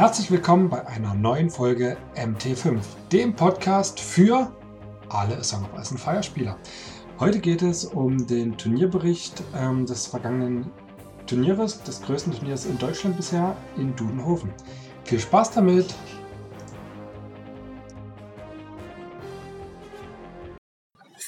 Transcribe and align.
Herzlich 0.00 0.30
willkommen 0.30 0.70
bei 0.70 0.86
einer 0.86 1.12
neuen 1.12 1.50
Folge 1.50 1.98
MT5, 2.14 2.80
dem 3.12 3.36
Podcast 3.36 4.00
für 4.00 4.50
alle 5.10 5.44
Song 5.44 5.62
of 5.64 5.78
Ice 5.78 5.98
Feierspieler. 5.98 6.56
Heute 7.18 7.38
geht 7.38 7.60
es 7.60 7.84
um 7.84 8.26
den 8.26 8.56
Turnierbericht 8.56 9.42
ähm, 9.54 9.84
des 9.84 10.06
vergangenen 10.06 10.72
Turnieres, 11.26 11.82
des 11.82 12.00
größten 12.00 12.32
Turniers 12.32 12.64
in 12.64 12.78
Deutschland 12.78 13.18
bisher, 13.18 13.54
in 13.76 13.94
Dudenhofen. 13.94 14.54
Viel 15.04 15.20
Spaß 15.20 15.50
damit! 15.50 15.94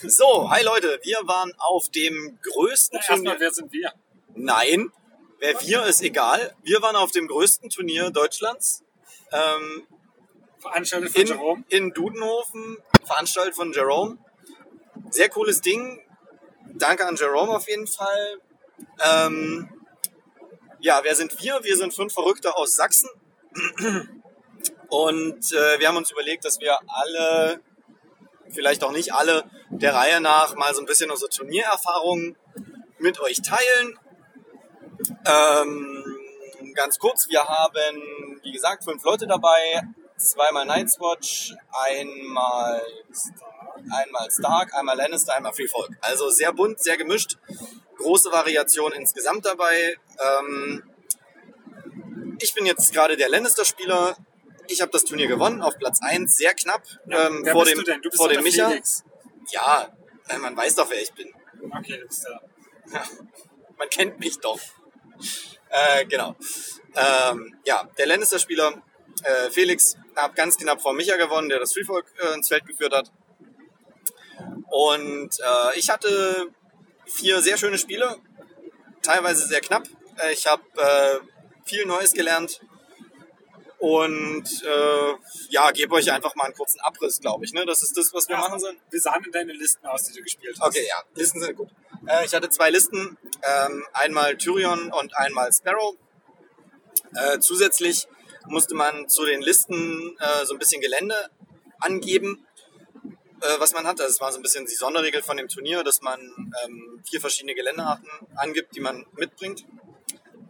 So, 0.00 0.50
hi 0.50 0.64
Leute, 0.64 0.98
wir 1.02 1.18
waren 1.26 1.52
auf 1.58 1.90
dem 1.90 2.38
größten 2.40 3.00
Na, 3.02 3.06
Turnier. 3.06 3.32
erstmal, 3.32 3.40
wer 3.46 3.52
sind 3.52 3.70
wir? 3.74 3.92
Nein, 4.34 4.90
wer 5.42 5.60
wir 5.60 5.84
ist 5.86 6.02
egal. 6.02 6.54
Wir 6.62 6.80
waren 6.82 6.96
auf 6.96 7.10
dem 7.10 7.26
größten 7.26 7.68
Turnier 7.68 8.10
Deutschlands. 8.10 8.84
Ähm, 9.32 9.86
Veranstaltet 10.60 11.10
von 11.10 11.20
in, 11.20 11.26
Jerome. 11.26 11.64
in 11.68 11.92
Dudenhofen, 11.92 12.78
veranstaltet 13.04 13.56
von 13.56 13.72
Jerome. 13.72 14.18
Sehr 15.10 15.28
cooles 15.28 15.60
Ding. 15.60 16.00
Danke 16.74 17.04
an 17.06 17.16
Jerome 17.16 17.52
auf 17.56 17.68
jeden 17.68 17.88
Fall. 17.88 18.40
Ähm, 19.04 19.68
ja, 20.78 21.00
wer 21.02 21.16
sind 21.16 21.42
wir? 21.42 21.58
Wir 21.64 21.76
sind 21.76 21.92
fünf 21.92 22.12
Verrückte 22.12 22.56
aus 22.56 22.74
Sachsen. 22.74 23.10
Und 24.88 25.52
äh, 25.52 25.80
wir 25.80 25.88
haben 25.88 25.96
uns 25.96 26.12
überlegt, 26.12 26.44
dass 26.44 26.60
wir 26.60 26.78
alle, 26.86 27.60
vielleicht 28.48 28.84
auch 28.84 28.92
nicht 28.92 29.12
alle, 29.12 29.50
der 29.70 29.94
Reihe 29.94 30.20
nach 30.20 30.54
mal 30.54 30.72
so 30.74 30.80
ein 30.80 30.86
bisschen 30.86 31.10
unsere 31.10 31.30
Turniererfahrungen 31.30 32.36
mit 32.98 33.18
euch 33.18 33.42
teilen. 33.42 33.98
Ähm, 35.24 36.16
ganz 36.74 36.98
kurz, 36.98 37.28
wir 37.28 37.44
haben, 37.44 38.40
wie 38.42 38.52
gesagt, 38.52 38.84
fünf 38.84 39.02
Leute 39.04 39.26
dabei. 39.26 39.82
Zweimal 40.16 40.66
Night's 40.66 41.00
Watch, 41.00 41.52
einmal, 41.72 42.80
einmal 43.90 44.30
Stark, 44.30 44.72
einmal 44.74 44.96
Lannister, 44.96 45.34
einmal 45.34 45.52
Free 45.52 45.66
Folk. 45.66 45.90
Also 46.00 46.30
sehr 46.30 46.52
bunt, 46.52 46.78
sehr 46.80 46.96
gemischt. 46.96 47.38
Große 47.96 48.30
Variation 48.30 48.92
insgesamt 48.92 49.44
dabei. 49.44 49.96
Ähm, 50.20 50.84
ich 52.40 52.54
bin 52.54 52.66
jetzt 52.66 52.92
gerade 52.92 53.16
der 53.16 53.28
Lannister-Spieler. 53.28 54.16
Ich 54.68 54.80
habe 54.80 54.92
das 54.92 55.04
Turnier 55.04 55.26
gewonnen 55.26 55.60
auf 55.60 55.76
Platz 55.78 56.00
1, 56.00 56.36
sehr 56.36 56.54
knapp 56.54 56.82
ähm, 57.08 57.40
Wer 57.42 57.52
vor 57.52 57.64
bist 57.64 57.72
dem, 57.72 57.78
du 57.78 57.84
denn? 57.84 58.02
Du 58.02 58.08
bist 58.08 58.16
vor 58.20 58.28
dem 58.28 58.36
der 58.36 58.42
Micha. 58.44 58.68
Felix. 58.68 59.04
Ja, 59.50 59.88
man 60.40 60.56
weiß 60.56 60.76
doch, 60.76 60.88
wer 60.88 61.02
ich 61.02 61.12
bin. 61.12 61.32
Okay, 61.76 61.98
du 61.98 62.06
bist 62.06 62.24
der. 62.24 62.40
Man 63.78 63.88
kennt 63.88 64.20
mich 64.20 64.38
doch. 64.38 64.60
Äh, 65.68 66.04
genau. 66.06 66.36
Ähm, 66.94 67.56
ja, 67.64 67.88
der 67.98 68.06
Lannister-Spieler 68.06 68.82
äh, 69.24 69.50
Felix 69.50 69.96
hat 70.16 70.34
ganz 70.34 70.56
knapp 70.56 70.82
vor 70.82 70.92
Micha 70.92 71.16
gewonnen, 71.16 71.48
der 71.48 71.58
das 71.58 71.72
Freefolk 71.72 72.06
äh, 72.18 72.34
ins 72.34 72.48
Feld 72.48 72.66
geführt 72.66 72.94
hat. 72.94 73.10
Und 74.70 75.30
äh, 75.40 75.78
ich 75.78 75.90
hatte 75.90 76.48
vier 77.06 77.40
sehr 77.40 77.56
schöne 77.56 77.78
Spiele, 77.78 78.16
teilweise 79.02 79.46
sehr 79.46 79.60
knapp. 79.60 79.84
Äh, 80.18 80.32
Ich 80.32 80.46
habe 80.46 80.62
äh, 80.76 81.18
viel 81.64 81.86
Neues 81.86 82.12
gelernt 82.12 82.60
und 83.82 84.44
äh, 84.62 85.14
ja, 85.48 85.72
gebe 85.72 85.96
euch 85.96 86.12
einfach 86.12 86.36
mal 86.36 86.44
einen 86.44 86.54
kurzen 86.54 86.78
Abriss, 86.82 87.18
glaube 87.18 87.44
ich. 87.44 87.52
Ne? 87.52 87.66
Das 87.66 87.82
ist 87.82 87.98
das, 87.98 88.14
was 88.14 88.28
wir 88.28 88.36
machen 88.36 88.60
sollen. 88.60 88.78
Wir 88.90 89.00
sahen 89.00 89.24
in 89.24 89.32
deine 89.32 89.52
Listen 89.52 89.84
aus, 89.86 90.04
die 90.04 90.12
du 90.12 90.22
gespielt 90.22 90.56
hast. 90.60 90.68
Okay, 90.68 90.86
ja, 90.88 91.02
Listen 91.16 91.40
sind 91.40 91.56
gut. 91.56 91.68
Äh, 92.06 92.24
ich 92.24 92.32
hatte 92.32 92.48
zwei 92.48 92.70
Listen, 92.70 93.18
ähm, 93.42 93.84
einmal 93.92 94.36
Tyrion 94.36 94.92
und 94.92 95.16
einmal 95.16 95.52
Sparrow. 95.52 95.96
Äh, 97.16 97.40
zusätzlich 97.40 98.06
musste 98.46 98.76
man 98.76 99.08
zu 99.08 99.24
den 99.24 99.42
Listen 99.42 100.16
äh, 100.20 100.46
so 100.46 100.54
ein 100.54 100.60
bisschen 100.60 100.80
Gelände 100.80 101.16
angeben, 101.80 102.46
äh, 103.40 103.58
was 103.58 103.72
man 103.72 103.84
hat. 103.84 104.00
Also 104.00 104.12
es 104.12 104.20
war 104.20 104.30
so 104.30 104.38
ein 104.38 104.42
bisschen 104.42 104.64
die 104.64 104.76
Sonderregel 104.76 105.24
von 105.24 105.36
dem 105.36 105.48
Turnier, 105.48 105.82
dass 105.82 106.02
man 106.02 106.20
ähm, 106.64 107.02
vier 107.10 107.20
verschiedene 107.20 107.56
Geländearten 107.56 108.08
angibt, 108.36 108.76
die 108.76 108.80
man 108.80 109.04
mitbringt. 109.16 109.64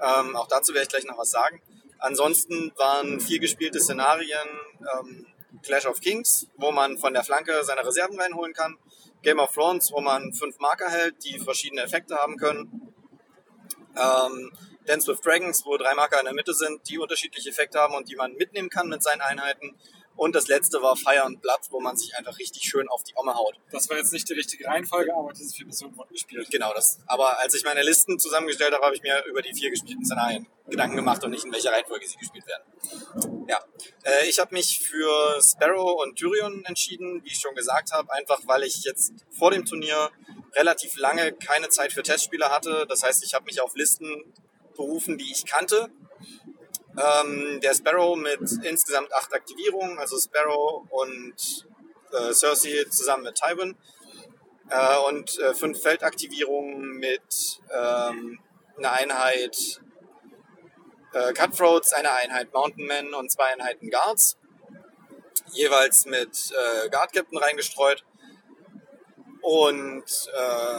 Ähm, 0.03 0.37
auch 0.37 0.49
dazu 0.49 0.75
werde 0.75 0.83
ich 0.83 0.91
gleich 0.91 1.05
noch 1.05 1.17
was 1.17 1.31
sagen. 1.31 1.63
Ansonsten 2.03 2.73
waren 2.77 3.21
vier 3.21 3.39
gespielte 3.39 3.79
Szenarien 3.79 4.49
ähm, 4.93 5.27
Clash 5.63 5.87
of 5.87 6.01
Kings, 6.01 6.49
wo 6.57 6.73
man 6.73 6.99
von 6.99 7.13
der 7.13 7.23
Flanke 7.23 7.63
seine 7.63 7.87
Reserven 7.87 8.21
reinholen 8.21 8.53
kann. 8.53 8.77
Game 9.23 9.39
of 9.39 9.55
Thrones, 9.55 9.93
wo 9.93 10.01
man 10.01 10.33
fünf 10.33 10.59
Marker 10.59 10.91
hält, 10.91 11.25
die 11.25 11.39
verschiedene 11.39 11.83
Effekte 11.83 12.17
haben 12.17 12.37
können. 12.39 12.93
Ähm, 13.97 14.53
Dance 14.85 15.07
with 15.07 15.21
Dragons, 15.21 15.65
wo 15.65 15.77
drei 15.77 15.95
Marker 15.95 16.19
in 16.19 16.25
der 16.25 16.35
Mitte 16.35 16.55
sind, 16.55 16.89
die 16.89 16.99
unterschiedliche 16.99 17.51
Effekte 17.51 17.79
haben 17.79 17.95
und 17.95 18.09
die 18.11 18.17
man 18.17 18.33
mitnehmen 18.33 18.69
kann 18.69 18.89
mit 18.89 19.05
seinen 19.05 19.21
Einheiten. 19.21 19.77
Und 20.17 20.35
das 20.35 20.49
letzte 20.49 20.83
war 20.83 20.97
Fire 20.97 21.25
and 21.25 21.41
Blood, 21.41 21.61
wo 21.71 21.81
man 21.81 21.97
sich 21.97 22.15
einfach 22.17 22.39
richtig 22.39 22.63
schön 22.65 22.89
auf 22.89 23.03
die 23.03 23.13
Omme 23.17 23.35
haut. 23.35 23.59
Das 23.71 23.89
war 23.89 23.97
jetzt 23.97 24.13
nicht 24.13 24.29
die 24.29 24.35
richtige 24.35 24.67
Reihenfolge, 24.67 25.15
aber 25.15 25.33
diese 25.33 25.55
vier 25.55 25.67
Missionen 25.67 25.97
wurden 25.97 26.13
gespielt. 26.13 26.49
Genau 26.51 26.73
das. 26.75 26.99
Aber 27.07 27.39
als 27.41 27.55
ich 27.55 27.65
meine 27.65 27.83
Listen 27.83 28.19
zusammengestellt 28.19 28.75
habe, 28.75 28.85
habe 28.85 28.95
ich 28.95 29.03
mir 29.03 29.25
über 29.25 29.43
die 29.43 29.55
vier 29.55 29.71
gespielten 29.71 30.05
Szenarien 30.05 30.47
Gedanken 30.69 30.97
gemacht 30.97 31.23
und 31.25 31.31
nicht 31.31 31.45
in 31.45 31.53
welcher 31.53 31.73
Reihenfolge 31.73 32.07
sie 32.07 32.17
gespielt 32.17 32.45
werden. 32.47 33.47
Ja, 33.49 33.61
äh, 34.05 34.29
ich 34.29 34.39
habe 34.39 34.55
mich 34.55 34.79
für 34.79 35.41
Sparrow 35.43 36.03
und 36.03 36.17
Tyrion 36.17 36.65
entschieden, 36.65 37.23
wie 37.25 37.29
ich 37.29 37.39
schon 37.39 37.55
gesagt 37.55 37.93
habe, 37.93 38.13
einfach 38.13 38.41
weil 38.47 38.63
ich 38.63 38.85
jetzt 38.85 39.13
vor 39.31 39.51
dem 39.51 39.65
Turnier 39.65 40.11
relativ 40.55 40.97
lange 40.97 41.33
keine 41.33 41.69
Zeit 41.69 41.93
für 41.93 42.03
Testspiele 42.03 42.51
hatte. 42.51 42.87
Das 42.89 43.03
heißt, 43.03 43.25
ich 43.25 43.35
habe 43.35 43.45
mich 43.45 43.61
auf 43.61 43.75
Listen 43.75 44.33
berufen, 44.77 45.19
die 45.19 45.31
ich 45.31 45.45
kannte. 45.47 45.91
Ähm, 46.97 47.61
der 47.63 47.75
Sparrow 47.75 48.17
mit 48.17 48.41
insgesamt 48.65 49.13
acht 49.15 49.33
Aktivierungen, 49.33 49.99
also 49.99 50.19
Sparrow 50.19 50.87
und 50.91 51.67
äh, 52.13 52.33
Cersei 52.35 52.85
zusammen 52.91 53.25
mit 53.25 53.35
Tywin 53.37 53.77
äh, 54.69 54.99
und 55.09 55.39
äh, 55.39 55.55
fünf 55.55 55.81
Feldaktivierungen 55.81 56.99
mit 56.99 57.61
ähm, 57.75 58.39
einer 58.77 58.93
Einheit 58.93 59.81
äh, 61.15 61.33
Cutthroats, 61.33 61.93
einer 61.93 62.15
Einheit 62.15 62.53
Mountain 62.53 62.87
Men 62.87 63.15
und 63.15 63.31
zwei 63.31 63.53
Einheiten 63.53 63.91
Guards. 63.91 64.37
Jeweils 65.53 66.07
mit 66.07 66.53
äh, 66.53 66.89
Guard 66.91 67.13
Captain 67.13 67.39
reingestreut. 67.39 68.05
Und 69.43 70.05
äh, 70.05 70.79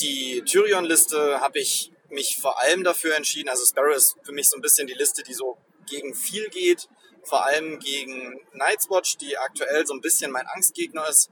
die 0.00 0.42
Tyrion-Liste 0.44 1.40
habe 1.40 1.58
ich 1.58 1.92
mich 2.10 2.38
vor 2.40 2.58
allem 2.60 2.84
dafür 2.84 3.16
entschieden. 3.16 3.48
Also 3.48 3.64
Sparrow 3.64 3.94
ist 3.94 4.16
für 4.22 4.32
mich 4.32 4.48
so 4.48 4.56
ein 4.56 4.62
bisschen 4.62 4.86
die 4.86 4.94
Liste, 4.94 5.22
die 5.22 5.34
so 5.34 5.58
gegen 5.86 6.14
viel 6.14 6.48
geht. 6.48 6.88
Vor 7.24 7.44
allem 7.44 7.78
gegen 7.78 8.40
Night's 8.52 8.88
Watch, 8.88 9.18
die 9.18 9.36
aktuell 9.36 9.86
so 9.86 9.94
ein 9.94 10.00
bisschen 10.00 10.30
mein 10.30 10.46
Angstgegner 10.46 11.08
ist 11.08 11.30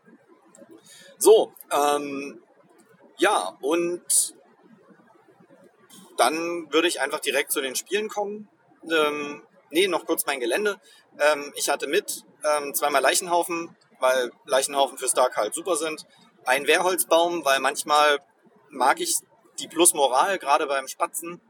So, 1.18 1.54
ähm, 1.72 2.42
ja, 3.18 3.58
und 3.62 4.36
dann 6.18 6.72
würde 6.72 6.88
ich 6.88 7.02
einfach 7.02 7.20
direkt 7.20 7.52
zu 7.52 7.62
den 7.62 7.76
Spielen 7.76 8.10
kommen. 8.10 8.50
Ähm, 8.90 9.44
nee, 9.70 9.88
noch 9.88 10.06
kurz 10.06 10.26
mein 10.26 10.40
Gelände. 10.40 10.80
Ähm, 11.20 11.54
ich 11.56 11.70
hatte 11.70 11.88
mit 11.88 12.24
ähm, 12.44 12.74
zweimal 12.74 13.02
Leichenhaufen, 13.02 13.76
weil 14.00 14.31
Leichenhaufen 14.46 14.98
für 14.98 15.07
Stark 15.07 15.38
halt 15.38 15.54
super 15.54 15.75
sind. 15.75 16.06
Ein 16.46 16.68
Wehrholzbaum, 16.68 17.46
weil 17.46 17.60
manchmal 17.60 18.19
mag 18.69 19.00
ich 19.00 19.16
die 19.60 19.68
plus 19.68 19.94
Moral, 19.94 20.40
gerade 20.40 20.68
beim 20.68 20.88
Spatzen, 20.88 21.42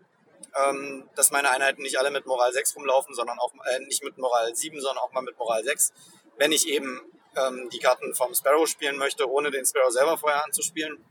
ähm, 0.55 1.09
dass 1.15 1.31
meine 1.31 1.49
Einheiten 1.51 1.81
nicht 1.81 1.99
alle 1.99 2.11
mit 2.11 2.25
Moral 2.25 2.51
6 2.51 2.75
rumlaufen, 2.75 3.13
sondern 3.13 3.37
auch 3.39 3.53
äh, 3.71 3.79
nicht 3.85 4.03
mit 4.03 4.17
Moral 4.17 4.55
7, 4.55 4.79
sondern 4.81 5.03
auch 5.03 5.11
mal 5.11 5.21
mit 5.21 5.37
Moral 5.37 5.63
6. 5.63 5.93
Wenn 6.37 6.51
ich 6.51 6.67
eben 6.67 7.01
ähm, 7.35 7.69
die 7.71 7.79
Karten 7.79 8.13
vom 8.15 8.33
Sparrow 8.33 8.67
spielen 8.67 8.97
möchte, 8.97 9.29
ohne 9.29 9.51
den 9.51 9.65
Sparrow 9.65 9.91
selber 9.91 10.17
vorher 10.17 10.43
anzuspielen. 10.45 11.03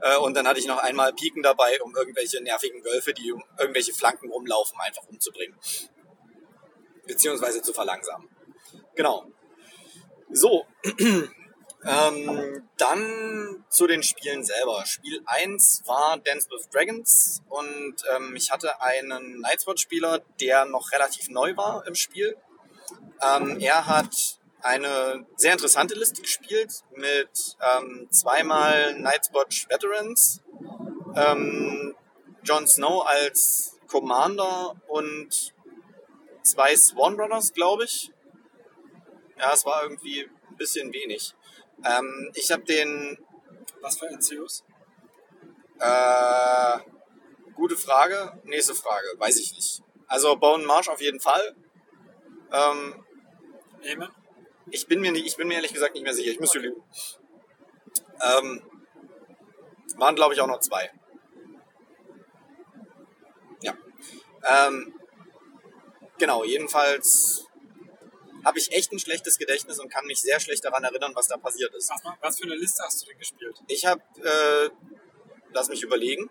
Äh, 0.00 0.18
und 0.18 0.34
dann 0.34 0.46
hatte 0.46 0.60
ich 0.60 0.66
noch 0.66 0.78
einmal 0.78 1.12
Piken 1.12 1.42
dabei, 1.42 1.80
um 1.82 1.94
irgendwelche 1.94 2.42
nervigen 2.42 2.84
Wölfe, 2.84 3.12
die 3.12 3.32
um 3.32 3.42
irgendwelche 3.58 3.92
Flanken 3.92 4.30
rumlaufen, 4.30 4.78
einfach 4.80 5.02
umzubringen. 5.08 5.58
Beziehungsweise 7.06 7.62
zu 7.62 7.72
verlangsamen. 7.72 8.28
Genau. 8.94 9.26
So. 10.30 10.66
ähm, 11.86 12.68
dann 12.76 13.64
zu 13.68 13.86
den 13.86 14.02
Spielen 14.02 14.44
selber. 14.44 14.84
Spiel 14.86 15.22
1 15.26 15.82
war 15.86 16.18
Dance 16.18 16.48
with 16.50 16.68
Dragons 16.70 17.42
und 17.48 17.96
ähm, 18.14 18.34
ich 18.36 18.50
hatte 18.50 18.80
einen 18.80 19.40
Nightswatch-Spieler, 19.40 20.20
der 20.40 20.64
noch 20.64 20.90
relativ 20.92 21.28
neu 21.28 21.56
war 21.56 21.86
im 21.86 21.94
Spiel. 21.94 22.36
Ähm, 23.22 23.58
er 23.60 23.86
hat 23.86 24.38
eine 24.62 25.26
sehr 25.36 25.52
interessante 25.52 25.94
Liste 25.94 26.22
gespielt 26.22 26.82
mit 26.94 27.56
ähm, 27.60 28.08
zweimal 28.10 28.98
Nightwatch 28.98 29.68
Veterans, 29.68 30.42
ähm, 31.14 31.94
Jon 32.42 32.66
Snow 32.66 33.06
als 33.06 33.78
Commander 33.86 34.74
und 34.88 35.54
zwei 36.42 36.76
Swan 36.76 37.16
Brothers, 37.16 37.52
glaube 37.52 37.84
ich. 37.84 38.12
Ja, 39.38 39.52
es 39.52 39.64
war 39.66 39.82
irgendwie 39.82 40.22
ein 40.22 40.56
bisschen 40.56 40.92
wenig. 40.92 41.34
Ähm, 41.84 42.30
ich 42.34 42.50
habe 42.50 42.64
den. 42.64 43.18
Was 43.80 43.98
für 43.98 44.06
NCOs? 44.06 44.64
Äh, 45.78 46.78
gute 47.54 47.76
Frage. 47.76 48.40
Nächste 48.44 48.74
Frage. 48.74 49.06
Weiß 49.18 49.38
ich 49.38 49.52
nicht. 49.54 49.82
Also 50.08 50.36
Bone 50.36 50.64
Marsh 50.64 50.88
auf 50.88 51.00
jeden 51.00 51.20
Fall. 51.20 51.54
Ähm, 52.52 53.04
Amen? 53.92 54.08
ich 54.70 54.86
bin 54.86 55.00
mir 55.00 55.12
nicht, 55.12 55.26
ich 55.26 55.36
bin 55.36 55.48
mir 55.48 55.54
ehrlich 55.54 55.72
gesagt 55.72 55.94
nicht 55.94 56.02
mehr 56.02 56.14
sicher. 56.14 56.30
Ich 56.30 56.40
müsste 56.40 56.58
lügen. 56.58 56.82
Ähm, 58.22 58.62
waren 59.96 60.14
glaube 60.14 60.34
ich 60.34 60.40
auch 60.40 60.46
noch 60.46 60.60
zwei. 60.60 60.90
Ja. 63.60 63.76
Ähm, 64.48 64.94
genau. 66.18 66.44
Jedenfalls 66.44 67.45
habe 68.46 68.60
ich 68.60 68.70
echt 68.70 68.92
ein 68.92 69.00
schlechtes 69.00 69.38
Gedächtnis 69.38 69.80
und 69.80 69.88
kann 69.90 70.06
mich 70.06 70.20
sehr 70.20 70.38
schlecht 70.38 70.64
daran 70.64 70.84
erinnern, 70.84 71.10
was 71.16 71.26
da 71.26 71.36
passiert 71.36 71.74
ist. 71.74 71.90
Was, 71.90 72.00
was 72.20 72.38
für 72.38 72.44
eine 72.44 72.54
Liste 72.54 72.80
hast 72.84 73.02
du 73.02 73.06
denn 73.06 73.18
gespielt? 73.18 73.60
Ich 73.66 73.84
habe, 73.84 74.00
äh, 74.22 74.70
lass 75.52 75.68
mich 75.68 75.82
überlegen. 75.82 76.30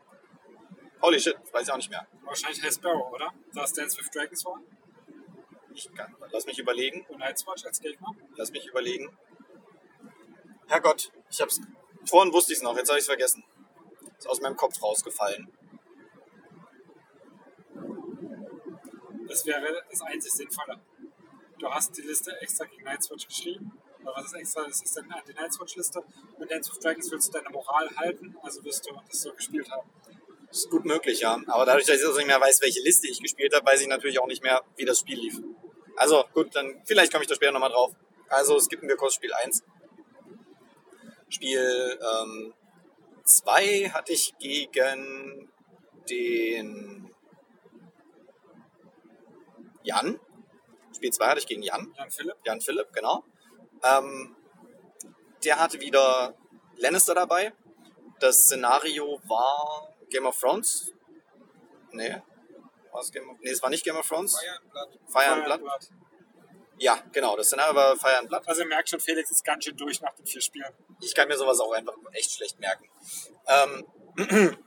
Holy 1.01 1.19
shit, 1.19 1.35
weiß 1.51 1.67
ich 1.67 1.73
auch 1.73 1.75
nicht 1.75 1.89
mehr. 1.89 2.07
Wahrscheinlich 2.23 2.63
High 2.63 2.73
Sparrow, 2.73 3.11
oder? 3.11 3.33
Da 3.53 3.65
ist 3.65 3.77
Dance 3.77 3.97
with 3.97 4.09
Dragons 4.11 4.45
war. 4.45 4.61
Ich 5.73 5.93
kann, 5.93 6.15
lass 6.31 6.45
mich 6.45 6.57
überlegen. 6.57 7.05
Und 7.09 7.19
Night's 7.19 7.45
Watch 7.45 7.65
als 7.65 7.81
Gegner. 7.81 8.07
Lass 8.37 8.49
mich 8.51 8.65
überlegen. 8.65 9.09
Herrgott, 10.67 11.11
ich 11.29 11.41
hab's. 11.41 11.59
Vorhin 12.05 12.31
wusste 12.31 12.53
ich 12.53 12.59
es 12.59 12.63
noch, 12.63 12.77
jetzt 12.77 12.87
habe 12.87 12.97
ich 12.97 13.03
es 13.03 13.07
vergessen. 13.07 13.43
Ist 14.17 14.29
aus 14.29 14.39
meinem 14.39 14.55
Kopf 14.55 14.81
rausgefallen. 14.81 15.51
Das 19.27 19.45
wäre 19.45 19.83
das 19.89 20.01
einzig 20.01 20.31
Sinnvolle. 20.31 20.79
Du 21.59 21.69
hast 21.69 21.95
die 21.97 22.01
Liste 22.01 22.31
extra 22.41 22.65
gegen 22.65 22.83
Night's 22.83 23.09
Watch 23.09 23.27
geschrieben. 23.27 23.71
Oder 24.01 24.13
was 24.15 24.25
ist 24.25 24.33
extra? 24.33 24.63
Das 24.65 24.81
ist 24.81 24.97
dann 24.97 25.13
die 25.27 25.33
Night's 25.33 25.59
Watch 25.59 25.75
Liste. 25.75 26.03
Und 26.37 26.51
Dance 26.51 26.71
with 26.71 26.79
Dragons 26.79 27.11
willst 27.11 27.29
du 27.29 27.31
deine 27.31 27.49
Moral 27.49 27.89
halten, 27.95 28.35
also 28.41 28.63
wirst 28.63 28.85
du 28.87 28.93
das 29.09 29.21
so 29.21 29.33
gespielt 29.33 29.69
haben. 29.71 29.89
Das 30.47 30.59
ist 30.59 30.69
gut 30.69 30.85
möglich, 30.85 31.21
ja. 31.21 31.41
Aber 31.47 31.65
dadurch, 31.65 31.85
dass 31.85 31.97
ich 31.97 32.03
jetzt 32.03 32.17
nicht 32.17 32.27
mehr 32.27 32.39
weiß, 32.39 32.61
welche 32.61 32.81
Liste 32.81 33.07
ich 33.07 33.21
gespielt 33.21 33.53
habe, 33.55 33.65
weiß 33.65 33.81
ich 33.81 33.87
natürlich 33.87 34.19
auch 34.19 34.27
nicht 34.27 34.43
mehr, 34.43 34.63
wie 34.75 34.85
das 34.85 34.99
Spiel 34.99 35.19
lief. 35.19 35.41
Also 35.95 36.25
gut, 36.33 36.55
dann 36.55 36.81
vielleicht 36.85 37.11
komme 37.11 37.23
ich 37.23 37.29
da 37.29 37.35
später 37.35 37.51
nochmal 37.51 37.71
drauf. 37.71 37.93
Also 38.27 38.59
skippen 38.59 38.87
wir 38.87 38.97
kurz 38.97 39.15
Spiel 39.15 39.33
1. 39.33 39.63
Spiel 41.29 41.99
2 43.23 43.63
ähm, 43.63 43.93
hatte 43.93 44.13
ich 44.13 44.33
gegen 44.39 45.49
den 46.09 47.09
Jan. 49.83 50.19
Spiel 50.95 51.11
2 51.11 51.27
hatte 51.27 51.39
ich 51.39 51.47
gegen 51.47 51.61
Jan. 51.61 51.93
Jan 51.97 52.11
Philipp. 52.11 52.37
Jan 52.45 52.61
Philipp, 52.61 52.93
genau. 52.93 53.23
Ähm, 53.83 54.35
der 55.43 55.59
hatte 55.59 55.79
wieder 55.79 56.35
Lannister 56.77 57.13
dabei. 57.13 57.53
Das 58.19 58.43
Szenario 58.43 59.19
war 59.27 59.93
Game 60.09 60.25
of 60.25 60.39
Thrones. 60.39 60.93
Nee. 61.91 62.21
War 62.91 63.01
es 63.01 63.11
Game 63.11 63.29
of 63.29 63.37
Nee, 63.41 63.51
es 63.51 63.61
war 63.61 63.69
nicht 63.69 63.83
Game 63.83 63.97
of 63.97 64.07
Thrones. 64.07 64.37
Fire 64.39 64.55
and 64.55 64.71
Blood. 64.71 64.99
Fire 65.07 65.31
and 65.33 65.45
Blood. 65.45 65.61
Blood. 65.61 65.89
Ja, 66.77 67.03
genau. 67.11 67.35
Das 67.37 67.47
Szenario 67.47 67.75
war 67.75 67.95
Fire 67.97 68.17
and 68.19 68.29
Blood. 68.29 68.47
Also 68.47 68.61
ihr 68.61 68.67
merkt 68.67 68.89
schon, 68.89 68.99
Felix 68.99 69.31
ist 69.31 69.43
ganz 69.43 69.65
schön 69.65 69.77
durch 69.77 70.01
nach 70.01 70.13
den 70.15 70.25
vier 70.25 70.41
Spielen. 70.41 70.73
Ich 71.01 71.13
kann 71.13 71.27
mir 71.27 71.37
sowas 71.37 71.59
auch 71.59 71.71
einfach 71.71 71.93
echt 72.13 72.31
schlecht 72.31 72.59
merken. 72.59 72.89
Ähm, 73.47 73.85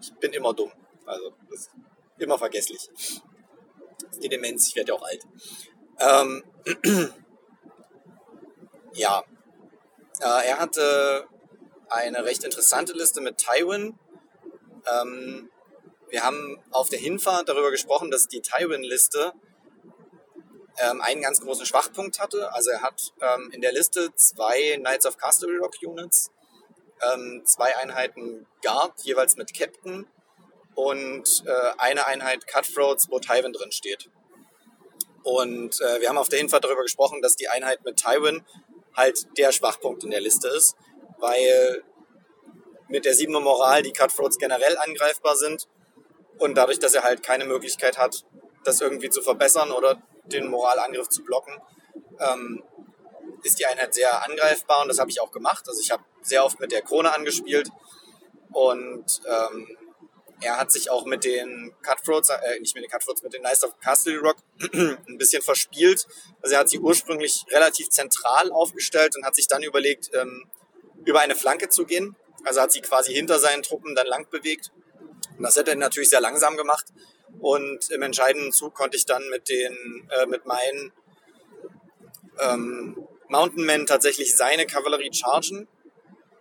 ich 0.00 0.14
bin 0.14 0.32
immer 0.32 0.54
dumm. 0.54 0.72
Also, 1.04 1.34
immer 2.18 2.38
vergesslich. 2.38 2.88
Die 4.22 4.28
Demenz, 4.28 4.68
ich 4.68 4.76
werde 4.76 4.92
ja 4.92 4.94
auch 4.94 5.02
alt. 5.02 5.26
Ähm, 5.98 6.44
ja. 8.94 9.22
Äh, 10.20 10.48
er 10.48 10.58
hatte 10.58 11.26
eine 11.88 12.24
recht 12.24 12.44
interessante 12.44 12.92
Liste 12.92 13.20
mit 13.20 13.38
Tywin. 13.38 13.98
Ähm, 14.86 15.50
wir 16.10 16.24
haben 16.24 16.58
auf 16.70 16.88
der 16.88 16.98
Hinfahrt 16.98 17.48
darüber 17.48 17.70
gesprochen, 17.70 18.10
dass 18.10 18.28
die 18.28 18.40
Tywin-Liste 18.40 19.32
ähm, 20.78 21.00
einen 21.00 21.22
ganz 21.22 21.40
großen 21.40 21.66
Schwachpunkt 21.66 22.20
hatte. 22.20 22.52
Also 22.52 22.70
er 22.70 22.82
hat 22.82 23.12
ähm, 23.20 23.50
in 23.52 23.60
der 23.60 23.72
Liste 23.72 24.14
zwei 24.14 24.76
Knights 24.78 25.06
of 25.06 25.16
Castle 25.18 25.56
Rock 25.58 25.74
Units, 25.82 26.30
ähm, 27.12 27.42
zwei 27.44 27.76
Einheiten 27.76 28.46
Guard, 28.62 29.00
jeweils 29.02 29.36
mit 29.36 29.56
Captain 29.56 30.06
und 30.78 31.42
äh, 31.44 31.72
eine 31.78 32.06
Einheit 32.06 32.46
Cutthroats, 32.46 33.10
wo 33.10 33.18
Tywin 33.18 33.52
drin 33.52 33.72
steht. 33.72 34.08
Und 35.24 35.80
äh, 35.80 36.00
wir 36.00 36.08
haben 36.08 36.18
auf 36.18 36.28
der 36.28 36.38
Hinfahrt 36.38 36.62
darüber 36.62 36.82
gesprochen, 36.82 37.20
dass 37.20 37.34
die 37.34 37.48
Einheit 37.48 37.84
mit 37.84 37.96
Tywin 37.96 38.46
halt 38.94 39.26
der 39.36 39.50
Schwachpunkt 39.50 40.04
in 40.04 40.10
der 40.10 40.20
Liste 40.20 40.46
ist, 40.46 40.76
weil 41.18 41.82
mit 42.86 43.04
der 43.04 43.12
7er 43.12 43.40
Moral 43.40 43.82
die 43.82 43.92
Cutthroats 43.92 44.38
generell 44.38 44.78
angreifbar 44.78 45.34
sind 45.34 45.66
und 46.38 46.54
dadurch, 46.54 46.78
dass 46.78 46.94
er 46.94 47.02
halt 47.02 47.24
keine 47.24 47.44
Möglichkeit 47.44 47.98
hat, 47.98 48.24
das 48.62 48.80
irgendwie 48.80 49.10
zu 49.10 49.20
verbessern 49.20 49.72
oder 49.72 50.00
den 50.26 50.46
Moralangriff 50.46 51.08
zu 51.08 51.24
blocken, 51.24 51.60
ähm, 52.20 52.62
ist 53.42 53.58
die 53.58 53.66
Einheit 53.66 53.94
sehr 53.94 54.24
angreifbar 54.24 54.82
und 54.82 54.88
das 54.88 55.00
habe 55.00 55.10
ich 55.10 55.20
auch 55.20 55.32
gemacht. 55.32 55.64
Also 55.66 55.80
ich 55.80 55.90
habe 55.90 56.04
sehr 56.22 56.44
oft 56.44 56.60
mit 56.60 56.70
der 56.70 56.82
Krone 56.82 57.12
angespielt 57.12 57.68
und 58.52 59.20
ähm, 59.26 59.76
er 60.40 60.56
hat 60.56 60.70
sich 60.70 60.90
auch 60.90 61.04
mit 61.04 61.24
den 61.24 61.74
Cutthroats, 61.82 62.28
äh, 62.30 62.60
nicht 62.60 62.74
mit 62.74 62.84
den 62.84 62.90
Cutthroats, 62.90 63.22
mit 63.22 63.32
den 63.32 63.42
Knights 63.42 63.64
of 63.64 63.78
Castle 63.80 64.18
Rock 64.18 64.36
ein 64.72 65.18
bisschen 65.18 65.42
verspielt. 65.42 66.06
Also 66.42 66.54
er 66.54 66.60
hat 66.60 66.68
sie 66.68 66.78
ursprünglich 66.78 67.44
relativ 67.50 67.88
zentral 67.90 68.52
aufgestellt 68.52 69.16
und 69.16 69.24
hat 69.24 69.34
sich 69.34 69.48
dann 69.48 69.62
überlegt, 69.62 70.10
ähm, 70.14 70.48
über 71.04 71.20
eine 71.20 71.34
Flanke 71.34 71.68
zu 71.68 71.84
gehen. 71.84 72.16
Also 72.44 72.60
hat 72.60 72.72
sie 72.72 72.80
quasi 72.80 73.12
hinter 73.12 73.38
seinen 73.38 73.62
Truppen 73.62 73.94
dann 73.94 74.06
lang 74.06 74.28
bewegt. 74.30 74.70
Und 75.36 75.42
das 75.42 75.56
hat 75.56 75.68
er 75.68 75.76
natürlich 75.76 76.10
sehr 76.10 76.20
langsam 76.20 76.56
gemacht. 76.56 76.86
Und 77.40 77.90
im 77.90 78.02
entscheidenden 78.02 78.52
Zug 78.52 78.74
konnte 78.74 78.96
ich 78.96 79.06
dann 79.06 79.28
mit 79.30 79.48
den, 79.48 80.08
äh, 80.10 80.26
mit 80.26 80.46
meinen 80.46 80.92
ähm, 82.40 83.06
Mountain 83.28 83.64
Men 83.64 83.86
tatsächlich 83.86 84.36
seine 84.36 84.66
Kavallerie 84.66 85.12
chargen, 85.12 85.68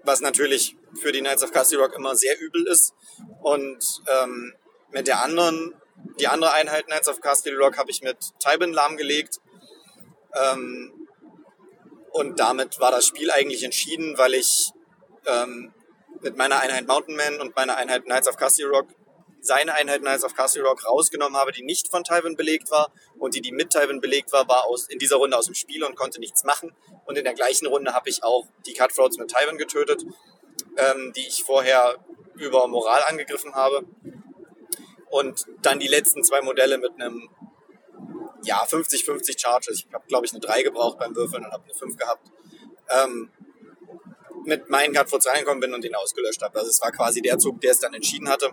was 0.04 0.22
natürlich 0.22 0.76
für 1.02 1.12
die 1.12 1.20
Knights 1.20 1.44
of 1.44 1.52
Castle 1.52 1.80
Rock 1.80 1.96
immer 1.96 2.16
sehr 2.16 2.40
übel 2.40 2.66
ist. 2.68 2.94
Und 3.42 4.02
ähm, 4.08 4.54
mit 4.92 5.08
der 5.08 5.24
anderen, 5.24 5.74
die 6.20 6.28
andere 6.28 6.54
Einheit 6.54 6.86
Knights 6.86 7.08
of 7.08 7.22
Castle 7.22 7.58
Rock 7.58 7.78
habe 7.78 7.92
ich 7.92 8.02
mit 8.02 8.18
Tywin 8.40 8.74
lahmgelegt. 8.74 9.40
Ähm, 10.34 11.08
und 12.12 12.40
damit 12.40 12.80
war 12.80 12.92
das 12.92 13.06
Spiel 13.06 13.32
eigentlich 13.32 13.64
entschieden, 13.64 14.18
weil 14.18 14.34
ich 14.34 14.72
ähm, 15.26 15.74
mit 16.22 16.38
meiner 16.38 16.60
Einheit 16.60 16.88
Mountain 16.88 17.16
Man 17.16 17.40
und 17.40 17.56
meiner 17.56 17.78
Einheit 17.78 18.06
Knights 18.06 18.28
of 18.28 18.38
Castle 18.38 18.68
Rock 18.70 18.88
seine 19.48 19.74
Einheit 19.74 20.02
Knights 20.02 20.24
of 20.24 20.36
Castle 20.36 20.64
Rock 20.64 20.86
rausgenommen 20.86 21.38
habe, 21.38 21.52
die 21.52 21.64
nicht 21.64 21.90
von 21.90 22.04
Tywin 22.04 22.36
belegt 22.36 22.70
war 22.70 22.92
und 23.18 23.34
die, 23.36 23.42
die 23.42 23.52
mit 23.52 23.70
Tywin 23.70 24.02
belegt 24.02 24.32
war, 24.32 24.48
war 24.48 24.66
aus, 24.66 24.88
in 24.88 25.00
dieser 25.00 25.18
Runde 25.18 25.38
aus 25.38 25.46
dem 25.46 25.56
Spiel 25.56 25.84
und 25.84 25.96
konnte 25.96 26.20
nichts 26.20 26.44
machen. 26.44 26.76
Und 27.06 27.18
in 27.18 27.24
der 27.24 27.34
gleichen 27.34 27.68
Runde 27.68 27.94
habe 27.94 28.10
ich 28.10 28.24
auch 28.24 28.46
die 28.66 28.74
Cutthroats 28.74 29.18
mit 29.18 29.30
Tywin 29.30 29.58
getötet, 29.58 30.04
ähm, 30.78 31.14
die 31.16 31.28
ich 31.28 31.44
vorher 31.44 31.98
über 32.36 32.68
Moral 32.68 33.02
angegriffen 33.08 33.54
habe. 33.56 33.86
Und 35.10 35.46
dann 35.62 35.80
die 35.80 35.88
letzten 35.88 36.24
zwei 36.24 36.42
Modelle 36.42 36.78
mit 36.78 36.92
einem 36.96 37.30
ja, 38.44 38.64
50-50 38.64 39.40
Charges. 39.40 39.86
Ich 39.86 39.94
habe, 39.94 40.06
glaube 40.08 40.26
ich, 40.26 40.32
eine 40.32 40.42
3 40.42 40.64
gebraucht 40.64 41.00
beim 41.00 41.16
Würfeln 41.16 41.46
und 41.46 41.52
habe 41.52 41.64
eine 41.64 41.74
5 41.74 41.98
gehabt. 41.98 42.32
Ähm, 42.90 43.32
mit 44.46 44.70
meinen 44.70 44.94
Cutthroats 44.94 45.28
reingekommen 45.28 45.60
bin 45.60 45.74
und 45.74 45.84
den 45.84 45.94
ausgelöscht 45.96 46.42
habe. 46.42 46.58
Also 46.58 46.72
es 46.72 46.82
war 46.82 46.92
quasi 46.92 47.22
der 47.22 47.38
Zug, 47.38 47.60
der 47.60 47.72
es 47.72 47.80
dann 47.80 47.94
entschieden 47.94 48.30
hatte. 48.30 48.50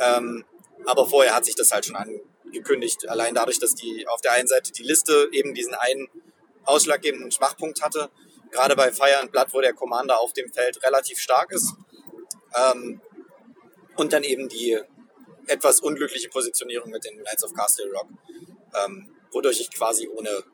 Ähm, 0.00 0.44
aber 0.84 1.06
vorher 1.06 1.34
hat 1.34 1.44
sich 1.44 1.54
das 1.54 1.70
halt 1.70 1.86
schon 1.86 1.96
angekündigt. 1.96 3.08
Allein 3.08 3.34
dadurch, 3.34 3.60
dass 3.60 3.74
die 3.74 4.06
auf 4.08 4.20
der 4.20 4.32
einen 4.32 4.48
Seite 4.48 4.72
die 4.72 4.82
Liste 4.82 5.28
eben 5.30 5.54
diesen 5.54 5.74
einen 5.74 6.08
ausschlaggebenden 6.64 7.30
Schwachpunkt 7.30 7.82
hatte. 7.82 8.10
Gerade 8.52 8.76
bei 8.76 8.92
Fire 8.92 9.18
and 9.18 9.32
Blood, 9.32 9.48
wo 9.52 9.60
der 9.60 9.72
Commander 9.72 10.20
auf 10.20 10.32
dem 10.34 10.52
Feld 10.52 10.82
relativ 10.84 11.18
stark 11.18 11.50
ist. 11.52 11.74
Ähm, 12.54 13.00
und 13.96 14.12
dann 14.12 14.22
eben 14.22 14.48
die 14.48 14.78
etwas 15.46 15.80
unglückliche 15.80 16.28
Positionierung 16.28 16.90
mit 16.90 17.04
den 17.04 17.18
Knights 17.18 17.44
of 17.44 17.54
Castle 17.54 17.90
Rock, 17.92 18.08
ähm, 18.84 19.16
wodurch 19.32 19.60
ich 19.60 19.70
quasi 19.70 20.06
ohne, 20.08 20.44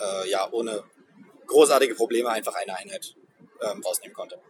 äh, 0.00 0.30
ja, 0.30 0.48
ohne 0.52 0.84
großartige 1.46 1.94
Probleme 1.94 2.30
einfach 2.30 2.54
eine 2.54 2.76
Einheit 2.76 3.14
ähm, 3.60 3.82
rausnehmen 3.82 4.14
konnte. 4.14 4.40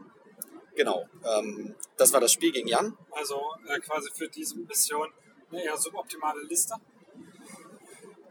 Genau, 0.74 1.06
ähm, 1.24 1.74
das 1.96 2.12
war 2.12 2.20
das 2.20 2.32
Spiel 2.32 2.52
gegen 2.52 2.68
Jan. 2.68 2.96
Also 3.10 3.40
äh, 3.66 3.80
quasi 3.80 4.10
für 4.14 4.28
diese 4.28 4.56
Mission 4.58 5.12
eine 5.50 5.64
eher 5.64 5.76
suboptimale 5.76 6.42
Liste. 6.42 6.74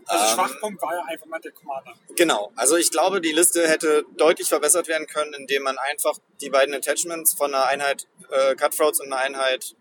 Ähm, 0.09 0.17
Also 0.17 0.35
Schwachpunkt 0.35 0.81
war 0.81 0.93
ja 0.95 1.03
einfach 1.07 1.25
mal 1.25 1.39
der 1.39 1.51
Commander. 1.51 1.93
Genau, 2.15 2.51
also 2.55 2.75
ich 2.77 2.91
glaube, 2.91 3.19
die 3.21 3.31
Liste 3.31 3.67
hätte 3.67 4.05
deutlich 4.17 4.47
verbessert 4.49 4.87
werden 4.87 5.07
können, 5.07 5.33
indem 5.33 5.63
man 5.63 5.77
einfach 5.77 6.17
die 6.41 6.49
beiden 6.49 6.73
Attachments 6.73 7.33
von 7.33 7.53
einer 7.53 7.65
Einheit 7.65 8.07
äh, 8.31 8.55
Cutthroats 8.55 8.99
und 8.99 9.07
einer 9.11 9.21
Einheit 9.21 9.75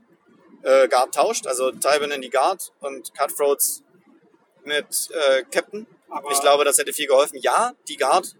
äh, 0.63 0.89
Guard 0.89 1.15
tauscht. 1.15 1.47
Also 1.47 1.71
Tywin 1.71 2.11
in 2.11 2.23
die 2.23 2.31
Guard 2.31 2.73
und 2.81 3.15
Cutthroats 3.15 3.83
mit 4.65 5.09
äh, 5.13 5.45
Captain. 5.45 5.87
Aber 6.09 6.31
Ich 6.33 6.41
glaube, 6.41 6.65
das 6.65 6.79
hätte 6.79 6.93
viel 6.93 7.07
geholfen. 7.07 7.39
Ja, 7.41 7.73
die 7.89 7.97
Guard 7.97 8.35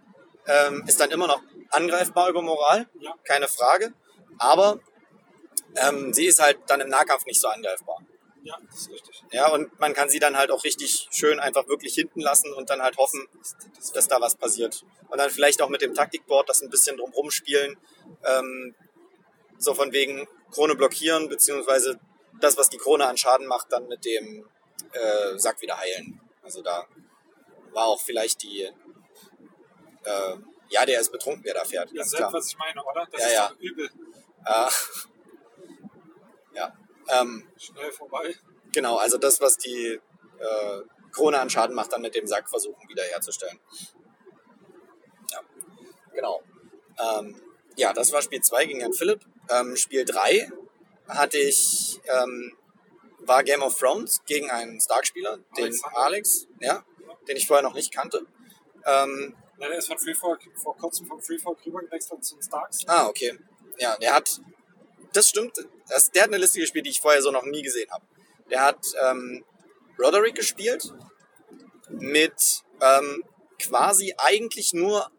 ähm, 0.47 0.83
ist 0.87 0.99
dann 0.99 1.11
immer 1.11 1.27
noch 1.27 1.41
angreifbar 1.69 2.29
über 2.29 2.41
Moral, 2.41 2.87
Ja. 2.99 3.13
keine 3.23 3.47
Frage. 3.47 3.93
Aber 4.39 4.79
ähm, 5.75 6.13
sie 6.13 6.25
ist 6.25 6.41
halt 6.41 6.57
dann 6.67 6.81
im 6.81 6.89
Nahkampf 6.89 7.25
nicht 7.25 7.39
so 7.41 7.47
angreifbar. 7.47 7.99
Ja, 8.47 8.57
das 8.65 8.79
ist 8.79 8.89
richtig. 8.91 9.23
Ja, 9.31 9.49
und 9.51 9.77
man 9.79 9.93
kann 9.93 10.09
sie 10.09 10.19
dann 10.19 10.37
halt 10.37 10.51
auch 10.51 10.63
richtig 10.63 11.09
schön 11.11 11.39
einfach 11.39 11.67
wirklich 11.67 11.93
hinten 11.95 12.21
lassen 12.21 12.53
und 12.53 12.69
dann 12.69 12.81
halt 12.81 12.95
hoffen, 12.97 13.27
dass 13.93 14.07
da 14.07 14.21
was 14.21 14.35
passiert. 14.35 14.85
Und 15.09 15.17
dann 15.17 15.29
vielleicht 15.29 15.61
auch 15.61 15.67
mit 15.69 15.81
dem 15.81 15.93
Taktikboard 15.93 16.47
das 16.47 16.61
ein 16.61 16.69
bisschen 16.69 16.95
drumrum 16.97 17.29
spielen. 17.29 17.77
Ähm, 18.23 18.73
so 19.57 19.73
von 19.73 19.91
wegen 19.91 20.27
Krone 20.51 20.75
blockieren, 20.75 21.27
beziehungsweise 21.27 21.99
das, 22.39 22.57
was 22.57 22.69
die 22.69 22.77
Krone 22.77 23.05
an 23.05 23.17
Schaden 23.17 23.47
macht, 23.47 23.71
dann 23.71 23.87
mit 23.87 24.05
dem 24.05 24.47
äh, 24.93 25.37
Sack 25.37 25.61
wieder 25.61 25.77
heilen. 25.77 26.21
Also 26.41 26.61
da 26.61 26.85
war 27.73 27.87
auch 27.87 28.01
vielleicht 28.01 28.43
die, 28.43 28.61
äh, 30.03 30.37
ja, 30.69 30.85
der 30.85 31.01
ist 31.01 31.11
betrunken, 31.11 31.43
der 31.43 31.55
da 31.55 31.65
fährt, 31.65 31.91
Ihr 31.91 31.97
ganz 31.97 32.11
seht, 32.11 32.21
was 32.31 32.47
ich 32.47 32.57
meine, 32.57 32.81
oder? 32.81 33.05
Das 33.11 33.21
Ja, 33.21 33.27
ist 33.27 33.33
ja. 33.33 33.51
übel. 33.59 33.89
Äh, 34.45 34.69
ja, 36.55 36.73
ähm, 37.09 37.47
Schnell 37.57 37.91
vorbei. 37.91 38.35
Genau, 38.73 38.97
also 38.97 39.17
das, 39.17 39.39
was 39.41 39.57
die 39.57 39.99
äh, 40.39 40.81
Krone 41.11 41.39
an 41.39 41.49
Schaden 41.49 41.75
macht, 41.75 41.91
dann 41.93 42.01
mit 42.01 42.15
dem 42.15 42.27
Sack 42.27 42.49
versuchen 42.49 42.87
wiederherzustellen. 42.89 43.59
Ja, 45.31 45.39
genau. 46.13 46.41
Ähm, 46.99 47.41
ja, 47.75 47.93
das 47.93 48.11
war 48.11 48.21
Spiel 48.21 48.41
2 48.41 48.65
gegen 48.65 48.79
Jan 48.81 48.93
Philipp. 48.93 49.25
Ähm, 49.49 49.75
Spiel 49.75 50.03
3 50.05 50.49
hatte 51.07 51.37
ich, 51.37 51.99
ähm, 52.05 52.55
war 53.19 53.43
Game 53.43 53.61
of 53.61 53.77
Thrones 53.79 54.21
gegen 54.25 54.49
einen 54.51 54.79
Stark-Spieler, 54.79 55.37
den. 55.57 55.73
Alex, 55.93 56.47
ja, 56.59 56.83
den 57.27 57.37
ich 57.37 57.47
vorher 57.47 57.63
noch 57.63 57.73
nicht 57.73 57.93
kannte. 57.93 58.25
Ähm, 58.85 59.35
Ja, 59.59 59.67
der 59.67 59.77
ist 59.77 59.87
von 59.87 59.97
Freefall 59.97 60.37
vor 60.55 60.75
kurzem 60.77 61.07
vom 61.07 61.21
Freefall 61.21 61.55
rüber 61.65 61.81
gewechselt 61.81 62.23
zu 62.23 62.35
den 62.35 62.43
Starks. 62.43 62.79
ah, 62.87 63.07
okay. 63.07 63.37
Ja, 63.79 63.95
der 63.97 64.13
hat, 64.13 64.41
das 65.13 65.29
stimmt, 65.29 65.57
das, 65.89 66.11
der 66.11 66.23
hat 66.23 66.29
eine 66.29 66.37
Liste 66.37 66.59
gespielt, 66.59 66.85
die 66.85 66.91
ich 66.91 67.01
vorher 67.01 67.21
so 67.21 67.31
noch 67.31 67.43
nie 67.43 67.61
gesehen 67.61 67.89
habe. 67.91 68.05
Der 68.49 68.63
hat 68.63 68.85
ähm, 69.09 69.43
Roderick 69.99 70.35
gespielt 70.35 70.93
mit 71.89 72.63
ähm, 72.81 73.23
quasi 73.59 74.13
eigentlich 74.17 74.73
nur 74.73 75.09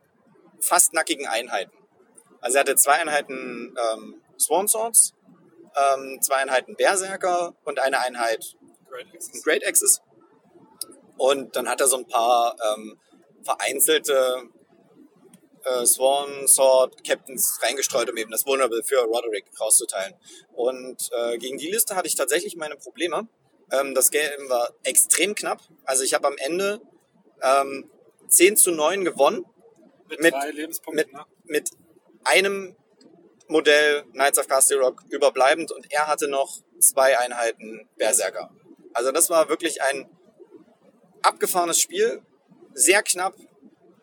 fast 0.60 0.94
nackigen 0.94 1.26
Einheiten. 1.26 1.76
Also 2.40 2.56
er 2.56 2.60
hatte 2.60 2.76
zwei 2.76 2.92
Einheiten 2.92 3.74
ähm, 3.92 4.22
Swan 4.38 4.68
Swords, 4.68 5.14
ähm, 5.76 6.18
zwei 6.20 6.36
Einheiten 6.36 6.76
Berserker 6.76 7.54
und 7.64 7.78
eine 7.78 8.00
Einheit 8.00 8.56
Great 9.42 9.66
Axes. 9.66 10.00
Und 11.16 11.56
dann 11.56 11.68
hat 11.68 11.80
er 11.80 11.88
so 11.88 11.98
ein 11.98 12.06
paar 12.06 12.56
ähm, 12.72 12.98
vereinzelte 13.42 14.48
äh, 15.64 15.84
Swan 15.86 16.46
Sword 16.48 17.04
Captains 17.04 17.58
reingestreut, 17.62 18.10
um 18.10 18.16
eben 18.16 18.30
das 18.30 18.46
Vulnerable 18.46 18.82
für 18.84 19.00
Roderick 19.04 19.46
rauszuteilen. 19.60 20.14
Und 20.52 21.08
äh, 21.12 21.38
gegen 21.38 21.58
die 21.58 21.70
Liste 21.70 21.96
hatte 21.96 22.06
ich 22.08 22.14
tatsächlich 22.16 22.56
meine 22.56 22.76
Probleme. 22.76 23.28
Ähm, 23.72 23.94
das 23.94 24.10
Game 24.10 24.48
war 24.48 24.70
extrem 24.84 25.34
knapp. 25.34 25.60
Also 25.84 26.02
ich 26.04 26.14
habe 26.14 26.26
am 26.26 26.36
Ende 26.38 26.80
ähm, 27.42 27.90
10 28.28 28.56
zu 28.56 28.70
9 28.72 29.04
gewonnen 29.04 29.44
Mit, 30.08 30.20
mit- 30.20 30.34
drei 30.34 30.50
Lebenspunkten, 30.50 30.96
mit, 31.06 31.12
ne? 31.12 31.24
mit 31.44 31.70
einem 32.24 32.76
Modell 33.46 34.02
Knights 34.12 34.38
of 34.38 34.46
Castle 34.48 34.78
Rock 34.78 35.02
überbleibend 35.08 35.72
und 35.72 35.90
er 35.90 36.06
hatte 36.06 36.28
noch 36.28 36.58
zwei 36.80 37.18
Einheiten 37.18 37.88
Berserker. 37.96 38.50
Also 38.92 39.10
das 39.12 39.30
war 39.30 39.48
wirklich 39.48 39.80
ein 39.82 40.08
abgefahrenes 41.22 41.80
Spiel, 41.80 42.22
sehr 42.74 43.02
knapp. 43.02 43.34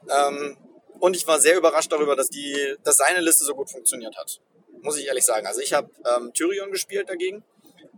Ähm, 0.09 0.57
und 1.05 1.15
ich 1.15 1.27
war 1.27 1.39
sehr 1.39 1.55
überrascht 1.55 1.91
darüber, 1.91 2.15
dass, 2.15 2.29
die, 2.29 2.77
dass 2.83 2.97
seine 2.97 3.21
Liste 3.21 3.45
so 3.45 3.53
gut 3.53 3.69
funktioniert 3.69 4.17
hat. 4.17 4.41
Muss 4.81 4.97
ich 4.97 5.05
ehrlich 5.05 5.23
sagen. 5.23 5.45
Also 5.45 5.61
ich 5.61 5.71
habe 5.71 5.87
ähm, 6.17 6.33
Tyrion 6.33 6.71
gespielt 6.71 7.07
dagegen 7.09 7.43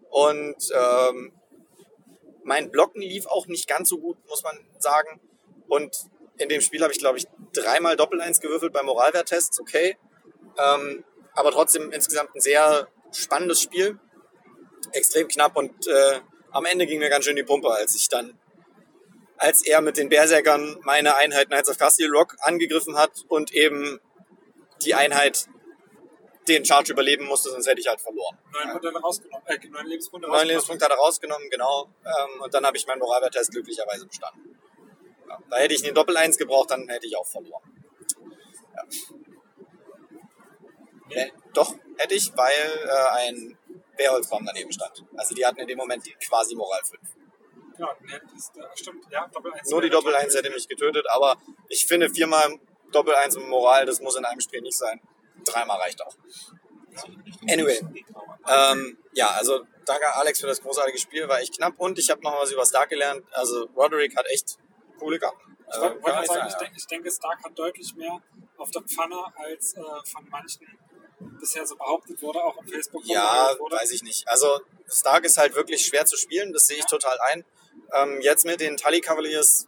und 0.09 0.57
ähm, 0.73 1.31
mein 2.43 2.69
Blocken 2.69 3.01
lief 3.01 3.25
auch 3.27 3.47
nicht 3.47 3.65
ganz 3.65 3.87
so 3.87 3.97
gut, 3.97 4.17
muss 4.27 4.43
man 4.43 4.59
sagen. 4.79 5.21
Und 5.69 5.95
in 6.37 6.49
dem 6.49 6.59
Spiel 6.59 6.83
habe 6.83 6.91
ich, 6.91 6.99
glaube 6.99 7.17
ich, 7.17 7.27
dreimal 7.53 7.95
Doppel-Eins 7.95 8.41
gewürfelt 8.41 8.73
bei 8.73 8.83
Moralwerttests, 8.83 9.61
okay. 9.61 9.97
Ähm, 10.57 11.05
aber 11.31 11.51
trotzdem 11.51 11.93
insgesamt 11.93 12.35
ein 12.35 12.41
sehr 12.41 12.89
spannendes 13.13 13.61
Spiel. 13.61 13.97
Extrem 14.91 15.29
knapp 15.29 15.55
und 15.55 15.87
äh, 15.87 16.19
am 16.51 16.65
Ende 16.65 16.85
ging 16.85 16.99
mir 16.99 17.09
ganz 17.09 17.23
schön 17.23 17.37
die 17.37 17.43
Pumpe, 17.43 17.69
als 17.69 17.95
ich 17.95 18.09
dann, 18.09 18.37
als 19.37 19.65
er 19.65 19.81
mit 19.81 19.97
den 19.97 20.09
Berserkern 20.09 20.77
meine 20.83 21.15
Einheit 21.15 21.47
Knights 21.47 21.69
of 21.69 21.77
Castle 21.77 22.09
Rock 22.09 22.35
angegriffen 22.39 22.97
hat 22.97 23.11
und 23.27 23.53
eben 23.53 23.99
die 24.83 24.93
Einheit 24.93 25.47
den 26.47 26.65
Charge 26.65 26.93
überleben 26.93 27.25
musste, 27.25 27.49
sonst 27.49 27.67
hätte 27.67 27.81
ich 27.81 27.87
halt 27.87 27.99
verloren. 27.99 28.37
Neun 28.53 28.73
Modelle 28.73 28.99
rausgenommen, 28.99 29.47
äh, 29.47 29.67
neun 29.67 29.87
Lebenspunkte 29.87 30.29
Neun 30.29 30.47
Lebenspunkte 30.47 30.85
hat 30.85 30.91
er 30.91 30.97
rausgenommen, 30.97 31.49
genau. 31.49 31.89
Ähm, 32.05 32.41
und 32.41 32.53
dann 32.53 32.65
habe 32.65 32.77
ich 32.77 32.87
meinen 32.87 32.99
Moralwerttest 32.99 33.51
glücklicherweise 33.51 34.05
bestanden. 34.05 34.57
Ja, 35.27 35.39
da 35.49 35.57
hätte 35.57 35.73
ich 35.73 35.81
den 35.81 35.93
Doppel-Eins 35.93 36.37
gebraucht, 36.37 36.71
dann 36.71 36.87
hätte 36.87 37.05
ich 37.05 37.17
auch 37.17 37.27
verloren. 37.27 37.63
Ja. 38.75 38.83
Nee, 41.09 41.33
doch, 41.53 41.73
hätte 41.97 42.15
ich, 42.15 42.31
weil 42.35 42.87
äh, 42.87 43.27
ein 43.27 43.57
Bärholzbaum 43.97 44.45
daneben 44.45 44.71
stand. 44.71 45.03
Also 45.15 45.35
die 45.35 45.45
hatten 45.45 45.59
in 45.59 45.67
dem 45.67 45.77
Moment 45.77 46.03
quasi 46.19 46.55
Moral 46.55 46.81
5. 46.83 47.01
Genau, 47.77 47.91
ne, 48.01 48.21
das, 48.33 48.51
äh, 48.55 48.77
stimmt, 48.77 49.05
ja, 49.11 49.27
Doppel 49.27 49.53
1. 49.53 49.69
Nur 49.69 49.81
die 49.81 49.89
Doppel-Eins 49.89 50.35
hätte 50.35 50.49
mich 50.49 50.67
getötet, 50.67 51.05
aber 51.09 51.37
ich 51.69 51.85
finde 51.85 52.09
viermal 52.09 52.59
Doppel-Eins 52.91 53.37
und 53.37 53.47
Moral, 53.49 53.85
das 53.85 53.99
muss 54.01 54.15
in 54.15 54.25
einem 54.25 54.41
Spiel 54.41 54.61
nicht 54.61 54.77
sein. 54.77 54.99
Dreimal 55.45 55.77
reicht 55.79 56.01
auch. 56.01 56.15
Anyway, 57.47 57.79
ähm, 58.47 58.97
ja, 59.13 59.29
also 59.31 59.61
danke 59.85 60.13
Alex 60.15 60.41
für 60.41 60.47
das 60.47 60.61
großartige 60.61 60.97
Spiel, 60.97 61.27
war 61.27 61.39
echt 61.39 61.55
knapp 61.55 61.75
und 61.77 61.99
ich 61.99 62.09
habe 62.09 62.21
noch 62.23 62.39
was 62.41 62.51
über 62.51 62.65
Stark 62.65 62.89
gelernt. 62.89 63.23
Also 63.31 63.67
Roderick 63.75 64.15
hat 64.17 64.25
echt 64.27 64.57
coole 64.99 65.19
Karten. 65.19 65.57
Ich 65.69 65.75
Äh, 65.75 65.81
wollte 65.81 66.19
ich 66.21 66.27
sagen, 66.27 66.47
ich, 66.47 66.53
ja. 66.53 66.59
denke, 66.59 66.73
ich 66.77 66.87
denke, 66.87 67.11
Stark 67.11 67.43
hat 67.43 67.57
deutlich 67.57 67.95
mehr 67.95 68.19
auf 68.57 68.71
der 68.71 68.81
Pfanne, 68.81 69.17
als 69.35 69.73
äh, 69.73 69.81
von 70.05 70.27
manchen 70.29 70.65
bisher 71.39 71.65
so 71.65 71.75
behauptet 71.75 72.21
wurde, 72.21 72.43
auch 72.43 72.57
im 72.57 72.67
Facebook 72.67 73.03
Ja, 73.05 73.55
weiß 73.59 73.91
ich 73.91 74.03
nicht. 74.03 74.27
Also 74.27 74.59
Stark 74.87 75.25
ist 75.25 75.37
halt 75.37 75.55
wirklich 75.55 75.85
schwer 75.85 76.05
zu 76.05 76.17
spielen, 76.17 76.53
das 76.53 76.67
sehe 76.67 76.77
ich 76.77 76.85
total 76.85 77.17
ein. 77.31 77.45
Ähm, 77.93 78.19
jetzt 78.21 78.45
mit 78.45 78.59
den 78.59 78.77
Tully 78.77 79.01
Cavaliers 79.01 79.67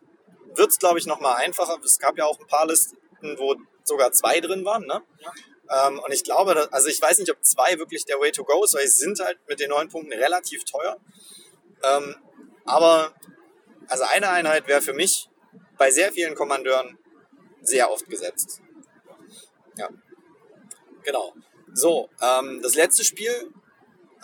wird 0.56 0.72
es, 0.72 0.80
glaube 0.80 1.00
ich, 1.00 1.06
nochmal 1.06 1.36
einfacher. 1.38 1.78
Es 1.84 2.00
gab 2.00 2.18
ja 2.18 2.26
auch 2.26 2.40
ein 2.40 2.48
paar 2.48 2.68
Listen, 2.68 2.98
wo 3.38 3.56
sogar 3.84 4.12
zwei 4.12 4.40
drin 4.40 4.66
waren. 4.66 4.86
Ne? 4.86 5.02
Ja. 5.20 5.88
Ähm, 5.88 6.00
und 6.00 6.12
ich 6.12 6.24
glaube, 6.24 6.54
dass, 6.56 6.72
also 6.74 6.88
ich 6.88 7.02
weiß 7.02 7.20
nicht, 7.20 7.32
ob 7.32 7.44
zwei 7.44 7.78
wirklich 7.78 8.06
der 8.06 8.20
Way 8.20 8.32
to 8.32 8.44
go 8.44 8.64
ist, 8.64 8.74
weil 8.74 8.88
sie 8.88 9.00
sind 9.06 9.20
halt 9.20 9.40
mit 9.48 9.60
den 9.60 9.70
neun 9.70 9.90
Punkten 9.90 10.14
relativ 10.14 10.64
teuer. 10.66 10.98
Ähm, 11.84 12.16
aber 12.66 13.14
also 13.88 14.04
eine 14.04 14.30
Einheit 14.30 14.68
wäre 14.68 14.82
für 14.82 14.94
mich 14.94 15.30
bei 15.78 15.92
sehr 15.92 16.12
vielen 16.12 16.36
Kommandeuren 16.36 16.98
sehr 17.62 17.92
oft 17.92 18.08
gesetzt. 18.10 18.62
Ja. 19.78 19.90
Genau. 21.04 21.34
So, 21.74 22.10
ähm, 22.22 22.62
das 22.62 22.76
letzte 22.76 23.04
Spiel 23.04 23.52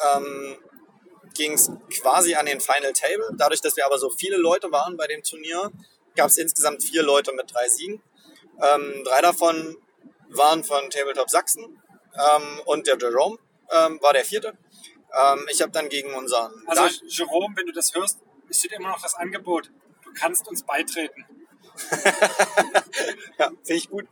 ähm, 0.04 0.58
ging 1.36 1.54
es 1.54 1.70
quasi 2.02 2.36
an 2.36 2.46
den 2.46 2.60
Final 2.60 2.94
Table. 2.94 3.30
Dadurch, 3.38 3.62
dass 3.62 3.76
wir 3.76 3.86
aber 3.86 4.00
so 4.00 4.10
viele 4.10 4.38
Leute 4.38 4.72
waren 4.72 4.98
bei 4.98 5.08
dem 5.08 5.22
Turnier, 5.24 5.72
gab 6.16 6.30
es 6.30 6.38
insgesamt 6.38 6.84
vier 6.84 7.04
Leute 7.04 7.34
mit 7.34 7.54
drei 7.54 7.68
Siegen. 7.68 8.02
Ähm, 8.62 9.04
drei 9.04 9.22
davon 9.22 9.78
waren 10.30 10.64
von 10.64 10.90
Tabletop 10.90 11.30
Sachsen 11.30 11.82
ähm, 12.16 12.62
und 12.66 12.88
der 12.88 12.98
Jerome 12.98 13.38
ähm, 13.72 14.00
war 14.02 14.14
der 14.14 14.26
vierte. 14.26 14.58
Ähm, 15.14 15.48
ich 15.52 15.62
habe 15.62 15.72
dann 15.72 15.90
gegen 15.90 16.14
unseren... 16.14 16.52
Also 16.68 16.84
Dan- 16.84 17.08
Jerome, 17.08 17.56
wenn 17.56 17.68
du 17.68 17.74
das 17.74 17.94
hörst, 17.94 18.20
es 18.50 18.60
steht 18.60 18.72
immer 18.74 18.90
noch 18.90 19.02
das 19.02 19.16
Angebot. 19.16 19.72
Du 20.04 20.12
kannst 20.14 20.48
uns 20.48 20.64
beitreten. 20.64 21.26
ja, 23.38 23.48
finde 23.48 23.74
ich 23.74 23.90
gut. 23.90 24.06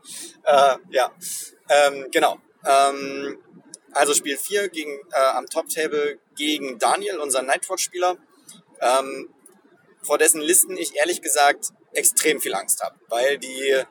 Äh, 0.44 0.76
ja, 0.90 1.12
ähm, 1.70 2.08
genau. 2.12 2.38
Also 3.94 4.14
Spiel 4.14 4.38
4 4.38 4.70
gegen, 4.70 4.92
äh, 5.12 5.20
am 5.20 5.48
Top-Table 5.48 6.20
gegen 6.36 6.80
Daniel, 6.80 7.20
unseren 7.20 7.46
Nightwatch-Spieler, 7.46 8.18
ähm, 8.82 9.34
vor 10.02 10.18
dessen 10.18 10.42
Listen 10.42 10.78
ich 10.78 10.96
ehrlich 10.96 11.22
gesagt 11.22 11.68
extrem 11.94 12.42
viel 12.42 12.54
Angst 12.54 12.84
habe, 12.84 13.00
weil 13.10 13.38
die 13.38 13.84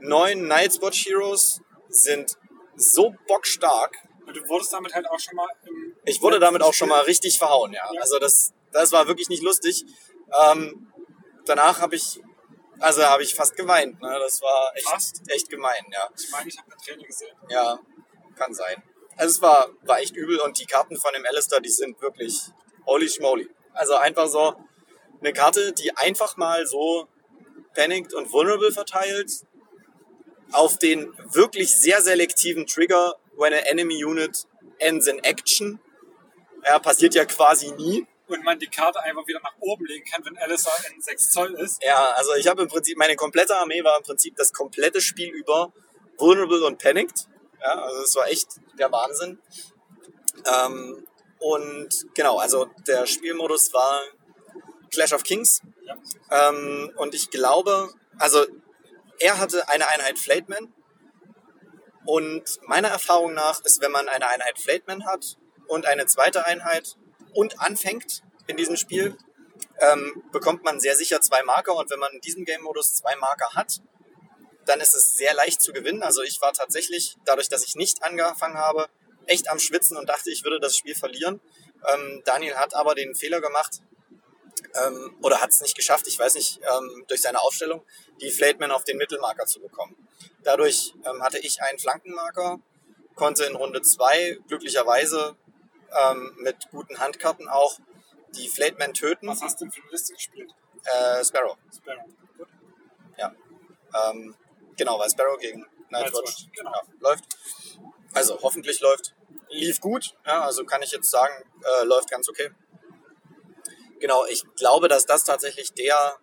neuen 0.00 0.48
Nightwatch 0.48 1.06
Heroes 1.06 1.60
sind 1.88 2.36
so 2.76 3.14
bockstark. 3.28 3.96
Und 4.26 4.36
du 4.36 4.48
wurdest 4.48 4.72
damit 4.72 4.94
halt 4.94 5.06
auch 5.08 5.18
schon 5.18 5.36
mal 5.36 5.48
im 5.66 5.96
Ich 6.04 6.22
wurde 6.22 6.38
damit 6.38 6.62
auch 6.62 6.74
schon 6.74 6.88
mal 6.88 7.02
richtig 7.02 7.38
verhauen, 7.38 7.72
ja. 7.72 7.88
Ja. 7.92 8.00
Also 8.00 8.18
das, 8.18 8.52
das 8.72 8.92
war 8.92 9.06
wirklich 9.08 9.28
nicht 9.28 9.42
lustig. 9.42 9.84
Ähm, 10.46 10.92
danach 11.44 11.80
habe 11.80 11.96
ich, 11.96 12.20
also 12.78 13.04
habe 13.04 13.22
ich 13.22 13.34
fast 13.34 13.56
geweint. 13.56 14.00
Ne? 14.00 14.18
Das 14.20 14.40
war 14.40 14.72
echt, 14.74 14.88
Fast? 14.88 15.22
echt 15.28 15.50
gemein, 15.50 15.84
ja. 15.92 16.08
Ich 16.16 16.30
meine, 16.30 16.48
ich 16.48 16.58
habe 16.58 16.70
eine 16.70 16.80
Träne 16.80 17.04
gesehen. 17.04 17.36
Ja, 17.48 17.78
kann 18.36 18.54
sein. 18.54 18.82
Also 19.16 19.30
es 19.36 19.42
war, 19.42 19.68
war 19.82 20.00
echt 20.00 20.16
übel 20.16 20.40
und 20.40 20.58
die 20.58 20.66
Karten 20.66 20.96
von 20.96 21.12
dem 21.14 21.24
Alistair, 21.26 21.60
die 21.60 21.68
sind 21.68 22.00
wirklich 22.00 22.40
holy 22.86 23.08
schmoly. 23.08 23.48
Also 23.74 23.94
einfach 23.94 24.26
so 24.26 24.54
eine 25.20 25.32
Karte, 25.32 25.72
die 25.72 25.96
einfach 25.96 26.36
mal 26.36 26.66
so 26.66 27.06
panicked 27.74 28.14
und 28.14 28.32
vulnerable 28.32 28.72
verteilt 28.72 29.30
auf 30.52 30.78
den 30.78 31.12
wirklich 31.32 31.78
sehr 31.78 32.02
selektiven 32.02 32.66
Trigger 32.66 33.14
when 33.36 33.54
an 33.54 33.60
enemy 33.60 34.04
unit 34.04 34.46
ends 34.78 35.06
in 35.06 35.18
action. 35.20 35.80
Ja, 36.64 36.78
passiert 36.78 37.14
ja 37.14 37.24
quasi 37.24 37.72
nie. 37.72 38.06
Und 38.28 38.44
man 38.44 38.58
die 38.58 38.66
Karte 38.66 39.00
einfach 39.00 39.26
wieder 39.26 39.40
nach 39.42 39.54
oben 39.60 39.84
legen 39.86 40.04
kann, 40.10 40.24
wenn 40.24 40.38
Alistair 40.38 40.72
in 40.94 41.00
6 41.00 41.30
Zoll 41.30 41.54
ist. 41.54 41.82
Ja, 41.82 42.12
also 42.14 42.34
ich 42.34 42.46
habe 42.46 42.62
im 42.62 42.68
Prinzip, 42.68 42.96
meine 42.96 43.16
komplette 43.16 43.56
Armee 43.56 43.82
war 43.82 43.98
im 43.98 44.04
Prinzip 44.04 44.36
das 44.36 44.52
komplette 44.52 45.00
Spiel 45.00 45.28
über 45.30 45.72
vulnerable 46.18 46.64
und 46.64 46.78
panicked. 46.78 47.26
Ja, 47.60 47.82
also 47.82 48.02
es 48.02 48.14
war 48.14 48.28
echt 48.28 48.60
der 48.78 48.90
Wahnsinn. 48.90 49.40
Ähm, 50.46 51.06
und 51.38 52.06
genau, 52.14 52.38
also 52.38 52.68
der 52.86 53.06
Spielmodus 53.06 53.72
war 53.72 54.00
Clash 54.92 55.12
of 55.12 55.24
Kings. 55.24 55.60
Ja. 55.84 56.48
Ähm, 56.48 56.92
und 56.96 57.14
ich 57.14 57.30
glaube, 57.30 57.92
also 58.18 58.44
er 59.18 59.38
hatte 59.38 59.68
eine 59.68 59.88
Einheit 59.88 60.18
Flateman. 60.18 60.72
Und 62.04 62.58
meiner 62.66 62.88
Erfahrung 62.88 63.34
nach 63.34 63.60
ist, 63.64 63.80
wenn 63.80 63.92
man 63.92 64.08
eine 64.08 64.26
Einheit 64.26 64.58
Flateman 64.58 65.06
hat 65.06 65.36
und 65.68 65.86
eine 65.86 66.06
zweite 66.06 66.44
Einheit 66.46 66.96
und 67.32 67.60
anfängt 67.60 68.22
in 68.46 68.56
diesem 68.56 68.76
Spiel, 68.76 69.16
ähm, 69.80 70.22
bekommt 70.32 70.64
man 70.64 70.80
sehr 70.80 70.96
sicher 70.96 71.20
zwei 71.20 71.42
Marker. 71.42 71.74
Und 71.76 71.90
wenn 71.90 72.00
man 72.00 72.12
in 72.12 72.20
diesem 72.20 72.44
Game-Modus 72.44 72.94
zwei 72.94 73.14
Marker 73.16 73.54
hat, 73.54 73.80
dann 74.66 74.80
ist 74.80 74.94
es 74.94 75.16
sehr 75.16 75.34
leicht 75.34 75.60
zu 75.60 75.72
gewinnen. 75.72 76.02
Also 76.02 76.22
ich 76.22 76.40
war 76.40 76.52
tatsächlich, 76.52 77.16
dadurch, 77.24 77.48
dass 77.48 77.64
ich 77.64 77.74
nicht 77.74 78.02
angefangen 78.02 78.56
habe, 78.56 78.88
echt 79.26 79.50
am 79.50 79.58
Schwitzen 79.58 79.96
und 79.96 80.08
dachte, 80.08 80.30
ich 80.30 80.44
würde 80.44 80.60
das 80.60 80.76
Spiel 80.76 80.94
verlieren. 80.94 81.40
Ähm, 81.92 82.22
Daniel 82.24 82.54
hat 82.56 82.74
aber 82.74 82.94
den 82.94 83.14
Fehler 83.14 83.40
gemacht, 83.40 83.80
ähm, 84.74 85.16
oder 85.22 85.40
hat 85.40 85.50
es 85.50 85.60
nicht 85.60 85.76
geschafft, 85.76 86.06
ich 86.06 86.18
weiß 86.18 86.34
nicht, 86.34 86.60
ähm, 86.60 87.04
durch 87.08 87.22
seine 87.22 87.40
Aufstellung, 87.40 87.84
die 88.20 88.30
Flateman 88.30 88.70
auf 88.70 88.84
den 88.84 88.96
Mittelmarker 88.96 89.46
zu 89.46 89.60
bekommen. 89.60 89.96
Dadurch 90.42 90.94
ähm, 91.04 91.22
hatte 91.22 91.38
ich 91.38 91.62
einen 91.62 91.78
Flankenmarker, 91.78 92.58
konnte 93.14 93.44
in 93.44 93.56
Runde 93.56 93.82
2 93.82 94.38
glücklicherweise 94.48 95.36
ähm, 96.04 96.34
mit 96.38 96.70
guten 96.70 96.98
Handkarten 96.98 97.48
auch 97.48 97.78
die 98.36 98.48
Flateman 98.48 98.94
töten. 98.94 99.28
Was 99.28 99.42
hast 99.42 99.60
du 99.60 99.64
denn 99.64 99.72
für 99.72 99.82
eine 99.82 99.90
Liste 99.90 100.14
gespielt? 100.14 100.50
Äh, 100.84 101.24
Sparrow, 101.24 101.56
Sparrow. 101.74 102.04
Gut. 102.38 102.48
ja. 103.18 103.34
Ähm, 104.10 104.34
genau, 104.76 104.98
weil 104.98 105.10
Sparrow 105.10 105.38
gegen 105.38 105.66
Nightwatch 105.90 106.46
genau. 106.56 106.72
ja, 106.72 106.82
läuft. 107.00 107.24
Also 108.14 108.38
hoffentlich 108.42 108.80
läuft. 108.80 109.14
Lief 109.48 109.80
gut, 109.80 110.14
ja, 110.26 110.44
also 110.44 110.64
kann 110.64 110.82
ich 110.82 110.90
jetzt 110.92 111.10
sagen, 111.10 111.34
äh, 111.62 111.84
läuft 111.84 112.10
ganz 112.10 112.28
okay. 112.28 112.50
Genau, 114.00 114.24
ich 114.26 114.44
glaube, 114.56 114.88
dass 114.88 115.06
das 115.06 115.24
tatsächlich 115.24 115.72
der 115.74 116.18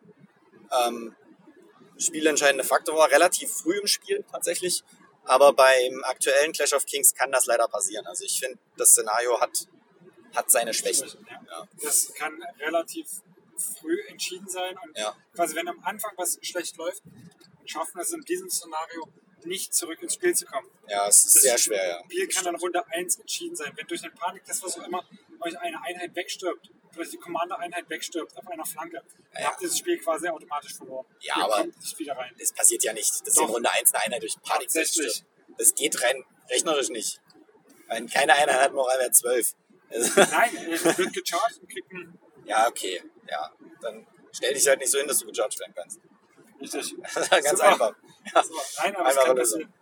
ähm, 0.86 1.16
spielentscheidende 1.98 2.64
Faktor 2.64 2.96
war, 2.98 3.10
relativ 3.10 3.52
früh 3.52 3.78
im 3.80 3.88
Spiel 3.88 4.24
tatsächlich. 4.32 4.84
Aber 5.26 5.54
beim 5.54 6.04
aktuellen 6.06 6.54
Clash 6.54 6.74
of 6.74 6.86
Kings 6.86 7.14
kann 7.14 7.32
das 7.32 7.46
leider 7.46 7.68
passieren. 7.68 8.08
Also 8.08 8.24
ich 8.24 8.40
finde, 8.40 8.58
das 8.78 8.92
Szenario 8.92 9.40
hat, 9.40 9.68
hat 10.36 10.50
seine 10.50 10.74
Schwächen. 10.74 11.08
Ja. 11.48 11.68
Das 11.84 12.12
kann 12.16 12.42
relativ 12.60 13.08
früh 13.58 14.00
entschieden 14.08 14.48
sein. 14.48 14.76
Und 14.84 14.98
Ja. 14.98 15.16
quasi, 15.36 15.56
wenn 15.56 15.68
am 15.68 15.80
Anfang 15.84 16.14
was 16.18 16.40
schlecht 16.42 16.78
läuft, 16.78 17.04
schaffen 17.70 18.00
es 18.02 18.12
in 18.12 18.22
diesem 18.22 18.50
Szenario 18.50 19.08
nicht 19.46 19.74
zurück 19.74 20.02
ins 20.02 20.16
Spiel 20.16 20.36
zu 20.36 20.46
kommen. 20.46 20.70
ja, 20.88 21.08
es 21.08 21.24
ist 21.24 21.36
Das 21.36 21.42
sehr 21.44 21.58
schwer, 21.58 21.88
ja. 21.88 22.00
Spiel 22.04 22.28
kann 22.28 22.44
dann 22.44 22.56
Runde 22.56 22.86
1 22.92 23.20
entschieden 23.20 23.56
sein. 23.56 23.72
Wenn 23.76 23.88
durch 23.88 24.02
den 24.02 24.14
Panik, 24.14 24.44
das 24.46 24.62
was 24.64 24.78
auch 24.78 24.86
immer, 24.86 25.04
euch 25.40 25.58
eine 25.60 25.82
Einheit 25.82 26.14
wegstirbt, 26.16 26.70
durch 26.94 27.10
die 27.12 27.18
Commander-Einheit 27.18 27.90
wegstirbt 27.90 28.36
auf 28.36 28.46
einer 28.48 28.66
Flanke, 28.66 29.02
Ja. 29.34 29.46
habt 29.52 29.62
ihr 29.62 29.70
das 29.70 29.78
Spiel 29.78 29.98
quasi 30.00 30.28
automatisch 30.28 30.76
verloren. 30.76 31.06
Ja, 31.22 31.38
Ihr 31.38 31.44
aber- 31.46 31.54
kommt 31.58 31.80
nicht 31.80 32.00
wieder 32.00 32.18
rein. 32.18 32.36
Das 32.38 32.52
passiert 32.52 32.84
ja 32.84 32.92
nicht, 32.92 33.26
dass 33.26 33.34
Doch. 33.36 33.44
in 33.48 33.50
Runde 33.54 33.72
1 33.72 33.94
eine 33.94 34.04
Einheit 34.04 34.24
durch 34.24 34.36
Panik 34.42 34.70
stirbt. 34.72 35.24
Das 35.58 35.74
geht 35.76 36.02
rein 36.04 36.26
rechnerisch 36.50 36.90
nicht. 36.90 37.22
Weil 37.88 38.06
keine 38.08 38.34
Einheit 38.36 38.60
hat 38.60 38.74
Moralwert 38.74 39.16
12. 39.16 39.54
Nein, 39.90 40.68
ihr 40.70 40.84
wird 40.98 41.14
gecharged 41.14 41.60
und 41.62 41.70
kriegt 41.72 41.92
einen. 41.92 42.20
ja, 42.46 42.68
okay. 42.68 43.02
Ja, 43.30 43.52
dann 43.82 44.06
stell 44.32 44.54
dich 44.54 44.68
halt 44.68 44.80
nicht 44.80 44.92
so 44.92 44.98
hin, 45.00 45.08
dass 45.08 45.20
du 45.20 45.26
gejudged 45.28 45.60
werden 45.60 45.74
kannst. 45.76 46.00
Richtig. 46.62 46.96
Ganz 47.44 47.60
einfach. 47.62 47.94
Ja. 48.34 48.44
Nein, 48.84 48.96
aber 48.96 49.10
es 49.10 49.18
Einfache 49.18 49.26
kann 49.28 49.38
Lösung. 49.38 49.62
passieren. 49.62 49.74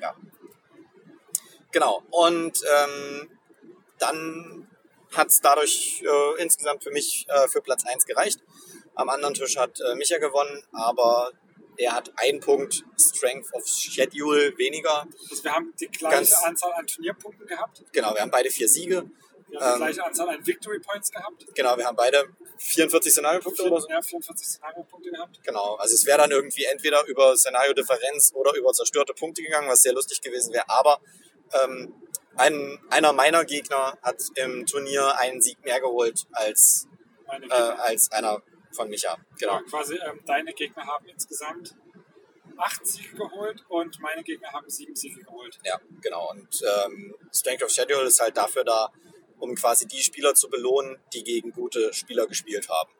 Ja. 0.00 0.16
Genau. 1.72 2.02
Und 2.10 2.60
ähm, 2.76 3.38
dann 3.98 4.68
hat 5.12 5.28
es 5.28 5.40
dadurch 5.40 6.02
äh, 6.04 6.42
insgesamt 6.42 6.82
für 6.82 6.90
mich 6.90 7.26
äh, 7.28 7.48
für 7.48 7.60
Platz 7.60 7.84
1 7.86 8.04
gereicht. 8.06 8.40
Am 8.94 9.08
anderen 9.08 9.34
Tisch 9.34 9.56
hat 9.56 9.80
äh, 9.80 9.94
Micha 9.94 10.18
gewonnen, 10.18 10.62
aber 10.72 11.32
er 11.76 11.92
hat 11.92 12.12
einen 12.16 12.40
Punkt 12.40 12.84
Strength 12.98 13.52
of 13.54 13.66
Schedule 13.66 14.56
weniger. 14.58 15.06
Also 15.30 15.42
wir 15.44 15.52
haben 15.52 15.72
die 15.80 15.86
gleiche 15.88 16.16
Ganz- 16.16 16.42
Anzahl 16.44 16.72
an 16.74 16.86
Turnierpunkten 16.86 17.46
gehabt. 17.46 17.82
Genau, 17.92 18.14
wir 18.14 18.20
haben 18.20 18.30
beide 18.30 18.50
vier 18.50 18.68
Siege. 18.68 19.10
Wir 19.54 19.60
haben 19.60 19.66
die 19.66 19.72
Ähm, 19.74 19.86
gleiche 19.86 20.04
Anzahl 20.04 20.28
an 20.30 20.46
Victory 20.46 20.80
Points 20.80 21.10
gehabt. 21.12 21.46
Genau, 21.54 21.76
wir 21.76 21.86
haben 21.86 21.96
beide 21.96 22.24
44 22.58 23.12
Szenariopunkte 23.12 23.62
oder 23.64 23.80
so. 23.80 23.88
Ja, 23.88 24.02
44 24.02 24.46
Szenario-Punkte 24.46 25.10
gehabt. 25.10 25.40
Genau, 25.44 25.76
also 25.76 25.94
es 25.94 26.04
wäre 26.06 26.18
dann 26.18 26.30
irgendwie 26.30 26.64
entweder 26.64 27.04
über 27.06 27.36
Szenario-Differenz 27.36 28.32
oder 28.34 28.54
über 28.54 28.72
zerstörte 28.72 29.14
Punkte 29.14 29.42
gegangen, 29.42 29.68
was 29.68 29.82
sehr 29.82 29.92
lustig 29.92 30.20
gewesen 30.20 30.52
wäre. 30.52 30.68
Aber 30.68 31.00
ähm, 31.62 31.94
ein, 32.36 32.80
einer 32.90 33.12
meiner 33.12 33.44
Gegner 33.44 33.96
hat 34.02 34.20
im 34.34 34.66
Turnier 34.66 35.16
einen 35.18 35.40
Sieg 35.40 35.62
mehr 35.64 35.80
geholt 35.80 36.26
als, 36.32 36.88
äh, 37.30 37.52
als 37.52 38.10
einer 38.10 38.42
von 38.72 38.88
Micha. 38.88 39.16
Genau. 39.38 39.54
Ja, 39.54 39.62
quasi 39.62 39.94
ähm, 39.94 40.20
deine 40.26 40.52
Gegner 40.52 40.84
haben 40.84 41.06
insgesamt 41.06 41.76
acht 42.56 42.86
Siege 42.86 43.16
geholt 43.16 43.64
und 43.68 44.00
meine 44.00 44.22
Gegner 44.22 44.52
haben 44.52 44.68
sieben 44.68 44.94
Siege 44.96 45.22
geholt. 45.22 45.58
Ja, 45.64 45.80
genau. 46.00 46.30
Und 46.30 46.62
ähm, 46.62 47.14
Strength 47.32 47.62
of 47.64 47.70
Schedule 47.70 48.04
ist 48.04 48.20
halt 48.20 48.36
dafür 48.36 48.64
da, 48.64 48.90
um 49.38 49.54
quasi 49.54 49.86
die 49.86 50.02
Spieler 50.02 50.34
zu 50.34 50.48
belohnen, 50.48 50.98
die 51.12 51.24
gegen 51.24 51.52
gute 51.52 51.92
Spieler 51.92 52.26
gespielt 52.26 52.68
haben. 52.68 52.90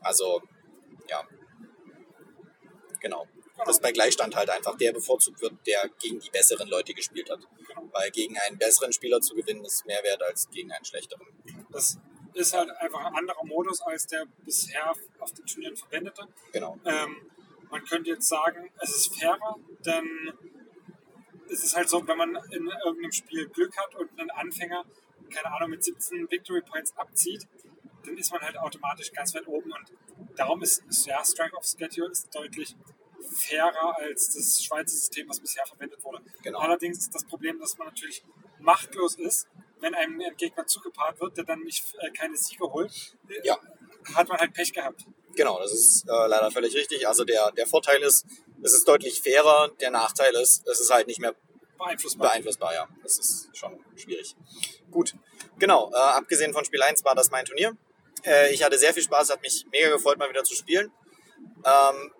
Also, 0.00 0.42
ja. 1.08 1.26
Genau. 3.00 3.26
Dass 3.64 3.80
bei 3.80 3.92
Gleichstand 3.92 4.34
halt 4.34 4.50
einfach 4.50 4.76
der 4.76 4.92
bevorzugt 4.92 5.40
wird, 5.40 5.54
der 5.66 5.88
gegen 6.00 6.18
die 6.18 6.30
besseren 6.30 6.68
Leute 6.68 6.94
gespielt 6.94 7.30
hat. 7.30 7.40
Genau. 7.68 7.88
Weil 7.92 8.10
gegen 8.10 8.36
einen 8.38 8.58
besseren 8.58 8.92
Spieler 8.92 9.20
zu 9.20 9.34
gewinnen, 9.34 9.64
ist 9.64 9.86
mehr 9.86 10.02
wert 10.02 10.22
als 10.22 10.48
gegen 10.50 10.72
einen 10.72 10.84
schlechteren. 10.84 11.26
Das 11.70 11.98
ist 12.34 12.54
halt 12.54 12.70
einfach 12.70 13.04
ein 13.04 13.14
anderer 13.14 13.44
Modus 13.44 13.80
als 13.82 14.06
der 14.06 14.24
bisher 14.44 14.92
auf 15.18 15.32
den 15.32 15.46
Turnieren 15.46 15.76
verwendete. 15.76 16.26
Genau. 16.52 16.78
Ähm, 16.84 17.30
man 17.70 17.84
könnte 17.84 18.10
jetzt 18.10 18.28
sagen, 18.28 18.70
es 18.80 18.96
ist 18.96 19.18
fairer, 19.18 19.56
denn 19.84 20.32
es 21.50 21.64
ist 21.64 21.76
halt 21.76 21.88
so, 21.88 22.06
wenn 22.06 22.16
man 22.18 22.34
in 22.50 22.66
irgendeinem 22.84 23.12
Spiel 23.12 23.48
Glück 23.48 23.76
hat 23.76 23.94
und 23.94 24.18
einen 24.18 24.30
Anfänger, 24.30 24.84
keine 25.32 25.52
Ahnung, 25.54 25.70
mit 25.70 25.82
17 25.84 26.30
Victory 26.30 26.62
Points 26.62 26.96
abzieht, 26.96 27.46
dann 28.04 28.16
ist 28.16 28.30
man 28.32 28.40
halt 28.40 28.56
automatisch 28.58 29.12
ganz 29.12 29.34
weit 29.34 29.46
oben 29.46 29.72
und 29.72 29.92
darum 30.36 30.62
ist, 30.62 30.82
ist 30.88 31.06
ja, 31.06 31.24
Strength 31.24 31.54
of 31.54 31.64
Schedule 31.64 32.10
ist 32.10 32.34
deutlich 32.34 32.74
fairer 33.30 33.96
als 33.98 34.34
das 34.34 34.62
Schweizer 34.64 34.94
System, 34.96 35.28
was 35.28 35.40
bisher 35.40 35.64
verwendet 35.66 36.02
wurde. 36.04 36.22
Genau. 36.42 36.58
Allerdings 36.58 36.98
ist 36.98 37.14
das 37.14 37.24
Problem, 37.24 37.58
dass 37.60 37.78
man 37.78 37.86
natürlich 37.88 38.24
machtlos 38.58 39.14
ist, 39.16 39.46
wenn 39.80 39.94
einem 39.94 40.20
ein 40.20 40.36
Gegner 40.36 40.66
zugepaart 40.66 41.20
wird, 41.20 41.36
der 41.36 41.44
dann 41.44 41.60
nicht 41.60 41.84
äh, 42.00 42.10
keine 42.10 42.36
Siege 42.36 42.64
holt. 42.64 42.92
äh, 43.28 43.34
Ja. 43.46 43.58
Hat 44.14 44.28
man 44.28 44.38
halt 44.38 44.52
Pech 44.52 44.72
gehabt. 44.72 45.04
Genau, 45.36 45.60
das 45.60 45.72
ist 45.72 46.04
äh, 46.08 46.26
leider 46.26 46.50
völlig 46.50 46.74
richtig. 46.74 47.06
Also 47.06 47.24
der, 47.24 47.52
der 47.52 47.66
Vorteil 47.66 48.02
ist, 48.02 48.26
es 48.62 48.72
ist 48.72 48.86
deutlich 48.88 49.22
fairer. 49.22 49.70
Der 49.80 49.90
Nachteil 49.90 50.34
ist, 50.34 50.66
es 50.66 50.80
ist 50.80 50.90
halt 50.92 51.06
nicht 51.06 51.20
mehr 51.20 51.34
Beeinflussbar. 51.78 52.28
beeinflussbar, 52.28 52.74
ja. 52.74 52.88
Das 53.02 53.18
ist 53.18 53.56
schon 53.56 53.78
schwierig. 53.96 54.36
Gut, 54.92 55.14
genau. 55.58 55.90
Äh, 55.92 55.96
abgesehen 55.96 56.52
von 56.52 56.64
Spiel 56.64 56.82
1 56.82 57.04
war 57.04 57.14
das 57.14 57.30
mein 57.30 57.44
Turnier. 57.44 57.76
Äh, 58.24 58.52
ich 58.52 58.62
hatte 58.62 58.78
sehr 58.78 58.92
viel 58.92 59.02
Spaß, 59.02 59.30
hat 59.30 59.42
mich 59.42 59.66
mega 59.72 59.88
gefreut, 59.88 60.18
mal 60.18 60.28
wieder 60.28 60.44
zu 60.44 60.54
spielen. 60.54 60.92
Ähm, 61.64 62.12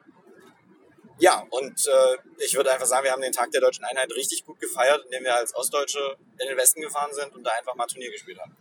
ja, 1.19 1.47
und 1.51 1.87
äh, 1.87 2.17
ich 2.39 2.57
würde 2.57 2.73
einfach 2.73 2.87
sagen, 2.87 3.05
wir 3.05 3.13
haben 3.13 3.21
den 3.23 3.33
Tag 3.33 3.51
der 3.53 3.61
deutschen 3.61 3.85
Einheit 3.85 4.11
richtig 4.13 4.45
gut 4.45 4.59
gefeiert, 4.59 5.05
indem 5.05 5.25
wir 5.25 5.37
als 5.37 5.55
Ostdeutsche 5.55 6.17
in 6.41 6.49
den 6.49 6.57
Westen 6.57 6.81
gefahren 6.81 7.13
sind 7.13 7.35
und 7.35 7.45
da 7.45 7.53
einfach 7.59 7.75
mal 7.77 7.87
Turnier 7.87 8.11
gespielt 8.11 8.41
haben. 8.41 8.57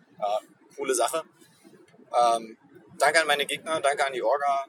Coole 0.75 0.93
Sache. 0.93 1.23
Ähm, 2.13 2.57
danke 2.99 3.21
an 3.21 3.27
meine 3.27 3.45
Gegner, 3.45 3.79
danke 3.81 4.05
an 4.05 4.13
die 4.13 4.21
Orga. 4.21 4.65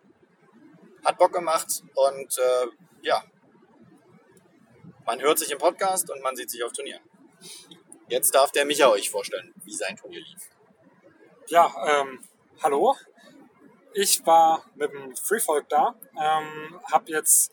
Hat 1.04 1.18
Bock 1.18 1.32
gemacht 1.32 1.82
und 1.94 2.38
äh, 2.38 2.66
ja, 3.02 3.22
man 5.04 5.20
hört 5.20 5.38
sich 5.38 5.50
im 5.50 5.58
Podcast 5.58 6.10
und 6.10 6.22
man 6.22 6.36
sieht 6.36 6.50
sich 6.50 6.62
auf 6.62 6.72
Turnieren. 6.72 7.02
Jetzt 8.12 8.34
darf 8.34 8.52
der 8.52 8.66
Micha 8.66 8.90
euch 8.90 9.08
vorstellen, 9.08 9.54
wie 9.64 9.72
sein 9.72 9.96
Turnier 9.96 10.20
lief. 10.20 10.50
Ja, 11.46 11.72
ähm, 11.88 12.20
hallo. 12.62 12.94
Ich 13.94 14.26
war 14.26 14.66
mit 14.74 14.92
dem 14.92 15.16
Freefolk 15.16 15.66
da, 15.70 15.94
ähm, 16.20 16.78
habe 16.92 17.10
jetzt 17.10 17.52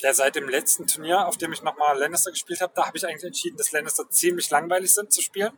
ja, 0.00 0.12
seit 0.12 0.34
dem 0.34 0.48
letzten 0.48 0.88
Turnier, 0.88 1.28
auf 1.28 1.36
dem 1.36 1.52
ich 1.52 1.62
nochmal 1.62 1.96
Lannister 1.96 2.32
gespielt 2.32 2.60
habe, 2.60 2.72
da 2.74 2.88
habe 2.88 2.96
ich 2.96 3.06
eigentlich 3.06 3.22
entschieden, 3.22 3.56
dass 3.56 3.70
Lannister 3.70 4.10
ziemlich 4.10 4.50
langweilig 4.50 4.92
sind 4.92 5.12
zu 5.12 5.22
spielen 5.22 5.56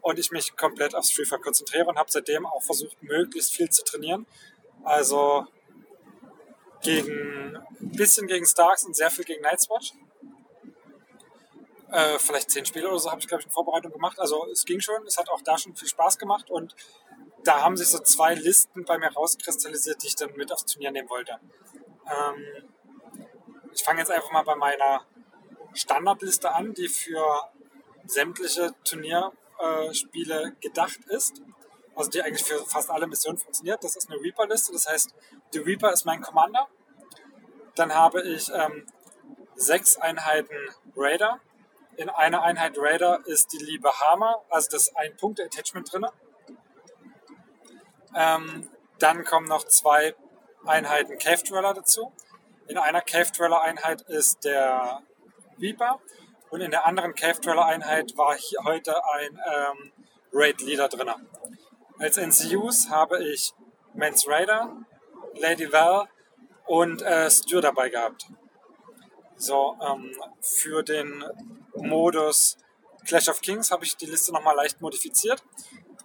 und 0.00 0.18
ich 0.18 0.32
mich 0.32 0.56
komplett 0.56 0.96
aufs 0.96 1.12
Freefolk 1.12 1.42
konzentriere 1.42 1.86
und 1.86 1.96
habe 1.96 2.10
seitdem 2.10 2.46
auch 2.46 2.64
versucht, 2.64 3.00
möglichst 3.00 3.52
viel 3.54 3.70
zu 3.70 3.84
trainieren. 3.84 4.26
Also 4.82 5.46
gegen 6.82 7.58
ein 7.80 7.92
bisschen 7.92 8.26
gegen 8.26 8.44
Starks 8.44 8.84
und 8.84 8.96
sehr 8.96 9.12
viel 9.12 9.24
gegen 9.24 9.42
Nightwatch. 9.42 9.92
Äh, 11.94 12.18
vielleicht 12.18 12.50
zehn 12.50 12.66
Spiele 12.66 12.88
oder 12.88 12.98
so 12.98 13.08
habe 13.08 13.20
ich, 13.20 13.28
glaube 13.28 13.42
ich, 13.42 13.46
in 13.46 13.52
Vorbereitung 13.52 13.92
gemacht. 13.92 14.18
Also 14.18 14.48
es 14.50 14.64
ging 14.64 14.80
schon, 14.80 15.06
es 15.06 15.16
hat 15.16 15.30
auch 15.30 15.40
da 15.42 15.56
schon 15.56 15.76
viel 15.76 15.86
Spaß 15.86 16.18
gemacht 16.18 16.50
und 16.50 16.74
da 17.44 17.62
haben 17.62 17.76
sich 17.76 17.86
so 17.86 18.00
zwei 18.00 18.34
Listen 18.34 18.84
bei 18.84 18.98
mir 18.98 19.12
rauskristallisiert, 19.12 20.02
die 20.02 20.08
ich 20.08 20.16
dann 20.16 20.34
mit 20.34 20.50
aufs 20.52 20.66
Turnier 20.66 20.90
nehmen 20.90 21.08
wollte. 21.08 21.38
Ähm, 22.10 22.68
ich 23.72 23.84
fange 23.84 24.00
jetzt 24.00 24.10
einfach 24.10 24.32
mal 24.32 24.42
bei 24.42 24.56
meiner 24.56 25.06
Standardliste 25.72 26.52
an, 26.52 26.74
die 26.74 26.88
für 26.88 27.48
sämtliche 28.06 28.74
Turnierspiele 28.82 30.42
äh, 30.48 30.50
gedacht 30.60 30.98
ist. 31.10 31.42
Also 31.94 32.10
die 32.10 32.22
eigentlich 32.22 32.42
für 32.42 32.58
fast 32.66 32.90
alle 32.90 33.06
Missionen 33.06 33.38
funktioniert. 33.38 33.84
Das 33.84 33.94
ist 33.94 34.10
eine 34.10 34.20
Reaper-Liste, 34.20 34.72
das 34.72 34.88
heißt, 34.88 35.14
die 35.52 35.58
Reaper 35.58 35.92
ist 35.92 36.06
mein 36.06 36.20
Commander. 36.22 36.66
Dann 37.76 37.94
habe 37.94 38.20
ich 38.22 38.50
ähm, 38.52 38.84
sechs 39.54 39.96
Einheiten 39.96 40.56
Raider. 40.96 41.40
In 41.96 42.08
einer 42.08 42.42
Einheit 42.42 42.74
Raider 42.76 43.20
ist 43.26 43.52
die 43.52 43.58
liebe 43.58 43.88
Hammer, 44.00 44.42
also 44.50 44.68
das 44.70 44.88
ist 44.88 44.96
ein 44.96 45.16
Punkte-Attachment 45.16 45.92
drin. 45.92 46.06
Ähm, 48.16 48.68
dann 48.98 49.24
kommen 49.24 49.46
noch 49.46 49.64
zwei 49.64 50.14
Einheiten 50.66 51.18
Cave 51.18 51.42
Dweller 51.42 51.74
dazu. 51.74 52.12
In 52.66 52.78
einer 52.78 53.00
Cave 53.00 53.30
Dweller 53.30 53.60
Einheit 53.62 54.02
ist 54.02 54.44
der 54.44 55.02
Reaper 55.60 56.00
und 56.50 56.60
in 56.60 56.70
der 56.70 56.86
anderen 56.86 57.14
Cave 57.14 57.40
Dweller 57.40 57.66
Einheit 57.66 58.16
war 58.16 58.34
hier 58.34 58.60
heute 58.64 58.94
ein 59.12 59.40
ähm, 59.54 59.92
Raid 60.32 60.60
Leader 60.62 60.88
drin. 60.88 61.10
Als 61.98 62.16
NCUs 62.16 62.88
habe 62.90 63.22
ich 63.22 63.52
Mans 63.94 64.26
Raider, 64.26 64.76
Lady 65.34 65.72
Val 65.72 66.08
und 66.66 67.02
äh, 67.02 67.30
Styr 67.30 67.60
dabei 67.60 67.88
gehabt. 67.88 68.26
So, 69.36 69.76
ähm, 69.80 70.14
für 70.40 70.82
den 70.82 71.24
Modus 71.74 72.56
Clash 73.06 73.28
of 73.28 73.40
Kings 73.40 73.70
habe 73.70 73.84
ich 73.84 73.96
die 73.96 74.06
Liste 74.06 74.32
nochmal 74.32 74.56
leicht 74.56 74.80
modifiziert, 74.80 75.42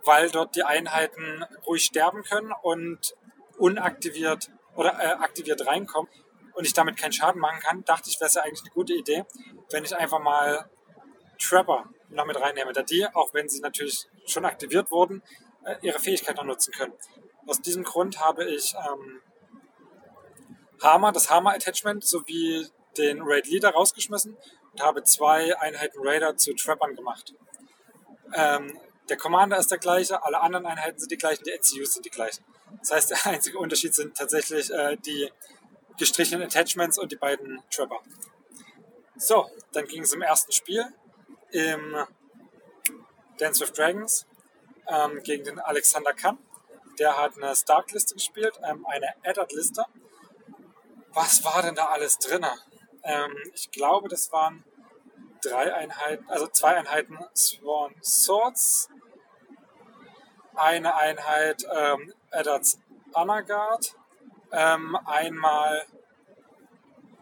weil 0.03 0.29
dort 0.29 0.55
die 0.55 0.63
Einheiten 0.63 1.45
ruhig 1.65 1.85
sterben 1.85 2.23
können 2.23 2.51
und 2.61 3.15
unaktiviert 3.57 4.49
oder 4.75 4.99
äh, 4.99 5.13
aktiviert 5.13 5.65
reinkommen 5.65 6.09
und 6.53 6.65
ich 6.65 6.73
damit 6.73 6.97
keinen 6.97 7.13
Schaden 7.13 7.39
machen 7.39 7.59
kann, 7.61 7.85
dachte 7.85 8.09
ich, 8.09 8.19
wäre 8.19 8.27
es 8.27 8.33
ja 8.33 8.43
eigentlich 8.43 8.61
eine 8.61 8.71
gute 8.71 8.93
Idee, 8.93 9.25
wenn 9.71 9.85
ich 9.85 9.95
einfach 9.95 10.19
mal 10.19 10.69
Trapper 11.39 11.89
noch 12.09 12.25
mit 12.25 12.39
reinnehme, 12.39 12.73
da 12.73 12.81
die, 12.81 13.07
auch 13.13 13.33
wenn 13.33 13.47
sie 13.47 13.61
natürlich 13.61 14.07
schon 14.25 14.45
aktiviert 14.45 14.91
wurden, 14.91 15.21
äh, 15.63 15.75
ihre 15.81 15.99
Fähigkeit 15.99 16.35
noch 16.35 16.43
nutzen 16.43 16.73
können. 16.73 16.93
Aus 17.47 17.61
diesem 17.61 17.83
Grund 17.83 18.19
habe 18.19 18.45
ich 18.45 18.73
ähm, 18.75 19.21
Hammer, 20.81 21.11
das 21.11 21.29
Hammer-Attachment 21.29 22.03
sowie 22.03 22.67
den 22.97 23.21
Raid 23.21 23.47
Leader 23.47 23.71
rausgeschmissen 23.71 24.37
und 24.71 24.81
habe 24.81 25.03
zwei 25.03 25.57
Einheiten 25.59 25.99
Raider 26.01 26.35
zu 26.37 26.53
Trappern 26.53 26.95
gemacht. 26.95 27.33
Ähm, 28.33 28.77
der 29.09 29.17
Commander 29.17 29.57
ist 29.57 29.71
der 29.71 29.79
gleiche, 29.79 30.23
alle 30.23 30.39
anderen 30.39 30.65
Einheiten 30.65 30.99
sind 30.99 31.11
die 31.11 31.17
gleichen, 31.17 31.43
die 31.43 31.51
NCUs 31.51 31.95
sind 31.95 32.05
die 32.05 32.11
gleichen. 32.11 32.43
Das 32.79 32.91
heißt, 32.91 33.09
der 33.11 33.25
einzige 33.33 33.57
Unterschied 33.57 33.95
sind 33.95 34.15
tatsächlich 34.15 34.71
äh, 34.71 34.97
die 34.97 35.31
gestrichenen 35.97 36.43
Attachments 36.43 36.97
und 36.97 37.11
die 37.11 37.17
beiden 37.17 37.61
Trapper. 37.71 37.99
So, 39.17 39.49
dann 39.73 39.85
ging 39.85 40.03
es 40.03 40.13
im 40.13 40.21
ersten 40.21 40.51
Spiel 40.51 40.85
im 41.51 41.95
Dance 43.37 43.61
with 43.61 43.73
Dragons 43.73 44.25
ähm, 44.87 45.21
gegen 45.23 45.43
den 45.43 45.59
Alexander 45.59 46.13
Kahn. 46.13 46.37
Der 46.99 47.17
hat 47.17 47.35
eine 47.37 47.55
Stark-Liste 47.55 48.15
gespielt, 48.15 48.59
ähm, 48.63 48.85
eine 48.85 49.13
Eddard-Liste. 49.23 49.83
Was 51.13 51.43
war 51.43 51.61
denn 51.61 51.75
da 51.75 51.87
alles 51.87 52.17
drin? 52.17 52.45
Ähm, 53.03 53.35
ich 53.53 53.71
glaube, 53.71 54.09
das 54.09 54.31
waren 54.31 54.63
drei 55.41 55.73
Einheiten, 55.73 56.29
also 56.29 56.47
zwei 56.47 56.75
Einheiten 56.75 57.17
Sworn 57.35 57.95
Swords, 58.03 58.89
eine 60.55 60.95
Einheit 60.95 61.65
ähm, 61.73 62.13
Eddards 62.31 62.79
Anagard, 63.13 63.95
ähm, 64.51 64.97
einmal, 65.05 65.85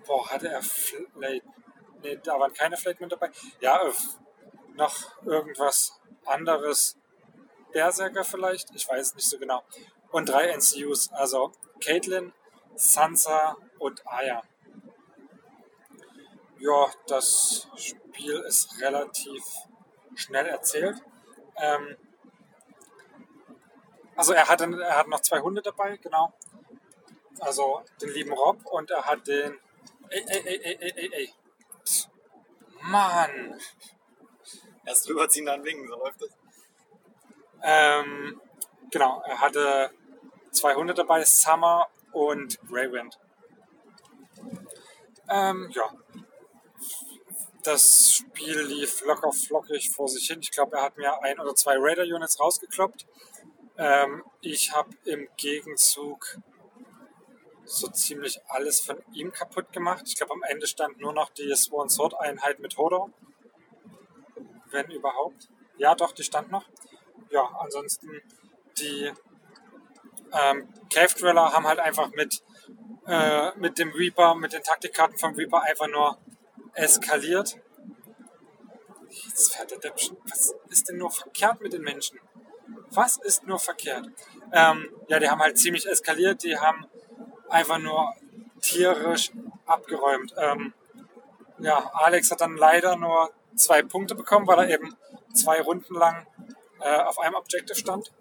boah, 0.06 0.30
hatte 0.30 0.50
er 0.50 0.62
Flate, 0.62 1.44
nee, 2.02 2.20
da 2.24 2.40
waren 2.40 2.54
keine 2.54 2.78
Flate 2.78 3.08
dabei. 3.08 3.32
Ja, 3.60 3.82
äh, 3.88 3.92
noch 4.76 5.24
irgendwas 5.26 6.00
anderes. 6.26 6.98
Berserker 7.72 8.24
vielleicht, 8.24 8.74
ich 8.76 8.88
weiß 8.88 9.16
nicht 9.16 9.28
so 9.28 9.38
genau. 9.38 9.63
Und 10.12 10.30
drei 10.30 10.56
NCUs, 10.56 11.12
also 11.12 11.52
Caitlin, 11.84 12.34
Sansa 12.76 13.58
und 13.80 14.06
Aya. 14.08 14.42
Ja, 16.60 16.91
das 17.08 17.67
Spiel 17.76 18.39
ist 18.48 18.82
relativ 18.82 19.43
schnell 20.15 20.48
erzählt. 20.48 21.02
Ähm, 21.58 21.98
also 24.15 24.34
er 24.34 24.48
hat, 24.48 24.62
er 24.62 24.98
hat 24.98 25.08
noch 25.08 25.22
zwei 25.22 25.39
Hunde 25.39 25.62
dabei, 25.62 25.98
genau. 25.98 26.34
Also 27.39 27.84
den 28.02 28.10
lieben 28.10 28.34
Rob 28.34 28.65
und 28.65 28.89
er 28.89 29.06
hat 29.06 29.28
den. 29.28 29.60
Ey, 30.10 30.26
ey, 30.28 30.41
ey, 30.46 30.60
ey, 30.63 30.78
ey, 30.80 30.93
ey, 30.96 31.13
ey. 31.13 31.34
Mann! 32.82 33.60
Erst 34.86 35.08
drüberziehen, 35.08 35.46
dann 35.46 35.63
winken, 35.63 35.88
so 35.88 35.96
läuft 35.96 36.22
das. 36.22 36.30
Ähm, 37.62 38.41
genau, 38.89 39.22
er 39.26 39.41
hatte 39.41 39.91
zwei 40.52 40.74
Hunde 40.74 40.93
dabei, 40.93 41.24
Summer 41.24 41.88
und 42.13 42.60
Greywind. 42.67 43.20
Ähm, 45.30 45.70
ja. 45.72 45.91
Das 47.68 48.14
Spiel 48.14 48.62
lief 48.62 49.04
locker 49.04 49.34
flockig 49.34 49.90
vor 49.90 50.08
sich 50.08 50.28
hin. 50.28 50.40
Ich 50.40 50.52
glaube, 50.52 50.78
er 50.78 50.84
hat 50.84 50.96
mir 50.96 51.22
ein 51.22 51.38
oder 51.38 51.54
zwei 51.54 51.76
Raider-Units 51.78 52.40
rausgekloppt. 52.40 53.06
Ähm, 53.78 54.24
ich 54.40 54.72
habe 54.72 54.92
im 55.04 55.28
Gegenzug 55.36 56.38
so 57.66 57.90
ziemlich 57.90 58.40
alles 58.48 58.80
von 58.80 59.04
ihm 59.12 59.34
kaputt 59.34 59.74
gemacht. 59.74 60.04
Ich 60.08 60.16
glaube, 60.16 60.32
am 60.32 60.44
Ende 60.44 60.66
stand 60.66 60.98
nur 61.02 61.12
noch 61.12 61.30
die 61.32 61.54
Sworn 61.58 61.90
Sword 61.90 62.14
Einheit 62.22 62.60
mit 62.60 62.78
Hodor. 62.78 63.10
Wenn 64.72 64.90
überhaupt. 64.90 65.50
Ja, 65.78 65.94
doch, 65.94 66.14
die 66.14 66.24
stand 66.24 66.50
noch. 66.50 66.64
Ja, 67.32 67.44
ansonsten 67.60 68.22
die 68.80 69.12
ähm, 70.32 70.70
Cave 70.90 71.14
Dweller 71.20 71.52
haben 71.52 71.68
halt 71.68 71.80
einfach 71.80 72.12
mit, 72.12 72.42
äh, 73.08 73.52
mit 73.58 73.78
dem 73.78 73.92
Reaper, 73.92 74.36
mit 74.36 74.54
den 74.54 74.64
Taktikkarten 74.64 75.18
vom 75.18 75.36
Reaper 75.36 75.64
einfach 75.64 75.88
nur 75.88 76.18
eskaliert. 76.78 77.58
Jetzt 79.10 79.56
fährt 79.56 79.72
der 79.72 79.80
Depp. 79.80 79.96
Was 80.30 80.54
ist 80.70 80.90
denn 80.90 80.98
nur 80.98 81.12
verkehrt 81.12 81.62
mit 81.62 81.74
den 81.74 81.82
Menschen? 81.82 82.20
Was 82.92 83.18
ist 83.18 83.46
nur 83.46 83.60
verkehrt? 83.60 84.08
Ähm, 84.54 84.90
ja, 85.08 85.20
die 85.20 85.30
haben 85.30 85.42
halt 85.42 85.58
ziemlich 85.58 85.88
eskaliert. 85.88 86.44
Die 86.44 86.58
haben 86.58 86.86
einfach 87.50 87.80
nur 87.80 88.13
tierisch 88.62 89.32
abgeräumt. 89.66 90.34
Ähm, 90.38 90.74
ja, 91.60 91.90
Alex 91.94 92.32
hat 92.32 92.42
dann 92.42 92.58
leider 92.58 92.96
nur 92.96 93.32
zwei 93.56 93.82
Punkte 93.82 94.13
bekommen, 94.13 94.46
weil 94.48 94.60
er 94.60 94.70
eben 94.70 94.96
zwei 95.34 95.62
Runden 95.62 95.96
lang 95.96 96.28
äh, 96.82 96.98
auf 96.98 97.20
einem 97.20 97.36
Objective 97.36 97.78
stand. 97.78 98.12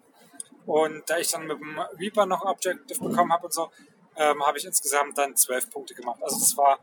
Und 0.65 1.09
da 1.09 1.17
ich 1.17 1.29
dann 1.29 1.45
mit 1.45 1.59
dem 1.59 1.79
Reaper 1.99 2.25
noch 2.25 2.41
ein 2.41 2.49
Objective 2.49 2.99
bekommen 2.99 3.31
habe 3.31 3.45
und 3.45 3.53
so, 3.53 3.69
ähm, 4.15 4.45
habe 4.45 4.57
ich 4.57 4.65
insgesamt 4.65 5.17
dann 5.17 5.35
zwölf 5.35 5.69
Punkte 5.69 5.93
gemacht. 5.93 6.21
Also 6.23 6.39
das 6.39 6.57
war 6.57 6.79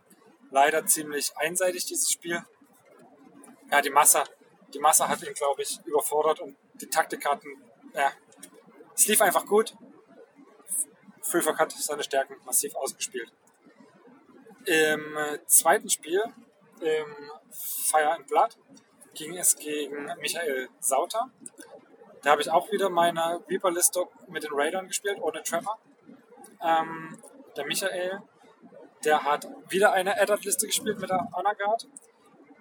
leider 0.54 0.86
ziemlich 0.86 1.36
einseitig, 1.36 1.84
dieses 1.84 2.10
Spiel. 2.10 2.40
Ja, 3.72 3.80
die 3.80 3.90
Masse, 3.90 4.22
die 4.72 4.78
Masse 4.78 5.08
hat 5.08 5.20
ihn, 5.22 5.34
glaube 5.34 5.62
ich, 5.62 5.80
überfordert 5.84 6.40
und 6.40 6.56
die 6.74 6.86
Taktikkarten, 6.86 7.50
ja, 7.92 8.12
es 8.94 9.06
lief 9.08 9.20
einfach 9.20 9.44
gut. 9.46 9.74
Freefork 11.22 11.58
hat 11.58 11.72
seine 11.72 12.04
Stärken 12.04 12.36
massiv 12.44 12.76
ausgespielt. 12.76 13.32
Im 14.66 15.18
zweiten 15.46 15.90
Spiel, 15.90 16.22
im 16.80 17.30
Fire 17.50 18.12
and 18.12 18.26
Blood, 18.28 18.56
ging 19.14 19.36
es 19.36 19.56
gegen 19.56 20.04
Michael 20.20 20.68
Sauter. 20.78 21.30
Da 22.22 22.30
habe 22.30 22.42
ich 22.42 22.50
auch 22.50 22.70
wieder 22.70 22.90
meine 22.90 23.42
Reaper-Liste 23.48 24.06
mit 24.28 24.44
den 24.44 24.52
Raidern 24.52 24.86
gespielt, 24.86 25.18
ohne 25.20 25.42
Trevor. 25.42 25.78
Ähm, 26.62 27.20
der 27.56 27.66
Michael, 27.66 28.22
der 29.04 29.24
hat 29.24 29.46
wieder 29.68 29.92
eine 29.92 30.18
Added-Liste 30.20 30.66
gespielt 30.66 30.98
mit 30.98 31.10
der 31.10 31.28
Anagard. 31.32 31.86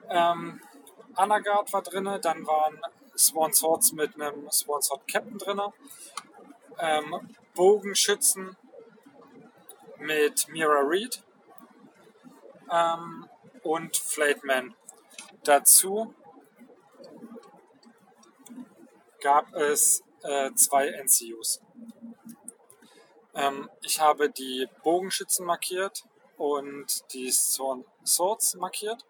Ähm, 0.09 0.61
Anagard 1.15 1.71
war 1.73 1.81
drin, 1.81 2.05
dann 2.21 2.45
waren 2.45 2.79
Swan 3.17 3.53
Swords 3.53 3.93
mit 3.93 4.15
einem 4.15 4.49
Swan 4.51 4.81
Sword 4.81 5.07
Captain 5.07 5.37
drin. 5.37 5.61
Ähm, 6.79 7.35
Bogenschützen 7.53 8.57
mit 9.99 10.47
Mira 10.49 10.81
Reed 10.81 11.23
ähm, 12.71 13.29
und 13.61 13.95
Flateman. 13.95 14.75
Dazu 15.43 16.13
gab 19.21 19.53
es 19.53 20.03
äh, 20.23 20.51
zwei 20.55 20.89
NCUs. 20.89 21.61
Ähm, 23.35 23.69
ich 23.81 23.99
habe 23.99 24.29
die 24.29 24.67
Bogenschützen 24.83 25.45
markiert 25.45 26.03
und 26.43 27.13
die 27.13 27.31
Swords 27.31 28.55
markiert. 28.55 29.05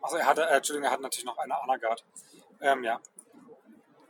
Also 0.00 0.16
er 0.16 0.26
hatte, 0.26 0.42
äh, 0.42 0.56
Entschuldigung, 0.56 0.86
er 0.86 0.92
hat 0.92 1.00
natürlich 1.00 1.24
noch 1.24 1.38
eine 1.38 1.60
Anagard. 1.60 2.04
Ähm, 2.60 2.84
ja. 2.84 3.00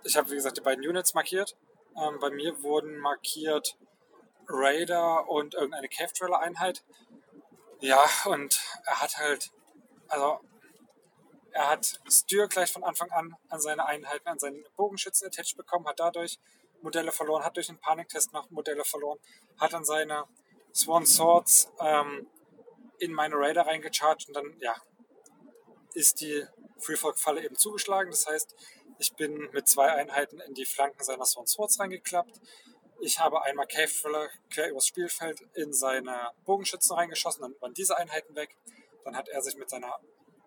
Ich 0.04 0.18
habe, 0.18 0.30
wie 0.30 0.34
gesagt, 0.34 0.58
die 0.58 0.60
beiden 0.60 0.86
Units 0.86 1.14
markiert. 1.14 1.56
Ähm, 1.96 2.18
bei 2.20 2.28
mir 2.28 2.62
wurden 2.62 2.98
markiert 2.98 3.78
Raider 4.48 5.26
und 5.30 5.54
irgendeine 5.54 5.88
Cave 5.88 6.12
Trailer 6.12 6.40
Einheit. 6.40 6.84
Ja, 7.80 8.04
und 8.26 8.60
er 8.84 9.00
hat 9.00 9.16
halt, 9.16 9.50
also 10.08 10.40
er 11.52 11.70
hat 11.70 12.02
Styr 12.06 12.48
gleich 12.48 12.70
von 12.70 12.84
Anfang 12.84 13.10
an 13.12 13.34
an 13.48 13.62
seine 13.62 13.86
Einheiten, 13.86 14.28
an 14.28 14.38
seinen 14.38 14.62
Bogenschützen 14.76 15.26
attached 15.28 15.56
bekommen, 15.56 15.86
hat 15.86 16.00
dadurch 16.00 16.38
Modelle 16.82 17.12
verloren, 17.12 17.44
hat 17.44 17.56
durch 17.56 17.68
den 17.68 17.78
Paniktest 17.78 18.34
noch 18.34 18.50
Modelle 18.50 18.84
verloren, 18.84 19.18
hat 19.58 19.72
dann 19.72 19.86
seine 19.86 20.26
Swan 20.76 21.06
Swords 21.06 21.72
ähm, 21.80 22.26
in 22.98 23.12
meine 23.12 23.36
Raider 23.36 23.66
reingecharged 23.66 24.28
und 24.28 24.34
dann, 24.34 24.56
ja, 24.60 24.74
ist 25.94 26.20
die 26.20 26.44
Freefolk-Falle 26.78 27.42
eben 27.42 27.56
zugeschlagen. 27.56 28.10
Das 28.10 28.26
heißt, 28.26 28.54
ich 28.98 29.14
bin 29.14 29.48
mit 29.52 29.66
zwei 29.68 29.90
Einheiten 29.90 30.38
in 30.40 30.52
die 30.52 30.66
Flanken 30.66 31.02
seiner 31.02 31.24
Swan 31.24 31.46
Swords 31.46 31.80
reingeklappt. 31.80 32.40
Ich 33.00 33.18
habe 33.18 33.42
einmal 33.42 33.66
Cave 33.66 33.88
Thriller 33.88 34.28
quer 34.50 34.70
übers 34.70 34.86
Spielfeld 34.86 35.40
in 35.54 35.72
seine 35.72 36.32
Bogenschützen 36.44 36.94
reingeschossen, 36.94 37.42
dann 37.42 37.54
waren 37.60 37.72
diese 37.72 37.96
Einheiten 37.96 38.34
weg. 38.34 38.54
Dann 39.04 39.16
hat 39.16 39.28
er 39.28 39.40
sich 39.40 39.56
mit 39.56 39.70
seiner 39.70 39.98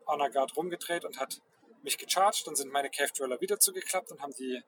Honor 0.06 0.30
Guard 0.30 0.56
rumgedreht 0.56 1.06
und 1.06 1.20
hat 1.20 1.42
mich 1.82 1.98
gecharged. 1.98 2.46
Dann 2.46 2.56
sind 2.56 2.72
meine 2.72 2.92
Cave 2.92 3.12
Dweller 3.18 3.42
wieder 3.42 3.60
zugeklappt 3.60 4.12
und 4.12 4.22
haben 4.22 4.34
die 4.34 4.62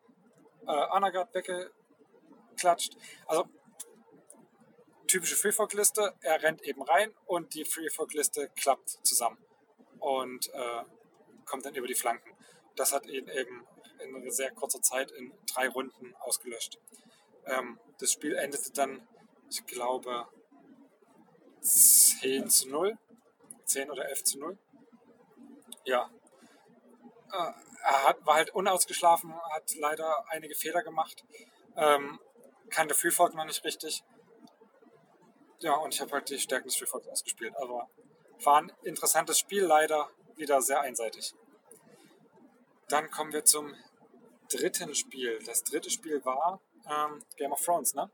äh, 0.65 1.11
Guard 1.11 1.33
weggeklatscht. 1.35 2.95
Also 3.27 3.45
typische 5.11 5.35
Freefork-Liste. 5.35 6.13
Er 6.21 6.41
rennt 6.41 6.61
eben 6.63 6.81
rein 6.81 7.13
und 7.25 7.53
die 7.53 7.65
Freefork-Liste 7.65 8.49
klappt 8.55 8.89
zusammen 9.03 9.37
und 9.99 10.53
äh, 10.53 10.83
kommt 11.45 11.65
dann 11.65 11.75
über 11.75 11.87
die 11.87 11.95
Flanken. 11.95 12.31
Das 12.75 12.93
hat 12.93 13.05
ihn 13.05 13.27
eben 13.27 13.67
in 13.99 14.31
sehr 14.31 14.51
kurzer 14.51 14.81
Zeit 14.81 15.11
in 15.11 15.33
drei 15.53 15.67
Runden 15.67 16.15
ausgelöscht. 16.19 16.79
Ähm, 17.45 17.79
das 17.99 18.11
Spiel 18.11 18.35
endete 18.35 18.71
dann, 18.71 19.07
ich 19.49 19.65
glaube, 19.65 20.27
10 21.61 22.49
zu 22.49 22.69
0. 22.69 22.97
10 23.65 23.91
oder 23.91 24.09
11 24.09 24.23
zu 24.23 24.39
0 24.39 24.57
ja, 25.85 26.09
äh, 27.31 27.51
er 27.83 28.07
hat, 28.07 28.25
war 28.25 28.35
halt 28.35 28.51
unausgeschlafen, 28.51 29.33
hat 29.33 29.75
leider 29.75 30.25
einige 30.29 30.55
Fehler 30.55 30.83
gemacht, 30.83 31.23
ähm, 31.75 32.19
kannte 32.69 32.93
Freefolk 32.93 33.33
noch 33.33 33.45
nicht 33.45 33.63
richtig. 33.63 34.03
Ja, 35.61 35.75
und 35.75 35.93
ich 35.93 36.01
habe 36.01 36.11
halt 36.11 36.29
die 36.29 36.39
Stärken 36.39 36.67
des 36.67 36.77
Freefolks 36.77 37.07
ausgespielt. 37.07 37.55
Aber 37.57 37.89
war 38.43 38.57
ein 38.61 38.71
interessantes 38.83 39.39
Spiel, 39.39 39.63
leider 39.63 40.09
wieder 40.35 40.61
sehr 40.61 40.81
einseitig. 40.81 41.33
Dann 42.87 43.09
kommen 43.09 43.31
wir 43.31 43.45
zum 43.45 43.73
dritten 44.49 44.93
Spiel. 44.95 45.39
Das 45.45 45.63
dritte 45.63 45.89
Spiel 45.89 46.23
war 46.25 46.59
ähm, 46.89 47.23
Game 47.37 47.51
of 47.51 47.63
Thrones, 47.63 47.93
ne? 47.93 48.09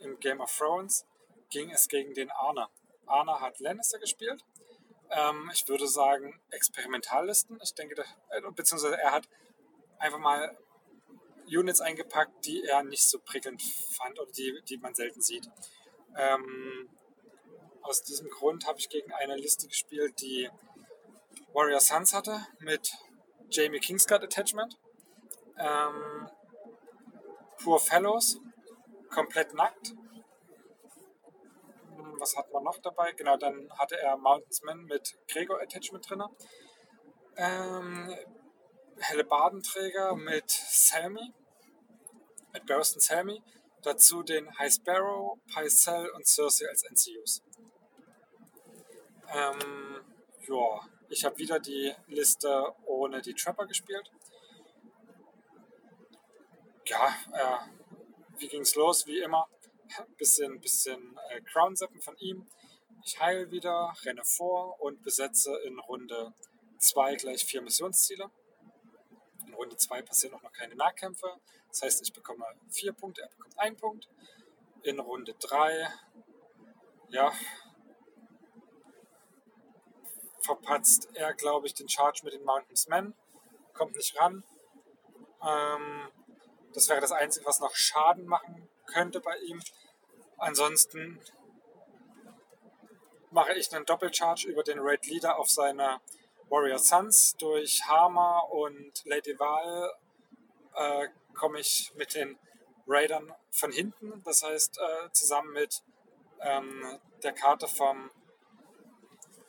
Im 0.00 0.18
Game 0.18 0.40
of 0.40 0.54
Thrones 0.56 1.06
ging 1.50 1.70
es 1.70 1.88
gegen 1.88 2.14
den 2.14 2.30
Arne. 2.30 2.68
Arne 3.06 3.40
hat 3.40 3.60
Lannister 3.60 3.98
gespielt 3.98 4.44
ähm, 5.10 5.50
ich 5.52 5.68
würde 5.68 5.86
sagen, 5.88 6.40
Experimentallisten. 6.50 7.58
Ich 7.62 7.74
denke, 7.74 8.02
äh, 8.30 8.40
beziehungsweise 8.54 8.98
er 8.98 9.12
hat 9.12 9.28
einfach 9.98 10.18
mal 10.18 10.56
Units 11.50 11.80
eingepackt, 11.80 12.46
die 12.46 12.64
er 12.64 12.82
nicht 12.82 13.02
so 13.02 13.18
prickelnd 13.18 13.62
fand 13.62 14.18
oder 14.18 14.30
die, 14.32 14.60
die 14.68 14.78
man 14.78 14.94
selten 14.94 15.20
sieht. 15.20 15.48
Ähm, 16.16 16.88
aus 17.82 18.02
diesem 18.02 18.28
Grund 18.30 18.66
habe 18.66 18.78
ich 18.78 18.88
gegen 18.88 19.12
eine 19.12 19.36
Liste 19.36 19.66
gespielt, 19.66 20.20
die 20.20 20.48
Warrior 21.52 21.80
Sons 21.80 22.14
hatte 22.14 22.46
mit 22.60 22.92
Jamie 23.50 23.80
Kingsguard 23.80 24.22
Attachment. 24.22 24.78
Ähm, 25.58 26.28
Poor 27.62 27.78
Fellows, 27.78 28.38
komplett 29.10 29.52
nackt 29.54 29.94
was 32.20 32.36
hat 32.36 32.52
man 32.52 32.62
noch 32.62 32.78
dabei? 32.78 33.12
Genau, 33.12 33.36
dann 33.36 33.68
hatte 33.78 33.98
er 33.98 34.16
Mountainsman 34.16 34.84
mit 34.84 35.18
Gregor 35.26 35.60
Attachment 35.60 36.08
drin. 36.08 36.22
Ähm, 37.36 38.14
helle 38.98 39.24
Badenträger 39.24 40.14
mit 40.14 40.50
Selmy, 40.50 41.32
mit 42.52 42.66
Barristan 42.66 43.00
Selmy. 43.00 43.42
Dazu 43.82 44.22
den 44.22 44.58
High 44.58 44.72
Sparrow, 44.72 45.38
Pycelle 45.52 46.12
und 46.12 46.26
Cersei 46.26 46.68
als 46.68 46.84
NCUs. 46.84 47.42
Ähm, 49.32 50.04
ja, 50.46 50.80
ich 51.08 51.24
habe 51.24 51.38
wieder 51.38 51.58
die 51.58 51.94
Liste 52.08 52.74
ohne 52.84 53.22
die 53.22 53.34
Trapper 53.34 53.66
gespielt. 53.66 54.10
Ja, 56.84 57.08
äh, 57.32 57.58
wie 58.38 58.48
ging's 58.48 58.74
los? 58.74 59.06
Wie 59.06 59.20
immer 59.20 59.48
bisschen, 60.18 60.60
bisschen 60.60 61.18
äh, 61.30 61.40
Crown-Zappen 61.42 62.00
von 62.00 62.16
ihm. 62.18 62.46
Ich 63.04 63.18
heile 63.18 63.50
wieder, 63.50 63.94
renne 64.04 64.24
vor 64.24 64.80
und 64.80 65.02
besetze 65.02 65.56
in 65.64 65.78
Runde 65.78 66.34
2 66.78 67.16
gleich 67.16 67.44
vier 67.44 67.62
Missionsziele. 67.62 68.30
Runde 69.60 69.76
2 69.76 70.02
passieren 70.02 70.34
auch 70.34 70.42
noch 70.42 70.52
keine 70.52 70.74
Nahkämpfe. 70.74 71.36
Das 71.68 71.82
heißt, 71.82 72.02
ich 72.02 72.12
bekomme 72.12 72.46
4 72.70 72.92
Punkte, 72.92 73.22
er 73.22 73.28
bekommt 73.28 73.58
1 73.58 73.80
Punkt. 73.80 74.08
In 74.82 74.98
Runde 74.98 75.34
3, 75.34 75.92
ja, 77.10 77.30
verpatzt 80.40 81.10
er, 81.12 81.34
glaube 81.34 81.66
ich, 81.66 81.74
den 81.74 81.88
Charge 81.88 82.22
mit 82.24 82.32
den 82.32 82.44
Mountains 82.44 82.88
Men. 82.88 83.14
Kommt 83.74 83.94
nicht 83.94 84.18
ran. 84.18 84.42
Ähm, 85.46 86.08
das 86.72 86.88
wäre 86.88 87.02
das 87.02 87.12
Einzige, 87.12 87.44
was 87.44 87.60
noch 87.60 87.74
Schaden 87.74 88.24
machen 88.24 88.68
könnte 88.86 89.20
bei 89.20 89.36
ihm. 89.38 89.62
Ansonsten 90.38 91.20
mache 93.30 93.52
ich 93.52 93.74
einen 93.74 93.84
Doppelcharge 93.84 94.48
über 94.48 94.62
den 94.62 94.78
Raid 94.80 95.06
Leader 95.06 95.38
auf 95.38 95.50
seine 95.50 96.00
Warrior 96.50 96.78
Sons. 96.78 97.36
Durch 97.38 97.82
Harmer 97.86 98.50
und 98.50 99.04
Lady 99.04 99.38
Val 99.38 99.94
äh, 100.74 101.08
komme 101.34 101.60
ich 101.60 101.92
mit 101.96 102.14
den 102.14 102.38
Raidern 102.86 103.32
von 103.50 103.70
hinten. 103.70 104.22
Das 104.24 104.42
heißt, 104.42 104.78
äh, 104.78 105.12
zusammen 105.12 105.52
mit 105.52 105.82
ähm, 106.40 106.98
der 107.22 107.32
Karte 107.32 107.68
vom 107.68 108.10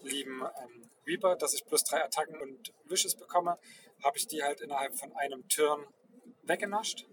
lieben 0.02 0.42
ähm, 0.42 0.90
Reaper, 1.08 1.36
dass 1.36 1.54
ich 1.54 1.66
plus 1.66 1.84
drei 1.84 2.04
Attacken 2.04 2.40
und 2.40 2.72
Wishes 2.86 3.16
bekomme, 3.16 3.58
habe 4.04 4.18
ich 4.18 4.28
die 4.28 4.44
halt 4.44 4.62
innerhalb 4.62 4.96
von 4.96 5.12
einem 5.16 5.48
Turn 5.48 5.88
weggenascht, 6.44 7.08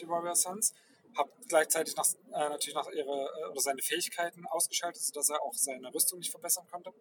die 0.00 0.08
Warrior 0.08 0.34
Sons. 0.34 0.74
Habe 1.16 1.30
gleichzeitig 1.48 1.96
noch, 1.96 2.06
äh, 2.32 2.48
natürlich 2.48 2.74
noch 2.74 2.90
ihre 2.90 3.30
äh, 3.40 3.50
oder 3.50 3.60
seine 3.60 3.82
Fähigkeiten 3.82 4.46
ausgeschaltet, 4.46 5.02
sodass 5.02 5.30
er 5.30 5.42
auch 5.42 5.54
seine 5.54 5.92
Rüstung 5.92 6.18
nicht 6.18 6.30
verbessern 6.30 6.66
konnte. 6.70 6.92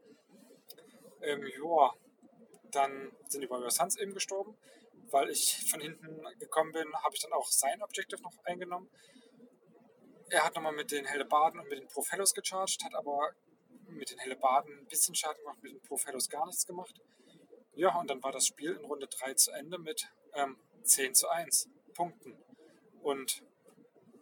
Ähm, 1.21 1.45
joa, 1.55 1.93
dann 2.75 3.11
sind 3.27 3.41
die 3.41 3.49
Warrior 3.49 3.71
Sons 3.71 3.97
eben 3.97 4.13
gestorben. 4.13 4.57
Weil 5.11 5.29
ich 5.29 5.69
von 5.69 5.81
hinten 5.81 6.23
gekommen 6.39 6.71
bin, 6.71 6.93
habe 7.03 7.13
ich 7.13 7.21
dann 7.21 7.33
auch 7.33 7.47
sein 7.47 7.81
Objective 7.83 8.21
noch 8.21 8.33
eingenommen. 8.45 8.89
Er 10.29 10.45
hat 10.45 10.55
nochmal 10.55 10.71
mit 10.71 10.91
den 10.91 11.05
Hellebarden 11.05 11.59
und 11.59 11.67
mit 11.67 11.79
den 11.79 11.87
Profellos 11.89 12.33
gecharged, 12.33 12.83
hat 12.85 12.95
aber 12.95 13.33
mit 13.87 14.09
den 14.09 14.19
Hellebarden 14.19 14.79
ein 14.79 14.85
bisschen 14.85 15.13
Schaden 15.13 15.41
gemacht, 15.41 15.61
mit 15.61 15.73
den 15.73 15.81
Profellos 15.81 16.29
gar 16.29 16.45
nichts 16.45 16.65
gemacht. 16.65 16.95
Ja, 17.73 17.99
und 17.99 18.09
dann 18.09 18.23
war 18.23 18.31
das 18.31 18.47
Spiel 18.47 18.71
in 18.71 18.85
Runde 18.85 19.07
3 19.07 19.33
zu 19.33 19.51
Ende 19.51 19.77
mit 19.77 20.09
ähm, 20.33 20.57
10 20.83 21.15
zu 21.15 21.27
1 21.27 21.69
Punkten. 21.93 22.37
Und 23.01 23.43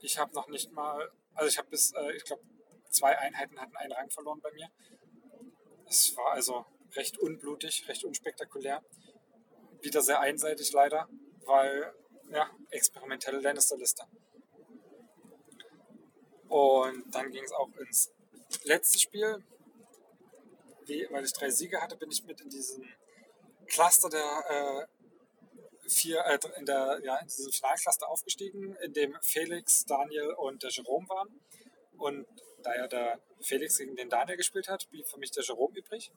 ich 0.02 0.18
habe 0.18 0.34
noch 0.34 0.48
nicht 0.48 0.72
mal, 0.72 1.12
also 1.36 1.50
ich 1.50 1.58
habe 1.58 1.70
bis, 1.70 1.94
äh, 1.94 2.14
ich 2.14 2.24
glaube, 2.24 2.44
zwei 2.90 3.18
Einheiten 3.18 3.60
hatten 3.60 3.76
einen 3.76 3.92
Rang 3.92 4.10
verloren 4.10 4.40
bei 4.42 4.52
mir. 4.52 4.70
Es 5.88 6.16
war 6.18 6.32
also 6.32 6.66
recht 6.96 7.18
unblutig, 7.20 7.88
recht 7.88 8.04
unspektakulär. 8.04 8.84
Wieder 9.82 10.02
sehr 10.02 10.20
einseitig 10.20 10.72
leider, 10.74 11.08
weil, 11.46 11.94
ja, 12.32 12.50
experimentelle 12.70 13.40
Lannister-Liste. 13.40 14.04
Und 16.50 17.04
dann 17.14 17.32
ging 17.32 17.44
es 17.44 17.52
auch 17.52 17.70
ins 17.78 18.12
letzte 18.64 19.00
Spiel. 19.00 19.44
Wie, 20.86 21.08
weil 21.12 21.24
ich 21.24 21.34
drei 21.34 21.50
Siege 21.52 21.82
hatte, 21.82 21.96
bin 21.96 22.10
ich 22.10 22.24
mit 22.24 22.42
in 22.42 22.50
diesen 22.50 22.84
Cluster 23.68 24.10
der 24.10 24.44
äh, 24.50 25.90
vier, 25.90 26.26
äh, 26.26 26.40
in 26.58 26.66
der, 26.66 27.00
ja, 27.04 27.18
in 27.18 27.28
diesem 27.28 27.52
Finalcluster 27.52 28.10
aufgestiegen, 28.10 28.76
in 28.78 28.94
dem 28.94 29.16
Felix, 29.22 29.86
Daniel 29.86 30.34
und 30.34 30.64
der 30.64 30.72
Jerome 30.72 31.08
waren. 31.08 31.42
Und 31.98 32.26
da 32.64 32.76
ja 32.76 32.88
der 32.88 33.20
Felix 33.42 33.78
gegen 33.78 33.96
den 33.96 34.10
Daniel 34.10 34.38
gespielt 34.38 34.68
hat, 34.68 34.90
blieb 34.90 35.08
für 35.08 35.20
mich 35.20 35.32
der 35.32 35.44
Jerome 35.44 35.78
übrig. 35.78 36.12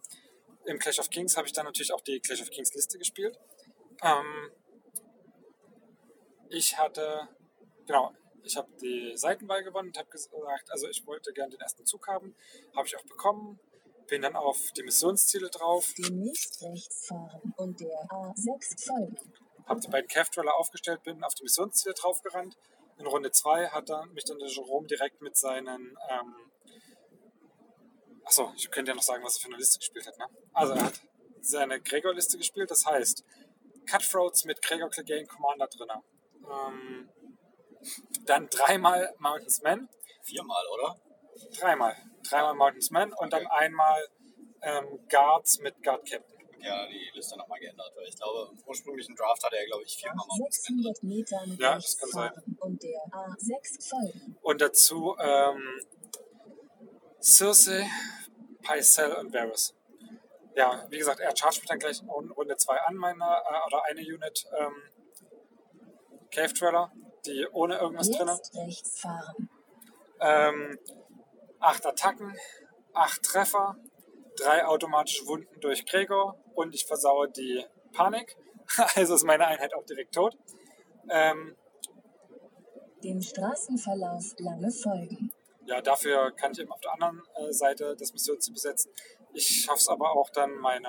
Im 0.64 0.78
Clash 0.78 0.98
of 0.98 1.10
Kings 1.10 1.36
habe 1.36 1.46
ich 1.46 1.52
dann 1.52 1.64
natürlich 1.64 1.92
auch 1.92 2.00
die 2.00 2.20
Clash 2.20 2.40
of 2.40 2.50
Kings 2.50 2.72
Liste 2.74 2.98
gespielt. 2.98 3.38
Ähm, 4.02 4.50
ich 6.48 6.78
hatte, 6.78 7.28
genau, 7.86 8.12
ich 8.44 8.56
habe 8.56 8.68
die 8.80 9.12
Seitenwahl 9.16 9.62
gewonnen 9.62 9.88
und 9.88 9.98
habe 9.98 10.10
gesagt, 10.10 10.70
also 10.70 10.88
ich 10.88 11.06
wollte 11.06 11.32
gerne 11.32 11.50
den 11.50 11.60
ersten 11.60 11.86
Zug 11.86 12.06
haben. 12.08 12.34
Habe 12.76 12.86
ich 12.86 12.96
auch 12.96 13.04
bekommen. 13.04 13.58
Bin 14.08 14.22
dann 14.22 14.36
auf 14.36 14.72
die 14.72 14.82
Missionsziele 14.82 15.48
drauf. 15.48 15.92
Demnächst 15.96 16.62
rechts 16.62 17.06
fahren 17.06 17.54
und 17.56 17.80
der 17.80 17.88
A6 18.10 18.86
folgen. 18.86 19.16
Habe 19.66 19.80
die 19.80 19.88
beiden 19.88 20.08
Calf-Troller 20.08 20.54
aufgestellt, 20.56 21.02
bin 21.04 21.22
auf 21.22 21.34
die 21.34 21.44
Missionsziele 21.44 21.94
draufgerannt. 21.94 22.56
In 22.98 23.06
Runde 23.06 23.30
2 23.30 23.68
hat 23.68 23.88
dann 23.88 24.12
mich 24.12 24.24
dann 24.24 24.38
der 24.38 24.48
Jerome 24.48 24.86
direkt 24.86 25.22
mit 25.22 25.36
seinen. 25.36 25.96
Ähm 26.10 26.51
Achso, 28.32 28.50
ich 28.56 28.70
könnte 28.70 28.92
ja 28.92 28.94
noch 28.94 29.02
sagen, 29.02 29.22
was 29.22 29.36
er 29.36 29.40
für 29.42 29.48
eine 29.48 29.58
Liste 29.58 29.78
gespielt 29.78 30.06
hat. 30.06 30.16
Ne? 30.16 30.24
Also, 30.54 30.72
er 30.72 30.84
hat 30.84 31.02
seine 31.42 31.78
Gregor-Liste 31.82 32.38
gespielt, 32.38 32.70
das 32.70 32.86
heißt 32.86 33.22
Cutthroats 33.86 34.46
mit 34.46 34.62
Gregor 34.62 34.88
Clegane 34.88 35.26
Commander 35.26 35.66
drin. 35.66 35.88
Ähm, 36.50 37.10
dann 38.24 38.48
dreimal 38.48 39.14
Mountains 39.18 39.60
Man. 39.60 39.86
Viermal, 40.22 40.64
oder? 40.72 40.98
Dreimal. 41.60 41.94
Dreimal 42.26 42.54
Mountains 42.54 42.90
Man 42.90 43.12
und 43.12 43.34
dann 43.34 43.46
einmal 43.48 44.02
ähm, 44.62 45.06
Guards 45.10 45.58
mit 45.58 45.82
Guard 45.82 46.08
Captain. 46.08 46.38
Ja, 46.62 46.86
die 46.86 47.10
Liste 47.12 47.36
nochmal 47.36 47.60
geändert, 47.60 47.92
weil 47.96 48.08
ich 48.08 48.16
glaube, 48.16 48.48
im 48.50 48.62
ursprünglichen 48.64 49.14
Draft 49.14 49.44
hatte 49.44 49.56
er, 49.56 49.66
glaube 49.66 49.82
ich, 49.82 49.94
viermal 49.94 50.24
Mountains 50.26 50.70
Man 50.70 50.78
drin. 50.80 50.94
600 50.94 51.02
Metern 51.02 51.58
Ja, 51.60 51.74
das 51.74 51.98
kann 51.98 52.08
sein. 52.08 52.32
fahren 52.32 52.56
und 52.60 52.82
der 52.82 52.98
A6 53.10 53.90
folgen. 53.90 54.36
Und 54.40 54.60
dazu 54.62 55.14
ähm, 55.18 55.80
Circe, 57.22 57.84
Pycelle 58.62 59.16
und 59.18 59.32
Varus. 59.32 59.74
Ja, 60.54 60.84
wie 60.90 60.98
gesagt, 60.98 61.20
er 61.20 61.34
chargt 61.36 61.58
mich 61.58 61.68
dann 61.68 61.78
gleich 61.78 62.02
in 62.02 62.08
Runde 62.08 62.56
2 62.56 62.76
an, 62.80 62.96
meiner, 62.96 63.42
äh, 63.48 63.66
oder 63.66 63.84
eine 63.84 64.00
Unit 64.00 64.46
ähm, 64.58 64.74
Cave 66.30 66.52
Dweller, 66.52 66.92
die 67.24 67.46
ohne 67.52 67.78
irgendwas 67.78 68.10
drin. 68.10 68.28
Fahren. 68.96 69.48
Ähm, 70.20 70.78
acht 71.58 71.86
Attacken, 71.86 72.36
acht 72.92 73.22
Treffer, 73.22 73.76
drei 74.36 74.66
automatische 74.66 75.26
Wunden 75.26 75.60
durch 75.60 75.86
Gregor 75.86 76.36
und 76.54 76.74
ich 76.74 76.86
versaue 76.86 77.30
die 77.30 77.64
Panik. 77.92 78.36
Also 78.94 79.16
ist 79.16 79.24
meine 79.24 79.46
Einheit 79.46 79.74
auch 79.74 79.84
direkt 79.84 80.14
tot. 80.14 80.34
Ähm, 81.10 81.56
Dem 83.02 83.20
Straßenverlauf 83.20 84.34
lange 84.38 84.70
folgen. 84.70 85.31
Ja, 85.66 85.80
dafür 85.80 86.32
kann 86.32 86.52
ich 86.52 86.60
eben 86.60 86.72
auf 86.72 86.80
der 86.80 86.92
anderen 86.92 87.22
äh, 87.34 87.52
Seite 87.52 87.96
das 87.96 88.12
Missionsziel 88.12 88.54
besetzen. 88.54 88.92
Ich 89.32 89.62
schaffe 89.64 89.78
es 89.78 89.88
aber 89.88 90.12
auch 90.12 90.30
dann 90.30 90.56
meine, 90.56 90.88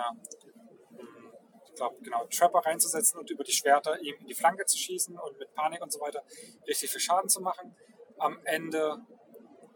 hm, 0.98 1.32
ich 1.66 1.76
glaube, 1.76 1.98
genau, 2.02 2.26
Trapper 2.26 2.60
reinzusetzen 2.60 3.20
und 3.20 3.30
über 3.30 3.44
die 3.44 3.52
Schwerter 3.52 4.00
ihm 4.00 4.16
in 4.20 4.28
die 4.28 4.36
Flanke 4.36 4.66
zu 4.66 4.78
schießen 4.78 5.18
und 5.18 5.38
mit 5.38 5.54
Panik 5.54 5.82
und 5.82 5.92
so 5.92 6.00
weiter 6.00 6.24
richtig 6.68 6.92
viel 6.92 7.02
Schaden 7.02 7.30
zu 7.30 7.42
machen. 7.42 7.76
Am 8.18 8.40
Ende, 8.46 8.98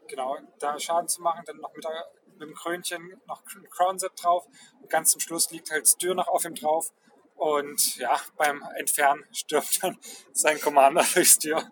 genau, 0.07 0.37
da 0.59 0.79
Schaden 0.79 1.07
zu 1.07 1.21
machen, 1.21 1.43
dann 1.45 1.57
noch 1.57 1.73
mit, 1.73 1.83
der, 1.83 2.11
mit 2.25 2.41
dem 2.41 2.55
Krönchen 2.55 3.21
noch 3.27 3.43
ein 3.55 3.69
Crown 3.69 3.99
Set 3.99 4.11
drauf 4.21 4.45
und 4.81 4.89
ganz 4.89 5.11
zum 5.11 5.21
Schluss 5.21 5.51
liegt 5.51 5.71
halt 5.71 5.87
Styr 5.87 6.15
noch 6.15 6.27
auf 6.27 6.45
ihm 6.45 6.55
drauf. 6.55 6.91
Und 7.35 7.97
ja, 7.97 8.19
beim 8.35 8.63
Entfernen 8.77 9.23
stirbt 9.31 9.83
dann 9.83 9.99
sein 10.33 10.59
Commander 10.59 11.05
durch 11.13 11.29
Styr. 11.29 11.71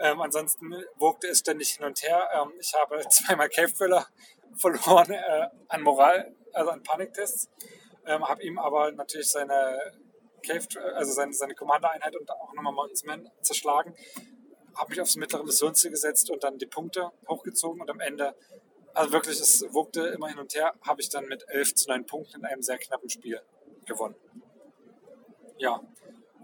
Ähm, 0.00 0.20
ansonsten 0.20 0.72
wogte 0.96 1.26
es 1.28 1.40
ständig 1.40 1.70
hin 1.70 1.84
und 1.84 2.02
her. 2.02 2.28
Ähm, 2.32 2.52
ich 2.60 2.72
habe 2.74 3.00
zweimal 3.10 3.48
Cave 3.48 3.72
Thriller 3.72 4.06
verloren 4.54 5.10
äh, 5.10 5.48
an 5.68 5.82
Moral, 5.82 6.34
also 6.52 6.70
an 6.70 6.82
Paniktests. 6.82 7.48
Ähm, 8.06 8.26
habe 8.26 8.42
ihm 8.42 8.58
aber 8.58 8.92
natürlich 8.92 9.30
seine 9.30 9.92
Cave, 10.46 10.66
also 10.94 11.12
seine, 11.12 11.32
seine 11.32 11.54
Commander-Einheit 11.54 12.16
und 12.16 12.30
auch 12.30 12.54
nochmal 12.54 12.72
Mountains 12.72 13.04
Man 13.04 13.28
zerschlagen. 13.42 13.94
Habe 14.74 14.90
mich 14.90 15.00
aufs 15.00 15.16
mittlere 15.16 15.44
Missionsziel 15.44 15.90
gesetzt 15.90 16.30
und 16.30 16.44
dann 16.44 16.58
die 16.58 16.66
Punkte 16.66 17.10
hochgezogen 17.28 17.80
und 17.80 17.90
am 17.90 18.00
Ende, 18.00 18.36
also 18.94 19.12
wirklich, 19.12 19.40
es 19.40 19.64
wogte 19.70 20.06
immer 20.08 20.28
hin 20.28 20.38
und 20.38 20.54
her, 20.54 20.74
habe 20.86 21.00
ich 21.00 21.08
dann 21.08 21.26
mit 21.26 21.44
11 21.48 21.74
zu 21.74 21.88
9 21.88 22.06
Punkten 22.06 22.36
in 22.36 22.44
einem 22.44 22.62
sehr 22.62 22.78
knappen 22.78 23.08
Spiel 23.10 23.40
gewonnen. 23.84 24.14
Ja. 25.58 25.82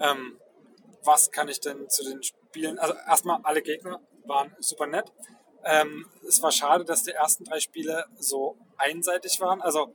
Ähm, 0.01 0.41
was 1.05 1.31
kann 1.31 1.49
ich 1.49 1.61
denn 1.61 1.89
zu 1.89 2.03
den 2.03 2.23
Spielen? 2.23 2.44
Also 2.79 2.95
erstmal 3.07 3.41
alle 3.43 3.63
Gegner 3.63 4.01
waren 4.27 4.55
super 4.59 4.87
nett. 4.87 5.13
Ähm, 5.65 6.07
es 6.27 6.43
war 6.43 6.53
schade, 6.53 6.85
dass 6.85 7.03
die 7.05 7.13
ersten 7.13 7.45
drei 7.45 7.61
Spiele 7.61 8.05
so 8.19 8.57
einseitig 8.77 9.41
waren. 9.41 9.63
Also 9.63 9.95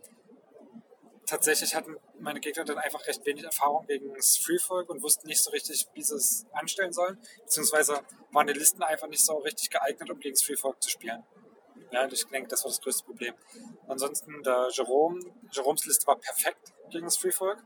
tatsächlich 1.25 1.75
hatten 1.75 1.95
meine 2.19 2.39
Gegner 2.39 2.65
dann 2.65 2.79
einfach 2.79 3.05
recht 3.07 3.25
wenig 3.25 3.43
Erfahrung 3.43 3.85
gegen 3.85 4.13
das 4.15 4.37
Freefolk 4.37 4.89
und 4.89 5.01
wussten 5.03 5.27
nicht 5.27 5.41
so 5.41 5.51
richtig, 5.51 5.87
wie 5.93 6.01
sie 6.01 6.15
es 6.15 6.45
anstellen 6.53 6.91
sollen. 6.91 7.19
Beziehungsweise 7.43 8.01
waren 8.31 8.47
die 8.47 8.53
Listen 8.53 8.81
einfach 8.83 9.07
nicht 9.07 9.23
so 9.23 9.37
richtig 9.37 9.69
geeignet, 9.69 10.09
um 10.09 10.19
gegen 10.19 10.33
das 10.33 10.43
Freefolk 10.43 10.81
zu 10.81 10.89
spielen. 10.89 11.23
Ja, 11.91 12.05
ich 12.07 12.25
denke, 12.27 12.49
das 12.49 12.63
war 12.63 12.71
das 12.71 12.81
größte 12.81 13.05
Problem. 13.05 13.33
Ansonsten 13.87 14.43
der 14.43 14.69
Jerome, 14.71 15.19
Jeromes 15.51 15.85
Liste 15.85 16.05
war 16.07 16.17
perfekt 16.17 16.73
gegen 16.89 17.05
das 17.05 17.17
Freefolk. 17.17 17.63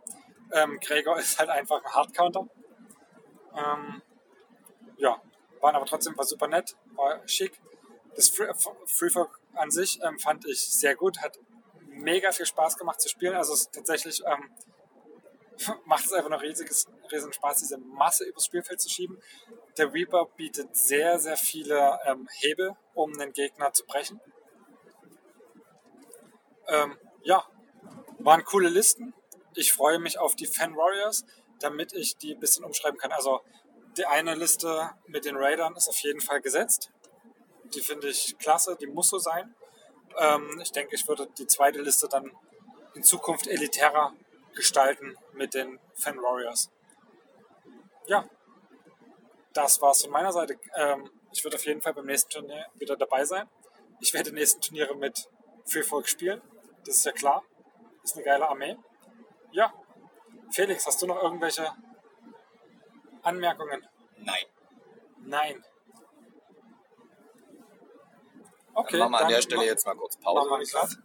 Ähm, 0.52 0.80
Gregor 0.80 1.18
ist 1.20 1.40
halt 1.40 1.50
einfach 1.50 1.84
ein 1.84 1.94
Hardcounter. 1.94 2.48
Ähm, 3.56 4.02
ja, 4.98 5.22
waren 5.62 5.76
aber 5.76 5.86
trotzdem 5.86 6.18
war 6.18 6.26
super 6.26 6.48
nett, 6.48 6.76
war 6.96 7.26
schick. 7.28 7.60
Das 8.16 8.30
Free- 8.30 8.52
Freefolk 8.86 9.40
an 9.56 9.72
sich 9.72 10.00
ähm, 10.04 10.20
fand 10.20 10.46
ich 10.46 10.60
sehr 10.62 10.96
gut, 10.96 11.20
hat 11.22 11.40
mega 11.88 12.32
viel 12.32 12.46
Spaß 12.46 12.78
gemacht 12.78 13.02
zu 13.02 13.10
spielen. 13.10 13.36
Also 13.36 13.54
es 13.54 13.70
tatsächlich 13.72 14.22
ähm, 14.26 14.52
macht 15.86 16.06
es 16.06 16.14
einfach 16.14 16.30
noch 16.30 16.42
riesiges, 16.42 16.88
riesigen 17.12 17.34
Spaß, 17.34 17.60
diese 17.60 17.78
Masse 17.78 18.26
übers 18.26 18.46
Spielfeld 18.46 18.82
zu 18.82 18.90
schieben. 18.90 19.20
Der 19.78 19.92
Reaper 19.94 20.26
bietet 20.36 20.76
sehr, 20.76 21.18
sehr 21.20 21.38
viele 21.38 22.00
ähm, 22.06 22.28
Hebel, 22.42 22.76
um 22.94 23.14
den 23.18 23.34
Gegner 23.34 23.74
zu 23.74 23.86
brechen. 23.86 24.20
Ähm, 26.68 26.98
ja, 27.24 27.44
waren 28.20 28.44
coole 28.46 28.70
Listen. 28.70 29.14
Ich 29.56 29.74
freue 29.74 30.00
mich 30.00 30.18
auf 30.20 30.36
die 30.36 30.46
Fan 30.48 30.76
Warriors, 30.76 31.26
damit 31.60 31.94
ich 31.94 32.18
die 32.18 32.34
ein 32.34 32.40
bisschen 32.40 32.64
umschreiben 32.66 33.00
kann. 33.00 33.12
Also 33.12 33.42
die 33.98 34.06
eine 34.06 34.36
Liste 34.36 34.92
mit 35.08 35.26
den 35.26 35.36
Raidern 35.36 35.76
ist 35.76 35.88
auf 35.88 35.98
jeden 35.98 36.22
Fall 36.22 36.42
gesetzt. 36.42 36.92
Die 37.74 37.82
finde 37.82 38.10
ich 38.10 38.38
klasse, 38.38 38.76
die 38.80 38.88
muss 38.88 39.10
so 39.10 39.18
sein. 39.18 39.56
Ähm, 40.18 40.60
ich 40.62 40.72
denke, 40.72 40.96
ich 40.96 41.08
würde 41.08 41.28
die 41.38 41.48
zweite 41.48 41.82
Liste 41.82 42.08
dann 42.08 42.32
in 42.94 43.04
Zukunft 43.04 43.48
elitärer 43.48 44.14
gestalten 44.56 45.18
mit 45.34 45.54
den 45.54 45.80
Fan 45.96 46.22
Warriors. 46.22 46.70
Ja, 48.06 48.28
das 49.54 49.82
war's 49.82 50.02
von 50.04 50.12
meiner 50.12 50.32
Seite. 50.32 50.60
Ähm, 50.76 51.10
ich 51.32 51.44
würde 51.44 51.58
auf 51.58 51.66
jeden 51.66 51.82
Fall 51.82 51.94
beim 51.94 52.06
nächsten 52.06 52.30
Turnier 52.30 52.68
wieder 52.76 52.96
dabei 52.96 53.26
sein. 53.26 53.48
Ich 54.00 54.14
werde 54.14 54.30
die 54.30 54.36
nächsten 54.36 54.62
Turniere 54.62 54.96
mit 54.96 55.30
Free 55.66 55.84
Folk 55.84 56.08
spielen. 56.08 56.42
Das 56.86 56.98
ist 56.98 57.06
ja 57.06 57.12
klar. 57.12 57.44
Ist 58.04 58.16
eine 58.16 58.26
geile 58.26 58.48
Armee. 58.48 58.78
Ja. 59.52 59.74
Felix, 60.52 60.86
hast 60.86 61.02
du 61.02 61.08
noch 61.08 61.22
irgendwelche 61.22 61.72
Anmerkungen? 63.24 63.88
Nein. 64.18 64.46
Nein. 65.26 65.66
Okay. 68.76 68.98
Dann 68.98 69.12
machen 69.12 69.12
wir 69.12 69.18
an 69.18 69.24
dann 69.24 69.32
der 69.32 69.42
Stelle 69.42 69.66
jetzt 69.66 69.86
mal 69.86 69.96
kurz 69.96 70.18
machen 70.20 70.24
Pause. 70.36 70.50
wir 70.50 70.56
einen 70.56 70.66
sagen. 70.66 71.04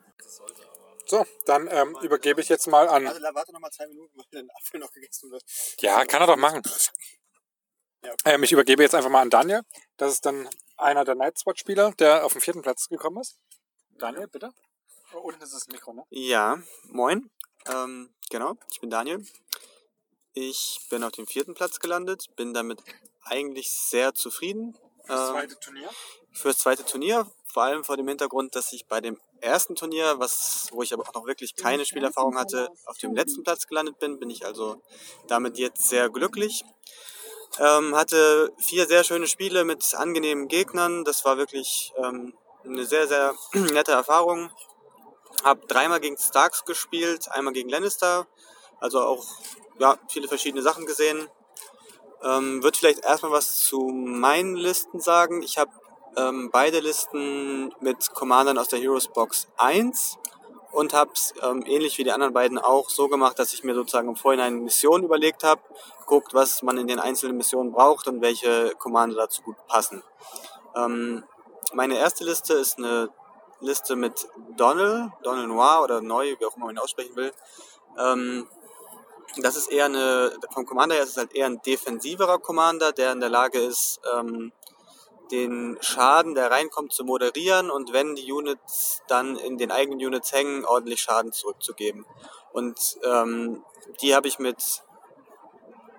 So, 1.07 1.27
dann 1.47 1.69
ähm, 1.71 1.97
übergebe 2.03 2.41
ich 2.41 2.49
jetzt 2.49 2.67
mal 2.67 2.87
an. 2.89 3.05
Warte, 3.07 3.21
warte 3.33 3.53
noch 3.53 3.61
mal 3.61 3.71
zwei 3.71 3.87
Minuten, 3.87 4.19
weil 4.19 4.43
der 4.43 4.57
Apfel 4.57 4.81
noch 4.81 4.93
gegessen 4.93 5.31
wird. 5.31 5.43
Ja, 5.81 6.05
kann 6.05 6.21
er 6.21 6.27
doch 6.27 6.37
machen. 6.37 6.63
Ja, 8.05 8.15
Ähm, 8.27 8.43
ich 8.43 8.53
übergebe 8.53 8.83
jetzt 8.83 8.95
einfach 8.95 9.11
mal 9.11 9.23
an 9.23 9.31
Daniel. 9.31 9.63
Das 9.97 10.13
ist 10.13 10.27
dann 10.27 10.49
einer 10.77 11.05
der 11.05 11.15
Nightspot-Spieler, 11.15 11.93
der 11.93 12.25
auf 12.25 12.33
den 12.33 12.41
vierten 12.43 12.63
Platz 12.63 12.89
gekommen 12.89 13.21
ist. 13.21 13.39
Daniel, 13.99 14.29
bitte. 14.29 14.53
Oh, 15.15 15.19
unten 15.21 15.43
ist 15.43 15.55
das 15.55 15.67
Mikro, 15.69 15.95
ne? 15.95 16.05
Ja, 16.11 16.59
moin. 16.85 17.31
Ähm, 17.67 18.15
genau, 18.31 18.55
ich 18.71 18.81
bin 18.81 18.91
Daniel. 18.91 19.25
Ich 20.35 20.79
bin 20.91 21.03
auf 21.03 21.13
dem 21.13 21.27
vierten 21.27 21.55
Platz 21.55 21.81
gelandet, 21.81 22.27
bin 22.37 22.55
damit 22.55 22.81
eigentlich 23.25 23.71
sehr 23.71 24.15
zufrieden. 24.15 24.77
Das 25.07 25.29
Ähm, 25.29 25.35
zweite 25.35 25.61
Turnier. 25.61 25.91
fürs 26.33 26.59
zweite 26.59 26.85
Turnier, 26.85 27.27
vor 27.53 27.63
allem 27.65 27.83
vor 27.85 27.97
dem 27.97 28.07
Hintergrund, 28.09 28.55
dass 28.55 28.73
ich 28.73 28.87
bei 28.87 29.01
dem 29.01 29.19
ersten 29.41 29.75
Turnier, 29.75 30.19
was, 30.19 30.69
wo 30.73 30.83
ich 30.83 30.93
aber 30.93 31.09
auch 31.09 31.15
noch 31.15 31.27
wirklich 31.27 31.57
keine 31.57 31.85
Spielerfahrung 31.85 32.37
hatte, 32.39 32.69
auf 32.87 32.99
dem 32.99 33.15
letzten 33.15 33.43
Platz 33.43 33.67
gelandet 33.67 33.99
bin, 33.99 34.19
bin 34.19 34.31
ich 34.31 34.45
also 34.45 34.83
damit 35.27 35.59
jetzt 35.59 35.89
sehr 35.89 36.09
glücklich. 36.11 36.65
Ähm, 37.59 37.97
hatte 37.97 38.53
vier 38.59 38.87
sehr 38.87 39.05
schöne 39.05 39.27
Spiele 39.27 39.65
mit 39.65 39.95
angenehmen 39.95 40.49
Gegnern. 40.49 41.05
Das 41.05 41.25
war 41.25 41.39
wirklich 41.39 41.93
ähm, 41.97 42.35
eine 42.65 42.85
sehr, 42.85 43.09
sehr 43.09 43.35
nette 43.55 43.93
Erfahrung. 43.93 44.51
Hab 45.43 45.67
dreimal 45.69 46.01
gegen 46.01 46.19
Starks 46.19 46.65
gespielt, 46.65 47.29
einmal 47.31 47.55
gegen 47.55 47.69
Lannister. 47.71 48.27
Also 48.81 49.01
auch 49.01 49.25
ja, 49.79 49.97
viele 50.09 50.29
verschiedene 50.29 50.63
Sachen 50.63 50.87
gesehen. 50.87 51.29
Ähm, 52.23 52.63
wird 52.63 52.77
vielleicht 52.77 53.05
erstmal 53.05 53.33
was 53.33 53.59
zu 53.59 53.81
meinen 53.81 54.57
Listen 54.57 55.01
sagen. 55.01 55.43
Ich 55.43 55.57
habe 55.57 55.71
ähm, 56.17 56.51
beide 56.53 56.81
Listen 56.81 57.73
mit 57.81 58.13
Commandern 58.13 58.59
aus 58.59 58.69
der 58.69 58.81
Heroes 58.81 59.09
Box 59.09 59.47
1 59.57 60.19
und 60.73 60.93
habe 60.93 61.13
es 61.15 61.33
ähm, 61.43 61.65
ähnlich 61.67 61.97
wie 61.99 62.05
die 62.05 62.13
anderen 62.13 62.35
beiden 62.35 62.59
auch 62.59 62.91
so 62.91 63.09
gemacht, 63.09 63.39
dass 63.39 63.53
ich 63.53 63.65
mir 63.65 63.75
sozusagen 63.75 64.09
im 64.09 64.17
Vorhinein 64.17 64.55
eine 64.55 64.63
Mission 64.63 65.05
überlegt 65.05 65.45
habe, 65.45 65.61
geguckt, 66.01 66.35
was 66.35 66.63
man 66.63 66.77
in 66.77 66.87
den 66.87 66.99
einzelnen 66.99 67.37
Missionen 67.37 67.73
braucht 67.73 68.09
und 68.09 68.21
welche 68.21 68.75
Commander 68.79 69.17
dazu 69.17 69.43
gut 69.43 69.57
passen. 69.67 70.03
Ähm, 70.75 71.25
meine 71.73 71.99
erste 71.99 72.25
Liste 72.25 72.55
ist 72.55 72.79
eine 72.79 73.11
Liste 73.61 73.97
mit 73.97 74.29
Donald, 74.57 75.11
Donald 75.23 75.49
Noir 75.49 75.83
oder 75.83 76.01
Neu, 76.01 76.37
wie 76.39 76.45
auch 76.45 76.57
immer 76.57 76.67
man 76.67 76.77
ihn 76.77 76.81
aussprechen 76.81 77.17
will. 77.17 77.33
Ähm, 77.99 78.47
das 79.37 79.57
ist 79.57 79.71
eher 79.71 79.87
eine, 79.87 80.33
vom 80.53 80.67
Commander 80.67 80.95
her 80.95 81.05
ist 81.05 81.11
es 81.11 81.17
halt 81.17 81.35
eher 81.35 81.47
ein 81.47 81.61
defensiverer 81.63 82.39
Commander, 82.39 82.93
der 82.93 83.13
in 83.13 83.21
der 83.21 83.29
Lage 83.29 83.59
ist, 83.59 84.01
ähm, 84.15 84.53
den 85.31 85.77
Schaden, 85.81 86.35
der 86.35 86.51
reinkommt, 86.51 86.93
zu 86.93 87.05
moderieren 87.05 87.71
und 87.71 87.93
wenn 87.93 88.15
die 88.15 88.33
Units 88.33 89.03
dann 89.09 89.37
in 89.37 89.59
den 89.59 89.71
eigenen 89.71 90.05
Units 90.05 90.33
hängen, 90.33 90.65
ordentlich 90.65 91.03
Schaden 91.03 91.33
zurückzugeben. 91.33 92.07
Und 92.53 92.99
ähm, 93.05 93.65
die 94.01 94.15
habe 94.15 94.27
ich 94.29 94.39
mit 94.39 94.83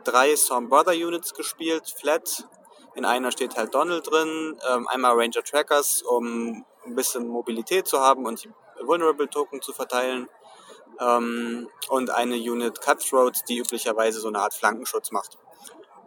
drei 0.03 0.35
Storm 0.35 0.69
Brother 0.69 0.93
Units 0.93 1.33
gespielt, 1.33 1.93
flat. 1.95 2.47
In 2.95 3.05
einer 3.05 3.31
steht 3.31 3.55
halt 3.55 3.73
Donald 3.75 4.09
drin, 4.09 4.59
ähm, 4.69 4.87
einmal 4.87 5.13
Ranger 5.13 5.43
Trackers, 5.43 6.01
um 6.01 6.65
ein 6.85 6.95
bisschen 6.95 7.27
Mobilität 7.27 7.87
zu 7.87 7.99
haben 7.99 8.25
und 8.25 8.43
die 8.43 8.49
Vulnerable 8.81 9.29
Token 9.29 9.61
zu 9.61 9.73
verteilen. 9.73 10.27
Ähm, 10.99 11.69
und 11.87 12.09
eine 12.09 12.35
Unit 12.35 12.81
Cutthroat, 12.81 13.39
die 13.47 13.59
üblicherweise 13.59 14.19
so 14.19 14.27
eine 14.27 14.39
Art 14.39 14.53
Flankenschutz 14.53 15.11
macht. 15.11 15.37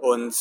Und 0.00 0.34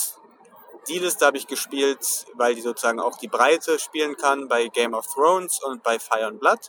die 0.88 1.00
Liste 1.00 1.26
habe 1.26 1.38
ich 1.38 1.48
gespielt, 1.48 2.26
weil 2.34 2.56
die 2.56 2.62
sozusagen 2.62 3.00
auch 3.00 3.18
die 3.18 3.28
Breite 3.28 3.80
spielen 3.80 4.18
kann 4.18 4.48
bei 4.48 4.68
Game 4.68 4.94
of 4.94 5.06
Thrones 5.14 5.62
und 5.64 5.84
bei 5.84 6.00
Fire 6.00 6.26
and 6.26 6.40
Blood. 6.40 6.60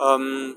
Ähm, 0.00 0.56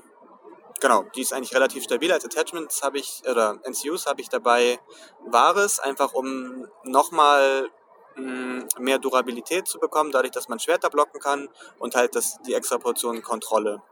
genau, 0.80 1.04
die 1.14 1.22
ist 1.22 1.32
eigentlich 1.32 1.54
relativ 1.54 1.84
stabil. 1.84 2.12
Als 2.12 2.24
Attachments 2.24 2.82
habe 2.82 2.98
ich, 2.98 3.22
oder 3.28 3.58
NCUs 3.64 4.06
habe 4.06 4.20
ich 4.20 4.28
dabei 4.28 4.78
Wahres, 5.26 5.80
einfach 5.80 6.12
um 6.12 6.68
nochmal 6.84 7.68
mh, 8.14 8.66
mehr 8.78 8.98
Durabilität 8.98 9.66
zu 9.66 9.78
bekommen, 9.78 10.12
dadurch, 10.12 10.32
dass 10.32 10.48
man 10.48 10.58
Schwerter 10.58 10.90
blocken 10.90 11.20
kann 11.20 11.48
und 11.78 11.94
halt 11.96 12.14
das, 12.14 12.38
die 12.46 12.54
extra 12.54 12.78
Portion 12.78 13.22
Kontrolle. 13.22 13.82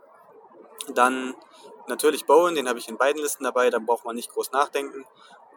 Dann 0.95 1.35
natürlich 1.89 2.27
Bowen, 2.27 2.55
den 2.55 2.69
habe 2.69 2.79
ich 2.79 2.89
in 2.89 2.97
beiden 2.97 3.21
Listen 3.21 3.45
dabei, 3.45 3.71
da 3.71 3.79
braucht 3.79 4.05
man 4.05 4.17
nicht 4.17 4.31
groß 4.31 4.53
nachdenken. 4.53 5.05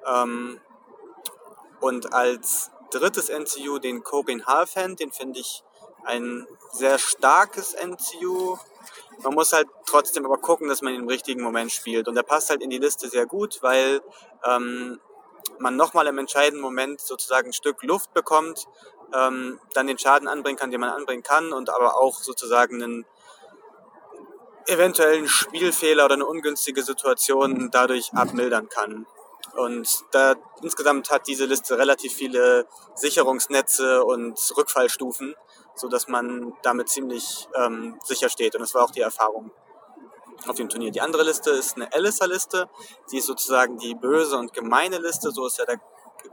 Ähm, 0.06 0.60
und 1.80 2.14
als 2.14 2.72
drittes 2.92 3.30
NCU 3.30 3.80
den 3.80 4.04
Corin 4.04 4.46
Halfhand, 4.46 5.00
den 5.00 5.12
finde 5.12 5.40
ich 5.40 5.64
ein 6.04 6.48
sehr 6.72 6.98
starkes 6.98 7.74
NCU. 7.74 8.58
Man 9.24 9.34
muss 9.34 9.54
halt 9.54 9.68
trotzdem 9.86 10.26
aber 10.26 10.38
gucken, 10.38 10.70
dass 10.70 10.82
man 10.82 10.94
ihn 10.94 11.02
im 11.02 11.08
richtigen 11.08 11.42
Moment 11.42 11.72
spielt. 11.72 12.08
Und 12.08 12.16
der 12.16 12.24
passt 12.24 12.50
halt 12.50 12.62
in 12.62 12.70
die 12.70 12.78
Liste 12.78 13.10
sehr 13.10 13.26
gut, 13.26 13.60
weil 13.62 14.02
ähm, 14.46 15.00
man 15.60 15.76
nochmal 15.76 16.08
im 16.08 16.18
entscheidenden 16.18 16.62
Moment 16.62 17.02
sozusagen 17.02 17.50
ein 17.50 17.54
Stück 17.54 17.84
Luft 17.84 18.14
bekommt, 18.14 18.68
ähm, 19.14 19.60
dann 19.74 19.88
den 19.88 19.98
Schaden 19.98 20.28
anbringen 20.28 20.58
kann, 20.58 20.72
den 20.72 20.80
man 20.80 20.90
anbringen 20.90 21.24
kann 21.24 21.54
und 21.54 21.70
aber 21.70 21.98
auch 21.98 22.22
sozusagen 22.22 22.82
einen 22.82 23.06
eventuellen 24.68 25.28
Spielfehler 25.28 26.05
oder 26.05 26.15
eine 26.15 26.26
ungünstige 26.26 26.84
Situation 26.84 27.70
dadurch 27.72 28.13
abmildern 28.13 28.70
kann. 28.70 29.05
Und 29.55 30.03
da 30.11 30.36
insgesamt 30.61 31.09
hat 31.09 31.28
diese 31.28 31.45
Liste 31.45 31.78
relativ 31.78 32.13
viele 32.13 32.68
Sicherungsnetze 32.95 34.03
und 34.03 34.39
Rückfallstufen, 34.55 35.36
so 35.76 35.88
dass 35.88 36.07
man 36.07 36.53
damit 36.61 36.89
ziemlich 36.89 37.47
ähm, 37.55 37.99
sicher 38.03 38.30
steht. 38.30 38.55
Und 38.55 38.61
das 38.61 38.76
war 38.76 38.84
auch 38.84 38.91
die 38.91 39.01
Erfahrung 39.01 39.51
auf 40.45 40.55
dem 40.55 40.70
Turnier. 40.70 40.91
Die 40.91 41.01
andere 41.01 41.24
Liste 41.24 41.49
ist 41.51 41.76
eine 41.76 41.91
Alistair-Liste. 41.91 42.70
Die 43.11 43.18
ist 43.18 43.26
sozusagen 43.26 43.78
die 43.78 43.95
böse 43.95 44.38
und 44.38 44.53
gemeine 44.53 44.99
Liste. 44.99 45.32
So 45.32 45.47
ist 45.47 45.57
ja 45.57 45.65
der 45.65 45.80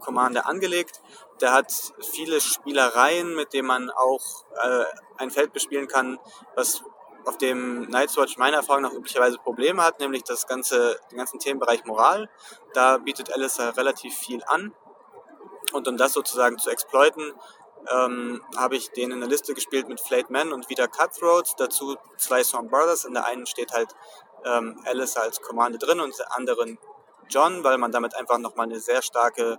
Commander 0.00 0.46
angelegt. 0.46 1.00
Der 1.40 1.52
hat 1.52 1.72
viele 2.00 2.40
Spielereien, 2.40 3.34
mit 3.34 3.52
denen 3.52 3.68
man 3.68 3.90
auch 3.90 4.44
äh, 4.62 4.84
ein 5.16 5.30
Feld 5.30 5.52
bespielen 5.52 5.88
kann, 5.88 6.18
was 6.56 6.82
auf 7.24 7.38
dem 7.38 7.82
Night's 7.90 8.16
Watch 8.16 8.36
meiner 8.36 8.58
Erfahrung 8.58 8.82
nach 8.82 8.92
üblicherweise 8.92 9.38
Probleme 9.38 9.82
hat, 9.82 10.00
nämlich 10.00 10.24
das 10.24 10.46
ganze, 10.46 10.98
den 11.10 11.18
ganzen 11.18 11.38
Themenbereich 11.38 11.84
Moral. 11.84 12.28
Da 12.74 12.98
bietet 12.98 13.32
Alistair 13.32 13.76
relativ 13.76 14.14
viel 14.14 14.42
an. 14.46 14.74
Und 15.72 15.88
um 15.88 15.96
das 15.96 16.12
sozusagen 16.12 16.58
zu 16.58 16.70
exploiten, 16.70 17.32
ähm, 17.90 18.42
habe 18.56 18.76
ich 18.76 18.90
den 18.90 19.10
in 19.10 19.20
der 19.20 19.28
Liste 19.28 19.54
gespielt 19.54 19.88
mit 19.88 20.00
Flayed 20.00 20.30
Man 20.30 20.52
und 20.52 20.68
wieder 20.68 20.88
Cutthroat. 20.88 21.54
Dazu 21.58 21.96
zwei 22.16 22.44
Storm 22.44 22.68
Brothers. 22.68 23.04
In 23.04 23.14
der 23.14 23.26
einen 23.26 23.46
steht 23.46 23.72
halt 23.72 23.94
ähm, 24.44 24.80
Alistair 24.84 25.22
als 25.22 25.40
Kommande 25.40 25.78
drin 25.78 26.00
und 26.00 26.10
in 26.10 26.16
der 26.16 26.36
anderen 26.36 26.78
John, 27.28 27.64
weil 27.64 27.78
man 27.78 27.90
damit 27.90 28.14
einfach 28.14 28.38
nochmal 28.38 28.66
eine 28.66 28.80
sehr 28.80 29.02
starke 29.02 29.58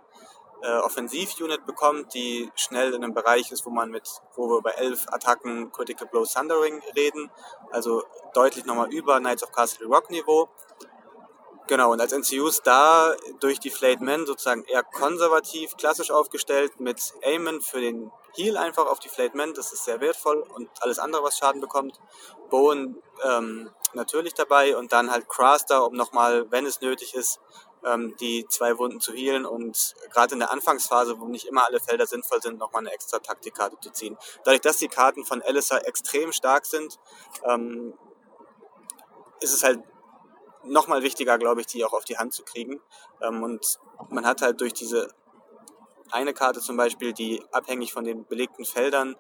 äh, 0.62 0.78
Offensiv-Unit 0.80 1.66
bekommt, 1.66 2.14
die 2.14 2.52
schnell 2.56 2.94
in 2.94 3.04
einem 3.04 3.14
Bereich 3.14 3.52
ist, 3.52 3.66
wo 3.66 3.70
man 3.70 3.92
mit, 3.92 4.22
wo 4.36 4.50
wir 4.50 4.62
bei 4.62 4.72
elf 4.72 5.06
Attacken 5.10 5.72
Critical 5.72 6.08
Blow 6.08 6.26
Thundering 6.26 6.82
reden, 6.96 7.30
also 7.72 8.04
deutlich 8.34 8.66
nochmal 8.66 8.92
über 8.92 9.20
Knights 9.20 9.44
of 9.44 9.52
Castle 9.52 9.88
Rock 9.88 10.10
Niveau. 10.10 10.50
Genau, 11.68 11.92
und 11.92 12.00
als 12.00 12.14
NCUs 12.14 12.62
da 12.62 13.16
durch 13.40 13.60
die 13.60 13.72
Flayed 13.72 14.00
Men 14.00 14.28
sozusagen 14.28 14.64
eher 14.66 14.84
konservativ, 14.84 15.76
klassisch 15.78 16.12
aufgestellt, 16.12 16.80
mit 16.80 17.14
Aimon 17.24 17.60
für 17.60 17.82
den 17.82 18.12
Heal 18.36 18.58
einfach 18.58 18.86
auf 18.86 19.00
die 19.00 19.10
Flayed 19.10 19.34
Men, 19.34 19.54
das 19.56 19.74
ist 19.74 19.86
sehr 19.86 20.00
wertvoll 20.00 20.46
und 20.54 20.70
alles 20.82 21.00
andere, 21.00 21.24
was 21.24 21.38
Schaden 21.38 21.62
bekommt. 21.62 22.00
Bowen 22.52 23.02
ähm, 23.24 23.72
natürlich 23.94 24.36
dabei 24.36 24.78
und 24.78 24.94
dann 24.94 25.10
halt 25.10 25.28
Craster, 25.28 25.88
um 25.88 25.96
nochmal, 25.96 26.52
wenn 26.52 26.68
es 26.68 26.82
nötig 26.82 27.16
ist, 27.16 27.40
ähm, 27.86 28.16
die 28.20 28.46
zwei 28.48 28.78
Wunden 28.78 29.00
zu 29.00 29.14
healen 29.14 29.46
und 29.46 29.96
gerade 30.12 30.34
in 30.34 30.40
der 30.40 30.52
Anfangsphase, 30.52 31.20
wo 31.20 31.26
nicht 31.26 31.46
immer 31.46 31.66
alle 31.66 31.80
Felder 31.80 32.06
sinnvoll 32.06 32.42
sind, 32.42 32.58
nochmal 32.58 32.82
eine 32.82 32.92
extra 32.92 33.20
Taktikkarte 33.20 33.78
zu 33.80 33.92
ziehen. 33.92 34.18
Dadurch, 34.44 34.62
dass 34.62 34.78
die 34.78 34.88
Karten 34.88 35.26
von 35.26 35.42
Alistair 35.42 35.88
extrem 35.88 36.32
stark 36.32 36.66
sind, 36.66 37.00
ähm, 37.46 37.94
ist 39.40 39.54
es 39.54 39.64
halt 39.64 39.80
nochmal 40.64 41.04
wichtiger, 41.04 41.38
glaube 41.38 41.62
ich, 41.62 41.68
die 41.68 41.86
auch 41.86 41.94
auf 41.94 42.06
die 42.06 42.18
Hand 42.18 42.34
zu 42.34 42.44
kriegen. 42.44 42.82
Ähm, 43.22 43.44
und 43.44 43.80
man 44.10 44.26
hat 44.26 44.42
halt 44.42 44.62
durch 44.62 44.74
diese 44.74 45.14
eine 46.12 46.34
Karte 46.34 46.60
zum 46.60 46.78
Beispiel, 46.78 47.14
die 47.14 47.44
abhängig 47.52 47.94
von 47.94 48.04
den 48.04 48.26
belegten 48.26 48.66
Feldern 48.66 49.16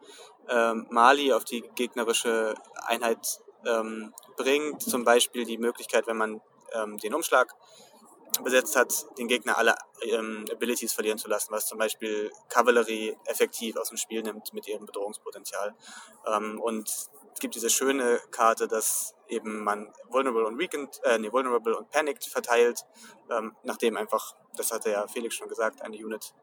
ähm, 0.49 0.87
Mali 0.89 1.33
auf 1.33 1.43
die 1.43 1.61
gegnerische 1.75 2.55
Einheit 2.85 3.41
ähm, 3.65 4.13
bringt. 4.37 4.81
Zum 4.81 5.03
Beispiel 5.03 5.45
die 5.45 5.57
Möglichkeit, 5.57 6.07
wenn 6.07 6.17
man 6.17 6.41
ähm, 6.73 6.97
den 6.97 7.13
Umschlag 7.13 7.53
besetzt 8.43 8.75
hat, 8.75 9.05
den 9.17 9.27
Gegner 9.27 9.57
alle 9.57 9.75
ähm, 10.01 10.45
Abilities 10.51 10.93
verlieren 10.93 11.17
zu 11.17 11.27
lassen, 11.27 11.51
was 11.51 11.67
zum 11.67 11.77
Beispiel 11.77 12.31
Kavallerie 12.49 13.17
effektiv 13.25 13.77
aus 13.77 13.89
dem 13.89 13.97
Spiel 13.97 14.21
nimmt 14.23 14.53
mit 14.53 14.67
ihrem 14.67 14.85
Bedrohungspotenzial. 14.85 15.75
Ähm, 16.27 16.59
und 16.59 16.87
es 16.87 17.39
gibt 17.39 17.55
diese 17.55 17.69
schöne 17.69 18.19
Karte, 18.31 18.67
dass 18.67 19.13
eben 19.27 19.63
man 19.63 19.93
Vulnerable 20.09 20.45
und 20.45 20.57
Weakened, 20.57 21.01
äh, 21.03 21.17
nee, 21.17 21.31
Vulnerable 21.31 21.77
und 21.77 21.89
Panicked 21.89 22.25
verteilt, 22.25 22.85
ähm, 23.29 23.55
nachdem 23.63 23.97
einfach, 23.97 24.35
das 24.55 24.71
hatte 24.71 24.91
ja 24.91 25.07
Felix 25.07 25.35
schon 25.35 25.49
gesagt, 25.49 25.81
eine 25.81 25.97
Unit 25.97 26.33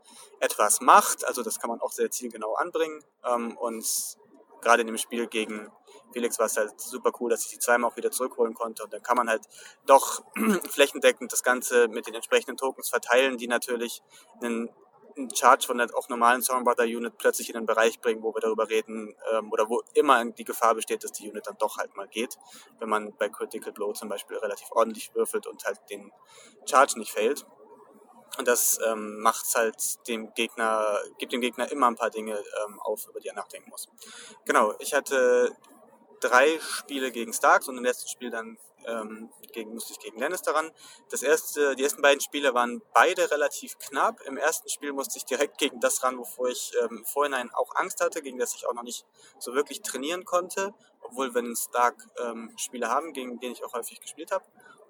etwas 0.40 0.80
macht. 0.80 1.24
Also 1.24 1.42
das 1.42 1.58
kann 1.58 1.70
man 1.70 1.80
auch 1.80 1.92
sehr 1.92 2.10
zielgenau 2.10 2.54
anbringen. 2.54 3.02
Ähm, 3.24 3.56
und 3.56 3.86
gerade 4.60 4.82
in 4.82 4.86
dem 4.86 4.98
Spiel 4.98 5.26
gegen 5.26 5.70
Felix 6.12 6.38
war 6.38 6.46
es 6.46 6.56
halt 6.56 6.80
super 6.80 7.12
cool, 7.20 7.30
dass 7.30 7.44
ich 7.44 7.50
die 7.52 7.58
zweimal 7.58 7.90
auch 7.90 7.96
wieder 7.96 8.10
zurückholen 8.10 8.54
konnte. 8.54 8.84
Und 8.84 8.92
dann 8.92 9.02
kann 9.02 9.16
man 9.16 9.28
halt 9.28 9.42
doch 9.86 10.24
flächendeckend 10.70 11.32
das 11.32 11.42
Ganze 11.42 11.88
mit 11.88 12.06
den 12.06 12.14
entsprechenden 12.14 12.56
Tokens 12.56 12.88
verteilen, 12.88 13.38
die 13.38 13.48
natürlich 13.48 14.02
einen 14.40 14.70
einen 15.16 15.34
Charge 15.34 15.66
von 15.66 15.78
der 15.78 15.88
auch 15.94 16.08
normalen 16.08 16.42
Stormbrother 16.42 16.84
Unit 16.84 17.18
plötzlich 17.18 17.48
in 17.48 17.54
den 17.54 17.66
Bereich 17.66 18.00
bringen, 18.00 18.22
wo 18.22 18.34
wir 18.34 18.40
darüber 18.40 18.68
reden 18.68 19.14
ähm, 19.32 19.52
oder 19.52 19.68
wo 19.68 19.82
immer 19.94 20.24
die 20.24 20.44
Gefahr 20.44 20.74
besteht, 20.74 21.04
dass 21.04 21.12
die 21.12 21.30
Unit 21.30 21.46
dann 21.46 21.56
doch 21.58 21.78
halt 21.78 21.94
mal 21.96 22.08
geht, 22.08 22.38
wenn 22.78 22.88
man 22.88 23.14
bei 23.16 23.28
Critical 23.28 23.72
Blow 23.72 23.92
zum 23.92 24.08
Beispiel 24.08 24.36
relativ 24.38 24.68
ordentlich 24.72 25.14
würfelt 25.14 25.46
und 25.46 25.64
halt 25.64 25.78
den 25.90 26.12
Charge 26.68 26.98
nicht 26.98 27.12
fällt. 27.12 27.46
Und 28.38 28.48
das 28.48 28.78
ähm, 28.86 29.20
macht 29.20 29.44
halt 29.54 30.08
dem 30.08 30.32
Gegner, 30.32 30.98
gibt 31.18 31.32
dem 31.32 31.42
Gegner 31.42 31.70
immer 31.70 31.86
ein 31.86 31.96
paar 31.96 32.08
Dinge 32.08 32.42
ähm, 32.64 32.80
auf, 32.80 33.06
über 33.08 33.20
die 33.20 33.28
er 33.28 33.34
nachdenken 33.34 33.68
muss. 33.68 33.88
Genau, 34.46 34.74
ich 34.78 34.94
hatte 34.94 35.54
drei 36.22 36.58
Spiele 36.60 37.10
gegen 37.10 37.32
Starks 37.32 37.68
und 37.68 37.76
im 37.76 37.84
letzten 37.84 38.08
Spiel 38.08 38.30
dann 38.30 38.58
ähm, 38.86 39.30
gegen, 39.52 39.74
musste 39.74 39.92
ich 39.92 40.00
gegen 40.00 40.18
Lannister 40.18 40.54
ran. 40.54 40.70
Das 41.10 41.22
erste, 41.22 41.76
die 41.76 41.84
ersten 41.84 42.02
beiden 42.02 42.20
Spiele 42.20 42.54
waren 42.54 42.82
beide 42.92 43.30
relativ 43.30 43.78
knapp. 43.78 44.20
Im 44.26 44.36
ersten 44.36 44.68
Spiel 44.68 44.92
musste 44.92 45.18
ich 45.18 45.24
direkt 45.24 45.58
gegen 45.58 45.80
das 45.80 46.02
ran, 46.02 46.18
wovor 46.18 46.48
ich 46.48 46.72
ähm, 46.82 46.98
im 46.98 47.04
Vorhinein 47.04 47.50
auch 47.52 47.74
Angst 47.76 48.00
hatte, 48.00 48.22
gegen 48.22 48.38
das 48.38 48.54
ich 48.54 48.66
auch 48.66 48.74
noch 48.74 48.82
nicht 48.82 49.06
so 49.38 49.54
wirklich 49.54 49.82
trainieren 49.82 50.24
konnte, 50.24 50.74
obwohl 51.02 51.34
wir 51.34 51.40
einen 51.40 51.56
Stark 51.56 51.96
ähm, 52.18 52.52
Spiele 52.56 52.88
haben, 52.88 53.12
gegen 53.12 53.38
den 53.40 53.52
ich 53.52 53.64
auch 53.64 53.74
häufig 53.74 54.00
gespielt 54.00 54.32
habe. 54.32 54.44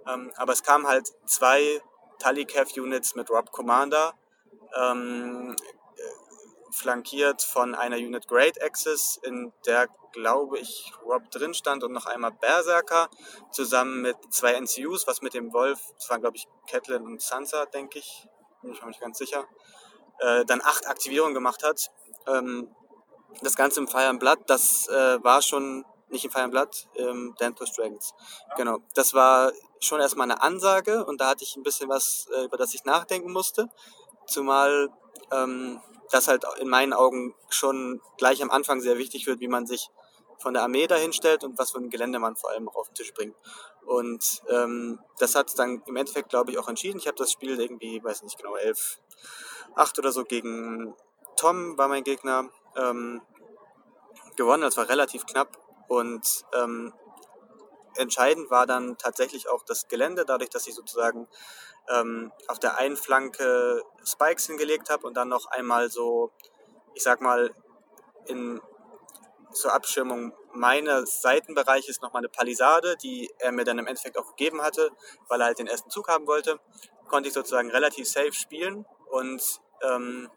Ähm, 0.06 0.32
aber 0.36 0.52
es 0.52 0.62
kamen 0.62 0.86
halt 0.86 1.08
zwei 1.26 1.80
Tally-Cav-Units 2.18 3.14
mit 3.14 3.30
Rob 3.30 3.50
Commander, 3.50 4.14
ähm, 4.74 5.56
flankiert 6.72 7.42
von 7.42 7.74
einer 7.74 7.96
Unit 7.96 8.26
Great 8.26 8.62
Axis, 8.62 9.20
in 9.22 9.52
der 9.66 9.88
glaube 10.12 10.58
ich, 10.58 10.92
Rob 11.04 11.30
drin 11.30 11.54
stand 11.54 11.82
und 11.84 11.92
noch 11.92 12.06
einmal 12.06 12.32
Berserker, 12.32 13.08
zusammen 13.50 14.02
mit 14.02 14.16
zwei 14.30 14.58
NCUs, 14.60 15.06
was 15.06 15.22
mit 15.22 15.34
dem 15.34 15.52
Wolf, 15.52 15.80
das 15.96 16.10
waren 16.10 16.20
glaube 16.20 16.36
ich 16.36 16.46
Catelyn 16.70 17.02
und 17.02 17.20
Sansa, 17.20 17.66
denke 17.66 17.98
ich, 17.98 18.28
bin 18.62 18.72
ich 18.72 18.80
mir 18.80 18.88
nicht 18.88 19.00
ganz 19.00 19.18
sicher, 19.18 19.46
äh, 20.18 20.44
dann 20.44 20.60
acht 20.60 20.86
Aktivierungen 20.86 21.34
gemacht 21.34 21.64
hat. 21.64 21.90
Ähm, 22.26 22.74
das 23.40 23.56
Ganze 23.56 23.80
im 23.80 23.88
Fire 23.88 24.08
and 24.08 24.20
Blood, 24.20 24.40
das 24.46 24.86
äh, 24.88 25.22
war 25.24 25.42
schon, 25.42 25.84
nicht 26.08 26.24
im 26.24 26.30
Fire 26.30 26.44
and 26.44 26.52
Blood, 26.52 26.88
im 26.94 27.34
Dantos 27.38 27.72
Dragons. 27.72 28.12
Genau, 28.56 28.78
das 28.94 29.14
war 29.14 29.52
schon 29.80 30.00
erstmal 30.00 30.30
eine 30.30 30.42
Ansage 30.42 31.04
und 31.04 31.20
da 31.20 31.28
hatte 31.28 31.44
ich 31.44 31.56
ein 31.56 31.62
bisschen 31.62 31.88
was, 31.88 32.28
äh, 32.34 32.44
über 32.44 32.58
das 32.58 32.74
ich 32.74 32.84
nachdenken 32.84 33.32
musste. 33.32 33.68
Zumal 34.26 34.90
ähm, 35.32 35.80
das 36.12 36.28
halt 36.28 36.44
in 36.60 36.68
meinen 36.68 36.92
Augen 36.92 37.34
schon 37.48 38.00
gleich 38.18 38.42
am 38.42 38.50
Anfang 38.50 38.80
sehr 38.80 38.98
wichtig 38.98 39.26
wird, 39.26 39.40
wie 39.40 39.48
man 39.48 39.66
sich 39.66 39.90
von 40.38 40.54
der 40.54 40.62
Armee 40.62 40.86
dahinstellt 40.86 41.44
und 41.44 41.58
was 41.58 41.70
für 41.70 41.78
ein 41.78 41.90
Gelände 41.90 42.18
man 42.18 42.36
vor 42.36 42.50
allem 42.50 42.68
auf 42.68 42.88
den 42.88 42.94
Tisch 42.94 43.14
bringt. 43.14 43.36
Und 43.86 44.42
ähm, 44.48 44.98
das 45.18 45.34
hat 45.34 45.56
dann 45.58 45.82
im 45.86 45.96
Endeffekt, 45.96 46.28
glaube 46.30 46.50
ich, 46.50 46.58
auch 46.58 46.68
entschieden. 46.68 46.98
Ich 46.98 47.06
habe 47.06 47.16
das 47.16 47.32
Spiel 47.32 47.58
irgendwie, 47.60 48.02
weiß 48.02 48.22
nicht 48.22 48.38
genau, 48.38 48.56
11, 48.56 48.98
8 49.74 49.98
oder 49.98 50.12
so 50.12 50.24
gegen 50.24 50.94
Tom 51.36 51.78
war 51.78 51.88
mein 51.88 52.04
Gegner 52.04 52.50
ähm, 52.76 53.22
gewonnen. 54.36 54.62
Das 54.62 54.76
war 54.76 54.88
relativ 54.88 55.26
knapp 55.26 55.56
und 55.88 56.44
ähm, 56.54 56.92
entscheidend 57.96 58.50
war 58.50 58.66
dann 58.66 58.96
tatsächlich 58.98 59.48
auch 59.48 59.62
das 59.64 59.88
Gelände, 59.88 60.24
dadurch, 60.24 60.50
dass 60.50 60.66
ich 60.66 60.74
sozusagen 60.74 61.28
ähm, 61.88 62.32
auf 62.48 62.58
der 62.58 62.78
einen 62.78 62.96
Flanke 62.96 63.82
Spikes 64.04 64.46
hingelegt 64.46 64.90
habe 64.90 65.06
und 65.06 65.16
dann 65.16 65.28
noch 65.28 65.46
einmal 65.46 65.90
so, 65.90 66.32
ich 66.94 67.02
sag 67.02 67.20
mal, 67.20 67.50
in 68.26 68.60
zur 69.52 69.72
Abschirmung 69.74 70.32
meines 70.54 71.20
Seitenbereiches 71.20 72.00
nochmal 72.00 72.20
eine 72.20 72.28
Palisade, 72.28 72.96
die 72.96 73.30
er 73.38 73.52
mir 73.52 73.64
dann 73.64 73.78
im 73.78 73.86
Endeffekt 73.86 74.16
auch 74.16 74.28
gegeben 74.28 74.62
hatte, 74.62 74.90
weil 75.28 75.40
er 75.40 75.46
halt 75.46 75.58
den 75.58 75.66
ersten 75.66 75.90
Zug 75.90 76.08
haben 76.08 76.26
wollte. 76.26 76.58
Konnte 77.08 77.28
ich 77.28 77.34
sozusagen 77.34 77.70
relativ 77.70 78.08
safe 78.08 78.32
spielen 78.32 78.86
und 79.10 79.60
ähm, 79.82 80.30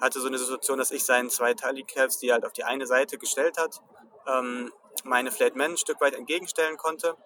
hatte 0.00 0.20
so 0.20 0.28
eine 0.28 0.38
Situation, 0.38 0.78
dass 0.78 0.90
ich 0.90 1.04
seinen 1.04 1.28
zwei 1.28 1.54
Talikavs, 1.54 2.18
die 2.18 2.28
er 2.28 2.34
halt 2.34 2.46
auf 2.46 2.52
die 2.52 2.64
eine 2.64 2.86
Seite 2.86 3.18
gestellt 3.18 3.58
hat, 3.58 3.82
ähm, 4.26 4.72
meine 5.04 5.30
Flat 5.30 5.56
Man 5.56 5.72
ein 5.72 5.76
Stück 5.76 6.00
weit 6.00 6.14
entgegenstellen 6.14 6.78
konnte 6.78 7.16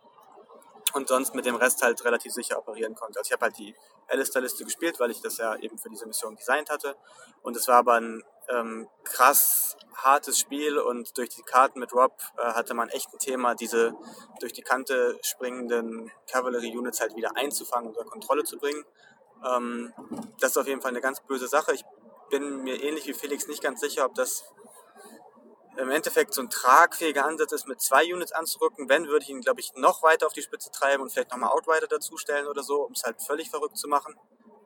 und 0.95 1.09
sonst 1.09 1.35
mit 1.35 1.47
dem 1.47 1.57
Rest 1.57 1.83
halt 1.83 2.05
relativ 2.05 2.33
sicher 2.33 2.59
operieren 2.59 2.95
konnte. 2.95 3.19
Also 3.19 3.29
ich 3.29 3.33
habe 3.33 3.47
halt 3.47 3.59
die 3.59 3.75
Alistair-Liste 4.09 4.65
gespielt, 4.65 5.01
weil 5.01 5.11
ich 5.11 5.21
das 5.21 5.39
ja 5.39 5.57
eben 5.57 5.79
für 5.79 5.89
diese 5.89 6.07
Mission 6.07 6.37
designt 6.37 6.71
hatte. 6.71 6.97
Und 7.43 7.57
es 7.57 7.69
war 7.69 7.77
aber 7.77 7.95
ein 7.95 8.23
ähm, 8.49 8.89
krass 9.05 9.77
hartes 9.95 10.39
Spiel 10.39 10.79
und 10.79 11.17
durch 11.19 11.29
die 11.29 11.43
Karten 11.43 11.79
mit 11.79 11.93
Rob 11.93 12.13
äh, 12.39 12.43
hatte 12.53 12.75
man 12.75 12.89
echt 12.89 13.13
ein 13.13 13.19
Thema, 13.19 13.55
diese 13.55 13.95
durch 14.41 14.53
die 14.53 14.63
Kante 14.63 15.19
springenden 15.23 16.11
Cavalry-Units 16.31 17.01
halt 17.01 17.17
wieder 17.17 17.37
einzufangen 17.37 17.91
unter 17.91 18.05
Kontrolle 18.05 18.45
zu 18.45 18.59
bringen. 18.59 18.85
Ähm, 19.47 19.93
das 20.41 20.53
ist 20.53 20.57
auf 20.57 20.67
jeden 20.67 20.81
Fall 20.81 20.91
eine 20.91 21.01
ganz 21.01 21.21
böse 21.21 21.49
Sache. 21.49 21.73
Ich 21.75 21.85
bin 22.31 22.63
mir 22.63 22.83
ähnlich 22.83 23.07
wie 23.07 23.15
Felix 23.15 23.47
nicht 23.49 23.63
ganz 23.63 23.81
sicher, 23.81 24.07
ob 24.07 24.15
das 24.15 24.45
im 25.77 25.91
Endeffekt 25.91 26.35
so 26.35 26.43
ein 26.43 26.51
tragfähiger 26.51 27.25
Ansatz 27.25 27.53
ist, 27.53 27.67
mit 27.67 27.81
zwei 27.81 28.13
Units 28.13 28.33
anzurücken. 28.33 28.89
Wenn, 28.89 29.07
würde 29.07 29.25
ich 29.25 29.31
ihn, 29.31 29.41
glaube 29.41 29.61
ich, 29.61 29.73
noch 29.75 30.03
weiter 30.03 30.27
auf 30.27 30.33
die 30.33 30.43
Spitze 30.43 30.71
treiben 30.71 31.03
und 31.03 31.11
vielleicht 31.11 31.31
nochmal 31.31 31.51
Outrider 31.51 31.87
dazustellen 31.87 32.47
oder 32.47 32.63
so, 32.63 32.83
um 32.83 32.93
es 32.93 33.03
halt 33.05 33.23
völlig 33.23 33.51
verrückt 33.51 33.77
zu 33.77 33.89
machen. 33.89 34.17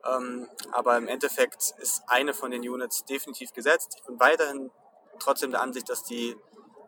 Ähm, 0.06 0.48
aber 0.72 0.96
im 0.96 1.08
Endeffekt 1.08 1.74
ist 1.78 2.02
eine 2.06 2.34
von 2.34 2.50
den 2.50 2.68
Units 2.68 3.04
definitiv 3.04 3.52
gesetzt. 3.52 3.94
Ich 3.96 4.04
bin 4.04 4.18
weiterhin 4.20 4.70
trotzdem 5.18 5.50
der 5.50 5.60
Ansicht, 5.60 5.88
dass 5.88 6.04
die 6.04 6.36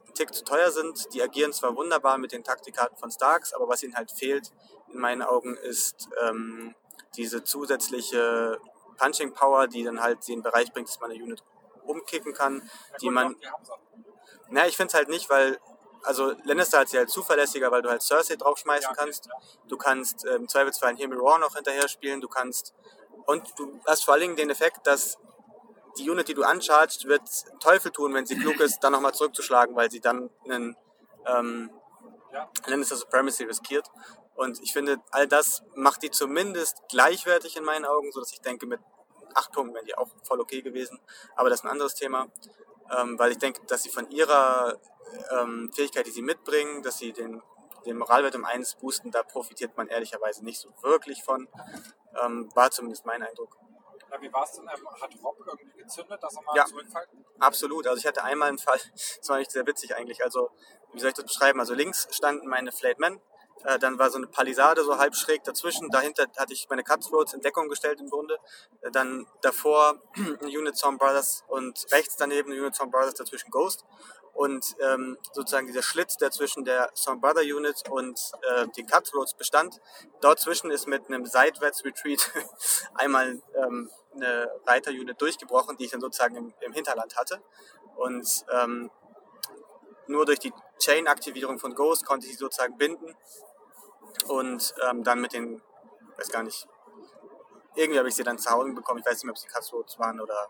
einen 0.04 0.14
Tick 0.14 0.34
zu 0.34 0.44
teuer 0.44 0.70
sind. 0.70 1.12
Die 1.14 1.22
agieren 1.22 1.52
zwar 1.52 1.76
wunderbar 1.76 2.18
mit 2.18 2.32
den 2.32 2.44
Taktikkarten 2.44 2.96
von 2.98 3.10
Starks, 3.10 3.52
aber 3.52 3.68
was 3.68 3.82
ihnen 3.82 3.96
halt 3.96 4.10
fehlt, 4.10 4.50
in 4.92 4.98
meinen 4.98 5.22
Augen, 5.22 5.56
ist 5.56 6.08
ähm, 6.22 6.74
diese 7.16 7.44
zusätzliche 7.44 8.58
Punching 8.98 9.32
Power, 9.32 9.66
die 9.66 9.84
dann 9.84 10.02
halt 10.02 10.26
den 10.28 10.42
Bereich 10.42 10.72
bringt, 10.72 10.88
dass 10.88 11.00
man 11.00 11.10
eine 11.10 11.22
Unit 11.22 11.42
umkicken 11.84 12.34
kann, 12.34 12.68
die 13.00 13.10
man. 13.10 13.36
Na, 14.50 14.66
ich 14.66 14.76
finde 14.76 14.88
es 14.88 14.94
halt 14.94 15.08
nicht, 15.08 15.28
weil 15.30 15.58
also 16.02 16.34
Lannister 16.44 16.78
hat 16.78 16.88
sie 16.88 16.98
halt 16.98 17.10
zuverlässiger, 17.10 17.70
weil 17.72 17.82
du 17.82 17.90
halt 17.90 18.00
Cersei 18.02 18.36
draufschmeißen 18.36 18.90
ja, 18.90 18.94
kannst. 18.94 19.28
Du 19.66 19.76
kannst 19.76 20.24
im 20.24 20.48
Zweifelsfall 20.48 20.90
einen 20.90 20.98
Hemi 20.98 21.16
Raw 21.16 21.38
noch 21.38 21.54
hinterher 21.54 21.88
spielen. 21.88 22.20
Du 22.20 22.28
kannst 22.28 22.74
und 23.26 23.58
du 23.58 23.80
hast 23.86 24.04
vor 24.04 24.14
allen 24.14 24.22
Dingen 24.22 24.36
den 24.36 24.50
Effekt, 24.50 24.86
dass 24.86 25.18
die 25.98 26.08
Unit, 26.08 26.28
die 26.28 26.34
du 26.34 26.44
uncharged, 26.44 27.06
wird 27.06 27.22
Teufel 27.60 27.90
tun, 27.90 28.14
wenn 28.14 28.26
sie 28.26 28.36
klug 28.38 28.60
ist, 28.60 28.80
dann 28.80 28.92
nochmal 28.92 29.14
zurückzuschlagen, 29.14 29.74
weil 29.74 29.90
sie 29.90 30.00
dann 30.00 30.30
einen 30.44 30.76
ähm, 31.26 31.70
ja. 32.32 32.48
Lannister 32.66 32.96
Supremacy 32.96 33.44
riskiert. 33.44 33.90
Und 34.34 34.60
ich 34.62 34.72
finde, 34.72 34.98
all 35.10 35.26
das 35.26 35.62
macht 35.74 36.02
die 36.02 36.10
zumindest 36.10 36.82
gleichwertig 36.88 37.56
in 37.56 37.64
meinen 37.64 37.86
Augen, 37.86 38.12
so 38.12 38.20
dass 38.20 38.32
ich 38.32 38.40
denke, 38.40 38.66
mit 38.66 38.80
acht 39.34 39.52
Punkten 39.52 39.74
wären 39.74 39.86
die 39.86 39.96
auch 39.96 40.08
voll 40.22 40.40
okay 40.40 40.62
gewesen. 40.62 41.00
Aber 41.34 41.48
das 41.48 41.60
ist 41.60 41.64
ein 41.64 41.70
anderes 41.70 41.94
Thema, 41.94 42.28
ähm, 42.96 43.18
weil 43.18 43.32
ich 43.32 43.38
denke, 43.38 43.64
dass 43.66 43.82
sie 43.82 43.90
von 43.90 44.10
ihrer 44.10 44.78
ähm, 45.30 45.70
Fähigkeit, 45.72 46.06
die 46.06 46.10
sie 46.10 46.22
mitbringen, 46.22 46.82
dass 46.82 46.98
sie 46.98 47.12
den, 47.12 47.42
den 47.84 47.96
Moralwert 47.98 48.34
um 48.36 48.44
eins 48.44 48.74
boosten, 48.76 49.10
da 49.10 49.22
profitiert 49.22 49.76
man 49.76 49.88
ehrlicherweise 49.88 50.44
nicht 50.44 50.60
so 50.60 50.70
wirklich 50.82 51.22
von. 51.22 51.48
Ähm, 52.22 52.48
war 52.54 52.70
zumindest 52.70 53.04
mein 53.04 53.22
Eindruck. 53.22 53.56
Ja, 54.10 54.20
wie 54.20 54.32
war 54.32 54.44
es 54.44 54.52
denn? 54.52 54.64
Ähm, 54.64 54.88
hat 55.00 55.10
Rob 55.22 55.36
irgendwie 55.46 55.78
gezündet, 55.78 56.22
dass 56.22 56.36
er 56.36 56.42
mal 56.42 56.56
ja, 56.56 56.64
zurückfällt? 56.64 57.08
Absolut. 57.38 57.86
Also 57.86 57.98
ich 57.98 58.06
hatte 58.06 58.22
einmal 58.22 58.48
einen 58.48 58.58
Fall, 58.58 58.78
das 58.92 59.28
war 59.28 59.38
nicht 59.38 59.50
sehr 59.50 59.66
witzig 59.66 59.94
eigentlich. 59.94 60.22
Also, 60.24 60.50
wie 60.92 61.00
soll 61.00 61.08
ich 61.08 61.14
das 61.14 61.24
beschreiben? 61.24 61.60
Also 61.60 61.74
links 61.74 62.08
standen 62.10 62.46
meine 62.46 62.72
Flatemen, 62.72 63.20
äh, 63.64 63.78
dann 63.78 63.98
war 63.98 64.10
so 64.10 64.18
eine 64.18 64.26
Palisade 64.26 64.84
so 64.84 64.98
halb 64.98 65.14
schräg 65.14 65.44
dazwischen. 65.44 65.90
Dahinter 65.90 66.26
hatte 66.36 66.52
ich 66.52 66.68
meine 66.68 66.84
Cutthroats 66.84 67.34
in 67.34 67.40
Deckung 67.40 67.68
gestellt 67.68 68.00
im 68.00 68.10
Grunde. 68.10 68.38
Äh, 68.82 68.90
dann 68.90 69.26
davor 69.42 70.00
Unit 70.42 70.78
Storm 70.78 70.98
Brothers 70.98 71.44
und 71.48 71.86
rechts 71.90 72.16
daneben 72.16 72.52
Unit 72.52 72.74
Storm 72.74 72.90
Brothers 72.90 73.14
dazwischen 73.14 73.50
Ghost 73.50 73.84
und 74.36 74.76
ähm, 74.80 75.16
sozusagen 75.32 75.66
dieser 75.66 75.82
Schlitz, 75.82 76.18
der 76.18 76.30
zwischen 76.30 76.64
der 76.64 76.90
Song 76.94 77.20
Brother 77.20 77.40
Unit 77.40 77.88
und 77.88 78.32
äh, 78.42 78.66
den 78.68 78.86
Cutthroats 78.86 79.34
bestand, 79.34 79.80
dort 80.20 80.38
zwischen 80.40 80.70
ist 80.70 80.86
mit 80.86 81.08
einem 81.08 81.24
Seitwärts 81.24 81.84
Retreat 81.84 82.30
einmal 82.94 83.40
ähm, 83.54 83.90
eine 84.14 84.50
Reiter-Unit 84.66 85.20
durchgebrochen, 85.20 85.76
die 85.78 85.86
ich 85.86 85.90
dann 85.90 86.00
sozusagen 86.02 86.36
im, 86.36 86.54
im 86.60 86.72
Hinterland 86.72 87.16
hatte. 87.16 87.40
Und 87.96 88.44
ähm, 88.52 88.90
nur 90.08 90.26
durch 90.26 90.38
die 90.38 90.52
Chain-Aktivierung 90.78 91.58
von 91.58 91.74
Ghost 91.74 92.04
konnte 92.04 92.26
ich 92.26 92.32
sie 92.32 92.38
sozusagen 92.38 92.76
binden 92.76 93.16
und 94.28 94.74
ähm, 94.88 95.04
dann 95.04 95.20
mit 95.20 95.32
den, 95.32 95.62
weiß 96.16 96.28
gar 96.30 96.42
nicht, 96.42 96.66
irgendwie 97.74 97.98
habe 97.98 98.08
ich 98.08 98.14
sie 98.14 98.24
dann 98.24 98.38
zu 98.38 98.50
Hause 98.50 98.72
bekommen. 98.72 99.00
Ich 99.00 99.06
weiß 99.06 99.14
nicht 99.14 99.24
mehr, 99.24 99.32
ob 99.32 99.38
sie 99.38 99.48
Cutthroats 99.48 99.98
waren 99.98 100.20
oder 100.20 100.48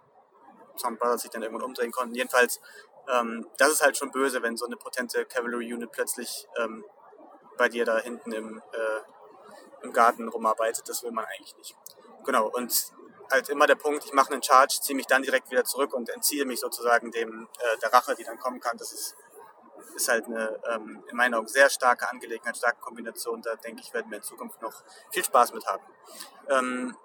Sound 0.76 0.98
Brothers 0.98 1.22
sich 1.22 1.30
dann 1.30 1.42
irgendwann 1.42 1.64
umdrehen 1.64 1.90
konnten. 1.90 2.14
Jedenfalls 2.14 2.60
ähm, 3.08 3.46
das 3.58 3.72
ist 3.72 3.82
halt 3.82 3.96
schon 3.96 4.10
böse, 4.10 4.42
wenn 4.42 4.56
so 4.56 4.66
eine 4.66 4.76
potente 4.76 5.24
Cavalry 5.26 5.72
Unit 5.72 5.92
plötzlich 5.92 6.48
ähm, 6.56 6.84
bei 7.56 7.68
dir 7.68 7.84
da 7.84 7.98
hinten 7.98 8.32
im, 8.32 8.62
äh, 8.72 9.84
im 9.84 9.92
Garten 9.92 10.28
rumarbeitet. 10.28 10.88
Das 10.88 11.02
will 11.02 11.12
man 11.12 11.24
eigentlich 11.24 11.56
nicht. 11.56 11.76
Genau, 12.24 12.48
und 12.48 12.92
halt 13.30 13.48
immer 13.48 13.66
der 13.66 13.76
Punkt, 13.76 14.04
ich 14.04 14.12
mache 14.12 14.32
einen 14.32 14.42
Charge, 14.42 14.78
ziehe 14.80 14.96
mich 14.96 15.06
dann 15.06 15.22
direkt 15.22 15.50
wieder 15.50 15.64
zurück 15.64 15.94
und 15.94 16.08
entziehe 16.08 16.44
mich 16.44 16.60
sozusagen 16.60 17.10
dem 17.10 17.48
äh, 17.58 17.78
der 17.78 17.92
Rache, 17.92 18.14
die 18.14 18.24
dann 18.24 18.38
kommen 18.38 18.60
kann. 18.60 18.76
Das 18.76 18.92
ist, 18.92 19.16
ist 19.94 20.08
halt 20.08 20.26
eine 20.26 20.58
ähm, 20.70 21.02
in 21.08 21.16
meinen 21.16 21.34
Augen 21.34 21.48
sehr 21.48 21.70
starke 21.70 22.08
Angelegenheit, 22.10 22.56
starke 22.56 22.80
Kombination. 22.80 23.42
Da 23.42 23.56
denke 23.56 23.82
ich, 23.82 23.92
werden 23.94 24.10
wir 24.10 24.18
in 24.18 24.24
Zukunft 24.24 24.60
noch 24.62 24.82
viel 25.10 25.24
Spaß 25.24 25.52
mit 25.54 25.66
haben. 25.66 25.82
Ähm, 26.48 26.96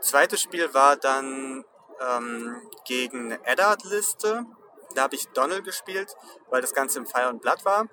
zweites 0.00 0.40
Spiel 0.40 0.72
war 0.74 0.96
dann 0.96 1.64
ähm, 2.00 2.70
gegen 2.84 3.32
eine 3.32 3.46
Eddard-Liste. 3.46 4.46
Da 4.94 5.02
habe 5.02 5.14
ich 5.14 5.28
Donald 5.28 5.64
gespielt, 5.64 6.14
weil 6.50 6.60
das 6.60 6.74
Ganze 6.74 6.98
im 6.98 7.06
Fire 7.06 7.28
und 7.28 7.42
Blood 7.42 7.64
war. 7.64 7.86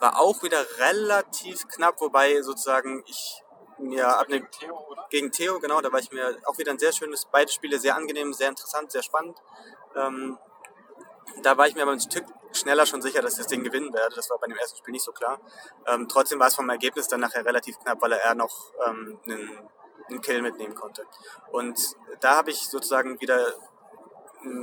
War 0.00 0.20
auch 0.20 0.42
wieder 0.42 0.64
relativ 0.78 1.66
knapp, 1.68 2.00
wobei 2.00 2.42
sozusagen 2.42 3.02
ich 3.06 3.42
mir 3.78 4.08
ab 4.08 4.28
ne, 4.28 4.46
Theo, 4.50 4.76
oder? 4.88 5.06
gegen 5.10 5.30
Theo, 5.30 5.58
genau, 5.60 5.80
da 5.80 5.92
war 5.92 6.00
ich 6.00 6.10
mir 6.10 6.38
auch 6.44 6.58
wieder 6.58 6.72
ein 6.72 6.78
sehr 6.78 6.92
schönes, 6.92 7.26
beide 7.26 7.50
Spiele 7.50 7.78
sehr 7.78 7.94
angenehm, 7.94 8.32
sehr 8.32 8.48
interessant, 8.48 8.90
sehr 8.90 9.02
spannend. 9.02 9.38
Ähm, 9.94 10.38
da 11.42 11.56
war 11.56 11.66
ich 11.66 11.74
mir 11.74 11.82
aber 11.82 11.92
ein 11.92 12.00
Stück 12.00 12.24
schneller 12.56 12.86
schon 12.86 13.02
sicher, 13.02 13.22
dass 13.22 13.34
ich 13.34 13.38
das 13.38 13.46
Ding 13.46 13.62
gewinnen 13.62 13.92
werde. 13.92 14.14
Das 14.14 14.30
war 14.30 14.38
bei 14.38 14.46
dem 14.46 14.56
ersten 14.56 14.78
Spiel 14.78 14.92
nicht 14.92 15.04
so 15.04 15.12
klar. 15.12 15.40
Ähm, 15.86 16.08
trotzdem 16.08 16.38
war 16.38 16.48
es 16.48 16.54
vom 16.54 16.68
Ergebnis 16.68 17.08
dann 17.08 17.20
nachher 17.20 17.44
relativ 17.44 17.78
knapp, 17.78 18.00
weil 18.00 18.12
er 18.12 18.34
noch 18.34 18.72
ähm, 18.86 19.18
einen, 19.24 19.68
einen 20.08 20.20
Kill 20.20 20.42
mitnehmen 20.42 20.74
konnte. 20.74 21.04
Und 21.52 21.78
da 22.20 22.36
habe 22.36 22.50
ich 22.50 22.68
sozusagen 22.68 23.20
wieder 23.20 23.54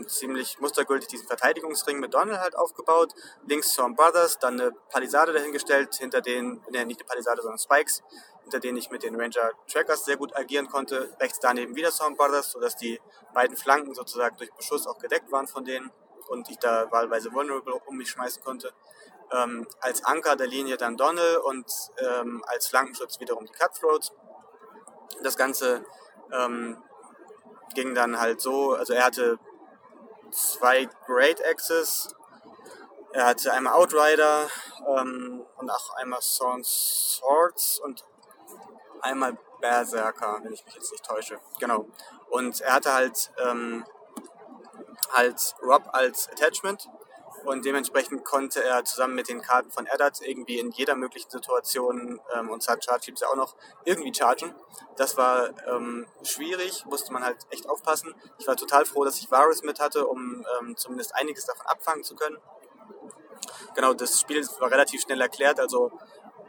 ziemlich 0.08 0.60
mustergültig 0.60 1.08
diesen 1.08 1.28
Verteidigungsring 1.28 2.00
mit 2.00 2.14
Donald 2.14 2.40
halt 2.40 2.56
aufgebaut. 2.56 3.14
Links 3.46 3.74
Storm 3.74 3.96
Brothers, 3.96 4.40
dann 4.40 4.60
eine 4.60 4.72
Palisade 4.90 5.34
dahingestellt, 5.34 5.96
hinter 5.96 6.22
denen, 6.22 6.64
ne, 6.70 6.86
nicht 6.86 7.02
eine 7.02 7.08
Palisade, 7.08 7.42
sondern 7.42 7.60
Spikes, 7.60 8.04
hinter 8.44 8.60
denen 8.60 8.78
ich 8.78 8.90
mit 8.90 9.04
den 9.04 9.20
Ranger 9.20 9.52
Trackers 9.68 10.06
sehr 10.06 10.18
gut 10.18 10.36
agieren 10.36 10.68
konnte. 10.68 11.16
Rechts 11.20 11.40
daneben 11.40 11.76
wieder 11.76 11.92
Storm 11.92 12.16
Brothers, 12.16 12.52
sodass 12.52 12.76
die 12.76 13.00
beiden 13.34 13.58
Flanken 13.58 13.94
sozusagen 13.94 14.38
durch 14.38 14.54
Beschuss 14.54 14.88
auch 14.88 15.00
gedeckt 15.00 15.32
waren 15.32 15.48
von 15.48 15.66
denen 15.66 15.92
und 16.30 16.50
ich 16.50 16.58
da 16.60 16.92
wahlweise 16.92 17.34
Vulnerable 17.34 17.76
um 17.86 17.98
mich 17.98 18.10
schmeißen 18.10 18.44
konnte. 18.44 18.74
Ähm, 19.32 19.68
als 19.80 20.04
Anker 20.04 20.36
der 20.36 20.48
Linie 20.48 20.78
dann 20.78 20.98
Donnell 20.98 21.38
und 21.38 21.66
ähm, 21.98 22.44
als 22.48 22.68
Flankenschutz 22.68 23.20
wiederum 23.20 23.46
die 23.46 23.54
Cutthroats. 23.54 24.12
Das 25.22 25.38
Ganze 25.38 25.86
ähm, 26.32 26.82
ging 27.74 27.96
dann 27.96 28.20
halt 28.20 28.42
so, 28.42 28.74
also 28.74 28.94
er 28.94 29.06
hatte 29.06 29.40
zwei 30.32 30.88
Great 31.06 31.44
Axes, 31.46 32.16
er 33.12 33.26
hatte 33.28 33.54
einmal 33.54 33.74
Outrider 33.74 34.48
ähm, 34.88 35.46
und 35.58 35.70
auch 35.70 35.96
einmal 35.96 36.22
Swords 36.22 37.80
und 37.84 38.04
einmal 39.02 39.38
Berserker, 39.62 40.40
wenn 40.44 40.54
ich 40.54 40.66
mich 40.66 40.76
jetzt 40.76 40.92
nicht 40.92 41.06
täusche. 41.06 41.40
Genau. 41.60 41.86
Und 42.30 42.62
er 42.62 42.74
hatte 42.74 42.94
halt 42.94 43.32
ähm, 43.38 43.86
halt 45.12 45.56
Rob 45.62 45.84
als 45.92 46.30
Attachment 46.30 46.88
und 47.46 47.66
dementsprechend 47.66 48.24
konnte 48.24 48.64
er 48.64 48.86
zusammen 48.86 49.16
mit 49.16 49.28
den 49.28 49.42
Karten 49.42 49.70
von 49.70 49.86
Eddard 49.86 50.22
irgendwie 50.22 50.60
in 50.60 50.72
jeder 50.72 50.96
möglichen 50.96 51.30
Situation 51.30 52.22
ähm, 52.34 52.50
und 52.50 52.64
Sad 52.64 52.84
Charge 52.84 53.12
es 53.14 53.20
ja 53.20 53.28
auch 53.28 53.36
noch 53.36 53.56
irgendwie 53.84 54.14
chargen. 54.14 54.56
Das 54.96 55.18
war 55.18 55.50
ähm, 55.68 56.08
schwierig, 56.24 56.86
musste 56.86 57.12
man 57.12 57.24
halt 57.24 57.38
echt 57.50 57.68
aufpassen. 57.68 58.16
Ich 58.38 58.48
war 58.48 58.56
total 58.56 58.86
froh, 58.86 59.04
dass 59.04 59.20
ich 59.20 59.30
Varus 59.30 59.64
mit 59.64 59.80
hatte, 59.80 60.08
um 60.08 60.46
ähm, 60.60 60.78
zumindest 60.78 61.16
einiges 61.16 61.46
davon 61.46 61.66
abfangen 61.66 62.04
zu 62.04 62.16
können. 62.16 62.38
Genau, 63.76 63.94
das 63.94 64.22
Spiel 64.22 64.46
war 64.60 64.72
relativ 64.72 65.02
schnell 65.02 65.20
erklärt, 65.20 65.60
also 65.60 65.92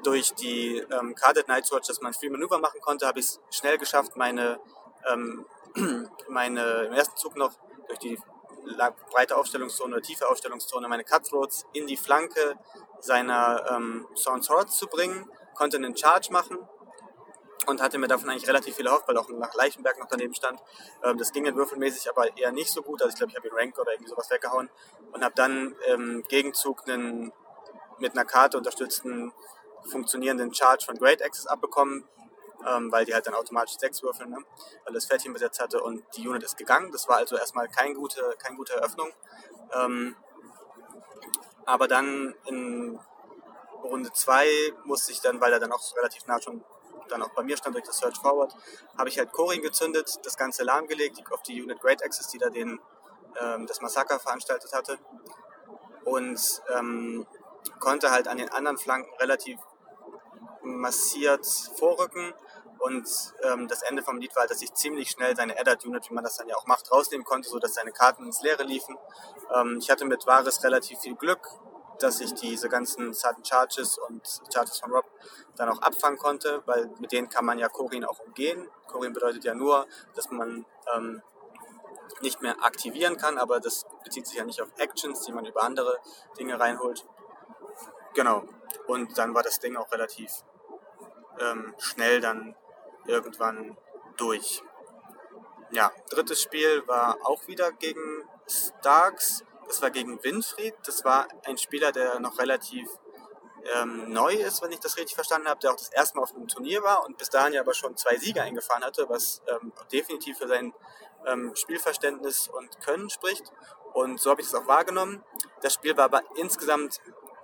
durch 0.05 0.35
die 0.35 0.79
ähm, 0.79 1.15
Carded 1.15 1.49
Night 1.49 1.71
Watch, 1.73 1.89
dass 1.89 2.03
man 2.03 2.13
viel 2.13 2.31
Manöver 2.31 2.59
machen 2.59 2.81
konnte, 2.81 3.07
habe 3.07 3.19
ich 3.19 3.27
es 3.27 3.41
schnell 3.51 3.79
geschafft, 3.79 4.17
meine, 4.17 4.61
ähm, 5.11 5.45
meine 6.29 6.83
im 6.83 6.93
ersten 6.93 7.17
Zug 7.17 7.37
noch 7.37 7.53
durch 7.89 7.99
die 7.99 8.19
breite 9.11 9.37
Aufstellungszone 9.37 9.95
oder 9.95 10.03
tiefe 10.03 10.29
Aufstellungszone 10.29 10.89
meine 10.89 11.05
Cutthroats 11.05 11.67
in 11.73 11.87
die 11.87 11.97
Flanke 11.97 12.57
seiner 13.01 13.65
ähm, 13.71 14.07
Swords 14.15 14.77
zu 14.77 14.87
bringen, 14.87 15.31
konnte 15.55 15.77
einen 15.77 15.97
Charge 15.97 16.33
machen 16.33 16.59
und 17.67 17.81
hatte 17.81 17.99
mir 17.99 18.09
davon 18.09 18.31
eigentlich 18.31 18.49
relativ 18.49 18.77
viel 18.77 18.87
erhofft, 18.87 19.09
weil 19.09 19.17
auch 19.17 19.29
nach 19.29 19.55
Leichenberg 19.55 19.99
noch 19.99 20.09
daneben 20.09 20.35
stand. 20.35 20.61
Ähm, 21.03 21.19
das 21.19 21.33
ging 21.33 21.45
dann 21.45 21.57
würfelmäßig 21.57 22.09
aber 22.09 22.37
eher 22.37 22.53
nicht 22.53 22.71
so 22.71 22.83
gut, 22.83 23.03
also 23.03 23.13
ich 23.13 23.17
glaube, 23.17 23.31
ich 23.31 23.37
habe 23.37 23.49
ihn 23.49 23.55
Rank 23.55 23.79
oder 23.79 23.93
irgendwie 23.93 24.11
sowas 24.11 24.31
weggehauen 24.31 24.71
und 25.13 25.25
habe 25.25 25.35
dann 25.35 25.75
im 25.93 26.23
Gegenzug 26.29 26.89
einen 26.89 27.33
mit 27.99 28.13
einer 28.13 28.25
Karte 28.25 28.59
unterstützten 28.59 29.33
funktionierenden 29.91 30.53
Charge 30.53 30.85
von 30.87 30.97
Great 30.97 31.23
Axes 31.23 31.47
abbekommen, 31.47 32.09
ähm, 32.67 32.91
weil 32.91 33.05
die 33.05 33.15
halt 33.15 33.27
dann 33.27 33.35
automatisch 33.35 33.77
sechs 33.79 34.03
würfeln, 34.03 34.31
ne? 34.31 34.39
weil 34.85 34.95
das 34.95 35.07
Pferdchen 35.07 35.33
besetzt 35.33 35.61
hatte 35.61 35.83
und 35.83 36.05
die 36.17 36.29
Unit 36.29 36.43
ist 36.43 36.57
gegangen. 36.57 36.93
Das 36.93 37.09
war 37.09 37.17
also 37.17 37.37
erstmal 37.37 37.69
kein 37.69 37.95
gute, 37.95 38.35
keine 38.39 38.57
gute 38.57 38.75
Eröffnung. 38.75 39.11
Ähm, 39.73 40.17
aber 41.67 41.89
dann 41.89 42.35
in 42.47 42.99
Runde 43.83 44.13
2 44.13 44.47
musste 44.85 45.13
ich 45.13 45.21
dann, 45.21 45.41
weil 45.41 45.53
er 45.53 45.61
dann 45.61 45.73
auch 45.73 45.97
relativ 45.97 46.27
nah 46.27 46.41
schon 46.41 46.65
dann 47.09 47.23
auch 47.23 47.31
bei 47.31 47.43
mir 47.43 47.57
stand 47.57 47.75
durch 47.75 47.85
das 47.85 47.99
Search 47.99 48.17
Forward, 48.17 48.55
habe 48.97 49.09
ich 49.09 49.19
halt 49.19 49.33
Corin 49.33 49.63
gezündet, 49.63 50.21
das 50.23 50.37
Ganze 50.37 50.65
lahmgelegt 50.65 51.21
auf 51.33 51.43
die 51.43 51.63
Unit 51.63 51.81
Great 51.81 52.03
Axis, 52.05 52.29
die 52.29 52.39
da 52.39 52.49
den, 52.51 52.81
ähm, 53.41 53.67
das 53.67 53.81
Massaker 53.81 54.19
veranstaltet 54.19 54.73
hatte. 54.73 54.99
Und 56.05 56.63
ähm, 56.75 57.27
konnte 57.79 58.11
halt 58.11 58.29
an 58.29 58.39
den 58.39 58.51
anderen 58.51 58.79
Flanken 58.79 59.13
relativ 59.19 59.59
massiert 60.63 61.47
vorrücken. 61.77 62.35
Und 62.85 63.09
ähm, 63.43 63.67
das 63.67 63.81
Ende 63.81 64.03
vom 64.03 64.19
Lied 64.19 64.37
war, 64.37 64.43
halt, 64.43 64.51
dass 64.51 64.61
ich 64.61 64.75
ziemlich 64.75 65.11
schnell 65.11 65.35
seine 65.35 65.57
Eddard-Unit, 65.57 66.11
wie 66.11 66.13
man 66.13 66.23
das 66.23 66.37
dann 66.37 66.49
ja 66.49 66.55
auch 66.55 66.67
macht, 66.67 66.93
rausnehmen 66.93 67.25
konnte, 67.25 67.49
sodass 67.49 67.73
seine 67.73 67.93
Karten 67.93 68.27
ins 68.27 68.43
Leere 68.43 68.63
liefen. 68.63 68.99
Ähm, 69.55 69.79
ich 69.81 69.91
hatte 69.91 70.05
mit 70.05 70.27
Vares 70.27 70.63
relativ 70.63 70.99
viel 70.99 71.15
Glück, 71.15 71.49
dass 71.99 72.21
ich 72.21 72.35
diese 72.35 72.69
ganzen 72.69 73.15
Sudden 73.15 73.43
Charges 73.43 73.97
und 73.97 74.21
Charges 74.53 74.81
von 74.81 74.93
Rob 74.93 75.07
dann 75.57 75.71
auch 75.71 75.81
abfangen 75.81 76.19
konnte, 76.19 76.63
weil 76.67 76.91
mit 76.99 77.11
denen 77.13 77.31
kann 77.31 77.47
man 77.47 77.59
ja 77.59 77.71
Corin 77.71 78.05
auch 78.05 78.19
umgehen. 78.19 78.69
Corin 78.87 79.15
bedeutet 79.15 79.45
ja 79.45 79.55
nur, 79.55 79.87
dass 80.15 80.31
man 80.31 80.67
ähm, 80.95 81.23
nicht 82.21 82.43
mehr 82.43 82.63
aktivieren 82.63 83.17
kann, 83.17 83.39
aber 83.39 83.61
das 83.61 83.87
bezieht 84.05 84.27
sich 84.27 84.37
ja 84.37 84.45
nicht 84.45 84.61
auf 84.61 84.69
Actions, 84.77 85.23
die 85.23 85.33
man 85.33 85.47
über 85.47 85.63
andere 85.63 85.97
Dinge 86.39 86.61
reinholt. 86.61 87.07
Genau. 88.13 88.45
Und 88.89 89.17
dann 89.17 89.35
war 89.35 89.43
das 89.43 89.59
Ding 89.59 89.75
auch 89.75 89.91
relativ 89.91 90.45
ähm, 91.41 91.75
schnell 91.79 92.21
dann 92.21 92.55
irgendwann 93.07 93.77
durch. 94.17 94.63
Ja, 95.71 95.91
drittes 96.11 96.43
Spiel 96.43 96.87
war 96.87 97.19
auch 97.25 97.47
wieder 97.49 97.73
gegen 97.73 98.29
Starks. 98.47 99.45
Das 99.67 99.83
war 99.83 99.91
gegen 99.91 100.23
Winfried. 100.23 100.75
Das 100.85 101.05
war 101.05 101.27
ein 101.45 101.59
Spieler, 101.59 101.91
der 101.91 102.21
noch 102.21 102.39
relativ 102.39 102.89
ähm, 103.77 104.13
neu 104.13 104.35
ist, 104.35 104.63
wenn 104.63 104.73
ich 104.73 104.81
das 104.81 104.97
richtig 104.97 105.15
verstanden 105.15 105.49
habe, 105.49 105.61
der 105.61 105.73
auch 105.73 105.77
das 105.77 105.89
erste 105.89 106.17
Mal 106.17 106.25
auf 106.25 106.35
einem 106.35 106.49
Turnier 106.49 106.83
war 106.83 107.05
und 107.05 107.17
bis 107.17 107.31
dahin 107.31 107.55
ja 107.55 107.63
aber 107.63 107.75
schon 107.75 107.97
zwei 107.97 108.17
Siege 108.17 108.43
eingefahren 108.43 108.85
hatte, 108.85 109.09
was 109.09 109.43
ähm, 109.49 109.73
definitiv 109.91 110.39
für 110.39 110.49
sein 110.49 110.75
ähm, 111.27 111.55
Spielverständnis 111.55 112.49
und 112.49 112.81
Können 112.81 113.09
spricht. 113.11 113.51
Und 113.95 114.21
so 114.21 114.31
habe 114.31 114.43
ich 114.43 114.51
das 114.51 114.61
auch 114.61 114.67
wahrgenommen. 114.67 115.23
Das 115.63 115.75
Spiel 115.75 115.97
war 115.97 116.05
aber 116.05 116.23
insgesamt 116.37 117.01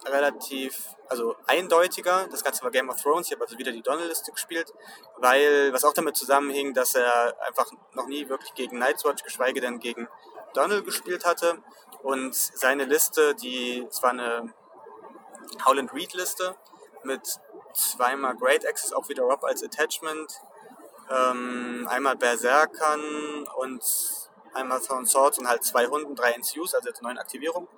relativ, 0.06 0.96
also 1.08 1.36
eindeutiger. 1.46 2.26
Das 2.30 2.44
Ganze 2.44 2.62
war 2.62 2.70
Game 2.70 2.88
of 2.88 3.00
Thrones. 3.00 3.26
Ich 3.26 3.32
habe 3.32 3.44
also 3.44 3.58
wieder 3.58 3.72
die 3.72 3.82
Donald-Liste 3.82 4.32
gespielt, 4.32 4.72
weil, 5.16 5.72
was 5.72 5.84
auch 5.84 5.92
damit 5.92 6.16
zusammenhing, 6.16 6.74
dass 6.74 6.94
er 6.94 7.36
einfach 7.46 7.70
noch 7.94 8.06
nie 8.06 8.28
wirklich 8.28 8.54
gegen 8.54 8.78
Nightwatch, 8.78 9.22
geschweige 9.22 9.60
denn 9.60 9.78
gegen 9.78 10.08
Donald 10.54 10.84
gespielt 10.84 11.24
hatte. 11.24 11.58
Und 12.02 12.34
seine 12.34 12.84
Liste, 12.84 13.34
die 13.34 13.86
zwar 13.90 14.10
eine 14.10 14.52
Howland 15.66 15.92
Reed 15.92 16.14
Liste 16.14 16.56
mit 17.02 17.22
zweimal 17.74 18.36
Great 18.36 18.66
Axes, 18.66 18.92
auch 18.92 19.08
wieder 19.08 19.22
Rob 19.22 19.44
als 19.44 19.62
Attachment, 19.62 20.32
ähm, 21.10 21.86
einmal 21.90 22.16
Berserkern 22.16 23.46
und 23.56 23.82
einmal 24.54 24.80
Thorn 24.80 25.06
Swords 25.06 25.38
und 25.38 25.48
halt 25.48 25.64
zwei 25.64 25.86
Hunden, 25.86 26.14
drei 26.14 26.32
NCUs, 26.32 26.74
also 26.74 26.88
jetzt 26.88 27.02
neun 27.02 27.18
Aktivierungen. 27.18 27.68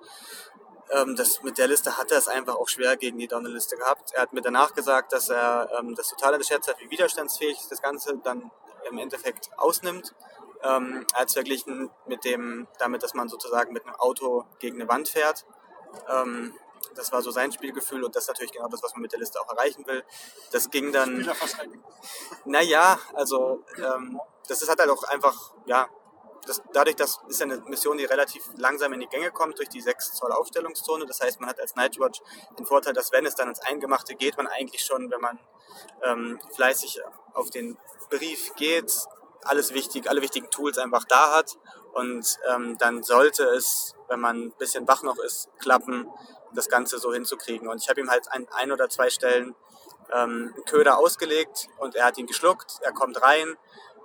Ähm, 0.93 1.15
das, 1.15 1.41
mit 1.41 1.57
der 1.57 1.67
Liste 1.67 1.97
hat 1.97 2.11
er 2.11 2.17
es 2.17 2.27
einfach 2.27 2.55
auch 2.55 2.69
schwer 2.69 2.97
gegen 2.97 3.17
die 3.17 3.27
Donner-Liste 3.27 3.77
gehabt. 3.77 4.11
Er 4.13 4.21
hat 4.23 4.33
mir 4.33 4.41
danach 4.41 4.73
gesagt, 4.73 5.11
dass 5.13 5.29
er 5.29 5.69
ähm, 5.79 5.95
das 5.95 6.09
total 6.09 6.33
unterschätzt 6.33 6.67
hat, 6.67 6.79
wie 6.79 6.89
widerstandsfähig 6.89 7.57
das 7.69 7.81
Ganze 7.81 8.17
dann 8.23 8.51
im 8.89 8.97
Endeffekt 8.97 9.49
ausnimmt. 9.57 10.13
Ähm, 10.63 11.05
als 11.13 11.33
verglichen 11.33 11.89
mit 12.07 12.23
dem, 12.23 12.67
damit, 12.79 13.03
dass 13.03 13.13
man 13.13 13.27
sozusagen 13.27 13.73
mit 13.73 13.85
einem 13.85 13.95
Auto 13.95 14.45
gegen 14.59 14.79
eine 14.79 14.87
Wand 14.87 15.09
fährt. 15.09 15.45
Ähm, 16.07 16.53
das 16.95 17.11
war 17.11 17.21
so 17.21 17.31
sein 17.31 17.51
Spielgefühl 17.51 18.03
und 18.03 18.15
das 18.15 18.23
ist 18.23 18.27
natürlich 18.29 18.53
genau 18.53 18.67
das, 18.69 18.81
was 18.81 18.93
man 18.93 19.01
mit 19.01 19.11
der 19.11 19.19
Liste 19.19 19.41
auch 19.41 19.49
erreichen 19.49 19.85
will. 19.87 20.03
Das 20.51 20.69
ging 20.69 20.91
dann. 20.91 21.25
Naja, 22.45 22.97
also 23.13 23.63
ähm, 23.77 24.21
das 24.47 24.61
ist 24.61 24.69
halt 24.69 24.79
halt 24.79 24.89
auch 24.89 25.03
einfach, 25.03 25.53
ja, 25.65 25.87
das, 26.47 26.61
dadurch, 26.73 26.95
dass 26.95 27.19
ist 27.27 27.39
ja 27.39 27.45
eine 27.45 27.57
Mission, 27.67 27.97
die 27.97 28.05
relativ 28.05 28.43
langsam 28.57 28.93
in 28.93 28.99
die 28.99 29.07
Gänge 29.07 29.31
kommt 29.31 29.57
durch 29.59 29.69
die 29.69 29.81
6 29.81 30.13
Zoll 30.13 30.31
Aufstellungszone. 30.31 31.05
Das 31.05 31.21
heißt, 31.21 31.39
man 31.39 31.49
hat 31.49 31.59
als 31.59 31.75
Nightwatch 31.75 32.21
den 32.57 32.65
Vorteil, 32.65 32.93
dass 32.93 33.11
wenn 33.11 33.25
es 33.25 33.35
dann 33.35 33.49
ins 33.49 33.59
Eingemachte 33.61 34.15
geht, 34.15 34.37
man 34.37 34.47
eigentlich 34.47 34.83
schon, 34.83 35.11
wenn 35.11 35.21
man 35.21 35.39
ähm, 36.03 36.39
fleißig 36.55 37.01
auf 37.33 37.49
den 37.49 37.77
Brief 38.09 38.53
geht, 38.55 38.91
alles 39.43 39.73
wichtig, 39.73 40.09
alle 40.09 40.21
wichtigen 40.21 40.49
Tools 40.49 40.77
einfach 40.77 41.05
da 41.05 41.35
hat. 41.35 41.57
Und 41.93 42.39
ähm, 42.49 42.77
dann 42.79 43.03
sollte 43.03 43.43
es, 43.43 43.95
wenn 44.07 44.19
man 44.19 44.45
ein 44.45 44.51
bisschen 44.57 44.87
wach 44.87 45.03
noch 45.03 45.17
ist, 45.19 45.49
klappen, 45.59 46.09
das 46.53 46.69
Ganze 46.69 46.99
so 46.99 47.13
hinzukriegen. 47.13 47.67
Und 47.67 47.81
ich 47.81 47.89
habe 47.89 47.99
ihm 47.99 48.09
halt 48.09 48.31
an 48.31 48.47
ein 48.51 48.71
oder 48.71 48.89
zwei 48.89 49.09
Stellen 49.09 49.55
ähm, 50.11 50.53
einen 50.55 50.65
Köder 50.65 50.97
ausgelegt 50.97 51.67
und 51.77 51.95
er 51.95 52.05
hat 52.05 52.17
ihn 52.17 52.27
geschluckt, 52.27 52.79
er 52.81 52.93
kommt 52.93 53.21
rein, 53.21 53.57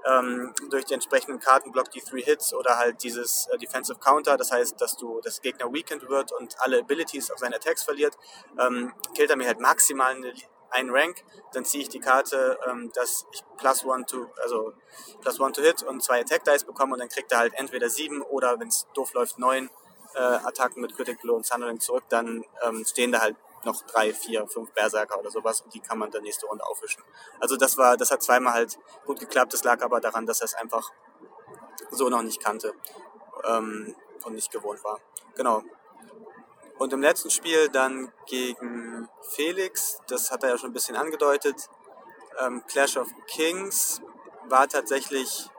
ähm, 0.06 0.54
durch 0.70 0.84
die 0.84 0.94
entsprechenden 0.94 1.40
Kartenblock 1.40 1.90
die 1.90 2.00
Three 2.00 2.22
Hits 2.22 2.54
oder 2.54 2.78
halt 2.78 3.02
dieses 3.02 3.46
äh, 3.52 3.58
Defensive 3.58 3.98
Counter, 3.98 4.36
das 4.36 4.50
heißt, 4.50 4.80
dass 4.80 4.96
du 4.96 5.20
das 5.22 5.40
Gegner 5.40 5.72
weakened 5.72 6.08
wird 6.08 6.32
und 6.32 6.54
alle 6.60 6.80
Abilities 6.80 7.30
auf 7.30 7.38
seine 7.38 7.56
Attacks 7.56 7.82
verliert, 7.82 8.16
ähm, 8.58 8.92
killt 9.14 9.30
er 9.30 9.36
mir 9.36 9.46
halt 9.46 9.60
maximal 9.60 10.14
eine, 10.14 10.32
einen 10.70 10.90
Rank, 10.90 11.24
dann 11.52 11.64
ziehe 11.64 11.82
ich 11.82 11.88
die 11.88 12.00
Karte, 12.00 12.58
ähm, 12.68 12.90
dass 12.94 13.26
ich 13.32 13.42
plus 13.56 13.84
one 13.84 14.04
to, 14.06 14.30
also 14.42 14.72
plus 15.20 15.40
one 15.40 15.52
to 15.52 15.62
hit 15.62 15.82
und 15.82 16.02
zwei 16.02 16.20
Attack 16.20 16.44
Dice 16.44 16.64
bekomme 16.64 16.94
und 16.94 17.00
dann 17.00 17.08
kriegt 17.08 17.32
er 17.32 17.38
halt 17.38 17.54
entweder 17.54 17.88
sieben 17.88 18.22
oder 18.22 18.58
wenn 18.60 18.68
es 18.68 18.86
doof 18.94 19.12
läuft 19.14 19.38
neun 19.38 19.70
äh, 20.14 20.20
Attacken 20.20 20.80
mit 20.80 20.96
Critical 20.96 21.30
und 21.30 21.46
Sunderling 21.46 21.80
zurück, 21.80 22.04
dann 22.08 22.44
ähm, 22.62 22.84
stehen 22.84 23.12
da 23.12 23.20
halt 23.20 23.36
noch 23.64 23.82
drei, 23.82 24.12
vier, 24.12 24.46
fünf 24.46 24.72
Berserker 24.72 25.18
oder 25.18 25.30
sowas 25.30 25.60
und 25.60 25.74
die 25.74 25.80
kann 25.80 25.98
man 25.98 26.10
dann 26.10 26.22
nächste 26.22 26.46
Runde 26.46 26.64
aufwischen. 26.66 27.02
Also 27.40 27.56
das 27.56 27.76
war, 27.76 27.96
das 27.96 28.10
hat 28.10 28.22
zweimal 28.22 28.54
halt 28.54 28.78
gut 29.06 29.20
geklappt. 29.20 29.52
Das 29.52 29.64
lag 29.64 29.82
aber 29.82 30.00
daran, 30.00 30.26
dass 30.26 30.40
er 30.40 30.46
es 30.46 30.54
einfach 30.54 30.92
so 31.90 32.08
noch 32.08 32.22
nicht 32.22 32.42
kannte 32.42 32.74
ähm, 33.44 33.94
und 34.24 34.34
nicht 34.34 34.50
gewohnt 34.50 34.82
war. 34.84 35.00
Genau. 35.34 35.62
Und 36.78 36.92
im 36.92 37.02
letzten 37.02 37.30
Spiel 37.30 37.68
dann 37.68 38.12
gegen 38.26 39.08
Felix, 39.22 40.00
das 40.06 40.30
hat 40.30 40.44
er 40.44 40.50
ja 40.50 40.58
schon 40.58 40.70
ein 40.70 40.74
bisschen 40.74 40.96
angedeutet, 40.96 41.68
ähm, 42.38 42.62
Clash 42.68 42.96
of 42.96 43.08
Kings 43.26 44.00
war 44.48 44.68
tatsächlich, 44.68 45.50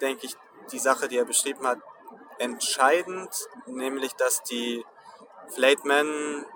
denke 0.00 0.26
ich, 0.26 0.36
die 0.70 0.78
Sache, 0.78 1.08
die 1.08 1.18
er 1.18 1.24
beschrieben 1.24 1.66
hat, 1.66 1.78
entscheidend, 2.38 3.48
nämlich 3.66 4.14
dass 4.14 4.42
die 4.44 4.84
Flatemen 5.48 6.46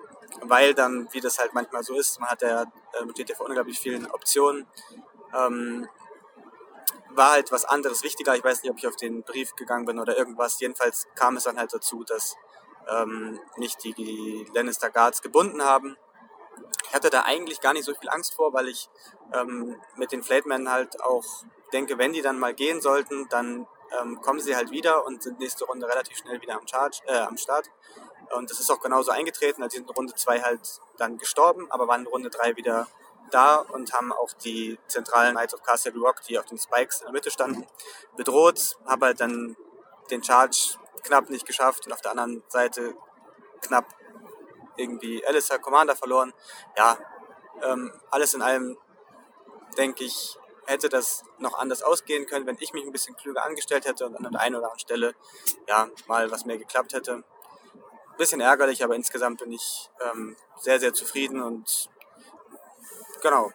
weil 0.43 0.75
dann, 0.75 1.09
wie 1.13 1.21
das 1.21 1.39
halt 1.39 1.55
manchmal 1.55 1.83
so 1.83 1.95
ist, 1.95 2.21
man 2.21 2.31
hat 2.31 2.43
ja 2.43 2.63
äh, 2.63 3.05
mit 3.05 3.19
DTV 3.19 3.41
unglaublich 3.45 3.79
vielen 3.79 4.11
Optionen, 4.11 4.67
ähm, 5.35 5.89
war 7.11 7.33
halt 7.33 7.51
was 7.51 7.65
anderes 7.65 8.03
wichtiger. 8.03 8.37
Ich 8.37 8.45
weiß 8.45 8.63
nicht, 8.63 8.71
ob 8.71 8.79
ich 8.79 8.87
auf 8.87 8.97
den 8.97 9.23
Brief 9.23 9.55
gegangen 9.57 9.87
bin 9.87 9.99
oder 9.99 10.17
irgendwas. 10.17 10.61
Jedenfalls 10.61 11.07
kam 11.15 11.37
es 11.37 11.45
dann 11.45 11.59
halt 11.59 11.73
dazu, 11.73 12.05
dass 12.05 12.37
ähm, 12.89 13.41
mich 13.57 13.77
die, 13.77 13.95
die 13.95 14.47
Lannister 14.55 14.91
Guards 14.91 15.23
gebunden 15.23 15.63
haben. 15.63 15.97
Ich 16.89 16.95
hatte 16.95 17.11
da 17.11 17.23
eigentlich 17.23 17.61
gar 17.61 17.73
nicht 17.73 17.85
so 17.85 17.95
viel 17.95 18.09
Angst 18.09 18.35
vor, 18.35 18.53
weil 18.53 18.69
ich 18.69 18.89
ähm, 19.33 19.81
mit 19.97 20.13
den 20.13 20.23
Flatemen 20.23 20.71
halt 20.71 21.03
auch 21.03 21.25
denke, 21.73 21.99
wenn 21.99 22.13
die 22.13 22.23
dann 22.23 22.39
mal 22.39 22.55
gehen 22.55 22.81
sollten, 22.81 23.29
dann 23.29 23.67
ähm, 24.01 24.21
kommen 24.21 24.41
sie 24.41 24.57
halt 24.57 24.71
wieder 24.71 25.05
und 25.07 25.23
sind 25.23 25.39
nächste 25.39 25.65
Runde 25.65 25.89
relativ 25.89 26.17
schnell 26.17 26.41
wieder 26.41 26.57
am, 26.57 26.67
Charge, 26.67 27.01
äh, 27.07 27.19
am 27.19 27.37
Start. 27.37 27.71
Und 28.33 28.51
das 28.51 28.61
ist 28.61 28.71
auch 28.71 28.81
genauso 28.81 29.11
eingetreten. 29.11 29.63
Also 29.63 29.77
sind 29.77 29.89
in 29.89 29.95
Runde 29.95 30.15
2 30.15 30.43
halt 30.43 30.81
dann 30.97 31.19
gestorben, 31.19 31.71
aber 31.71 31.89
waren 31.89 32.03
in 32.03 32.07
Runde 32.07 32.31
3 32.31 32.57
wieder 32.57 32.87
da 33.31 33.57
und 33.57 33.93
haben 33.93 34.13
auch 34.13 34.33
die 34.33 34.79
zentralen 34.87 35.35
Knights 35.35 35.55
of 35.55 35.63
Castle 35.63 35.93
Rock, 35.99 36.23
die 36.29 36.39
auf 36.39 36.47
den 36.47 36.59
Spikes 36.59 37.01
in 37.01 37.07
der 37.07 37.13
Mitte 37.13 37.31
standen, 37.31 37.67
bedroht. 38.17 38.77
Habe 38.87 39.07
halt 39.07 39.21
dann 39.21 39.57
den 40.11 40.23
Charge 40.23 40.79
knapp 41.03 41.31
nicht 41.31 41.47
geschafft 41.47 41.87
und 41.87 41.93
auf 41.93 42.01
der 42.01 42.13
anderen 42.13 42.43
Seite 42.49 42.95
knapp 43.63 43.87
irgendwie 44.77 45.25
Alistair 45.27 45.59
Commander 45.59 45.97
verloren. 45.97 46.33
Ja, 46.77 46.99
ähm, 47.63 47.93
alles 48.11 48.35
in 48.35 48.43
allem 48.43 48.77
denke 49.77 50.05
ich, 50.05 50.39
hätte 50.67 50.89
das 50.89 51.23
noch 51.39 51.59
anders 51.59 51.83
ausgehen 51.83 52.27
können, 52.27 52.47
wenn 52.47 52.57
ich 52.61 52.73
mich 52.73 52.85
ein 52.85 52.93
bisschen 52.93 53.17
klüger 53.17 53.45
angestellt 53.45 53.87
hätte 53.87 54.07
und 54.07 54.17
an 54.17 54.33
der 54.33 54.41
einen 54.41 54.57
oder 54.57 54.65
anderen 54.67 54.81
Stelle 54.81 55.15
ja 55.69 55.89
mal 56.07 56.31
was 56.31 56.45
mehr 56.45 56.59
geklappt 56.59 56.93
hätte 56.93 57.25
bisschen 58.17 58.41
ärgerlich, 58.41 58.83
aber 58.83 58.95
insgesamt 58.95 59.41
bin 59.41 59.53
ich 59.53 59.91
ähm, 60.01 60.37
sehr, 60.59 60.81
sehr 60.81 60.93
zufrieden 60.93 61.43
und 61.43 61.89
genau. 63.23 63.51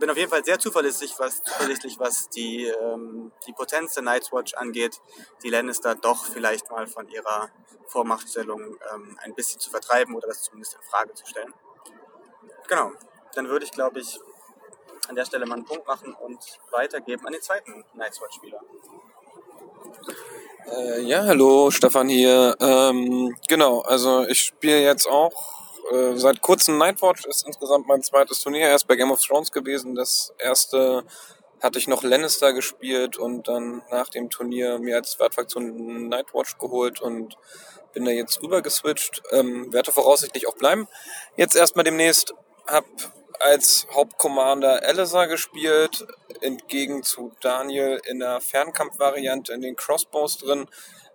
Bin 0.00 0.10
auf 0.10 0.16
jeden 0.16 0.28
Fall 0.28 0.44
sehr 0.44 0.58
zuverlässig, 0.58 1.14
was, 1.18 1.44
zuverlässig, 1.44 1.98
was 2.00 2.28
die, 2.28 2.66
ähm, 2.66 3.30
die 3.46 3.52
Potenz 3.52 3.94
der 3.94 4.02
Night's 4.02 4.32
Watch 4.32 4.54
angeht, 4.54 5.00
die 5.44 5.48
Lannister 5.48 5.94
doch 5.94 6.24
vielleicht 6.26 6.68
mal 6.70 6.88
von 6.88 7.08
ihrer 7.08 7.50
Vormachtstellung 7.86 8.76
ähm, 8.92 9.16
ein 9.22 9.34
bisschen 9.34 9.60
zu 9.60 9.70
vertreiben 9.70 10.14
oder 10.16 10.26
das 10.26 10.42
zumindest 10.42 10.74
in 10.74 10.82
Frage 10.82 11.14
zu 11.14 11.24
stellen. 11.24 11.54
Genau, 12.66 12.92
dann 13.34 13.48
würde 13.48 13.64
ich, 13.64 13.70
glaube 13.70 14.00
ich, 14.00 14.18
an 15.08 15.14
der 15.14 15.24
Stelle 15.24 15.46
mal 15.46 15.54
einen 15.54 15.64
Punkt 15.64 15.86
machen 15.86 16.14
und 16.14 16.58
weitergeben 16.72 17.24
an 17.26 17.32
den 17.32 17.42
zweiten 17.42 17.84
Night's 17.94 18.20
Watch-Spieler. 18.20 18.60
Äh, 20.68 21.02
ja, 21.02 21.24
hallo, 21.24 21.70
Stefan 21.70 22.08
hier. 22.08 22.56
Ähm, 22.60 23.36
genau, 23.46 23.82
also 23.82 24.26
ich 24.26 24.40
spiele 24.40 24.82
jetzt 24.82 25.08
auch 25.08 25.32
äh, 25.92 26.16
seit 26.16 26.40
kurzem 26.40 26.76
Nightwatch, 26.78 27.24
ist 27.26 27.46
insgesamt 27.46 27.86
mein 27.86 28.02
zweites 28.02 28.40
Turnier, 28.40 28.68
erst 28.68 28.88
bei 28.88 28.96
Game 28.96 29.12
of 29.12 29.22
Thrones 29.22 29.52
gewesen. 29.52 29.94
Das 29.94 30.34
erste 30.38 31.04
hatte 31.62 31.78
ich 31.78 31.86
noch 31.86 32.02
Lannister 32.02 32.52
gespielt 32.52 33.16
und 33.16 33.46
dann 33.46 33.82
nach 33.92 34.08
dem 34.08 34.28
Turnier 34.28 34.80
mir 34.80 34.96
als 34.96 35.12
Zweitfraktion 35.12 36.08
Nightwatch 36.08 36.58
geholt 36.58 37.00
und 37.00 37.36
bin 37.92 38.04
da 38.04 38.10
jetzt 38.10 38.42
rüber 38.42 38.60
geswitcht. 38.60 39.22
Ähm, 39.30 39.72
werde 39.72 39.92
voraussichtlich 39.92 40.48
auch 40.48 40.56
bleiben. 40.56 40.88
Jetzt 41.36 41.54
erstmal 41.54 41.84
demnächst 41.84 42.34
hab 42.66 42.84
als 43.40 43.86
Hauptcommander 43.94 44.82
Elisa 44.82 45.26
gespielt, 45.26 46.06
entgegen 46.40 47.02
zu 47.02 47.32
Daniel 47.40 48.00
in 48.06 48.20
der 48.20 48.40
Fernkampfvariante 48.40 49.52
in 49.52 49.60
den 49.60 49.76
Crossbows 49.76 50.38
drin. 50.38 50.68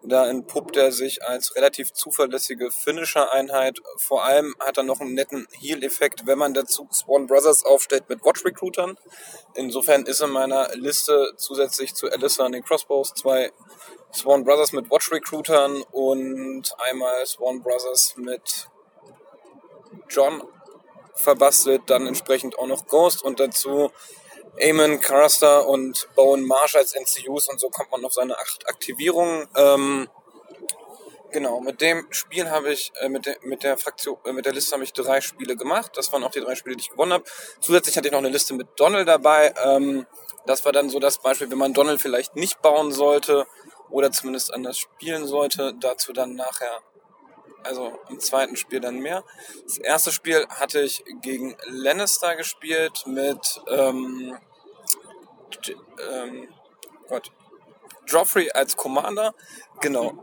Da 0.04 0.28
entpuppt 0.28 0.78
er 0.78 0.92
sich 0.92 1.24
als 1.24 1.56
relativ 1.56 1.94
zuverlässige 1.94 2.72
Finisher-Einheit. 2.72 3.78
Vor 3.98 4.24
allem 4.24 4.56
hat 4.60 4.78
er 4.78 4.84
noch 4.84 5.00
einen 5.00 5.14
netten 5.14 5.48
Heal-Effekt, 5.52 6.26
wenn 6.26 6.40
man 6.40 6.56
dazu 6.56 6.88
Swan 6.92 7.28
Brothers 7.28 7.64
aufstellt 7.64 8.10
mit 8.10 8.26
Watch-Recruitern. 8.26 8.98
Insofern 9.54 10.08
ist 10.08 10.22
in 10.22 10.32
meiner 10.32 10.70
Liste 10.76 11.34
zusätzlich 11.38 11.94
zu 11.94 12.10
Alyssa 12.12 12.48
in 12.48 12.54
den 12.54 12.64
Crossbows 12.64 13.14
zwei 13.14 13.52
Swan 14.12 14.44
Brothers 14.44 14.72
mit 14.72 14.90
Watch-Recruitern 14.90 15.84
und 15.92 16.74
einmal 16.80 17.26
Swan 17.28 17.62
Brothers 17.62 18.16
mit 18.18 18.70
John 20.10 20.42
verbastelt, 21.22 21.84
dann 21.88 22.08
entsprechend 22.08 22.58
auch 22.58 22.68
noch 22.68 22.88
Ghost 22.88 23.24
und 23.24 23.40
dazu 23.40 23.92
Eamon, 24.58 25.00
Caraster 25.00 25.68
und 25.68 26.10
Bowen 26.16 26.46
Marsh 26.46 26.76
als 26.76 26.94
NCUs 26.94 27.48
und 27.50 27.60
so 27.60 27.70
kommt 27.70 27.92
man 27.92 28.04
auf 28.04 28.14
seine 28.14 28.38
acht 28.38 28.68
Aktivierungen. 28.68 29.48
Ähm, 29.56 30.10
genau, 31.32 31.62
mit 31.62 31.82
dem 31.82 32.06
Spiel 32.12 32.50
habe 32.50 32.72
ich, 32.72 32.92
äh, 33.00 33.10
mit, 33.10 33.26
der, 33.26 33.38
mit 33.44 33.64
der 33.64 33.78
Fraktion, 33.78 34.18
äh, 34.26 34.34
mit 34.34 34.46
der 34.46 34.54
Liste 34.54 34.74
habe 34.74 34.84
ich 34.84 34.94
drei 34.94 35.22
Spiele 35.22 35.56
gemacht. 35.56 35.92
Das 35.96 36.12
waren 36.12 36.24
auch 36.24 36.32
die 36.32 36.42
drei 36.42 36.56
Spiele, 36.56 36.76
die 36.76 36.82
ich 36.82 36.90
gewonnen 36.90 37.14
habe. 37.14 37.24
Zusätzlich 37.62 37.96
hatte 37.96 38.08
ich 38.08 38.12
noch 38.12 38.20
eine 38.20 38.30
Liste 38.30 38.54
mit 38.54 38.68
Donald 38.76 39.08
dabei. 39.08 39.54
Ähm, 39.64 40.06
das 40.46 40.66
war 40.66 40.72
dann 40.72 40.90
so 40.90 41.00
das 41.00 41.20
Beispiel, 41.20 41.50
wenn 41.50 41.58
man 41.58 41.74
Donald 41.74 42.02
vielleicht 42.02 42.36
nicht 42.36 42.62
bauen 42.62 42.92
sollte 42.92 43.48
oder 43.90 44.12
zumindest 44.12 44.54
anders 44.54 44.78
spielen 44.78 45.28
sollte. 45.28 45.74
Dazu 45.80 46.14
dann 46.14 46.36
nachher 46.36 46.82
also 47.64 48.00
im 48.10 48.20
zweiten 48.20 48.56
Spiel 48.56 48.80
dann 48.80 49.00
mehr. 49.00 49.24
Das 49.64 49.78
erste 49.78 50.12
Spiel 50.12 50.46
hatte 50.50 50.82
ich 50.82 51.04
gegen 51.22 51.56
Lannister 51.66 52.36
gespielt 52.36 53.04
mit 53.06 53.62
ähm, 53.68 54.38
ähm, 56.12 56.48
Gott, 57.08 57.32
Joffrey 58.08 58.52
als 58.52 58.76
Commander. 58.76 59.34
Genau. 59.80 60.14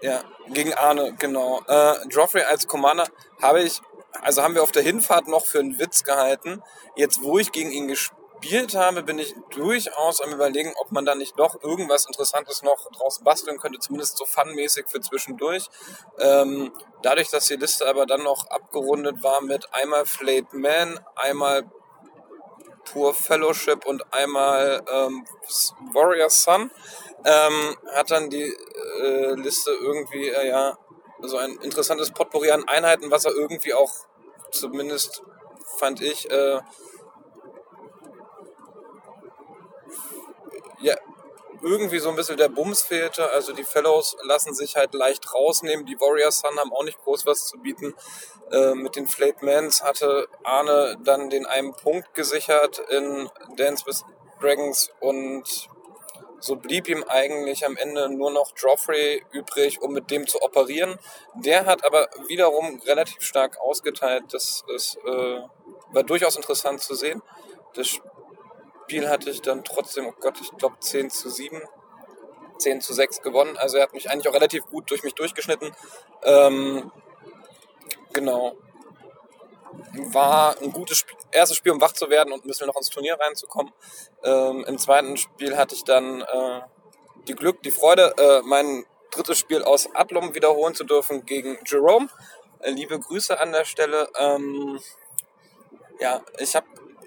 Ja, 0.00 0.22
gegen 0.48 0.74
Arne, 0.74 1.14
genau. 1.18 1.62
Äh, 1.66 2.06
Joffrey 2.08 2.42
als 2.42 2.66
Commander 2.66 3.06
habe 3.40 3.62
ich, 3.62 3.80
also 4.20 4.42
haben 4.42 4.54
wir 4.54 4.62
auf 4.62 4.72
der 4.72 4.82
Hinfahrt 4.82 5.28
noch 5.28 5.46
für 5.46 5.60
einen 5.60 5.78
Witz 5.78 6.04
gehalten. 6.04 6.62
Jetzt, 6.96 7.22
wo 7.22 7.38
ich 7.38 7.52
gegen 7.52 7.70
ihn 7.70 7.88
gespielt 7.88 8.23
gespielt 8.44 8.74
habe, 8.74 9.02
bin 9.02 9.18
ich 9.18 9.34
durchaus 9.50 10.20
am 10.20 10.32
überlegen, 10.32 10.72
ob 10.76 10.92
man 10.92 11.04
da 11.04 11.14
nicht 11.14 11.38
doch 11.38 11.62
irgendwas 11.62 12.06
Interessantes 12.06 12.62
noch 12.62 12.90
draus 12.92 13.20
basteln 13.20 13.58
könnte, 13.58 13.78
zumindest 13.78 14.18
so 14.18 14.26
funmäßig 14.26 14.86
für 14.88 15.00
zwischendurch. 15.00 15.68
Ähm, 16.18 16.72
dadurch, 17.02 17.30
dass 17.30 17.46
die 17.46 17.56
Liste 17.56 17.86
aber 17.86 18.06
dann 18.06 18.22
noch 18.22 18.46
abgerundet 18.48 19.22
war 19.22 19.40
mit 19.40 19.72
einmal 19.72 20.04
Flayed 20.06 20.52
Man, 20.52 21.00
einmal 21.16 21.64
Pure 22.84 23.14
Fellowship 23.14 23.86
und 23.86 24.02
einmal 24.12 24.84
ähm, 24.92 25.24
Warrior 25.94 26.28
Sun, 26.28 26.70
ähm, 27.24 27.76
hat 27.94 28.10
dann 28.10 28.28
die 28.28 28.54
äh, 29.00 29.34
Liste 29.34 29.70
irgendwie, 29.70 30.28
äh, 30.28 30.48
ja, 30.48 30.76
so 31.22 31.38
ein 31.38 31.56
interessantes 31.62 32.10
Potpourri 32.10 32.50
an 32.50 32.68
Einheiten, 32.68 33.10
was 33.10 33.24
er 33.24 33.32
irgendwie 33.32 33.72
auch 33.72 33.90
zumindest 34.50 35.22
fand 35.78 36.02
ich, 36.02 36.30
äh, 36.30 36.60
ja, 40.84 40.94
irgendwie 41.62 41.98
so 41.98 42.10
ein 42.10 42.16
bisschen 42.16 42.36
der 42.36 42.50
Bums 42.50 42.82
fehlte. 42.82 43.30
Also 43.30 43.52
die 43.54 43.64
Fellows 43.64 44.16
lassen 44.22 44.54
sich 44.54 44.76
halt 44.76 44.92
leicht 44.92 45.32
rausnehmen. 45.32 45.86
Die 45.86 45.98
Warriors 45.98 46.40
Sun 46.40 46.58
haben 46.58 46.72
auch 46.72 46.84
nicht 46.84 46.98
groß 46.98 47.24
was 47.26 47.46
zu 47.46 47.58
bieten. 47.58 47.94
Äh, 48.52 48.74
mit 48.74 48.96
den 48.96 49.06
Flayed 49.06 49.42
Mans 49.42 49.82
hatte 49.82 50.28
Arne 50.42 50.96
dann 51.02 51.30
den 51.30 51.46
einen 51.46 51.72
Punkt 51.72 52.12
gesichert 52.12 52.80
in 52.90 53.30
Dance 53.56 53.86
with 53.86 54.04
Dragons 54.40 54.90
und 55.00 55.70
so 56.40 56.56
blieb 56.56 56.88
ihm 56.88 57.02
eigentlich 57.08 57.64
am 57.64 57.78
Ende 57.78 58.10
nur 58.10 58.30
noch 58.30 58.52
Joffrey 58.54 59.24
übrig, 59.32 59.80
um 59.80 59.94
mit 59.94 60.10
dem 60.10 60.26
zu 60.26 60.42
operieren. 60.42 60.98
Der 61.36 61.64
hat 61.64 61.86
aber 61.86 62.08
wiederum 62.28 62.82
relativ 62.84 63.22
stark 63.22 63.58
ausgeteilt. 63.58 64.24
Das, 64.32 64.62
das 64.68 64.98
äh, 65.06 65.40
war 65.92 66.02
durchaus 66.02 66.36
interessant 66.36 66.82
zu 66.82 66.94
sehen. 66.94 67.22
Das 67.72 67.98
Spiel 68.84 69.08
hatte 69.08 69.30
ich 69.30 69.40
dann 69.40 69.64
trotzdem, 69.64 70.06
oh 70.06 70.14
Gott, 70.20 70.38
ich 70.42 70.50
glaube 70.58 70.76
10 70.78 71.08
zu 71.08 71.30
7, 71.30 71.62
10 72.58 72.80
zu 72.82 72.92
6 72.92 73.22
gewonnen. 73.22 73.56
Also 73.56 73.78
er 73.78 73.84
hat 73.84 73.94
mich 73.94 74.10
eigentlich 74.10 74.28
auch 74.28 74.34
relativ 74.34 74.66
gut 74.66 74.90
durch 74.90 75.02
mich 75.02 75.14
durchgeschnitten. 75.14 75.74
Ähm, 76.22 76.92
genau. 78.12 78.56
War 80.12 80.60
ein 80.60 80.70
gutes 80.70 80.98
Spiel, 80.98 81.16
erstes 81.32 81.56
Spiel, 81.56 81.72
um 81.72 81.80
wach 81.80 81.92
zu 81.92 82.10
werden 82.10 82.32
und 82.32 82.44
ein 82.44 82.48
bisschen 82.48 82.66
noch 82.66 82.76
ins 82.76 82.90
Turnier 82.90 83.18
reinzukommen. 83.18 83.72
Ähm, 84.22 84.64
Im 84.68 84.78
zweiten 84.78 85.16
Spiel 85.16 85.56
hatte 85.56 85.74
ich 85.74 85.84
dann 85.84 86.20
äh, 86.20 86.60
die 87.26 87.34
Glück, 87.34 87.62
die 87.62 87.70
Freude, 87.70 88.14
äh, 88.18 88.42
mein 88.44 88.84
drittes 89.12 89.38
Spiel 89.38 89.62
aus 89.62 89.88
Adlum 89.94 90.34
wiederholen 90.34 90.74
zu 90.74 90.84
dürfen 90.84 91.24
gegen 91.24 91.58
Jerome. 91.64 92.08
Äh, 92.60 92.72
liebe 92.72 93.00
Grüße 93.00 93.40
an 93.40 93.52
der 93.52 93.64
Stelle. 93.64 94.08
Ähm, 94.18 94.78
ja, 96.00 96.20
ich 96.38 96.54
habe 96.54 96.66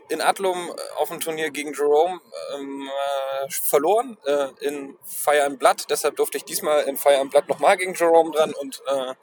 in 0.10 0.22
Adlum 0.22 0.70
äh, 0.70 0.96
auf 0.98 1.10
dem 1.10 1.20
Turnier 1.20 1.50
gegen 1.50 1.74
Jerome 1.74 2.20
ähm, 2.56 2.88
äh, 2.88 3.50
verloren 3.50 4.18
äh, 4.26 4.48
in 4.62 4.98
Fire 5.04 5.44
and 5.44 5.60
Blood. 5.60 5.86
Deshalb 5.90 6.16
durfte 6.16 6.38
ich 6.38 6.46
diesmal 6.46 6.84
in 6.84 6.98
Fire 6.98 7.20
and 7.20 7.32
Blood 7.32 7.48
nochmal 7.48 7.78
gegen 7.78 7.94
Jerome 7.94 8.32
dran 8.32 8.54
und 8.54 8.82
äh, 8.88 9.14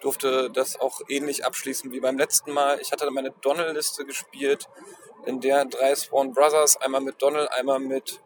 durfte 0.00 0.50
das 0.50 0.80
auch 0.80 1.00
ähnlich 1.08 1.44
abschließen 1.44 1.92
wie 1.92 2.00
beim 2.00 2.18
letzten 2.18 2.52
Mal. 2.52 2.80
Ich 2.80 2.92
hatte 2.92 3.10
meine 3.10 3.30
Donnell-Liste 3.40 4.04
gespielt, 4.04 4.68
in 5.26 5.40
der 5.40 5.64
drei 5.64 5.94
Spawn 5.94 6.32
Brothers, 6.32 6.76
einmal 6.76 7.00
mit 7.00 7.22
Donnell, 7.22 7.48
einmal 7.48 7.78
mit 7.78 8.20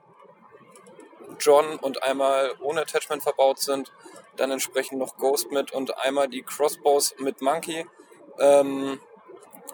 John 1.39 1.77
und 1.77 2.03
einmal 2.03 2.55
ohne 2.61 2.83
Attachment 2.83 3.23
verbaut 3.23 3.59
sind. 3.59 3.93
Dann 4.37 4.51
entsprechend 4.51 4.99
noch 4.99 5.17
Ghost 5.17 5.51
mit 5.51 5.73
und 5.73 5.99
einmal 5.99 6.29
die 6.29 6.43
Crossbows 6.43 7.15
mit 7.19 7.43
Monkey. 7.43 7.87
Ähm, 8.39 9.01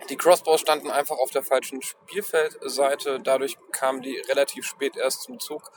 die 0.09 0.16
Crossbows 0.16 0.61
standen 0.61 0.90
einfach 0.90 1.18
auf 1.18 1.30
der 1.30 1.42
falschen 1.42 1.82
Spielfeldseite. 1.82 3.20
Dadurch 3.20 3.57
kamen 3.70 4.03
die 4.03 4.18
relativ 4.28 4.66
spät 4.66 4.96
erst 4.96 5.22
zum 5.22 5.38
Zug. 5.40 5.70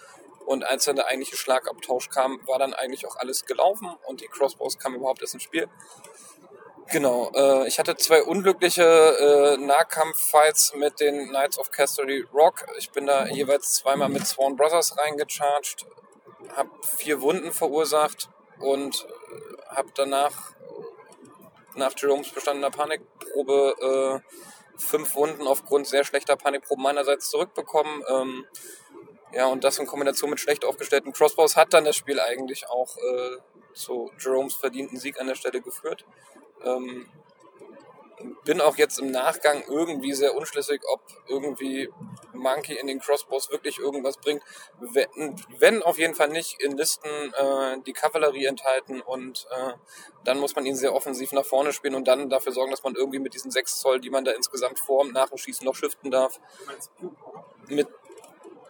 Und 0.46 0.64
als 0.64 0.86
dann 0.86 0.96
der 0.96 1.08
eigentliche 1.08 1.38
Schlagabtausch 1.38 2.10
kam, 2.10 2.40
war 2.48 2.60
dann 2.60 2.74
eigentlich 2.74 3.08
auch 3.08 3.16
alles 3.16 3.46
gelaufen 3.46 3.90
und 4.06 4.22
die 4.22 4.28
Crossbows 4.28 4.78
kamen 4.78 4.96
überhaupt 4.96 5.22
erst 5.22 5.34
ins 5.34 5.44
Spiel. 5.44 5.68
Genau, 6.92 7.32
äh, 7.34 7.68
ich 7.68 7.80
hatte 7.80 7.96
zwei 7.98 8.22
unglückliche 8.22 8.84
äh, 8.84 9.58
Nahkampffights 9.58 10.76
mit 10.76 11.00
den 11.00 11.30
Knights 11.30 11.58
of 11.58 11.72
Casterly 11.72 12.28
Rock. 12.32 12.64
Ich 12.78 12.92
bin 12.92 13.08
da 13.08 13.26
jeweils 13.26 13.74
zweimal 13.74 14.10
mit 14.10 14.28
Swan 14.28 14.56
Brothers 14.56 14.96
reingecharged, 14.96 15.88
habe 16.56 16.70
vier 16.98 17.22
Wunden 17.22 17.52
verursacht 17.52 18.30
und 18.60 19.08
äh, 19.08 19.76
habe 19.76 19.90
danach 19.96 20.54
nach 21.76 21.94
Jeromes 21.98 22.30
bestandener 22.30 22.72
Panikprobe 22.72 24.22
äh, 24.26 24.38
fünf 24.78 25.16
Wunden 25.16 25.48
aufgrund 25.48 25.88
sehr 25.88 26.04
schlechter 26.04 26.36
Panikproben 26.36 26.84
meinerseits 26.84 27.30
zurückbekommen. 27.30 28.04
Ähm, 28.08 28.46
ja, 29.34 29.48
und 29.48 29.64
das 29.64 29.80
in 29.80 29.88
Kombination 29.88 30.30
mit 30.30 30.40
schlecht 30.40 30.64
aufgestellten 30.66 31.12
Crossbows 31.12 31.56
hat 31.56 31.74
dann 31.74 31.86
das 31.86 31.96
Spiel 31.96 32.20
eigentlich 32.20 32.68
auch 32.70 32.98
äh, 32.98 33.38
zu 33.74 34.12
Jeromes 34.20 34.56
verdienten 34.56 34.98
Sieg 34.98 35.20
an 35.20 35.28
der 35.28 35.36
Stelle 35.36 35.62
geführt. 35.62 36.06
Ähm, 36.64 37.08
bin 38.44 38.62
auch 38.62 38.78
jetzt 38.78 39.00
im 39.00 39.12
Nachgang 39.12 39.64
irgendwie 39.68 40.14
sehr 40.14 40.36
unschlüssig, 40.36 40.82
ob 40.88 41.02
irgendwie 41.28 41.90
Monkey 42.34 42.74
in 42.74 42.88
den 42.88 43.00
Crossbows 43.00 43.52
wirklich 43.52 43.80
irgendwas 43.80 44.18
bringt. 44.18 44.44
Wenn, 44.80 45.36
wenn 45.60 45.84
auf 45.84 45.98
jeden 45.98 46.16
Fall 46.16 46.30
nicht 46.30 46.62
in 46.62 46.78
Listen 46.78 47.10
äh, 47.10 47.78
die 47.86 47.94
Kavallerie 47.94 48.46
enthalten 48.46 49.02
und 49.02 49.48
äh, 49.52 49.74
dann 50.24 50.40
muss 50.40 50.56
man 50.56 50.66
ihn 50.66 50.76
sehr 50.76 50.94
offensiv 50.94 51.32
nach 51.32 51.46
vorne 51.46 51.74
spielen 51.74 51.96
und 51.96 52.08
dann 52.08 52.30
dafür 52.30 52.52
sorgen, 52.52 52.72
dass 52.72 52.84
man 52.84 52.96
irgendwie 52.96 53.20
mit 53.20 53.34
diesen 53.34 53.52
6 53.52 53.80
Zoll, 53.80 54.00
die 54.00 54.10
man 54.10 54.26
da 54.26 54.32
insgesamt 54.32 54.80
formt, 54.80 55.14
nach 55.14 55.30
dem 55.30 55.38
Schießen 55.38 55.66
noch 55.66 55.76
shiften 55.76 56.12
darf. 56.12 56.40
Mit 57.68 57.88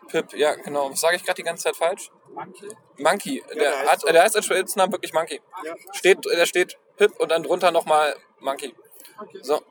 Pip, 0.07 0.33
ja 0.33 0.55
genau. 0.55 0.91
Was 0.91 1.01
sage 1.01 1.15
ich 1.15 1.23
gerade 1.23 1.35
die 1.35 1.43
ganze 1.43 1.63
Zeit 1.63 1.75
falsch? 1.75 2.11
Monkey? 2.33 2.69
Monkey. 2.97 3.43
Ja, 3.49 3.55
der, 3.55 3.57
der 3.57 3.79
heißt 3.79 3.91
hat, 3.91 4.01
so. 4.01 4.07
der 4.07 4.23
heißt 4.23 4.35
als 4.35 4.45
Spitznamen 4.45 4.91
wirklich 4.91 5.13
Monkey. 5.13 5.41
Ja. 5.63 5.75
Steht, 5.93 6.25
der 6.25 6.45
steht 6.45 6.77
Pip 6.97 7.19
und 7.19 7.31
dann 7.31 7.43
drunter 7.43 7.71
nochmal 7.71 8.15
Monkey. 8.39 8.75
Okay. 9.19 9.39
So. 9.41 9.61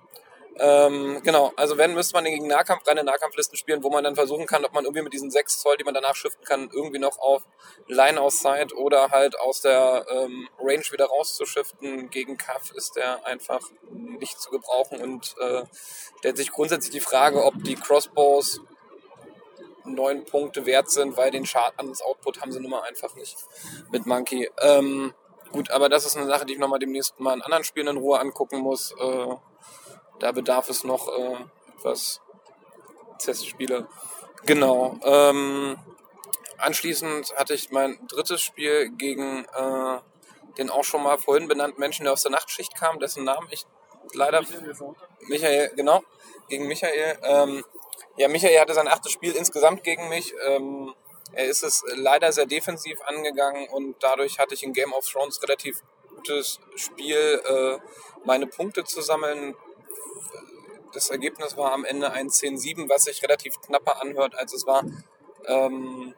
Ähm, 0.56 1.20
genau, 1.24 1.52
also 1.56 1.76
wenn, 1.78 1.94
müsste 1.94 2.14
man 2.14 2.24
gegen 2.24 2.46
Nahkampf, 2.46 2.86
reine 2.86 3.02
Nahkampflisten 3.02 3.58
spielen, 3.58 3.82
wo 3.82 3.90
man 3.90 4.04
dann 4.04 4.14
versuchen 4.14 4.46
kann, 4.46 4.64
ob 4.64 4.72
man 4.72 4.84
irgendwie 4.84 5.02
mit 5.02 5.12
diesen 5.12 5.30
6 5.30 5.60
Zoll, 5.60 5.76
die 5.76 5.84
man 5.84 5.94
danach 5.94 6.14
shiften 6.14 6.44
kann, 6.44 6.70
irgendwie 6.72 7.00
noch 7.00 7.18
auf 7.18 7.42
Line 7.88 8.20
Sight 8.30 8.72
oder 8.72 9.10
halt 9.10 9.38
aus 9.38 9.62
der 9.62 10.06
ähm, 10.08 10.48
Range 10.60 10.84
wieder 10.92 11.06
rauszushiften. 11.06 12.08
Gegen 12.10 12.36
Kaff 12.36 12.70
ist 12.72 12.94
der 12.94 13.26
einfach 13.26 13.62
nicht 13.90 14.40
zu 14.40 14.50
gebrauchen 14.50 15.02
und 15.02 15.34
äh, 15.40 15.64
stellt 16.18 16.36
sich 16.36 16.52
grundsätzlich 16.52 16.92
die 16.92 17.00
Frage, 17.00 17.44
ob 17.44 17.54
die 17.64 17.74
Crossbows 17.74 18.60
neun 19.84 20.24
Punkte 20.24 20.66
wert 20.66 20.90
sind, 20.90 21.16
weil 21.16 21.30
den 21.30 21.46
Schadens-Output 21.46 22.40
haben 22.40 22.52
sie 22.52 22.60
nun 22.60 22.70
mal 22.70 22.82
einfach 22.82 23.14
nicht 23.16 23.36
mit 23.90 24.06
Monkey. 24.06 24.50
Ähm, 24.60 25.14
gut, 25.54 25.70
aber 25.70 25.88
das 25.88 26.04
ist 26.04 26.16
eine 26.16 26.26
Sache, 26.26 26.44
die 26.44 26.54
ich 26.54 26.58
nochmal 26.58 26.80
demnächst 26.80 27.18
mal 27.20 27.32
in 27.32 27.42
anderen 27.42 27.62
Spielen 27.62 27.86
in 27.86 27.96
Ruhe 27.96 28.18
angucken 28.18 28.58
muss. 28.58 28.92
Äh, 28.92 29.36
da 30.18 30.32
bedarf 30.32 30.68
es 30.68 30.82
noch 30.82 31.08
äh, 31.08 31.36
etwas 31.78 32.20
Testspiele. 33.18 33.86
Genau. 34.46 34.98
Ähm, 35.04 35.78
anschließend 36.58 37.34
hatte 37.36 37.54
ich 37.54 37.70
mein 37.70 37.98
drittes 38.08 38.42
Spiel 38.42 38.90
gegen 38.90 39.44
äh, 39.44 39.98
den 40.58 40.70
auch 40.70 40.84
schon 40.84 41.02
mal 41.04 41.18
vorhin 41.18 41.46
benannten 41.46 41.80
Menschen, 41.80 42.04
der 42.04 42.12
aus 42.12 42.22
der 42.22 42.32
Nachtschicht 42.32 42.74
kam, 42.74 42.98
dessen 42.98 43.24
Namen 43.24 43.46
ich 43.50 43.64
leider 44.12 44.40
Michael. 44.40 44.74
Michael, 45.28 45.72
genau, 45.76 46.02
gegen 46.48 46.66
Michael. 46.66 47.18
Ähm, 47.22 47.64
ja, 48.16 48.28
Michael 48.28 48.58
hatte 48.58 48.74
sein 48.74 48.88
achtes 48.88 49.12
Spiel 49.12 49.32
insgesamt 49.32 49.84
gegen 49.84 50.08
mich. 50.08 50.34
Ähm, 50.46 50.94
er 51.36 51.46
ist 51.46 51.62
es 51.62 51.82
leider 51.96 52.32
sehr 52.32 52.46
defensiv 52.46 53.00
angegangen 53.02 53.68
und 53.68 53.96
dadurch 54.00 54.38
hatte 54.38 54.54
ich 54.54 54.62
in 54.62 54.72
Game 54.72 54.92
of 54.92 55.08
Thrones 55.08 55.42
relativ 55.42 55.82
gutes 56.14 56.60
Spiel, 56.76 57.42
äh, 57.44 57.78
meine 58.24 58.46
Punkte 58.46 58.84
zu 58.84 59.02
sammeln. 59.02 59.54
Das 60.92 61.10
Ergebnis 61.10 61.56
war 61.56 61.72
am 61.72 61.84
Ende 61.84 62.12
ein 62.12 62.28
10-7, 62.28 62.88
was 62.88 63.04
sich 63.04 63.22
relativ 63.22 63.60
knapper 63.60 64.00
anhört, 64.00 64.34
als 64.36 64.54
es 64.54 64.66
war. 64.66 64.84
Ähm, 65.46 66.14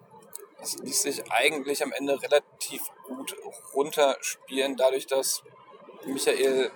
es 0.63 0.79
ließ 0.79 1.03
sich 1.03 1.31
eigentlich 1.31 1.83
am 1.83 1.93
Ende 1.93 2.21
relativ 2.21 2.83
gut 3.05 3.37
runterspielen, 3.75 4.77
dadurch, 4.77 5.07
dass 5.07 5.43
Michael 6.05 6.71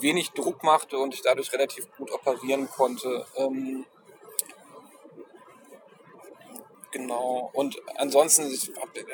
wenig 0.00 0.30
Druck 0.32 0.62
machte 0.62 0.98
und 0.98 1.14
ich 1.14 1.22
dadurch 1.22 1.52
relativ 1.52 1.90
gut 1.96 2.10
operieren 2.12 2.68
konnte. 2.70 3.26
Ähm, 3.36 3.84
genau. 6.92 7.50
Und 7.54 7.80
ansonsten, 7.96 8.56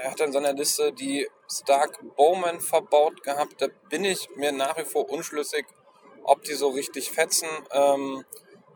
er 0.03 0.11
hat 0.11 0.21
in 0.21 0.33
seiner 0.33 0.53
Liste 0.53 0.93
die 0.93 1.29
Stark 1.51 1.99
Bowman 2.17 2.61
verbaut 2.61 3.23
gehabt. 3.23 3.63
Da 3.63 3.69
bin 3.89 4.05
ich 4.05 4.29
mir 4.37 4.53
nach 4.53 4.77
wie 4.77 4.85
vor 4.85 5.09
unschlüssig, 5.09 5.65
ob 6.25 6.43
die 6.43 6.55
so 6.55 6.69
richtig 6.69 7.11
fetzen. 7.11 7.49
Ähm, 7.71 8.25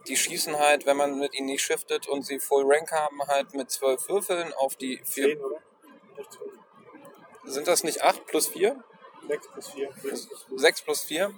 die 0.09 0.17
schießen 0.17 0.59
halt, 0.59 0.87
wenn 0.87 0.97
man 0.97 1.19
mit 1.19 1.35
ihnen 1.35 1.47
nicht 1.47 1.63
shiftet 1.63 2.09
und 2.09 2.25
sie 2.25 2.41
Full 2.41 2.65
Rank 2.67 2.91
haben, 2.91 3.23
halt 3.27 3.55
mit 3.55 3.71
zwölf 3.71 4.09
Würfeln 4.09 4.53
auf 4.55 4.77
die 4.77 5.01
vier. 5.05 5.29
Zehn, 5.29 5.41
oder? 5.41 5.61
Nicht 6.17 6.33
zwölf. 6.33 6.53
Sind 7.45 7.69
das 7.69 7.85
nicht 7.85 8.03
acht 8.03 8.27
plus 8.27 8.49
vier? 8.49 8.83
Sechs 9.29 9.49
plus 9.49 9.71
vier. 9.71 9.91
Sechs 10.03 10.27
plus 10.27 10.45
vier. 10.45 10.59
6 10.59 10.83
plus 10.83 11.05
4. 11.05 11.35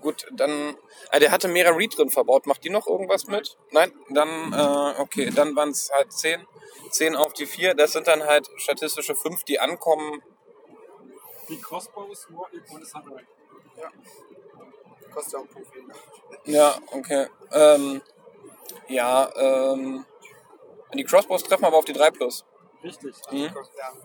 Gut, 0.00 0.26
dann. 0.32 0.76
Ah, 1.10 1.18
der 1.18 1.30
hatte 1.30 1.48
Mera 1.48 1.70
Reed 1.70 1.96
drin 1.96 2.10
verbaut. 2.10 2.46
Macht 2.46 2.64
die 2.64 2.70
noch 2.70 2.86
irgendwas 2.86 3.26
mit? 3.26 3.56
Nein? 3.70 3.92
Dann, 4.10 4.52
äh, 4.52 5.00
okay, 5.00 5.30
dann 5.34 5.54
waren 5.56 5.70
es 5.70 5.90
halt 5.92 6.12
10. 6.12 6.46
10 6.90 7.16
auf 7.16 7.32
die 7.32 7.46
4. 7.46 7.74
Das 7.74 7.92
sind 7.92 8.06
dann 8.06 8.24
halt 8.24 8.48
statistische 8.56 9.14
5, 9.14 9.44
die 9.44 9.58
ankommen. 9.60 10.22
Die 11.48 11.60
Crossbows 11.60 12.28
nur 12.30 12.48
ohne 12.72 12.84
Sunray. 12.84 13.24
Kostet 15.12 15.32
ja 15.32 15.38
auch 15.38 15.48
Punkt 15.48 15.74
weniger. 15.74 15.94
Ja, 16.44 16.78
okay. 16.92 17.26
Ähm, 17.52 18.02
ja, 18.88 19.30
ähm. 19.36 20.04
Die 20.94 21.04
Crossbows 21.04 21.42
treffen 21.42 21.64
aber 21.64 21.76
auf 21.76 21.84
die 21.84 21.92
3 21.92 22.10
plus. 22.10 22.44
Richtig. 22.82 23.14
Mhm. 23.30 23.50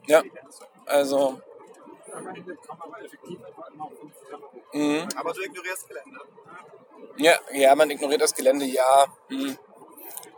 Ja. 0.08 0.24
Ja. 0.24 0.24
Also. 0.86 1.42
Am 2.14 2.28
Ende 2.28 2.56
kommen 2.56 2.82
aber 2.82 3.04
effektiv 3.04 3.44
einfach 3.44 3.70
immer 3.70 3.86
auf 3.86 4.00
5 4.00 4.14
Treffer. 4.20 4.50
Mhm. 4.74 5.08
Aber 5.16 5.34
du 5.34 5.42
ignorierst 5.42 5.88
Gelände. 5.88 6.20
Ja, 7.18 7.40
ja, 7.54 7.76
man 7.76 7.90
ignoriert 7.90 8.22
das 8.22 8.34
Gelände, 8.34 8.66
ja. 8.66 9.06
Hm. 9.28 9.58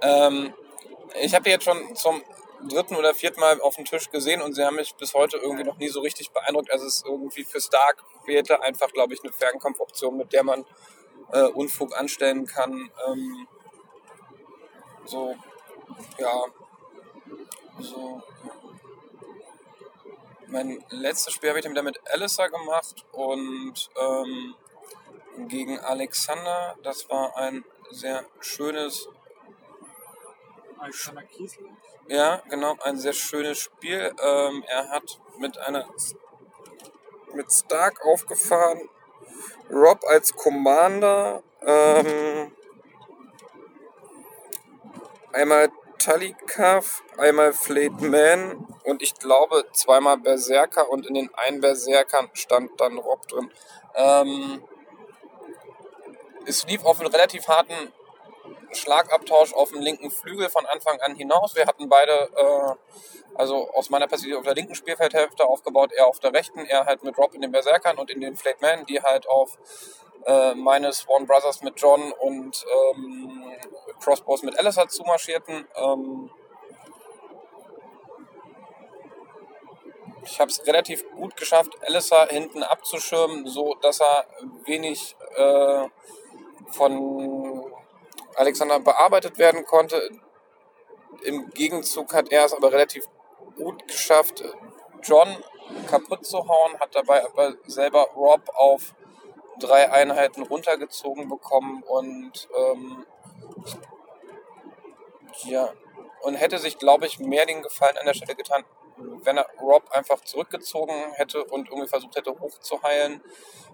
Ähm, 0.01 0.53
ich 1.21 1.33
habe 1.35 1.49
jetzt 1.49 1.65
schon 1.65 1.95
zum 1.95 2.23
dritten 2.67 2.95
oder 2.95 3.13
vierten 3.13 3.39
Mal 3.39 3.59
auf 3.61 3.75
dem 3.75 3.85
Tisch 3.85 4.09
gesehen 4.09 4.41
und 4.41 4.53
sie 4.53 4.63
haben 4.63 4.75
mich 4.75 4.95
bis 4.95 5.13
heute 5.13 5.37
irgendwie 5.37 5.63
noch 5.63 5.77
nie 5.77 5.89
so 5.89 6.01
richtig 6.01 6.31
beeindruckt. 6.31 6.71
Also 6.71 6.85
es 6.85 6.95
ist 6.95 7.05
irgendwie 7.05 7.43
für 7.43 7.61
Stark 7.61 8.03
wählte 8.25 8.61
einfach, 8.61 8.91
glaube 8.91 9.13
ich, 9.13 9.23
eine 9.23 9.33
Fernkampfoption, 9.33 10.17
mit 10.17 10.33
der 10.33 10.43
man 10.43 10.65
äh, 11.31 11.43
Unfug 11.43 11.97
anstellen 11.97 12.45
kann. 12.45 12.89
Ähm, 13.07 13.47
so, 15.05 15.35
ja, 16.17 16.45
so. 17.79 18.21
Mein 20.53 20.83
letztes 20.91 21.33
Spiel 21.33 21.49
habe 21.49 21.57
ich 21.57 21.63
dann 21.63 21.71
wieder 21.71 21.81
mit 21.81 21.99
Alistair 22.11 22.47
gemacht 22.47 23.03
und 23.11 23.89
ähm, 23.99 24.53
gegen 25.47 25.79
Alexander. 25.79 26.75
Das 26.83 27.09
war 27.09 27.35
ein 27.35 27.65
sehr 27.89 28.23
schönes 28.39 29.09
Alexander 30.77 31.23
Kiesel. 31.23 31.65
Ja, 32.07 32.43
genau, 32.49 32.77
ein 32.83 32.99
sehr 32.99 33.13
schönes 33.13 33.57
Spiel. 33.57 34.13
Ähm, 34.21 34.63
er 34.67 34.89
hat 34.89 35.19
mit 35.39 35.57
einer 35.57 35.87
mit 37.33 37.51
Stark 37.51 38.05
aufgefahren, 38.05 38.87
Rob 39.71 40.03
als 40.05 40.35
Commander, 40.35 41.41
ähm, 41.65 42.51
einmal 45.31 45.71
Talikav, 46.03 47.01
einmal 47.17 47.53
Flayed 47.53 48.01
Man 48.01 48.67
und 48.83 49.01
ich 49.01 49.15
glaube 49.15 49.63
zweimal 49.71 50.17
Berserker 50.17 50.89
und 50.89 51.07
in 51.07 51.13
den 51.13 51.33
einen 51.33 51.61
Berserkern 51.61 52.29
stand 52.33 52.71
dann 52.81 52.97
Rob 52.97 53.25
drin. 53.29 53.49
Ähm, 53.95 54.61
es 56.45 56.67
lief 56.67 56.83
auf 56.83 56.99
einen 56.99 57.09
relativ 57.09 57.47
harten 57.47 57.93
Schlagabtausch 58.73 59.53
auf 59.53 59.71
dem 59.71 59.79
linken 59.79 60.11
Flügel 60.11 60.49
von 60.49 60.65
Anfang 60.65 60.99
an 60.99 61.15
hinaus. 61.15 61.55
Wir 61.55 61.67
hatten 61.67 61.87
beide, 61.87 62.11
äh, 62.11 62.75
also 63.35 63.71
aus 63.71 63.89
meiner 63.89 64.07
Perspektive 64.07 64.39
auf 64.39 64.45
der 64.45 64.55
linken 64.55 64.75
Spielfeldhälfte 64.75 65.45
aufgebaut, 65.45 65.93
er 65.93 66.07
auf 66.07 66.19
der 66.19 66.33
rechten, 66.33 66.65
er 66.65 66.85
halt 66.85 67.03
mit 67.03 67.17
Rob 67.17 67.33
in 67.33 67.39
den 67.39 67.53
Berserkern 67.53 67.97
und 67.97 68.09
in 68.09 68.19
den 68.19 68.35
Flayed 68.35 68.61
Man, 68.61 68.85
die 68.87 69.01
halt 69.01 69.25
auf 69.29 69.57
äh, 70.25 70.55
meine 70.55 70.91
Swan 70.93 71.25
Brothers 71.25 71.61
mit 71.61 71.79
John 71.79 72.11
und 72.11 72.65
ähm, 72.95 73.43
Crossbows 74.01 74.43
mit 74.43 74.57
Alistair 74.57 74.87
zumarschierten. 74.87 75.67
Ähm, 75.75 76.29
ich 80.25 80.39
habe 80.39 80.49
es 80.49 80.65
relativ 80.65 81.03
gut 81.11 81.35
geschafft, 81.35 81.71
Alistair 81.85 82.27
hinten 82.29 82.63
abzuschirmen, 82.63 83.47
so 83.47 83.75
dass 83.81 83.99
er 83.99 84.25
wenig 84.65 85.15
äh, 85.35 85.87
von 86.71 87.73
Alexander 88.35 88.79
bearbeitet 88.79 89.37
werden 89.37 89.65
konnte. 89.65 90.09
Im 91.23 91.49
Gegenzug 91.51 92.13
hat 92.13 92.31
er 92.31 92.45
es 92.45 92.53
aber 92.53 92.71
relativ 92.71 93.05
gut 93.55 93.87
geschafft, 93.87 94.43
John 95.03 95.43
kaputt 95.87 96.25
zu 96.25 96.47
hauen, 96.47 96.79
hat 96.79 96.95
dabei 96.95 97.23
aber 97.25 97.53
selber 97.67 98.07
Rob 98.15 98.41
auf 98.55 98.93
drei 99.59 99.91
Einheiten 99.91 100.43
runtergezogen 100.43 101.29
bekommen 101.29 101.83
und 101.83 102.49
ähm, 102.57 103.05
ja, 105.45 105.69
und 106.21 106.35
hätte 106.35 106.57
sich, 106.57 106.77
glaube 106.77 107.05
ich, 107.05 107.19
mehr 107.19 107.45
den 107.45 107.61
Gefallen 107.61 107.97
an 107.97 108.05
der 108.05 108.13
Stelle 108.13 108.35
getan, 108.35 108.63
wenn 108.97 109.37
er 109.37 109.47
Rob 109.59 109.89
einfach 109.91 110.21
zurückgezogen 110.21 110.93
hätte 111.13 111.43
und 111.43 111.69
irgendwie 111.69 111.87
versucht 111.87 112.15
hätte, 112.15 112.39
hochzuheilen 112.39 113.21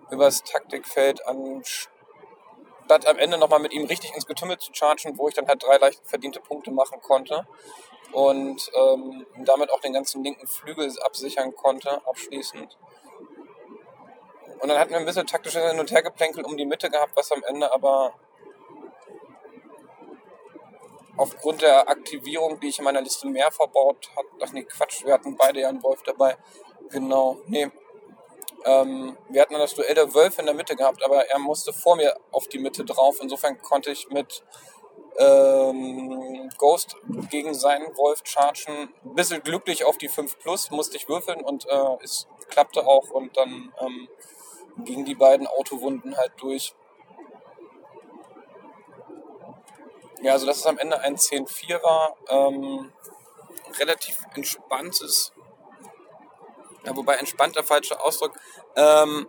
übers 0.10 0.44
Taktikfeld, 0.44 1.26
anstatt 1.28 3.06
am 3.06 3.18
Ende 3.18 3.38
nochmal 3.38 3.60
mit 3.60 3.74
ihm 3.74 3.86
richtig 3.86 4.16
ins 4.16 4.26
Getümmel 4.26 4.58
zu 4.58 4.74
chargen, 4.74 5.18
wo 5.18 5.28
ich 5.28 5.36
dann 5.36 5.48
halt 5.48 5.62
drei 5.64 5.78
leicht 5.78 6.02
verdiente 6.06 6.40
Punkte 6.40 6.72
machen 6.72 7.02
konnte 7.02 7.48
und 8.12 8.72
ähm, 8.74 9.26
damit 9.46 9.72
auch 9.72 9.82
den 9.82 9.94
ganzen 9.94 10.24
linken 10.24 10.48
Flügel 10.48 10.92
absichern 11.04 11.56
konnte, 11.56 12.02
abschließend. 12.08 12.78
Und 14.60 14.70
dann 14.70 14.78
hatten 14.78 14.92
wir 14.92 14.98
ein 14.98 15.06
bisschen 15.06 15.28
taktisches 15.28 15.64
Hin- 15.64 15.80
und 15.80 15.92
Hergeplänkel 15.92 16.44
um 16.44 16.58
die 16.58 16.66
Mitte 16.66 16.90
gehabt, 16.90 17.14
was 17.16 17.32
am 17.32 17.44
Ende 17.44 17.72
aber 17.74 18.14
aufgrund 21.18 21.62
der 21.62 21.88
Aktivierung, 21.90 22.60
die 22.60 22.70
ich 22.70 22.80
in 22.80 22.86
meiner 22.86 23.02
Liste 23.02 23.28
mehr 23.28 23.52
verbaut 23.52 24.10
habe, 24.16 24.28
ach 24.42 24.52
nee, 24.54 24.64
Quatsch, 24.64 25.04
wir 25.06 25.14
hatten 25.14 25.36
beide 25.36 25.62
ja 25.62 25.70
einen 25.70 25.84
Wolf 25.84 26.02
dabei. 26.04 26.38
Genau, 26.90 27.38
nee. 27.46 27.70
Ähm, 28.66 29.18
wir 29.30 29.42
hatten 29.42 29.54
dann 29.54 29.62
das 29.62 29.76
Duell 29.76 29.94
der 29.94 30.14
Wölfe 30.14 30.42
in 30.42 30.46
der 30.46 30.56
Mitte 30.56 30.76
gehabt, 30.76 31.04
aber 31.04 31.26
er 31.28 31.40
musste 31.40 31.74
vor 31.74 31.96
mir 31.96 32.16
auf 32.32 32.48
die 32.48 32.60
Mitte 32.60 32.84
drauf. 32.84 33.18
Insofern 33.22 33.62
konnte 33.62 33.92
ich 33.92 34.10
mit 34.10 34.44
ähm, 35.18 36.50
Ghost 36.58 36.96
gegen 37.30 37.54
seinen 37.54 37.96
Wolf 37.98 38.22
chargen. 38.24 38.94
Ein 39.04 39.16
bisschen 39.16 39.44
glücklich 39.44 39.86
auf 39.86 39.98
die 39.98 40.10
5 40.10 40.40
Plus, 40.40 40.72
musste 40.72 40.98
ich 40.98 41.08
würfeln 41.10 41.42
und 41.42 41.68
äh, 41.68 42.04
es 42.04 42.28
klappte 42.50 42.86
auch 42.86 43.10
und 43.12 43.36
dann 43.38 43.74
ähm, 43.80 44.08
gingen 44.78 45.06
die 45.06 45.16
beiden 45.16 45.48
Autowunden 45.48 46.18
halt 46.18 46.34
durch. 46.38 46.74
Ja, 50.22 50.34
also 50.34 50.46
dass 50.46 50.58
es 50.58 50.66
am 50.66 50.78
Ende 50.78 51.00
ein 51.00 51.16
10-4 51.16 51.82
war, 51.82 52.16
ähm, 52.28 52.92
relativ 53.80 54.20
entspanntes, 54.36 55.32
ja, 56.84 56.96
wobei 56.96 57.16
entspannt 57.16 57.56
der 57.56 57.64
falsche 57.64 58.00
Ausdruck, 58.02 58.34
ähm, 58.76 59.28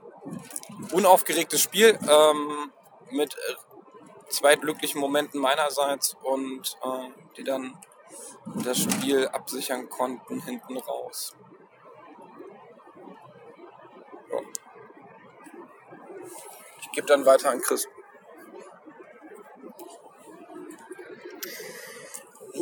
unaufgeregtes 0.93 1.61
Spiel 1.61 1.99
ähm, 2.09 2.73
mit 3.11 3.35
äh, 3.35 3.55
zwei 4.31 4.57
glücklichen 4.57 5.01
Momenten 5.01 5.41
meinerseits 5.41 6.17
und 6.23 6.77
äh, 6.83 7.09
die 7.37 7.45
dann 7.45 7.79
das 8.65 8.79
Spiel 8.79 9.29
absichern 9.29 9.89
konnten 9.89 10.41
hinten 10.43 10.77
raus. 10.79 11.35
Ja. 14.31 14.39
Ich 16.80 16.80
gebe 16.93 17.07
dann 17.07 17.27
weiter 17.27 17.51
an 17.51 17.61
Chris. 17.61 17.87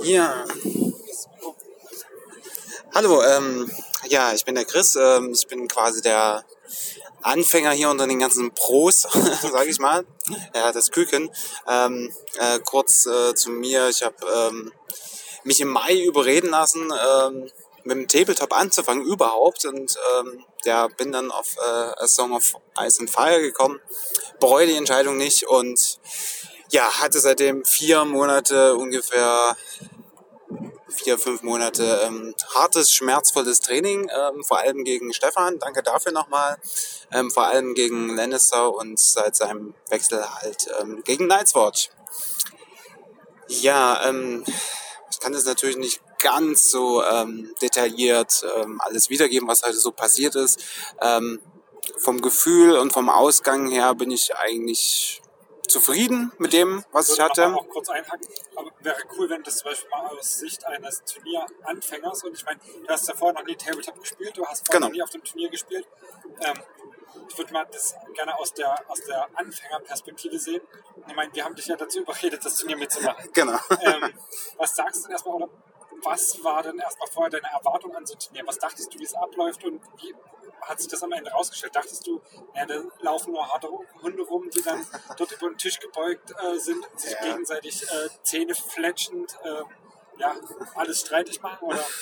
Ja. 0.02 0.44
Hallo, 2.94 3.22
ähm, 3.22 3.70
ja, 4.08 4.32
ich 4.32 4.44
bin 4.44 4.54
der 4.54 4.64
Chris. 4.64 4.96
Ähm, 4.96 5.32
ich 5.34 5.46
bin 5.46 5.68
quasi 5.68 6.02
der 6.02 6.44
Anfänger 7.22 7.72
hier 7.72 7.90
unter 7.90 8.06
den 8.06 8.18
ganzen 8.18 8.52
Pros, 8.52 9.02
sage 9.42 9.70
ich 9.70 9.78
mal. 9.78 10.06
Ja, 10.54 10.72
das 10.72 10.90
Küken. 10.90 11.30
Ähm, 11.66 12.12
äh, 12.38 12.58
kurz 12.60 13.06
äh, 13.06 13.34
zu 13.34 13.50
mir. 13.50 13.88
Ich 13.88 14.02
habe 14.02 14.16
ähm, 14.32 14.72
mich 15.44 15.60
im 15.60 15.68
Mai 15.68 15.96
überreden 15.96 16.50
lassen, 16.50 16.92
ähm, 16.92 17.50
mit 17.84 17.96
dem 17.96 18.08
Tabletop 18.08 18.52
anzufangen 18.52 19.04
überhaupt 19.04 19.64
und 19.64 19.96
ähm, 20.18 20.44
ja, 20.64 20.88
bin 20.88 21.12
dann 21.12 21.30
auf 21.30 21.56
äh, 21.56 22.02
A 22.02 22.06
Song 22.06 22.32
of 22.32 22.54
Ice 22.80 23.00
and 23.00 23.10
Fire 23.10 23.40
gekommen. 23.40 23.80
Bereue 24.40 24.66
die 24.66 24.76
Entscheidung 24.76 25.16
nicht 25.16 25.46
und 25.46 25.98
ja, 26.70 27.00
hatte 27.00 27.20
seitdem 27.20 27.64
vier 27.64 28.04
Monate 28.04 28.76
ungefähr 28.76 29.56
vier, 30.98 31.18
fünf 31.18 31.42
Monate 31.42 32.02
ähm, 32.04 32.34
hartes, 32.54 32.92
schmerzvolles 32.92 33.60
Training, 33.60 34.10
ähm, 34.10 34.42
vor 34.42 34.58
allem 34.58 34.84
gegen 34.84 35.12
Stefan, 35.12 35.58
danke 35.58 35.82
dafür 35.82 36.12
nochmal, 36.12 36.58
ähm, 37.12 37.30
vor 37.30 37.46
allem 37.46 37.74
gegen 37.74 38.14
Lannister 38.16 38.74
und 38.74 38.98
seit 38.98 39.36
seinem 39.36 39.74
Wechsel 39.88 40.24
halt 40.36 40.68
ähm, 40.80 41.02
gegen 41.04 41.26
Night's 41.26 41.54
Watch. 41.54 41.90
Ja, 43.48 44.04
ähm, 44.06 44.44
ich 45.10 45.20
kann 45.20 45.32
das 45.32 45.44
natürlich 45.44 45.76
nicht 45.76 46.00
ganz 46.18 46.70
so 46.70 47.02
ähm, 47.04 47.54
detailliert 47.62 48.44
ähm, 48.56 48.80
alles 48.84 49.10
wiedergeben, 49.10 49.48
was 49.48 49.62
heute 49.62 49.78
so 49.78 49.92
passiert 49.92 50.34
ist. 50.34 50.62
Ähm, 51.00 51.40
vom 51.96 52.20
Gefühl 52.20 52.76
und 52.78 52.92
vom 52.92 53.08
Ausgang 53.08 53.70
her 53.70 53.94
bin 53.94 54.10
ich 54.10 54.36
eigentlich 54.36 55.22
zufrieden 55.66 56.32
mit 56.38 56.52
dem, 56.52 56.84
was 56.92 57.08
ich 57.10 57.18
würde 57.18 57.24
hatte. 57.24 57.54
auch 57.54 57.68
kurz 57.68 57.88
einhaken, 57.90 58.26
aber 58.56 58.70
wäre 58.80 58.96
cool, 59.18 59.28
wenn 59.30 59.42
das 59.42 59.58
zum 59.58 59.70
Beispiel 59.70 59.90
mal 59.90 60.06
aus 60.06 60.38
Sicht 60.38 60.64
eines 60.66 61.02
Turnieranfängers 61.04 62.24
und 62.24 62.34
ich 62.34 62.44
meine, 62.44 62.58
du 62.86 62.88
hast 62.88 63.08
ja 63.08 63.14
vorher 63.14 63.38
noch 63.40 63.46
nie 63.46 63.54
Tabletop 63.56 64.00
gespielt, 64.00 64.36
du 64.36 64.46
hast 64.46 64.66
vorher 64.66 64.80
Genau. 64.80 64.86
noch 64.88 64.94
nie 64.94 65.02
auf 65.02 65.10
dem 65.10 65.22
Turnier 65.24 65.50
gespielt. 65.50 65.86
Ähm, 66.40 66.56
ich 67.28 67.36
würde 67.36 67.52
mal 67.52 67.66
das 67.70 67.94
gerne 68.14 68.38
aus 68.38 68.54
der, 68.54 68.78
aus 68.90 69.00
der 69.02 69.26
Anfängerperspektive 69.34 70.38
sehen. 70.38 70.62
Ich 71.06 71.14
meine, 71.14 71.32
wir 71.34 71.44
haben 71.44 71.54
dich 71.54 71.66
ja 71.66 71.76
dazu 71.76 72.00
überredet, 72.00 72.42
das 72.44 72.56
Turnier 72.56 72.76
mitzumachen. 72.78 73.28
Genau. 73.34 73.58
ähm, 73.82 74.12
was 74.56 74.74
sagst 74.74 75.00
du 75.00 75.02
denn 75.04 75.12
erstmal, 75.12 75.34
oder 75.36 75.48
was 76.02 76.42
war 76.44 76.62
denn 76.62 76.78
erstmal 76.78 77.08
vorher 77.08 77.30
deine 77.30 77.52
Erwartung 77.52 77.94
an 77.96 78.06
so 78.06 78.14
ein 78.14 78.20
Turnier? 78.20 78.42
Was 78.46 78.58
dachtest 78.58 78.92
du, 78.94 78.98
wie 78.98 79.04
es 79.04 79.14
abläuft 79.14 79.64
und 79.64 79.80
wie 80.00 80.14
hat 80.62 80.78
sich 80.80 80.88
das 80.88 81.02
am 81.02 81.12
Ende 81.12 81.30
rausgestellt? 81.30 81.74
Dachtest 81.74 82.06
du, 82.06 82.20
ja, 82.54 82.66
da 82.66 82.82
laufen 83.00 83.32
nur 83.32 83.46
harte 83.48 83.68
Hunde 84.02 84.22
rum, 84.22 84.48
die 84.50 84.62
dann 84.62 84.84
dort 85.16 85.32
über 85.32 85.48
den 85.48 85.58
Tisch 85.58 85.78
gebeugt 85.80 86.32
äh, 86.32 86.58
sind, 86.58 86.84
sich 86.96 87.12
Ja. 87.12 87.26
gegenseitig 87.32 87.82
äh, 87.84 88.08
Zähne 88.22 88.54
fletschend, 88.54 89.36
äh, 89.44 89.62
ja, 90.20 90.34
alles 90.74 91.00
streitig 91.00 91.40
machen? 91.42 91.58
Oder? 91.62 91.84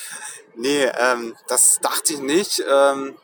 Nee, 0.58 0.84
ähm, 0.86 1.36
das 1.48 1.78
dachte 1.80 2.14
ich 2.14 2.20
nicht. 2.20 2.64
Ähm, 2.66 3.18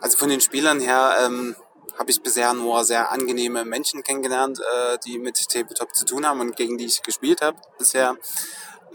also 0.00 0.16
von 0.16 0.30
den 0.30 0.40
Spielern 0.40 0.80
her 0.80 1.18
ähm, 1.20 1.54
habe 1.98 2.10
ich 2.10 2.22
bisher 2.22 2.54
nur 2.54 2.82
sehr 2.84 3.10
angenehme 3.10 3.64
Menschen 3.66 4.02
kennengelernt, 4.02 4.58
äh, 4.60 4.98
die 5.04 5.18
mit 5.18 5.48
Tabletop 5.50 5.94
zu 5.94 6.06
tun 6.06 6.26
haben 6.26 6.40
und 6.40 6.56
gegen 6.56 6.78
die 6.78 6.86
ich 6.86 7.02
gespielt 7.02 7.42
habe 7.42 7.58
bisher. 7.78 8.16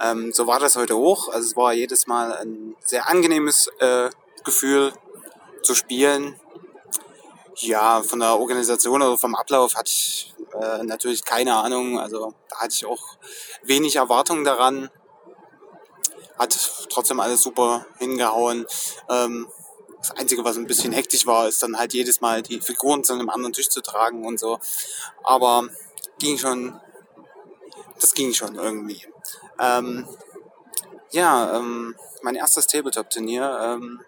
Ähm, 0.01 0.31
so 0.33 0.47
war 0.47 0.59
das 0.59 0.75
heute 0.75 0.95
auch. 0.95 1.29
Also 1.29 1.49
es 1.49 1.55
war 1.55 1.73
jedes 1.73 2.07
Mal 2.07 2.33
ein 2.33 2.75
sehr 2.83 3.07
angenehmes 3.07 3.67
äh, 3.79 4.09
Gefühl 4.43 4.93
zu 5.63 5.75
spielen. 5.75 6.39
Ja, 7.57 8.01
von 8.01 8.19
der 8.19 8.39
Organisation 8.39 9.01
oder 9.01 9.17
vom 9.17 9.35
Ablauf 9.35 9.75
hatte 9.75 9.91
ich 9.91 10.33
äh, 10.59 10.83
natürlich 10.83 11.23
keine 11.23 11.55
Ahnung. 11.55 11.99
Also 11.99 12.33
da 12.49 12.59
hatte 12.59 12.73
ich 12.73 12.85
auch 12.85 13.17
wenig 13.63 13.97
Erwartungen 13.97 14.43
daran. 14.43 14.89
Hat 16.39 16.87
trotzdem 16.89 17.19
alles 17.19 17.43
super 17.43 17.85
hingehauen. 17.99 18.65
Ähm, 19.09 19.47
das 19.99 20.11
Einzige, 20.11 20.43
was 20.43 20.57
ein 20.57 20.65
bisschen 20.65 20.93
hektisch 20.93 21.27
war, 21.27 21.47
ist 21.47 21.61
dann 21.61 21.77
halt 21.77 21.93
jedes 21.93 22.21
Mal 22.21 22.41
die 22.41 22.59
Figuren 22.59 23.03
zu 23.03 23.13
einem 23.13 23.29
anderen 23.29 23.53
Tisch 23.53 23.69
zu 23.69 23.81
tragen 23.81 24.25
und 24.25 24.39
so. 24.39 24.59
Aber 25.23 25.67
ging 26.17 26.39
schon, 26.39 26.79
das 27.99 28.15
ging 28.15 28.33
schon 28.33 28.55
irgendwie. 28.55 29.05
Ähm, 29.61 30.07
ja, 31.11 31.55
ähm, 31.55 31.95
mein 32.23 32.35
erstes 32.35 32.65
Tabletop-Turnier. 32.65 33.59
Ähm, 33.61 34.01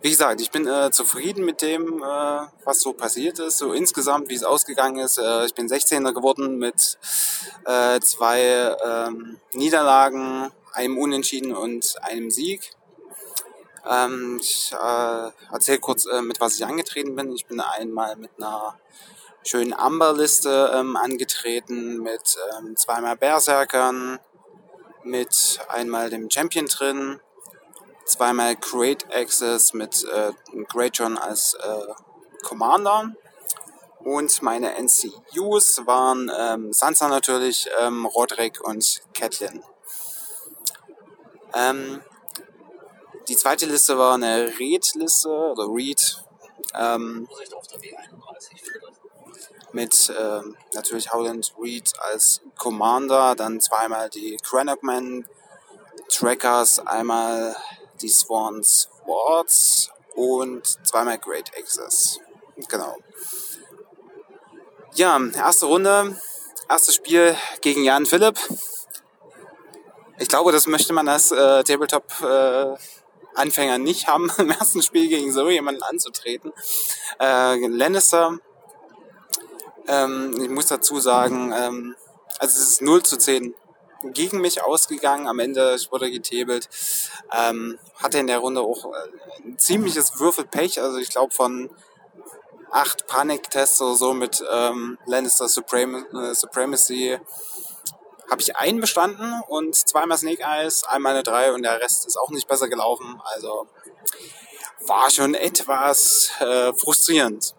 wie 0.00 0.10
gesagt, 0.10 0.40
ich 0.40 0.50
bin 0.50 0.66
äh, 0.66 0.90
zufrieden 0.90 1.44
mit 1.44 1.60
dem, 1.62 2.02
äh, 2.02 2.46
was 2.64 2.80
so 2.80 2.92
passiert 2.92 3.38
ist, 3.38 3.58
so 3.58 3.72
insgesamt, 3.72 4.28
wie 4.30 4.34
es 4.34 4.44
ausgegangen 4.44 4.98
ist. 4.98 5.18
Äh, 5.18 5.46
ich 5.46 5.54
bin 5.54 5.68
16er 5.68 6.12
geworden 6.12 6.58
mit 6.58 6.98
äh, 7.64 8.00
zwei 8.00 8.76
ähm, 8.84 9.38
Niederlagen, 9.52 10.52
einem 10.72 10.98
Unentschieden 10.98 11.54
und 11.54 11.96
einem 12.02 12.30
Sieg. 12.30 12.72
Ähm, 13.88 14.38
ich 14.40 14.72
äh, 14.72 15.30
erzähle 15.52 15.78
kurz, 15.78 16.06
äh, 16.06 16.22
mit 16.22 16.40
was 16.40 16.54
ich 16.56 16.64
angetreten 16.64 17.16
bin. 17.16 17.32
Ich 17.32 17.46
bin 17.46 17.60
einmal 17.60 18.16
mit 18.16 18.30
einer 18.38 18.78
schönen 19.44 19.72
Amberliste 19.72 20.72
ähm, 20.74 20.96
angetreten, 20.96 21.98
mit 21.98 22.36
ähm, 22.58 22.76
zweimal 22.76 23.16
Berserkern, 23.16 24.18
mit 25.04 25.60
einmal 25.68 26.10
dem 26.10 26.30
Champion 26.30 26.66
drin, 26.66 27.20
zweimal 28.04 28.56
Great 28.56 29.06
Access 29.14 29.72
mit 29.72 30.04
äh, 30.04 30.32
Great 30.68 30.96
John 30.98 31.18
als 31.18 31.54
äh, 31.54 31.92
Commander. 32.42 33.12
Und 34.00 34.42
meine 34.42 34.72
NCUs 34.82 35.86
waren 35.86 36.30
ähm, 36.36 36.72
Sansa 36.72 37.08
natürlich, 37.08 37.68
ähm, 37.80 38.04
Roderick 38.04 38.60
und 38.60 39.02
Catelyn. 39.14 39.62
Ähm, 41.54 42.02
die 43.28 43.36
zweite 43.36 43.66
Liste 43.66 43.96
war 43.96 44.14
eine 44.14 44.58
Reed-Liste, 44.58 45.28
oder 45.28 45.68
Reed, 45.68 46.24
ähm, 46.74 47.28
mit 49.74 50.12
ähm, 50.18 50.56
natürlich 50.74 51.12
Howland 51.12 51.52
Reed 51.60 51.92
als 52.12 52.40
Commander, 52.58 53.34
dann 53.34 53.60
zweimal 53.60 54.10
die 54.10 54.36
Cranachman 54.42 55.26
Trackers, 56.08 56.78
einmal 56.86 57.56
die 58.00 58.08
Swan 58.08 58.62
Swords 58.62 59.90
und 60.14 60.66
zweimal 60.86 61.18
Great 61.18 61.50
Access. 61.58 62.20
Genau. 62.68 62.96
Ja, 64.94 65.18
erste 65.34 65.66
Runde, 65.66 66.18
erstes 66.68 66.94
Spiel 66.94 67.36
gegen 67.62 67.82
Jan 67.82 68.04
Philipp. 68.04 68.38
Ich 70.18 70.28
glaube, 70.28 70.52
das 70.52 70.66
möchte 70.66 70.92
man 70.92 71.08
als 71.08 71.32
äh, 71.32 71.64
Tabletop 71.64 72.04
äh, 72.20 73.78
nicht 73.78 74.06
haben, 74.06 74.30
im 74.38 74.50
ersten 74.50 74.82
Spiel 74.82 75.08
gegen 75.08 75.32
so 75.32 75.48
jemanden 75.48 75.82
anzutreten. 75.82 76.52
Äh, 77.18 77.66
Lannister, 77.66 78.38
ähm, 79.88 80.34
ich 80.42 80.50
muss 80.50 80.66
dazu 80.66 81.00
sagen, 81.00 81.52
ähm, 81.56 81.96
also 82.38 82.60
es 82.60 82.68
ist 82.68 82.82
0 82.82 83.02
zu 83.02 83.16
10 83.16 83.54
gegen 84.12 84.40
mich 84.40 84.62
ausgegangen. 84.62 85.28
Am 85.28 85.38
Ende 85.38 85.74
ich 85.76 85.90
wurde 85.92 86.10
getabelt. 86.10 86.68
Ähm, 87.32 87.78
hatte 87.96 88.18
in 88.18 88.26
der 88.26 88.38
Runde 88.38 88.60
auch 88.60 88.86
äh, 88.86 89.44
ein 89.44 89.58
ziemliches 89.58 90.18
Würfelpech. 90.18 90.80
Also 90.80 90.98
ich 90.98 91.10
glaube 91.10 91.32
von 91.32 91.70
acht 92.70 93.06
Paniktests 93.06 93.80
oder 93.82 93.94
so 93.94 94.14
mit 94.14 94.42
ähm, 94.50 94.98
Lannister 95.06 95.48
Suprem 95.48 96.06
äh, 96.14 96.34
Supremacy 96.34 97.18
habe 98.30 98.40
ich 98.40 98.56
einen 98.56 98.80
bestanden 98.80 99.42
und 99.48 99.74
zweimal 99.74 100.16
Snake 100.16 100.42
Eyes, 100.42 100.84
einmal 100.84 101.12
eine 101.12 101.22
drei 101.22 101.52
und 101.52 101.62
der 101.62 101.80
Rest 101.80 102.06
ist 102.06 102.16
auch 102.16 102.30
nicht 102.30 102.48
besser 102.48 102.68
gelaufen. 102.68 103.20
Also 103.34 103.68
war 104.86 105.10
schon 105.10 105.34
etwas 105.34 106.30
äh, 106.40 106.72
frustrierend. 106.72 107.54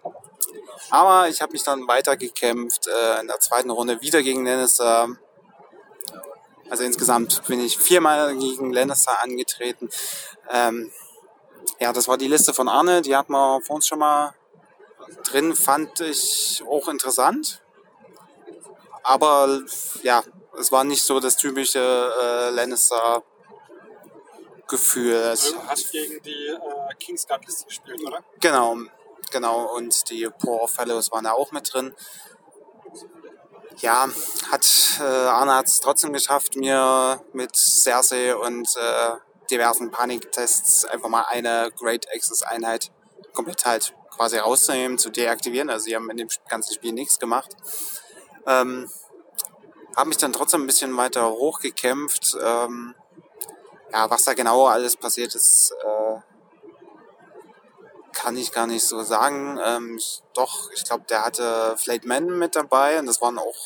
Aber 0.90 1.28
ich 1.28 1.40
habe 1.40 1.52
mich 1.52 1.62
dann 1.62 1.88
weitergekämpft 1.88 2.86
äh, 2.86 3.20
in 3.20 3.26
der 3.26 3.40
zweiten 3.40 3.70
Runde 3.70 4.00
wieder 4.00 4.22
gegen 4.22 4.44
Lannister. 4.44 5.08
Also 6.70 6.84
insgesamt 6.84 7.42
bin 7.46 7.60
ich 7.60 7.78
viermal 7.78 8.36
gegen 8.36 8.72
Lannister 8.72 9.22
angetreten. 9.22 9.90
Ähm, 10.50 10.90
ja, 11.80 11.92
das 11.92 12.08
war 12.08 12.18
die 12.18 12.28
Liste 12.28 12.54
von 12.54 12.68
Arne, 12.68 13.02
die 13.02 13.16
hat 13.16 13.28
man 13.28 13.62
vor 13.62 13.76
uns 13.76 13.86
schon 13.86 13.98
mal 13.98 14.34
drin, 15.24 15.54
fand 15.54 16.00
ich 16.00 16.62
auch 16.68 16.88
interessant. 16.88 17.60
Aber 19.02 19.60
ja, 20.02 20.22
es 20.58 20.72
war 20.72 20.84
nicht 20.84 21.02
so 21.02 21.20
das 21.20 21.36
typische 21.36 21.78
äh, 21.78 22.48
Lannister-Gefühl. 22.50 25.34
Du 25.34 25.68
hast 25.68 25.92
gegen 25.92 26.22
die 26.22 26.48
äh, 26.48 26.94
Kingsguard-Liste 26.98 27.66
gespielt, 27.66 28.00
oder? 28.06 28.24
Genau, 28.40 28.78
genau. 29.34 29.76
Und 29.76 30.08
die 30.08 30.26
Poor 30.38 30.66
Fellows 30.68 31.12
waren 31.12 31.24
da 31.24 31.32
auch 31.32 31.52
mit 31.52 31.74
drin. 31.74 31.94
Ja, 33.78 34.08
hat 34.50 34.66
äh, 35.00 35.02
Arne 35.02 35.56
hat 35.56 35.66
es 35.66 35.80
trotzdem 35.80 36.12
geschafft, 36.12 36.54
mir 36.56 37.20
mit 37.32 37.56
Cersei 37.56 38.34
und 38.36 38.76
äh, 38.76 39.10
diversen 39.50 39.90
Paniktests 39.90 40.84
einfach 40.84 41.08
mal 41.08 41.24
eine 41.28 41.72
Great 41.76 42.06
Access 42.14 42.42
Einheit 42.42 42.92
komplett 43.32 43.66
halt 43.66 43.94
quasi 44.16 44.38
rauszunehmen, 44.38 44.96
zu 44.96 45.10
deaktivieren. 45.10 45.70
Also 45.70 45.86
sie 45.86 45.96
haben 45.96 46.08
in 46.10 46.16
dem 46.16 46.28
ganzen 46.48 46.72
Spiel 46.72 46.92
nichts 46.92 47.18
gemacht. 47.18 47.56
Ähm, 48.46 48.88
habe 49.96 50.08
mich 50.08 50.18
dann 50.18 50.32
trotzdem 50.32 50.62
ein 50.62 50.66
bisschen 50.68 50.96
weiter 50.96 51.28
hochgekämpft. 51.30 52.36
Ähm, 52.40 52.94
ja, 53.92 54.08
was 54.08 54.22
da 54.22 54.34
genau 54.34 54.66
alles 54.66 54.96
passiert 54.96 55.34
ist, 55.34 55.72
äh, 55.84 56.03
kann 58.14 58.36
ich 58.36 58.52
gar 58.52 58.66
nicht 58.66 58.84
so 58.84 59.02
sagen. 59.02 59.58
Ähm, 59.62 59.96
ich, 59.98 60.22
doch, 60.34 60.70
ich 60.72 60.84
glaube, 60.84 61.04
der 61.08 61.24
hatte 61.24 61.76
Flayed 61.76 62.04
Man 62.04 62.38
mit 62.38 62.56
dabei 62.56 62.98
und 62.98 63.06
das 63.06 63.20
waren 63.20 63.38
auch 63.38 63.56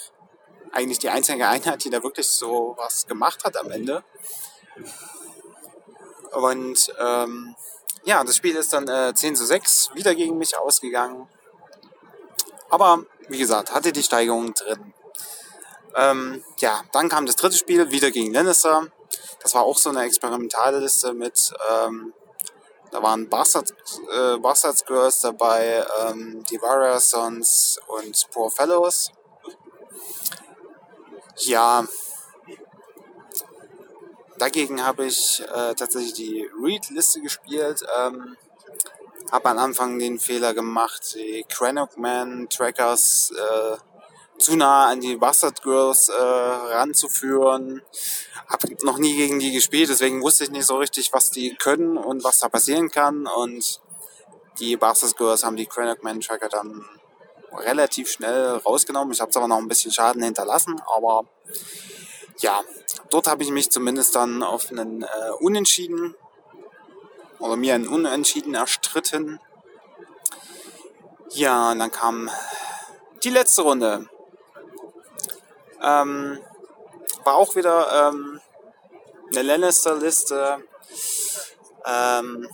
eigentlich 0.72 0.98
die 0.98 1.10
einzige 1.10 1.46
Einheit, 1.46 1.84
die 1.84 1.90
da 1.90 2.02
wirklich 2.02 2.28
so 2.28 2.74
was 2.76 3.06
gemacht 3.06 3.44
hat 3.44 3.56
am 3.56 3.70
Ende. 3.70 4.04
Und 6.32 6.92
ähm, 7.00 7.54
ja, 8.04 8.22
das 8.24 8.36
Spiel 8.36 8.56
ist 8.56 8.72
dann 8.72 8.88
äh, 8.88 9.14
10 9.14 9.36
zu 9.36 9.46
6 9.46 9.90
wieder 9.94 10.14
gegen 10.14 10.38
mich 10.38 10.56
ausgegangen. 10.58 11.28
Aber 12.70 13.04
wie 13.28 13.38
gesagt, 13.38 13.72
hatte 13.72 13.92
die 13.92 14.02
Steigerung 14.02 14.54
drin. 14.54 14.94
Ähm, 15.94 16.44
ja, 16.58 16.82
dann 16.92 17.08
kam 17.08 17.26
das 17.26 17.36
dritte 17.36 17.56
Spiel, 17.56 17.90
wieder 17.90 18.10
gegen 18.10 18.32
Lannister. 18.32 18.86
Das 19.42 19.54
war 19.54 19.62
auch 19.62 19.78
so 19.78 19.90
eine 19.90 20.02
Experimentalliste 20.02 21.14
mit, 21.14 21.52
ähm, 21.70 22.12
da 22.90 23.02
waren 23.02 23.28
Bastards, 23.28 23.72
äh, 24.12 24.38
Girls 24.86 25.20
dabei, 25.20 25.84
ähm, 26.00 26.42
die 26.50 26.60
Warrior 26.60 27.00
Sons 27.00 27.80
und 27.86 28.26
Poor 28.30 28.50
Fellows. 28.50 29.12
Ja, 31.36 31.86
dagegen 34.38 34.84
habe 34.84 35.04
ich 35.06 35.40
äh, 35.40 35.74
tatsächlich 35.74 36.14
die 36.14 36.48
Read-Liste 36.60 37.20
gespielt. 37.20 37.84
Ähm, 37.98 38.36
habe 39.30 39.50
am 39.50 39.58
Anfang 39.58 39.98
den 39.98 40.18
Fehler 40.18 40.54
gemacht, 40.54 41.14
die 41.14 41.44
Cranogman 41.48 42.48
Trackers 42.48 43.30
äh, 43.36 43.76
zu 44.38 44.56
nah 44.56 44.88
an 44.88 45.00
die 45.00 45.16
Bastard 45.16 45.62
Girls 45.62 46.08
äh, 46.08 46.14
ranzuführen. 46.14 47.82
Hab 48.48 48.62
noch 48.82 48.98
nie 48.98 49.16
gegen 49.16 49.38
die 49.38 49.52
gespielt, 49.52 49.90
deswegen 49.90 50.22
wusste 50.22 50.44
ich 50.44 50.50
nicht 50.50 50.66
so 50.66 50.76
richtig, 50.76 51.12
was 51.12 51.30
die 51.30 51.54
können 51.56 51.98
und 51.98 52.24
was 52.24 52.38
da 52.38 52.48
passieren 52.48 52.90
kann. 52.90 53.26
Und 53.26 53.80
die 54.58 54.76
Bastard 54.76 55.16
Girls 55.16 55.44
haben 55.44 55.56
die 55.56 55.66
Cranach 55.66 56.02
Man 56.02 56.20
Tracker 56.20 56.48
dann 56.48 56.84
relativ 57.52 58.10
schnell 58.10 58.56
rausgenommen. 58.56 59.12
Ich 59.12 59.20
habe 59.20 59.30
zwar 59.30 59.48
noch 59.48 59.58
ein 59.58 59.68
bisschen 59.68 59.92
Schaden 59.92 60.22
hinterlassen, 60.22 60.80
aber 60.94 61.24
ja, 62.38 62.60
dort 63.10 63.26
habe 63.26 63.42
ich 63.42 63.50
mich 63.50 63.70
zumindest 63.70 64.14
dann 64.14 64.42
auf 64.42 64.70
einen 64.70 65.02
äh, 65.02 65.30
Unentschieden 65.40 66.14
oder 67.38 67.56
mir 67.56 67.74
einen 67.74 67.88
Unentschieden 67.88 68.54
erstritten. 68.54 69.40
Ja, 71.30 71.72
und 71.72 71.80
dann 71.80 71.92
kam 71.92 72.30
die 73.22 73.30
letzte 73.30 73.62
Runde. 73.62 74.08
Ähm, 75.82 76.40
war 77.24 77.36
auch 77.36 77.54
wieder 77.56 78.10
ähm, 78.10 78.40
eine 79.30 79.42
Lannister-Liste. 79.42 80.62
Ähm, 81.86 82.48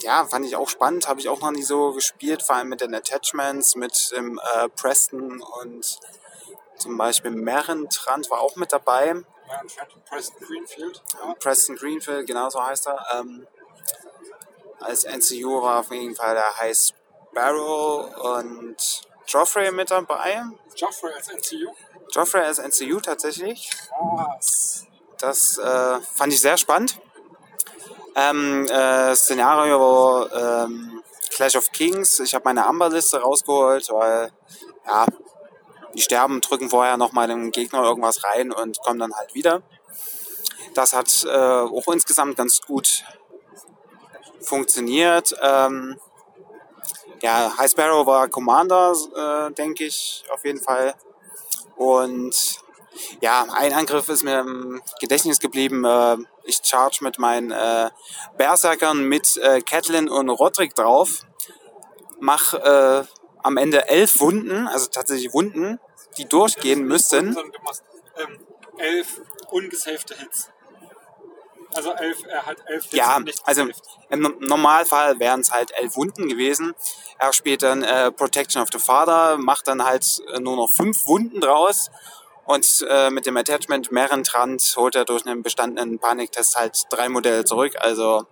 ja, 0.00 0.24
fand 0.26 0.46
ich 0.46 0.56
auch 0.56 0.68
spannend, 0.68 1.08
habe 1.08 1.20
ich 1.20 1.28
auch 1.28 1.40
noch 1.40 1.50
nie 1.50 1.62
so 1.62 1.92
gespielt, 1.92 2.42
vor 2.42 2.56
allem 2.56 2.68
mit 2.68 2.80
den 2.80 2.94
Attachments, 2.94 3.76
mit 3.76 4.12
dem 4.12 4.40
äh, 4.54 4.68
Preston 4.70 5.42
und 5.42 6.00
zum 6.78 6.96
Beispiel 6.96 7.30
Merentrand 7.30 8.30
war 8.30 8.40
auch 8.40 8.56
mit 8.56 8.72
dabei. 8.72 9.08
Ja, 9.48 9.60
und 9.60 10.04
Preston 10.06 10.46
Greenfield. 10.46 11.02
Preston 11.40 11.76
Greenfield, 11.76 12.26
genauso 12.26 12.64
heißt 12.64 12.86
er. 12.86 13.04
Ähm, 13.14 13.46
als 14.80 15.04
NCU 15.04 15.62
war 15.62 15.80
auf 15.80 15.90
jeden 15.90 16.16
Fall 16.16 16.34
der 16.34 16.56
High 16.58 16.76
Sparrow 16.76 18.38
und 18.38 19.02
Joffrey 19.26 19.70
mit 19.72 19.90
dabei. 19.90 20.42
Joffrey 20.74 21.12
als 21.12 21.28
NCU. 21.28 21.70
Joffrey 22.12 22.42
als 22.42 22.58
NCU 22.58 23.00
tatsächlich. 23.00 23.70
Krass. 24.16 24.86
Das 25.18 25.58
äh, 25.58 26.00
fand 26.14 26.32
ich 26.32 26.40
sehr 26.40 26.56
spannend. 26.56 26.98
Ähm, 28.16 28.66
äh, 28.66 29.14
Szenario 29.14 30.26
ähm, 30.28 31.02
Clash 31.30 31.56
of 31.56 31.70
Kings. 31.72 32.20
Ich 32.20 32.34
habe 32.34 32.44
meine 32.44 32.66
Amber-Liste 32.66 33.20
rausgeholt, 33.20 33.88
weil 33.90 34.32
ja, 34.86 35.06
die 35.94 36.02
sterben, 36.02 36.40
drücken 36.40 36.70
vorher 36.70 36.96
nochmal 36.96 37.28
dem 37.28 37.50
Gegner 37.50 37.82
irgendwas 37.82 38.24
rein 38.24 38.52
und 38.52 38.80
kommen 38.82 38.98
dann 38.98 39.14
halt 39.14 39.34
wieder. 39.34 39.62
Das 40.74 40.92
hat 40.92 41.24
äh, 41.24 41.30
auch 41.30 41.88
insgesamt 41.92 42.36
ganz 42.36 42.60
gut 42.60 43.04
funktioniert. 44.40 45.34
Ähm, 45.42 45.98
ja, 47.22 47.52
High 47.58 47.70
Sparrow 47.70 48.06
war 48.06 48.28
Commander, 48.28 48.94
äh, 49.16 49.52
denke 49.52 49.84
ich, 49.84 50.24
auf 50.30 50.44
jeden 50.44 50.60
Fall. 50.60 50.94
Und 51.80 52.60
ja, 53.22 53.46
ein 53.54 53.72
Angriff 53.72 54.10
ist 54.10 54.22
mir 54.22 54.40
im 54.40 54.82
Gedächtnis 55.00 55.40
geblieben. 55.40 55.86
Äh, 55.86 56.18
ich 56.44 56.60
charge 56.62 56.98
mit 57.00 57.18
meinen 57.18 57.52
äh, 57.52 57.88
Berserkern 58.36 59.02
mit 59.04 59.38
äh, 59.38 59.62
Catelyn 59.62 60.10
und 60.10 60.28
Roderick 60.28 60.74
drauf. 60.74 61.22
Mach 62.18 62.52
äh, 62.52 63.04
am 63.42 63.56
Ende 63.56 63.88
elf 63.88 64.20
Wunden, 64.20 64.68
also 64.68 64.88
tatsächlich 64.88 65.32
Wunden, 65.32 65.80
die 66.18 66.26
durchgehen 66.26 66.84
müssten. 66.84 67.34
Du 67.34 67.40
ähm, 67.40 68.40
elf 68.76 69.22
ungesavte 69.48 70.14
Hits. 70.18 70.50
Also 71.74 71.92
elf, 71.92 72.18
er 72.26 72.46
hat 72.46 72.56
elf 72.66 72.84
Hits 72.84 72.94
Ja, 72.96 73.18
also 73.44 73.62
im 74.10 74.20
No- 74.20 74.32
Normalfall 74.40 75.18
wären 75.20 75.40
es 75.40 75.52
halt 75.52 75.70
elf 75.76 75.96
Wunden 75.96 76.28
gewesen. 76.28 76.74
Er 77.18 77.32
spielt 77.32 77.62
dann 77.62 77.82
äh, 77.82 78.10
Protection 78.10 78.60
of 78.62 78.68
the 78.72 78.78
Father, 78.78 79.36
macht 79.38 79.68
dann 79.68 79.84
halt 79.84 80.20
äh, 80.34 80.40
nur 80.40 80.56
noch 80.56 80.68
fünf 80.70 81.06
Wunden 81.06 81.40
draus. 81.40 81.90
Und 82.44 82.84
äh, 82.88 83.10
mit 83.10 83.26
dem 83.26 83.36
Attachment 83.36 83.92
Merentrand 83.92 84.74
holt 84.76 84.96
er 84.96 85.04
durch 85.04 85.24
einen 85.26 85.42
bestandenen 85.42 86.00
Paniktest 86.00 86.56
halt 86.56 86.82
drei 86.90 87.08
Modelle 87.08 87.44
zurück. 87.44 87.74
Also 87.78 88.26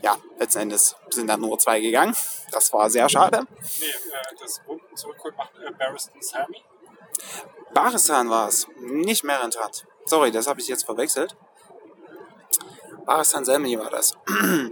ja, 0.00 0.16
letzten 0.38 0.60
Endes 0.60 0.96
sind 1.10 1.26
dann 1.26 1.40
nur 1.40 1.58
zwei 1.58 1.80
gegangen. 1.80 2.16
Das 2.52 2.72
war 2.72 2.88
sehr 2.88 3.08
schade. 3.10 3.42
Nee, 3.80 3.86
äh, 3.86 4.36
das 4.40 4.62
Wunden 4.66 4.96
zurückholen 4.96 5.36
macht 5.36 5.50
äh, 5.58 5.70
Barristan 5.72 6.22
Sammy. 6.22 6.62
Baristan 7.74 8.30
war 8.30 8.48
es, 8.48 8.66
nicht 8.80 9.24
Merentrand. 9.24 9.84
Sorry, 10.06 10.30
das 10.30 10.46
habe 10.46 10.60
ich 10.60 10.68
jetzt 10.68 10.84
verwechselt. 10.84 11.36
Baristan 13.08 13.42
Selmy 13.42 13.78
war 13.78 13.88
das. 13.88 14.12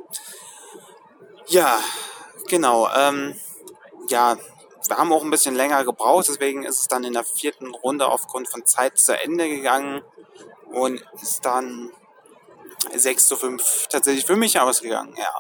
ja, 1.47 1.81
genau. 2.49 2.87
Ähm, 2.95 3.35
ja, 4.09 4.37
wir 4.87 4.99
haben 4.99 5.11
auch 5.11 5.25
ein 5.25 5.31
bisschen 5.31 5.55
länger 5.55 5.85
gebraucht, 5.85 6.29
deswegen 6.29 6.63
ist 6.63 6.83
es 6.83 6.87
dann 6.87 7.03
in 7.05 7.15
der 7.15 7.25
vierten 7.25 7.75
Runde 7.75 8.07
aufgrund 8.07 8.47
von 8.47 8.67
Zeit 8.67 8.99
zu 8.99 9.19
Ende 9.19 9.49
gegangen 9.49 10.03
und 10.71 11.03
ist 11.23 11.47
dann 11.47 11.91
6 12.95 13.27
zu 13.27 13.37
5 13.39 13.87
tatsächlich 13.89 14.27
für 14.27 14.37
mich 14.37 14.61
ausgegangen. 14.61 15.15
Ja. 15.17 15.33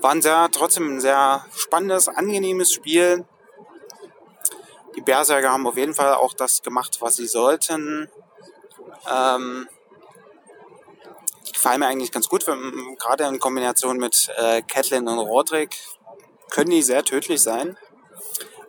War 0.00 0.10
ein 0.10 0.20
sehr, 0.20 0.48
trotzdem 0.50 0.96
ein 0.96 1.00
sehr 1.00 1.46
spannendes, 1.54 2.08
angenehmes 2.08 2.72
Spiel. 2.72 3.24
Die 4.96 5.00
Berserker 5.00 5.52
haben 5.52 5.68
auf 5.68 5.76
jeden 5.76 5.94
Fall 5.94 6.14
auch 6.14 6.34
das 6.34 6.62
gemacht, 6.62 6.96
was 7.00 7.14
sie 7.14 7.28
sollten. 7.28 8.10
Ähm, 9.08 9.68
gefallen 11.62 11.78
mir 11.78 11.86
eigentlich 11.86 12.10
ganz 12.10 12.28
gut, 12.28 12.44
gerade 12.44 13.24
in 13.24 13.38
Kombination 13.38 13.96
mit 13.96 14.28
äh, 14.36 14.62
Catelyn 14.62 15.06
und 15.06 15.20
Roderick 15.20 15.76
können 16.50 16.70
die 16.70 16.82
sehr 16.82 17.04
tödlich 17.04 17.40
sein. 17.40 17.78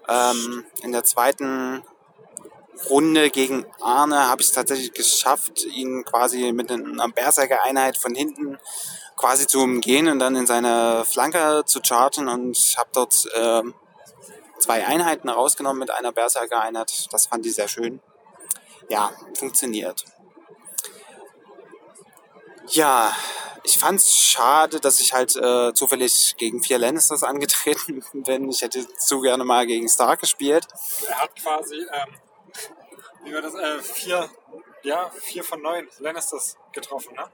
Ähm, 0.07 0.64
in 0.84 0.91
der 0.91 1.03
zweiten 1.03 1.82
Runde 2.91 3.32
gegen 3.32 3.65
Arne 3.82 4.30
habe 4.30 4.44
ich 4.44 4.49
es 4.49 4.53
tatsächlich 4.53 4.94
geschafft, 4.94 5.65
ihn 5.65 6.06
quasi 6.06 6.52
mit 6.52 6.72
einer 6.72 7.10
Berserker-Einheit 7.10 7.98
von 7.98 8.14
hinten 8.14 8.60
quasi 9.15 9.48
zu 9.48 9.61
umgehen 9.61 10.07
und 10.07 10.20
dann 10.20 10.36
in 10.36 10.45
seine 10.45 11.03
Flanke 11.03 11.64
zu 11.65 11.80
chargen 11.82 12.28
und 12.28 12.76
habe 12.78 12.90
dort 12.94 13.28
ähm, 13.34 13.74
zwei 14.60 14.86
Einheiten 14.86 15.30
rausgenommen 15.30 15.80
mit 15.80 15.90
einer 15.90 16.11
Berserker-Einheit. 16.11 17.07
Das 17.11 17.26
fand 17.26 17.44
ich 17.48 17.56
sehr 17.56 17.68
schön. 17.68 18.02
Ja, 18.90 19.11
funktioniert. 19.34 20.06
Ja, 22.68 23.15
ich 23.64 23.77
fand's 23.77 24.18
schade, 24.18 24.80
dass 24.80 24.99
ich 24.99 25.14
halt 25.14 25.35
äh, 25.35 25.73
zufällig 25.73 26.35
gegen 26.38 26.61
vier 26.64 26.80
Lannisters 26.80 27.23
angetreten 27.23 28.03
bin. 28.14 28.49
Ich 28.49 28.61
hätte 28.61 28.88
zu 28.98 29.22
gerne 29.22 29.44
mal 29.44 29.65
gegen 29.65 29.88
Stark 29.90 30.22
gespielt. 30.22 30.68
Er 31.07 31.22
hat 31.22 31.35
quasi, 31.35 31.76
ähm, 31.76 32.14
wie 33.23 33.34
war 33.34 33.41
das, 33.41 33.53
äh, 33.56 33.81
vier, 33.81 34.30
ja, 34.84 35.10
vier 35.22 35.44
von 35.44 35.61
neun 35.61 35.88
Lannisters 35.99 36.57
getroffen, 36.72 37.14
ne? 37.15 37.30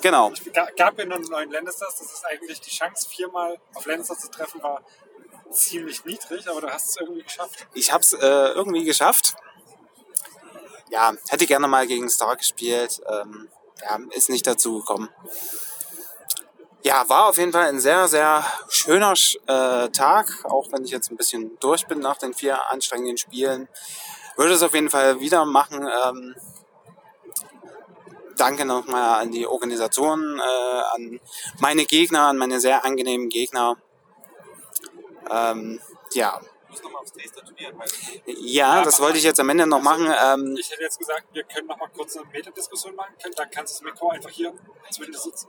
Genau. 0.00 0.30
Es 0.30 0.52
ga- 0.52 0.68
gab 0.76 0.98
ja 0.98 1.04
nur 1.06 1.18
neun 1.18 1.50
Lannisters, 1.50 1.96
das 1.98 2.12
ist 2.12 2.24
eigentlich 2.24 2.60
die 2.60 2.70
Chance, 2.70 3.08
viermal 3.08 3.58
auf 3.74 3.84
Lannister 3.86 4.16
zu 4.16 4.30
treffen, 4.30 4.62
war 4.62 4.80
ziemlich 5.50 6.04
niedrig, 6.04 6.48
aber 6.48 6.60
du 6.60 6.68
hast 6.70 6.90
es 6.90 6.96
irgendwie 7.00 7.22
geschafft. 7.22 7.66
Ich 7.74 7.90
hab's 7.92 8.12
äh, 8.12 8.18
irgendwie 8.26 8.84
geschafft. 8.84 9.34
Ja, 10.90 11.14
hätte 11.28 11.46
gerne 11.46 11.66
mal 11.66 11.86
gegen 11.86 12.08
Stark 12.08 12.38
gespielt. 12.38 13.00
Ähm, 13.08 13.48
ja, 13.82 13.98
ist 14.14 14.28
nicht 14.28 14.46
dazu 14.46 14.78
gekommen. 14.78 15.08
Ja, 16.82 17.08
war 17.08 17.26
auf 17.26 17.38
jeden 17.38 17.52
Fall 17.52 17.66
ein 17.66 17.80
sehr, 17.80 18.06
sehr 18.06 18.44
schöner 18.68 19.14
äh, 19.46 19.88
Tag, 19.88 20.44
auch 20.44 20.70
wenn 20.70 20.84
ich 20.84 20.92
jetzt 20.92 21.10
ein 21.10 21.16
bisschen 21.16 21.58
durch 21.58 21.86
bin 21.86 21.98
nach 21.98 22.16
den 22.16 22.32
vier 22.32 22.70
anstrengenden 22.70 23.18
Spielen. 23.18 23.68
Würde 24.36 24.52
es 24.52 24.62
auf 24.62 24.72
jeden 24.72 24.90
Fall 24.90 25.18
wieder 25.18 25.44
machen. 25.44 25.82
Ähm, 25.82 26.36
danke 28.36 28.64
nochmal 28.64 29.20
an 29.20 29.32
die 29.32 29.46
Organisation, 29.46 30.38
äh, 30.38 30.82
an 30.94 31.20
meine 31.58 31.86
Gegner, 31.86 32.28
an 32.28 32.36
meine 32.36 32.60
sehr 32.60 32.84
angenehmen 32.84 33.30
Gegner. 33.30 33.76
Ähm, 35.30 35.80
ja, 36.12 36.40
Ich 36.76 36.82
muss 36.82 36.92
nochmal 36.92 37.02
aufs 37.02 37.12
Taster-Turnier. 37.12 37.72
weil- 37.78 38.34
ja, 38.38 38.82
das 38.82 39.00
wollte 39.00 39.18
ich 39.18 39.24
jetzt 39.24 39.40
am 39.40 39.48
Ende 39.48 39.66
noch 39.66 39.80
machen. 39.80 40.06
Ähm, 40.06 40.56
Ich 40.58 40.70
hätte 40.70 40.82
jetzt 40.82 40.98
gesagt, 40.98 41.26
wir 41.32 41.44
können 41.44 41.66
noch 41.68 41.78
mal 41.78 41.88
kurz 41.88 42.16
eine 42.16 42.26
Metadiskussion 42.26 42.94
machen. 42.94 43.14
Dann 43.34 43.50
kannst 43.50 43.80
du 43.80 43.84
das 43.84 43.92
Mikro 43.92 44.10
einfach 44.10 44.30
hier 44.30 44.52
zwischen 44.90 45.12
die 45.12 45.18
Sitze 45.18 45.48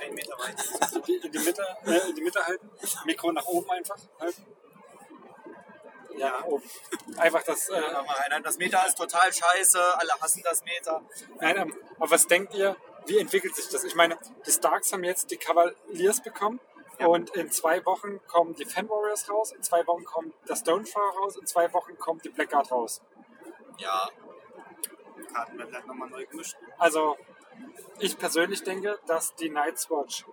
Einen 0.00 0.14
Meter 0.14 0.36
weit. 0.38 1.08
in 1.24 1.32
die, 1.32 1.38
Mitte, 1.40 1.62
äh, 1.86 2.08
in 2.10 2.14
die 2.14 2.22
Mitte 2.22 2.46
halten. 2.46 2.70
Mikro 3.04 3.32
nach 3.32 3.44
oben 3.46 3.68
einfach 3.70 3.96
halten. 4.20 4.46
Ja, 6.16 6.44
oben. 6.44 6.62
Einfach 7.16 7.42
das. 7.42 7.68
Äh, 7.68 7.80
Da 7.80 8.00
rein. 8.00 8.42
Das 8.42 8.58
Meter 8.58 8.86
ist 8.86 8.96
total 8.96 9.32
scheiße, 9.32 9.80
alle 9.98 10.12
hassen 10.20 10.42
das 10.44 10.62
Meter. 10.64 11.02
Nein, 11.40 11.56
ähm, 11.56 11.76
aber 11.98 12.10
was 12.10 12.26
denkt 12.26 12.54
ihr, 12.54 12.76
wie 13.06 13.18
entwickelt 13.18 13.56
sich 13.56 13.68
das? 13.68 13.82
Ich 13.84 13.94
meine, 13.94 14.16
die 14.46 14.50
Starks 14.52 14.92
haben 14.92 15.02
jetzt 15.04 15.30
die 15.30 15.36
Cavaliers 15.38 16.22
bekommen 16.22 16.60
und 17.08 17.30
in 17.30 17.50
zwei 17.50 17.84
Wochen 17.86 18.20
kommen 18.26 18.54
die 18.54 18.64
Fan 18.64 18.88
Warriors 18.88 19.28
raus, 19.30 19.52
in 19.52 19.62
zwei 19.62 19.86
Wochen 19.86 20.04
kommt 20.04 20.34
der 20.48 20.56
Stonefire 20.56 21.12
raus, 21.18 21.36
in 21.36 21.46
zwei 21.46 21.72
Wochen 21.72 21.98
kommt 21.98 22.24
die 22.24 22.28
Blackguard 22.28 22.70
raus. 22.70 23.02
Ja. 23.78 24.08
Karten 25.32 25.58
werden 25.58 25.74
halt 25.74 25.86
nochmal 25.86 26.10
neu 26.10 26.26
gemischt. 26.26 26.56
Also, 26.78 27.16
ich 27.98 28.18
persönlich 28.18 28.62
denke, 28.62 28.98
dass 29.06 29.34
die 29.34 29.50
Night's 29.50 29.90
Watch 29.90 30.24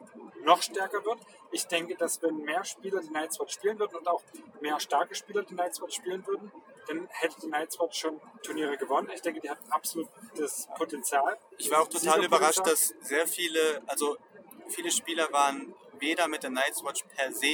noch 0.44 0.62
stärker 0.62 1.04
wird. 1.06 1.20
Ich 1.52 1.68
denke, 1.68 1.96
dass 1.96 2.22
wenn 2.22 2.38
mehr 2.38 2.64
Spieler 2.64 3.02
die 3.02 3.10
Night's 3.10 3.40
Watch 3.40 3.54
spielen 3.54 3.80
würden 3.80 3.96
und 3.96 4.08
auch 4.08 4.24
mehr 4.62 4.80
starke 4.80 5.16
Spieler 5.16 5.44
die 5.44 5.56
Night's 5.56 5.82
Watch 5.82 5.96
spielen 5.96 6.26
würden, 6.28 6.52
dann 6.88 7.08
hätte 7.12 7.40
die 7.42 7.48
Night's 7.48 7.80
Watch 7.80 8.00
schon 8.00 8.20
Turniere 8.44 8.78
gewonnen. 8.78 9.10
Ich 9.14 9.22
denke, 9.22 9.40
die 9.42 9.50
hat 9.50 9.60
absolut 9.70 10.08
das 10.36 10.68
Potenzial. 10.76 11.38
Ich 11.58 11.70
war 11.72 11.82
auch 11.82 11.88
total 11.88 12.24
überrascht, 12.24 12.66
dass 12.66 12.94
sehr 13.02 13.28
viele, 13.28 13.82
also 13.88 14.18
viele 14.70 14.92
Spieler 14.92 15.32
waren 15.32 15.74
weder 16.00 16.28
mit 16.28 16.44
der 16.44 16.50
Night's 16.50 16.84
Watch 16.84 17.04
per 17.16 17.32
se 17.32 17.48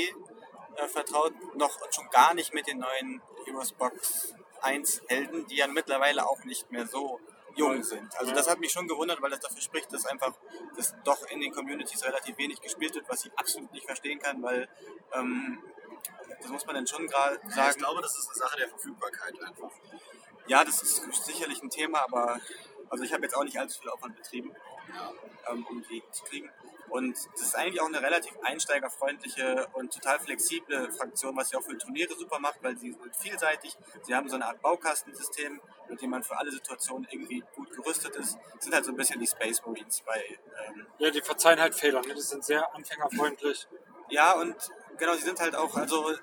äh, 0.76 0.88
vertraut, 0.88 1.34
noch 1.56 1.82
und 1.82 1.94
schon 1.94 2.10
gar 2.10 2.34
nicht 2.34 2.54
mit 2.54 2.68
den 2.68 2.80
neuen 2.80 3.22
Heroes 3.46 3.72
Box 3.74 4.34
1 4.62 5.04
Helden, 5.08 5.46
die 5.48 5.58
ja 5.58 5.68
mittlerweile 5.68 6.28
auch 6.28 6.44
nicht 6.44 6.72
mehr 6.72 6.88
so 6.88 7.20
jung 7.56 7.84
sind. 7.84 8.16
Also 8.18 8.34
das 8.34 8.50
hat 8.50 8.60
mich 8.60 8.72
schon 8.72 8.88
gewundert, 8.88 9.22
weil 9.22 9.30
das 9.30 9.40
dafür 9.40 9.62
spricht, 9.62 9.92
dass 9.94 10.06
einfach 10.06 10.34
das 10.76 10.94
doch 11.04 11.26
in 11.30 11.40
den 11.40 11.54
Communities 11.54 12.04
relativ 12.04 12.38
wenig 12.38 12.62
gespielt 12.62 12.96
wird, 12.96 13.08
was 13.08 13.26
ich 13.26 13.32
absolut 13.38 13.72
nicht 13.72 13.86
verstehen 13.86 14.20
kann, 14.20 14.44
weil 14.44 14.68
ähm, 15.14 15.64
das 16.42 16.52
muss 16.52 16.66
man 16.66 16.76
dann 16.76 16.88
schon 16.88 17.08
gerade 17.08 17.40
sagen. 17.48 17.72
Ich 17.72 17.78
glaube, 17.78 18.02
das 18.02 18.18
ist 18.18 18.28
eine 18.30 18.38
Sache 18.38 18.58
der 18.58 18.70
Verfügbarkeit 18.70 19.42
einfach. 19.42 19.72
Ja, 20.48 20.64
das 20.64 20.82
ist 20.82 21.26
sicherlich 21.26 21.64
ein 21.64 21.70
Thema, 21.70 22.02
aber 22.02 22.40
also 22.90 23.04
ich 23.04 23.14
habe 23.14 23.24
jetzt 23.24 23.36
auch 23.36 23.44
nicht 23.44 23.58
allzu 23.58 23.82
viel 23.82 23.90
Aufwand 23.90 24.16
betrieben, 24.16 24.54
ähm, 25.50 25.66
um 25.70 25.84
die 25.90 26.04
zu 26.12 26.24
kriegen. 26.24 26.50
Und 26.90 27.18
das 27.34 27.42
ist 27.42 27.56
eigentlich 27.56 27.82
auch 27.82 27.88
eine 27.88 28.02
relativ 28.02 28.34
einsteigerfreundliche 28.44 29.68
und 29.74 29.94
total 29.94 30.20
flexible 30.20 30.92
Fraktion, 30.92 31.36
was 31.36 31.50
sie 31.50 31.58
auch 31.58 31.64
für 31.64 31.78
Turniere 31.78 32.16
super 32.16 32.40
macht, 32.40 32.62
weil 32.62 32.78
sie 32.78 32.92
sind 32.92 33.16
vielseitig. 33.16 33.76
Sie 34.04 34.14
haben 34.14 34.30
so 34.30 34.36
eine 34.36 34.46
Art 34.46 34.62
Baukastensystem, 34.62 35.60
mit 35.90 36.02
dem 36.02 36.10
man 36.12 36.24
für 36.24 36.38
alle 36.38 36.52
Situationen 36.52 37.08
irgendwie 37.10 37.44
gut 37.56 37.72
gerüstet 37.72 38.16
ist, 38.16 38.38
sind 38.60 38.74
halt 38.74 38.86
so 38.86 38.92
ein 38.92 38.98
bisschen 38.98 39.20
die 39.20 39.28
Space 39.28 39.62
Marines 39.66 40.02
bei 40.02 40.24
ähm, 40.68 40.86
Ja, 41.00 41.10
die 41.10 41.22
verzeihen 41.22 41.60
halt 41.60 41.76
Fehler, 41.76 42.02
ne? 42.02 42.14
die 42.14 42.22
sind 42.22 42.46
sehr 42.46 42.74
anfängerfreundlich. 42.74 43.68
Ja, 44.10 44.34
und 44.34 44.56
genau, 44.98 45.14
sie 45.16 45.24
sind 45.24 45.40
halt 45.40 45.56
auch, 45.56 45.76
also 45.76 46.14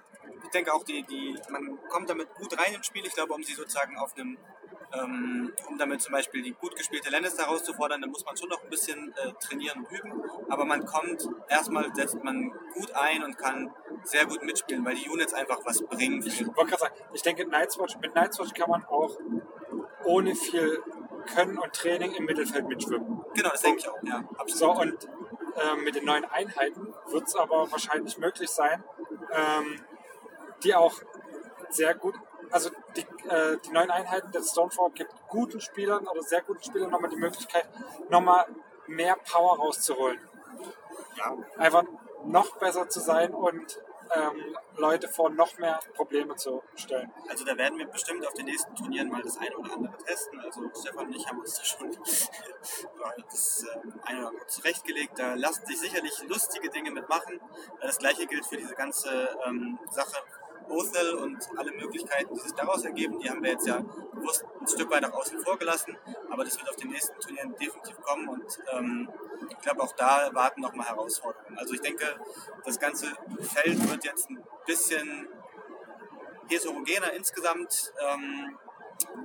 ich 0.45 0.51
denke 0.51 0.73
auch, 0.73 0.85
die, 0.85 1.03
die, 1.03 1.39
man 1.49 1.79
kommt 1.89 2.11
damit 2.11 2.33
gut 2.35 2.57
rein 2.59 2.75
ins 2.75 2.87
Spiel. 2.87 3.05
Ich 3.07 3.15
glaube, 3.15 3.33
um 3.33 3.43
sie 3.43 3.55
sozusagen 3.55 3.97
auf 3.99 4.17
einem, 4.17 4.39
ähm, 4.93 5.53
um 5.69 5.79
damit 5.79 6.03
zum 6.03 6.13
Beispiel 6.13 6.43
die 6.43 6.53
gut 6.53 6.77
gespielte 6.77 7.11
Lannister 7.11 7.45
herauszufordern, 7.45 8.01
dann 8.01 8.11
muss 8.11 8.25
man 8.25 8.37
schon 8.37 8.49
noch 8.49 8.63
ein 8.63 8.71
bisschen 8.71 9.15
äh, 9.17 9.33
trainieren 9.41 9.85
und 9.85 9.91
üben. 9.91 10.23
Aber 10.49 10.65
man 10.65 10.85
kommt, 10.85 11.29
erstmal 11.49 11.95
setzt 11.95 12.23
man 12.23 12.53
gut 12.75 12.93
ein 12.95 13.25
und 13.25 13.39
kann 13.39 13.73
sehr 14.05 14.27
gut 14.27 14.43
mitspielen, 14.43 14.85
weil 14.85 14.97
die 14.97 15.09
Units 15.09 15.35
einfach 15.35 15.61
was 15.65 15.83
bringen. 15.83 16.23
Ich 16.27 16.45
wollte 16.47 16.71
gerade 16.71 16.83
sagen, 16.83 16.95
ich 17.13 17.23
denke, 17.23 17.47
Nightwatch, 17.47 17.97
mit 18.01 18.15
Nightwatch 18.15 18.53
kann 18.55 18.71
man 18.71 18.85
auch 18.85 19.17
ohne 20.05 20.35
viel 20.35 20.83
Können 21.35 21.59
und 21.59 21.73
Training 21.73 22.13
im 22.13 22.25
Mittelfeld 22.25 22.67
mitschwimmen. 22.67 23.25
Genau, 23.35 23.51
das 23.51 23.63
denke 23.63 23.79
ich 23.79 23.89
auch, 23.89 24.03
ja, 24.03 24.25
absolut. 24.37 24.57
So, 24.57 24.73
und 24.73 25.09
ähm, 25.57 25.85
mit 25.85 25.95
den 25.95 26.05
neuen 26.05 26.25
Einheiten 26.25 26.95
wird 27.07 27.29
es 27.29 27.37
aber 27.37 27.71
wahrscheinlich 27.71 28.19
möglich 28.19 28.51
sein, 28.51 28.83
ähm, 29.33 29.81
die 30.65 30.75
auch 30.75 30.95
sehr 31.71 31.95
gut, 31.95 32.15
also 32.53 32.71
die, 32.97 33.07
äh, 33.29 33.59
die 33.65 33.71
neuen 33.71 33.91
Einheiten 33.91 34.31
der 34.33 34.43
Stonefall 34.43 34.91
gibt 34.91 35.13
guten 35.29 35.61
Spielern 35.61 36.07
oder 36.07 36.23
sehr 36.23 36.43
guten 36.43 36.63
Spielern 36.63 36.91
nochmal 36.91 37.11
die 37.11 37.17
Möglichkeit, 37.17 37.69
nochmal 38.09 38.47
mehr 38.87 39.17
Power 39.31 39.57
rauszuholen. 39.59 40.21
Ja. 41.17 41.37
Einfach 41.57 41.85
noch 42.25 42.57
besser 42.57 42.89
zu 42.89 43.01
sein 43.01 43.35
und 43.35 43.81
ähm, 44.15 44.57
Leute 44.77 45.09
vor 45.09 45.31
noch 45.31 45.57
mehr 45.59 45.81
Probleme 45.95 46.37
zu 46.37 46.63
stellen. 46.75 47.11
Also 47.29 47.45
da 47.45 47.57
werden 47.57 47.79
wir 47.79 47.87
bestimmt 47.87 48.27
auf 48.27 48.35
den 48.35 48.47
nächsten 48.47 48.75
Turnieren 48.75 49.09
mal 49.09 49.23
das 49.23 49.39
eine 49.39 49.57
oder 49.57 49.73
andere 49.73 49.97
testen. 50.05 50.39
Also 50.41 50.71
Stefan 50.79 51.07
und 51.07 51.17
ich 51.17 51.27
haben 51.27 51.39
uns 51.39 51.55
da 51.55 51.65
schon 51.65 51.91
das 53.31 53.65
äh, 53.65 53.89
eine 54.05 54.19
oder 54.21 54.29
andere 54.29 54.47
zurechtgelegt. 54.47 55.19
Da 55.19 55.35
lassen 55.35 55.65
sich 55.67 55.81
sicherlich 55.81 56.23
lustige 56.29 56.69
Dinge 56.71 56.91
mitmachen. 56.91 57.41
Das 57.81 57.99
gleiche 57.99 58.27
gilt 58.27 58.47
für 58.47 58.57
diese 58.57 58.75
ganze 58.75 59.37
ähm, 59.47 59.79
Sache 59.91 60.17
Othel 60.73 61.15
und 61.15 61.39
alle 61.57 61.73
Möglichkeiten, 61.73 62.35
die 62.35 62.41
sich 62.41 62.53
daraus 62.53 62.85
ergeben. 62.85 63.19
Die 63.19 63.29
haben 63.29 63.43
wir 63.43 63.51
jetzt 63.51 63.67
ja 63.67 63.83
bewusst 64.15 64.45
ein 64.61 64.67
Stück 64.67 64.91
weit 64.91 65.03
nach 65.03 65.13
außen 65.13 65.39
vor 65.41 65.59
gelassen. 65.59 65.97
Aber 66.31 66.45
das 66.45 66.59
wird 66.59 66.69
auf 66.69 66.77
den 66.77 66.91
nächsten 66.91 67.19
Turnieren 67.21 67.55
definitiv 67.57 68.01
kommen 68.01 68.29
und 68.29 68.59
ähm, 68.73 69.09
ich 69.51 69.59
glaube 69.59 69.83
auch 69.83 69.93
da 69.93 70.31
warten 70.33 70.61
nochmal 70.61 70.87
Herausforderungen. 70.89 71.59
Also 71.59 71.75
ich 71.75 71.81
denke, 71.81 72.05
das 72.65 72.79
ganze 72.79 73.13
Feld 73.41 73.91
wird 73.91 74.05
jetzt 74.05 74.31
ein 74.31 74.43
bisschen 74.67 75.29
heterogener 76.49 77.13
insgesamt. 77.13 77.93
Ähm, 78.01 78.59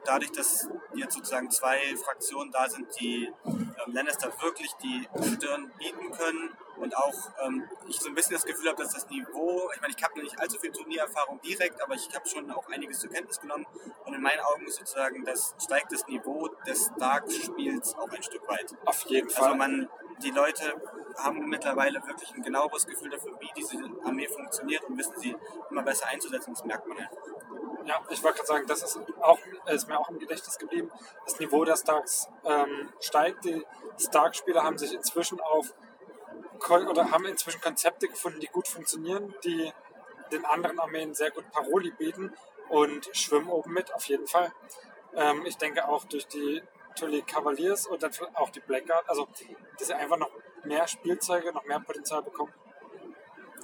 dadurch, 0.05 0.31
dass 0.31 0.69
jetzt 0.95 1.13
sozusagen 1.15 1.51
zwei 1.51 1.95
Fraktionen 1.97 2.51
da 2.51 2.69
sind, 2.69 2.87
die 2.99 3.31
ähm, 3.45 3.93
Lannister 3.93 4.31
wirklich 4.41 4.71
die 4.83 5.07
Stirn 5.35 5.71
bieten 5.77 6.11
können 6.11 6.56
und 6.79 6.95
auch 6.95 7.13
ähm, 7.45 7.67
ich 7.87 7.99
so 7.99 8.09
ein 8.09 8.15
bisschen 8.15 8.33
das 8.33 8.45
Gefühl 8.45 8.69
habe, 8.69 8.81
dass 8.81 8.93
das 8.93 9.09
Niveau, 9.09 9.69
ich 9.73 9.81
meine, 9.81 9.93
ich 9.95 10.03
habe 10.03 10.15
noch 10.15 10.23
nicht 10.23 10.39
allzu 10.39 10.59
viel 10.59 10.71
Turniererfahrung 10.71 11.41
direkt, 11.41 11.81
aber 11.81 11.95
ich 11.95 12.09
habe 12.15 12.27
schon 12.27 12.49
auch 12.51 12.67
einiges 12.69 12.99
zur 12.99 13.09
Kenntnis 13.09 13.39
genommen 13.39 13.65
und 14.05 14.13
in 14.13 14.21
meinen 14.21 14.39
Augen 14.41 14.65
ist 14.65 14.77
sozusagen 14.77 15.25
das 15.25 15.55
steigt 15.61 15.91
das 15.91 16.07
Niveau 16.07 16.47
des 16.65 16.91
Dark-Spiels 16.97 17.95
auch 17.95 18.09
ein 18.09 18.23
Stück 18.23 18.47
weit. 18.47 18.73
Auf 18.85 19.01
jeden 19.07 19.29
Fall. 19.29 19.45
Also 19.45 19.57
man, 19.57 19.89
die 20.23 20.31
Leute 20.31 20.81
haben 21.17 21.47
mittlerweile 21.49 22.05
wirklich 22.05 22.33
ein 22.33 22.41
genaueres 22.41 22.85
Gefühl 22.85 23.09
dafür, 23.09 23.37
wie 23.39 23.49
diese 23.55 23.77
Armee 24.05 24.27
funktioniert 24.27 24.83
und 24.85 24.97
wissen 24.97 25.13
sie 25.17 25.35
immer 25.69 25.83
besser 25.83 26.07
einzusetzen. 26.07 26.53
Das 26.53 26.63
merkt 26.63 26.87
man 26.87 26.97
einfach. 26.97 27.17
Ja, 27.85 28.01
ich 28.09 28.21
wollte 28.21 28.37
gerade 28.37 28.47
sagen, 28.47 28.67
das 28.67 28.83
ist, 28.83 28.99
auch, 29.21 29.39
ist 29.65 29.87
mir 29.87 29.97
auch 29.97 30.09
im 30.09 30.19
Gedächtnis 30.19 30.57
geblieben. 30.57 30.91
Das 31.25 31.39
Niveau 31.39 31.63
der 31.63 31.77
Starks 31.77 32.27
ähm, 32.43 32.89
steigt. 32.99 33.45
Die 33.45 33.65
Stark-Spieler 33.97 34.63
haben 34.63 34.77
sich 34.77 34.93
inzwischen 34.93 35.39
auf 35.39 35.73
oder 36.87 37.11
haben 37.11 37.25
inzwischen 37.25 37.61
Konzepte 37.61 38.07
gefunden, 38.07 38.39
die 38.39 38.47
gut 38.47 38.67
funktionieren, 38.67 39.33
die 39.43 39.71
den 40.31 40.45
anderen 40.45 40.79
Armeen 40.79 41.13
sehr 41.13 41.31
gut 41.31 41.49
Paroli 41.51 41.91
bieten 41.91 42.33
und 42.69 43.09
schwimmen 43.13 43.49
oben 43.49 43.73
mit, 43.73 43.93
auf 43.93 44.05
jeden 44.05 44.27
Fall. 44.27 44.51
Ähm, 45.15 45.45
ich 45.45 45.57
denke 45.57 45.87
auch 45.87 46.03
durch 46.05 46.27
die 46.27 46.61
Tully 46.95 47.21
Cavaliers 47.21 47.87
und 47.87 48.03
dann 48.03 48.11
auch 48.33 48.49
die 48.49 48.59
Blackguard, 48.59 49.07
also 49.09 49.27
dass 49.77 49.87
sie 49.87 49.93
einfach 49.93 50.17
noch 50.17 50.31
mehr 50.63 50.87
Spielzeuge, 50.87 51.53
noch 51.53 51.63
mehr 51.65 51.79
Potenzial 51.79 52.23
bekommen. 52.23 52.53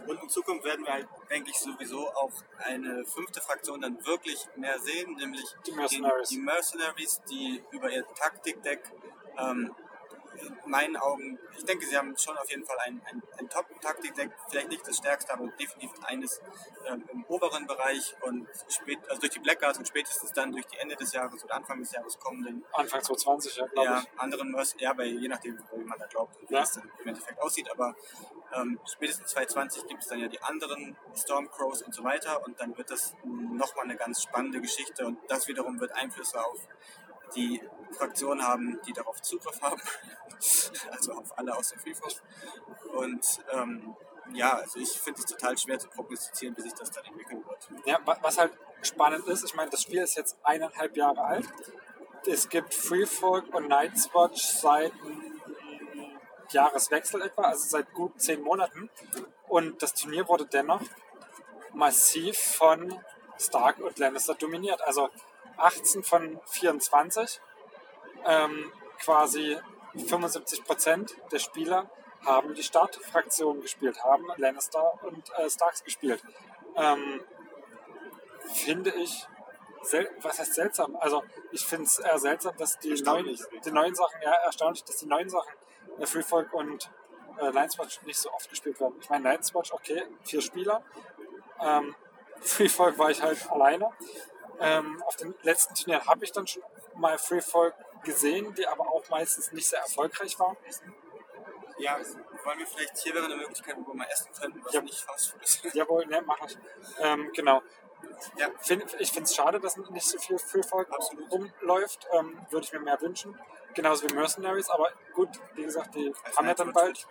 Und 0.07 0.21
in 0.21 0.29
Zukunft 0.29 0.65
werden 0.65 0.85
wir 0.85 0.93
halt, 0.93 1.07
denke 1.29 1.49
ich, 1.49 1.57
sowieso 1.57 2.07
auch 2.09 2.31
eine 2.57 3.05
fünfte 3.05 3.39
Fraktion 3.39 3.81
dann 3.81 4.05
wirklich 4.05 4.47
mehr 4.55 4.77
sehen, 4.79 5.15
nämlich 5.15 5.45
Die 5.65 5.71
Mercenaries. 5.71 6.29
Die, 6.29 6.35
die 6.35 6.41
Mercenaries, 6.41 7.21
die 7.29 7.63
über 7.71 7.89
ihr 7.89 8.05
Taktikdeck 8.15 8.91
ähm, 9.37 9.73
in 10.41 10.57
meinen 10.69 10.97
Augen, 10.97 11.39
ich 11.57 11.65
denke, 11.65 11.85
sie 11.85 11.97
haben 11.97 12.15
schon 12.17 12.37
auf 12.37 12.49
jeden 12.49 12.65
Fall 12.65 12.77
ein, 12.85 13.01
ein, 13.05 13.21
ein 13.37 13.49
Top-Taktikdeck, 13.49 14.31
vielleicht 14.49 14.69
nicht 14.69 14.87
das 14.87 14.97
stärkste, 14.97 15.33
aber 15.33 15.47
definitiv 15.47 15.91
eines 16.03 16.41
ähm, 16.87 17.03
im 17.11 17.23
oberen 17.25 17.67
Bereich 17.67 18.15
und 18.21 18.47
spät, 18.69 18.99
also 19.09 19.21
durch 19.21 19.31
die 19.31 19.39
Blackguards 19.39 19.77
und 19.77 19.87
spätestens 19.87 20.33
dann 20.33 20.51
durch 20.51 20.65
die 20.67 20.77
Ende 20.77 20.95
des 20.95 21.13
Jahres 21.13 21.43
oder 21.43 21.55
Anfang 21.55 21.79
des 21.79 21.91
Jahres 21.91 22.19
kommenden 22.19 22.63
Anfang 22.73 23.01
2020, 23.01 23.55
ja, 23.57 23.67
glaube 23.67 23.89
ja, 23.89 23.99
ich. 23.99 24.19
anderen 24.19 24.51
Merc 24.51 24.63
ja, 24.79 24.93
bei, 24.93 25.05
je 25.05 25.27
nachdem, 25.27 25.57
wie 25.73 25.83
man 25.83 25.99
da 25.99 26.05
glaubt 26.07 26.35
und 26.39 26.49
wie 26.49 26.53
Ja. 26.53 26.61
es 26.61 26.71
dann 26.73 26.91
im 27.01 27.07
Endeffekt 27.07 27.39
aussieht, 27.41 27.69
aber 27.69 27.95
ähm, 28.55 28.79
spätestens 28.85 29.31
2020 29.31 29.87
gibt 29.87 30.03
es 30.03 30.09
dann 30.09 30.19
ja 30.19 30.27
die 30.27 30.41
anderen 30.41 30.95
Stormcrows 31.15 31.81
und 31.81 31.93
so 31.93 32.03
weiter 32.03 32.43
und 32.45 32.59
dann 32.59 32.77
wird 32.77 32.91
das 32.91 33.15
nochmal 33.23 33.85
eine 33.85 33.95
ganz 33.95 34.21
spannende 34.23 34.61
Geschichte 34.61 35.05
und 35.05 35.17
das 35.27 35.47
wiederum 35.47 35.79
wird 35.79 35.91
Einflüsse 35.93 36.43
auf 36.43 36.59
die 37.35 37.61
Fraktionen 37.91 38.45
haben, 38.47 38.79
die 38.87 38.93
darauf 38.93 39.21
Zugriff 39.21 39.61
haben, 39.61 39.81
also 40.91 41.13
auf 41.13 41.37
alle 41.37 41.55
außer 41.55 41.77
Freeforce. 41.79 42.21
Und 42.93 43.25
ähm, 43.51 43.95
ja, 44.33 44.57
also 44.57 44.79
ich 44.79 44.89
finde 44.99 45.19
es 45.19 45.25
total 45.25 45.57
schwer 45.57 45.77
zu 45.79 45.87
prognostizieren, 45.89 46.55
wie 46.57 46.61
sich 46.61 46.73
das 46.73 46.89
dann 46.91 47.05
entwickeln 47.05 47.43
wird. 47.45 47.69
Ja, 47.85 47.99
wa- 48.05 48.17
was 48.21 48.37
halt 48.37 48.51
spannend 48.81 49.27
ist, 49.27 49.43
ich 49.43 49.53
meine, 49.53 49.69
das 49.69 49.81
Spiel 49.83 50.01
ist 50.01 50.15
jetzt 50.15 50.37
eineinhalb 50.43 50.95
Jahre 50.97 51.21
alt. 51.23 51.45
Es 52.25 52.47
gibt 52.49 52.73
Free 52.73 53.05
Folk 53.05 53.53
und 53.53 53.67
Night's 53.67 54.09
Watch 54.13 54.41
seit 54.43 54.93
Jahreswechsel 56.51 57.21
etwa, 57.21 57.43
also 57.43 57.67
seit 57.67 57.93
gut 57.93 58.19
zehn 58.21 58.41
Monaten. 58.41 58.89
Und 59.47 59.81
das 59.81 59.93
Turnier 59.93 60.27
wurde 60.27 60.45
dennoch 60.45 60.81
massiv 61.73 62.37
von 62.37 62.97
Stark 63.39 63.79
und 63.79 63.97
Lannister 63.99 64.35
dominiert. 64.35 64.81
Also 64.81 65.09
18 65.57 66.03
von 66.03 66.39
24, 66.45 67.41
ähm, 68.25 68.71
quasi 68.99 69.57
75 69.95 70.63
Prozent 70.63 71.15
der 71.31 71.39
Spieler 71.39 71.89
haben 72.25 72.53
die 72.55 72.63
Startfraktion 72.63 73.61
gespielt, 73.61 74.03
haben 74.03 74.25
Lannister 74.37 75.03
und 75.03 75.29
äh, 75.37 75.49
Starks 75.49 75.83
gespielt. 75.83 76.23
Ähm, 76.75 77.21
finde 78.53 78.91
ich, 78.91 79.27
was 80.21 80.39
heißt 80.39 80.53
seltsam? 80.53 80.95
Also 80.95 81.23
ich 81.51 81.65
finde 81.65 81.85
es 81.85 81.99
eher 81.99 82.17
seltsam, 82.17 82.55
dass 82.57 82.79
die 82.79 82.93
neuen, 83.01 83.37
die 83.65 83.71
neuen 83.71 83.93
Sachen, 83.93 84.21
ja 84.21 84.31
erstaunlich, 84.45 84.83
dass 84.85 84.97
die 84.97 85.05
neuen 85.05 85.29
Sachen 85.29 85.51
äh, 85.99 86.05
Free 86.05 86.23
Folk 86.23 86.53
und 86.53 86.89
äh, 87.39 87.49
Lions 87.49 87.77
Watch 87.77 88.01
nicht 88.03 88.17
so 88.17 88.31
oft 88.31 88.49
gespielt 88.49 88.79
werden. 88.79 88.95
Ich 89.01 89.09
meine, 89.09 89.29
Lions 89.29 89.53
Watch, 89.53 89.73
okay, 89.73 90.03
vier 90.23 90.41
Spieler. 90.41 90.83
Ähm, 91.59 91.95
Free 92.41 92.69
Folk 92.69 92.97
war 92.97 93.11
ich 93.11 93.21
halt 93.21 93.49
alleine. 93.51 93.91
Ähm, 94.59 95.01
auf 95.07 95.15
den 95.15 95.33
letzten 95.41 95.75
Turnieren 95.75 96.05
habe 96.07 96.23
ich 96.23 96.31
dann 96.31 96.47
schon 96.47 96.63
mal 96.95 97.17
Free 97.17 97.41
Folk 97.41 97.75
gesehen, 98.03 98.53
die 98.55 98.67
aber 98.67 98.87
auch 98.89 99.07
meistens 99.09 99.51
nicht 99.51 99.67
sehr 99.67 99.79
erfolgreich 99.79 100.37
waren. 100.39 100.57
Ja, 101.79 101.97
wollen 102.43 102.59
wir 102.59 102.67
vielleicht 102.67 102.97
hier 102.99 103.15
wäre 103.15 103.25
eine 103.25 103.35
Möglichkeit, 103.35 103.75
wo 103.77 103.87
wir 103.87 103.95
mal 103.95 104.07
essen 104.11 104.31
könnten, 104.39 104.63
was 104.63 104.73
Ja. 104.73 104.81
nicht 104.81 104.99
Fast 105.01 105.31
Food 105.31 105.41
ist. 105.43 105.63
Jawohl, 105.73 106.05
ne, 106.05 106.21
mach 106.21 106.39
ich. 106.45 106.57
Ähm, 106.99 107.31
genau. 107.33 107.61
Ja. 108.37 108.49
Ich 108.99 109.11
finde 109.11 109.23
es 109.23 109.35
schade, 109.35 109.59
dass 109.59 109.75
nicht 109.77 110.05
so 110.05 110.19
viel 110.19 110.37
Free 110.37 110.61
Folk 110.63 110.91
Absolut. 110.91 111.31
rumläuft. 111.31 112.07
Ähm, 112.11 112.37
Würde 112.49 112.65
ich 112.65 112.73
mir 112.73 112.79
mehr 112.79 112.99
wünschen. 113.01 113.39
Genauso 113.73 114.07
wie 114.07 114.13
Mercenaries, 114.13 114.69
aber 114.69 114.91
gut, 115.13 115.29
wie 115.55 115.63
gesagt, 115.63 115.95
die 115.95 116.13
haben 116.37 116.45
ja 116.47 116.53
dann 116.53 116.73
bald, 116.73 117.07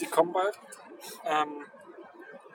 die 0.00 0.06
kommen 0.06 0.32
bald. 0.32 0.58
Ähm, 1.24 1.66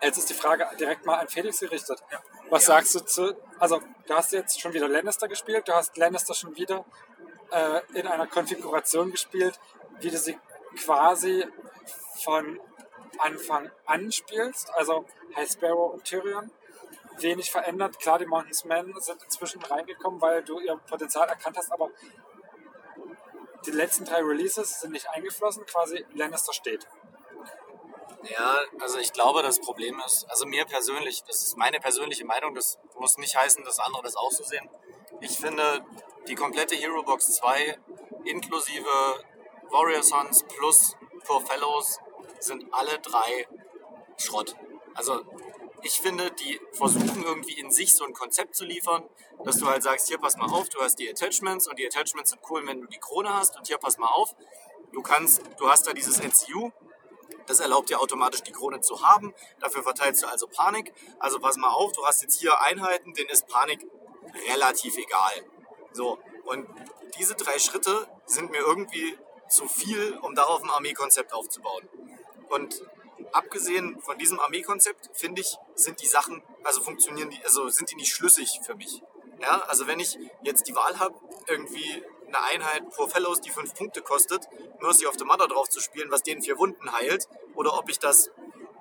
jetzt 0.02 0.18
ist 0.18 0.30
die 0.30 0.34
Frage 0.34 0.68
direkt 0.80 1.06
mal 1.06 1.16
an 1.16 1.28
Felix 1.28 1.60
gerichtet. 1.60 2.02
Ja. 2.12 2.22
Was 2.50 2.64
Ja. 2.68 2.76
sagst 2.76 2.96
du 2.96 3.00
zu, 3.00 3.36
also 3.60 3.82
du 4.08 4.14
hast 4.14 4.32
jetzt 4.34 4.60
schon 4.60 4.74
wieder 4.74 4.88
Lannister 4.88 5.28
gespielt, 5.28 5.68
du 5.68 5.74
hast 5.74 5.98
Lannister 5.98 6.34
schon 6.34 6.56
wieder 6.56 6.86
äh, 7.52 7.82
in 7.94 8.08
einer 8.08 8.28
Konfiguration 8.28 9.12
gespielt, 9.12 9.60
wie 10.00 10.10
du 10.10 10.18
sie 10.18 10.38
quasi 10.78 11.46
von 12.24 12.60
Anfang 13.20 13.72
an 13.86 14.12
spielst, 14.12 14.70
also 14.76 15.06
High 15.36 15.50
Sparrow 15.50 15.94
und 15.94 16.04
Tyrion. 16.04 16.52
Wenig 17.20 17.50
verändert. 17.50 17.98
Klar, 18.00 18.20
die 18.20 18.28
Mountains 18.28 18.64
Men 18.64 18.94
sind 19.00 19.24
inzwischen 19.24 19.60
reingekommen, 19.64 20.22
weil 20.22 20.44
du 20.44 20.60
ihr 20.60 20.78
Potenzial 20.88 21.28
erkannt 21.28 21.58
hast, 21.58 21.72
aber 21.72 21.90
die 23.66 23.72
letzten 23.72 24.06
drei 24.06 24.22
Releases 24.22 24.82
sind 24.82 24.92
nicht 24.92 25.10
eingeflossen, 25.10 25.66
quasi 25.66 26.06
Lannister 26.14 26.54
steht. 26.54 26.88
Ja, 28.24 28.60
also 28.80 28.98
ich 28.98 29.14
glaube, 29.14 29.42
das 29.44 29.60
Problem 29.60 30.02
ist, 30.06 30.26
also 30.30 30.46
mir 30.46 30.66
persönlich, 30.66 31.24
das 31.24 31.44
ist 31.44 31.58
meine 31.58 31.80
persönliche 31.80 32.26
Meinung, 32.26 32.56
das 32.56 32.78
muss 33.00 33.18
nicht 33.18 33.36
heißen, 33.36 33.64
dass 33.64 33.80
andere 33.80 34.04
das 34.04 34.16
auch 34.16 34.32
so 34.32 34.44
sehen. 34.44 34.68
Ich 35.22 35.38
finde, 35.38 35.86
die 36.28 36.36
komplette 36.36 36.76
Hero 36.76 37.04
Box 37.04 37.36
2 37.36 37.78
inklusive 38.26 39.24
Warrior 39.70 40.04
Sons 40.04 40.44
plus 40.44 40.96
Poor 41.26 41.42
Fellows 41.46 42.00
sind 42.40 42.66
alle 42.72 43.00
drei 43.00 43.48
Schrott. 44.18 44.56
Also 44.94 45.24
ich 45.84 46.00
finde, 46.00 46.32
die 46.32 46.60
versuchen 46.74 47.24
irgendwie 47.24 47.60
in 47.60 47.72
sich 47.72 47.96
so 47.96 48.06
ein 48.06 48.14
Konzept 48.14 48.56
zu 48.56 48.66
liefern, 48.66 49.04
dass 49.44 49.58
du 49.58 49.68
halt 49.68 49.84
sagst, 49.84 50.08
hier 50.08 50.18
pass 50.18 50.38
mal 50.38 50.52
auf, 50.52 50.70
du 50.70 50.80
hast 50.80 50.98
die 51.00 51.10
Attachments 51.10 51.68
und 51.68 51.78
die 51.78 51.86
Attachments 51.86 52.32
sind 52.32 52.42
cool, 52.50 52.66
wenn 52.66 52.82
du 52.82 52.88
die 52.88 52.98
Krone 52.98 53.34
hast 53.34 53.58
und 53.58 53.68
hier 53.68 53.78
pass 53.78 53.98
mal 53.98 54.08
auf, 54.08 54.36
du 54.92 55.02
kannst, 55.02 55.42
du 55.58 55.70
hast 55.70 55.86
da 55.86 55.94
dieses 55.94 56.20
NCU, 56.20 56.72
das 57.48 57.60
erlaubt 57.60 57.90
dir 57.90 58.00
automatisch 58.00 58.44
die 58.44 58.52
Krone 58.52 58.82
zu 58.82 59.02
haben, 59.02 59.34
dafür 59.60 59.84
verteilst 59.84 60.24
du 60.24 60.28
also 60.28 60.48
Panik, 60.48 60.94
also 61.20 61.40
pass 61.40 61.58
mal 61.58 61.70
auf, 61.70 61.92
du 61.94 62.06
hast 62.06 62.22
jetzt 62.22 62.40
hier 62.40 62.62
Einheiten, 62.62 63.14
denen 63.14 63.30
ist 63.30 63.48
Panik 63.48 63.86
relativ 64.50 64.98
egal. 64.98 65.46
So, 65.94 66.20
und 66.46 66.68
diese 67.18 67.36
drei 67.36 67.58
Schritte 67.58 68.08
sind 68.26 68.52
mir 68.52 68.60
irgendwie 68.60 69.18
zu 69.50 69.68
viel, 69.68 70.18
um 70.22 70.36
darauf 70.36 70.62
ein 70.64 70.70
Armeekonzept 70.70 71.34
aufzubauen. 71.34 71.88
Und 72.50 72.84
abgesehen 73.32 74.00
von 74.02 74.18
diesem 74.18 74.40
Armeekonzept, 74.40 75.10
finde 75.14 75.42
ich, 75.42 75.58
sind 75.76 76.02
die 76.02 76.08
Sachen, 76.08 76.44
also 76.64 76.82
funktionieren 76.82 77.30
die, 77.30 77.44
also 77.44 77.70
sind 77.70 77.92
die 77.92 77.96
nicht 77.96 78.14
schlüssig 78.14 78.60
für 78.64 78.76
mich. 78.76 79.02
Ja, 79.40 79.62
also 79.68 79.88
wenn 79.88 80.00
ich 80.00 80.18
jetzt 80.42 80.68
die 80.68 80.76
Wahl 80.76 81.00
habe, 81.00 81.16
irgendwie 81.48 82.04
eine 82.28 82.42
Einheit 82.44 82.90
Poor 82.96 83.10
Fellows, 83.10 83.42
die 83.42 83.50
fünf 83.50 83.74
Punkte 83.74 84.02
kostet, 84.02 84.48
Mercy 84.80 85.06
of 85.06 85.16
the 85.18 85.26
Mother 85.26 85.48
drauf 85.48 85.70
zu 85.70 85.80
spielen, 85.80 86.12
was 86.12 86.24
denen 86.24 86.42
vier 86.42 86.58
Wunden 86.58 86.92
heilt, 86.92 87.28
oder 87.56 87.78
ob 87.78 87.90
ich 87.90 88.00
das 88.00 88.32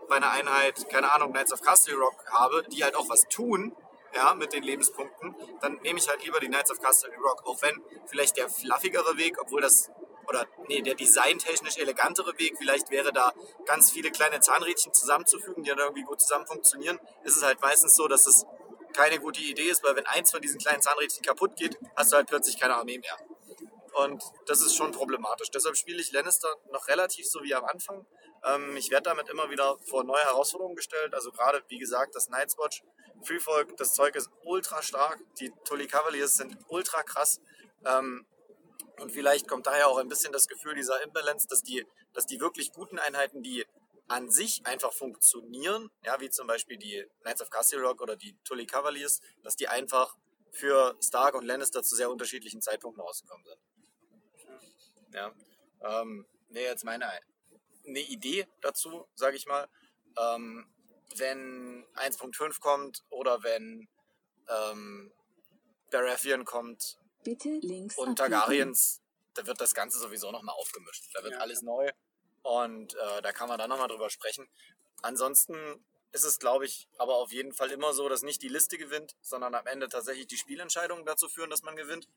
bei 0.09 0.16
einer 0.16 0.31
Einheit, 0.31 0.89
keine 0.89 1.12
Ahnung, 1.12 1.32
Knights 1.32 1.52
of 1.52 1.62
Castle 1.62 1.97
Rock 1.97 2.24
habe, 2.31 2.64
die 2.70 2.85
halt 2.85 2.94
auch 2.94 3.09
was 3.09 3.23
tun, 3.28 3.74
ja, 4.14 4.35
mit 4.35 4.52
den 4.52 4.62
Lebenspunkten, 4.62 5.35
dann 5.60 5.74
nehme 5.82 5.98
ich 5.98 6.09
halt 6.09 6.24
lieber 6.24 6.40
die 6.40 6.48
Knights 6.48 6.70
of 6.70 6.81
Castle 6.81 7.12
Rock, 7.16 7.47
auch 7.47 7.60
wenn 7.62 7.82
vielleicht 8.06 8.36
der 8.36 8.48
fluffigere 8.48 9.16
Weg, 9.16 9.36
obwohl 9.40 9.60
das 9.60 9.90
oder 10.28 10.47
nee, 10.66 10.82
der 10.82 10.94
designtechnisch 10.94 11.78
elegantere 11.78 12.36
Weg, 12.39 12.56
vielleicht 12.59 12.90
wäre 12.90 13.12
da 13.12 13.32
ganz 13.64 13.93
viele 13.93 14.10
kleine 14.10 14.40
Zahnrädchen 14.40 14.93
zusammenzufügen, 14.93 15.62
die 15.62 15.70
dann 15.70 15.78
irgendwie 15.78 16.02
gut 16.02 16.20
zusammen 16.20 16.47
funktionieren, 16.47 16.98
ist 17.23 17.36
es 17.36 17.44
halt 17.44 17.60
meistens 17.60 17.94
so, 17.94 18.09
dass 18.09 18.27
es 18.27 18.44
keine 18.93 19.20
gute 19.20 19.40
Idee 19.40 19.68
ist, 19.68 19.85
weil 19.85 19.94
wenn 19.94 20.06
eins 20.06 20.31
von 20.31 20.40
diesen 20.40 20.59
kleinen 20.59 20.81
Zahnrädchen 20.82 21.24
kaputt 21.24 21.55
geht, 21.56 21.78
hast 21.94 22.12
du 22.12 22.16
halt 22.16 22.27
plötzlich 22.27 22.59
keine 22.59 22.74
Armee 22.74 22.98
mehr. 22.98 23.16
Und 24.05 24.23
das 24.44 24.60
ist 24.60 24.77
schon 24.77 24.93
problematisch. 24.93 25.51
Deshalb 25.51 25.74
spiele 25.74 26.02
ich 26.02 26.12
Lannister 26.12 26.48
noch 26.70 26.86
relativ 26.89 27.27
so 27.27 27.43
wie 27.43 27.55
am 27.55 27.64
Anfang. 27.64 28.06
Ähm, 28.44 28.77
ich 28.77 28.90
werde 28.90 29.05
damit 29.05 29.31
immer 29.31 29.48
wieder 29.51 29.78
vor 29.89 30.05
neue 30.05 30.23
Herausforderungen 30.23 30.77
gestellt. 30.77 31.14
Also 31.14 31.32
gerade, 31.32 31.62
wie 31.68 31.78
gesagt, 31.78 32.14
das 32.14 32.28
Night's 32.28 32.59
Watch, 32.59 32.82
Freefolk, 33.23 33.74
das 33.78 33.94
Zeug 33.94 34.14
ist 34.14 34.28
ultra 34.44 34.82
stark. 34.82 35.18
Die 35.40 35.51
Tully 35.64 35.86
Cavaliers 35.86 36.35
sind 36.35 36.59
ultra 36.68 37.02
krass. 37.05 37.40
Ähm, 37.86 38.27
und 39.01 39.12
vielleicht 39.12 39.48
kommt 39.48 39.66
daher 39.66 39.89
auch 39.89 39.97
ein 39.97 40.09
bisschen 40.09 40.32
das 40.32 40.47
Gefühl 40.47 40.74
dieser 40.74 41.02
Imbalance, 41.02 41.47
dass 41.48 41.62
die, 41.62 41.86
dass 42.12 42.27
die 42.27 42.39
wirklich 42.39 42.73
guten 42.73 42.98
Einheiten, 42.98 43.43
die 43.43 43.64
an 44.09 44.31
sich 44.31 44.66
einfach 44.66 44.93
funktionieren, 44.93 45.90
ja, 46.05 46.20
wie 46.20 46.28
zum 46.28 46.47
Beispiel 46.47 46.77
die 46.77 47.06
Knights 47.23 47.40
of 47.40 47.48
Castle 47.48 47.81
Rock 47.81 48.02
oder 48.02 48.16
die 48.16 48.36
Tully 48.44 48.66
Cavaliers, 48.66 49.20
dass 49.43 49.56
die 49.56 49.68
einfach 49.68 50.14
für 50.52 50.97
Stark 51.02 51.35
und 51.35 51.47
Lannister 51.47 51.82
zu 51.82 51.97
sehr 51.97 52.10
unterschiedlichen 52.10 52.60
Zeitpunkten 52.60 53.02
rausgekommen 53.02 53.44
sind. 53.47 53.59
Ja. 55.12 55.32
Ähm, 55.82 56.27
nee, 56.48 56.64
jetzt 56.64 56.85
meine 56.85 57.06
eine 57.86 58.01
Idee 58.01 58.47
dazu, 58.60 59.06
sage 59.14 59.36
ich 59.36 59.47
mal. 59.47 59.68
Ähm, 60.18 60.66
wenn 61.16 61.85
1.5 61.94 62.60
kommt 62.60 63.05
oder 63.10 63.43
wenn 63.43 63.89
ähm, 64.48 65.12
Baratheon 65.90 66.44
kommt 66.44 66.98
Bitte 67.23 67.59
links 67.62 67.97
und. 67.97 68.16
Targaryens, 68.16 69.02
da 69.35 69.47
wird 69.47 69.60
das 69.60 69.74
Ganze 69.74 69.98
sowieso 69.98 70.31
nochmal 70.32 70.55
aufgemischt. 70.56 71.05
Da 71.14 71.23
wird 71.23 71.35
Ja. 71.35 71.39
alles 71.40 71.62
neu 71.62 71.90
und 72.43 72.94
äh, 72.94 73.23
da 73.23 73.32
kann 73.32 73.48
man 73.48 73.59
dann 73.59 73.70
nochmal 73.70 73.89
drüber 73.89 74.10
sprechen. 74.10 74.48
Ansonsten 75.02 75.85
ist 76.12 76.24
es, 76.24 76.39
glaube 76.39 76.64
ich, 76.64 76.89
aber 76.98 77.16
auf 77.16 77.32
jeden 77.32 77.52
Fall 77.52 77.70
immer 77.70 77.93
so, 77.93 78.09
dass 78.09 78.23
nicht 78.23 78.43
die 78.43 78.48
Liste 78.48 78.78
gewinnt, 78.78 79.16
sondern 79.20 79.55
am 79.55 79.66
Ende 79.66 79.89
tatsächlich 79.89 80.27
die 80.27 80.36
Spielentscheidungen 80.39 81.05
dazu 81.05 81.28
führen, 81.28 81.51
dass 81.51 81.62
man 81.62 81.77
gewinnt. 81.77 82.09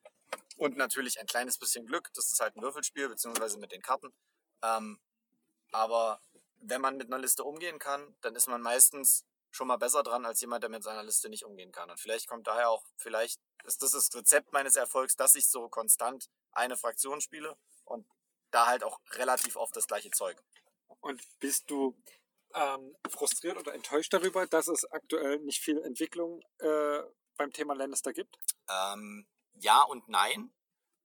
Und 0.60 0.76
natürlich 0.76 1.22
ein 1.22 1.26
kleines 1.26 1.58
bisschen 1.58 1.86
Glück, 1.86 2.12
das 2.14 2.30
ist 2.30 2.42
halt 2.42 2.58
ein 2.58 2.62
Würfelspiel, 2.62 3.08
beziehungsweise 3.08 3.58
mit 3.60 3.72
den 3.72 3.82
Karten. 3.82 4.14
Ähm, 4.62 5.00
aber 5.72 6.20
wenn 6.58 6.82
man 6.82 6.98
mit 6.98 7.08
einer 7.08 7.18
Liste 7.18 7.46
umgehen 7.46 7.80
kann, 7.80 8.14
dann 8.20 8.36
ist 8.36 8.50
man 8.50 8.62
meistens 8.62 9.26
schon 9.52 9.68
mal 9.68 9.78
besser 9.78 10.04
dran 10.04 10.26
als 10.26 10.42
jemand, 10.42 10.64
der 10.64 10.70
mit 10.70 10.84
seiner 10.84 11.02
Liste 11.02 11.30
nicht 11.30 11.46
umgehen 11.46 11.72
kann. 11.72 11.90
Und 11.90 11.98
vielleicht 11.98 12.28
kommt 12.28 12.46
daher 12.46 12.70
auch, 12.70 12.84
vielleicht 12.98 13.40
ist 13.64 13.82
das 13.82 13.92
das 13.92 14.14
Rezept 14.14 14.52
meines 14.52 14.76
Erfolgs, 14.76 15.16
dass 15.16 15.36
ich 15.36 15.48
so 15.48 15.70
konstant 15.70 16.30
eine 16.52 16.76
Fraktion 16.76 17.22
spiele 17.22 17.56
und 17.86 18.06
da 18.52 18.68
halt 18.68 18.84
auch 18.84 19.00
relativ 19.14 19.56
oft 19.56 19.74
das 19.78 19.88
gleiche 19.88 20.12
Zeug. 20.12 20.44
Und 21.00 21.22
bist 21.40 21.72
du 21.72 21.98
ähm, 22.54 22.98
frustriert 23.10 23.58
oder 23.58 23.74
enttäuscht 23.74 24.12
darüber, 24.12 24.46
dass 24.46 24.68
es 24.68 24.84
aktuell 24.92 25.40
nicht 25.40 25.62
viel 25.62 25.82
Entwicklung 25.84 26.42
äh, 26.58 27.00
beim 27.38 27.54
Thema 27.54 27.76
Lannister 27.76 28.12
gibt? 28.12 28.38
Ähm, 28.68 29.26
ja 29.60 29.82
und 29.82 30.08
nein. 30.10 30.52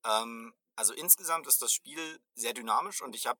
Ähm, 0.04 0.54
also 0.76 0.92
insgesamt 0.92 1.46
ist 1.46 1.62
das 1.62 1.72
Spiel 1.72 2.20
sehr 2.34 2.52
dynamisch 2.52 3.02
und 3.02 3.14
ich 3.14 3.26
habe 3.26 3.38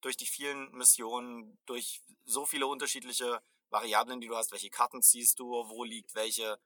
durch 0.00 0.16
die 0.16 0.26
vielen 0.26 0.70
Missionen, 0.72 1.58
durch 1.66 2.02
so 2.24 2.44
viele 2.44 2.66
unterschiedliche 2.66 3.42
Variablen, 3.70 4.20
die 4.20 4.28
du 4.28 4.36
hast, 4.36 4.52
welche 4.52 4.70
Karten 4.70 5.02
ziehst 5.02 5.38
du, 5.38 5.46
wo 5.68 5.84
liegt 5.84 6.14
welche 6.14 6.58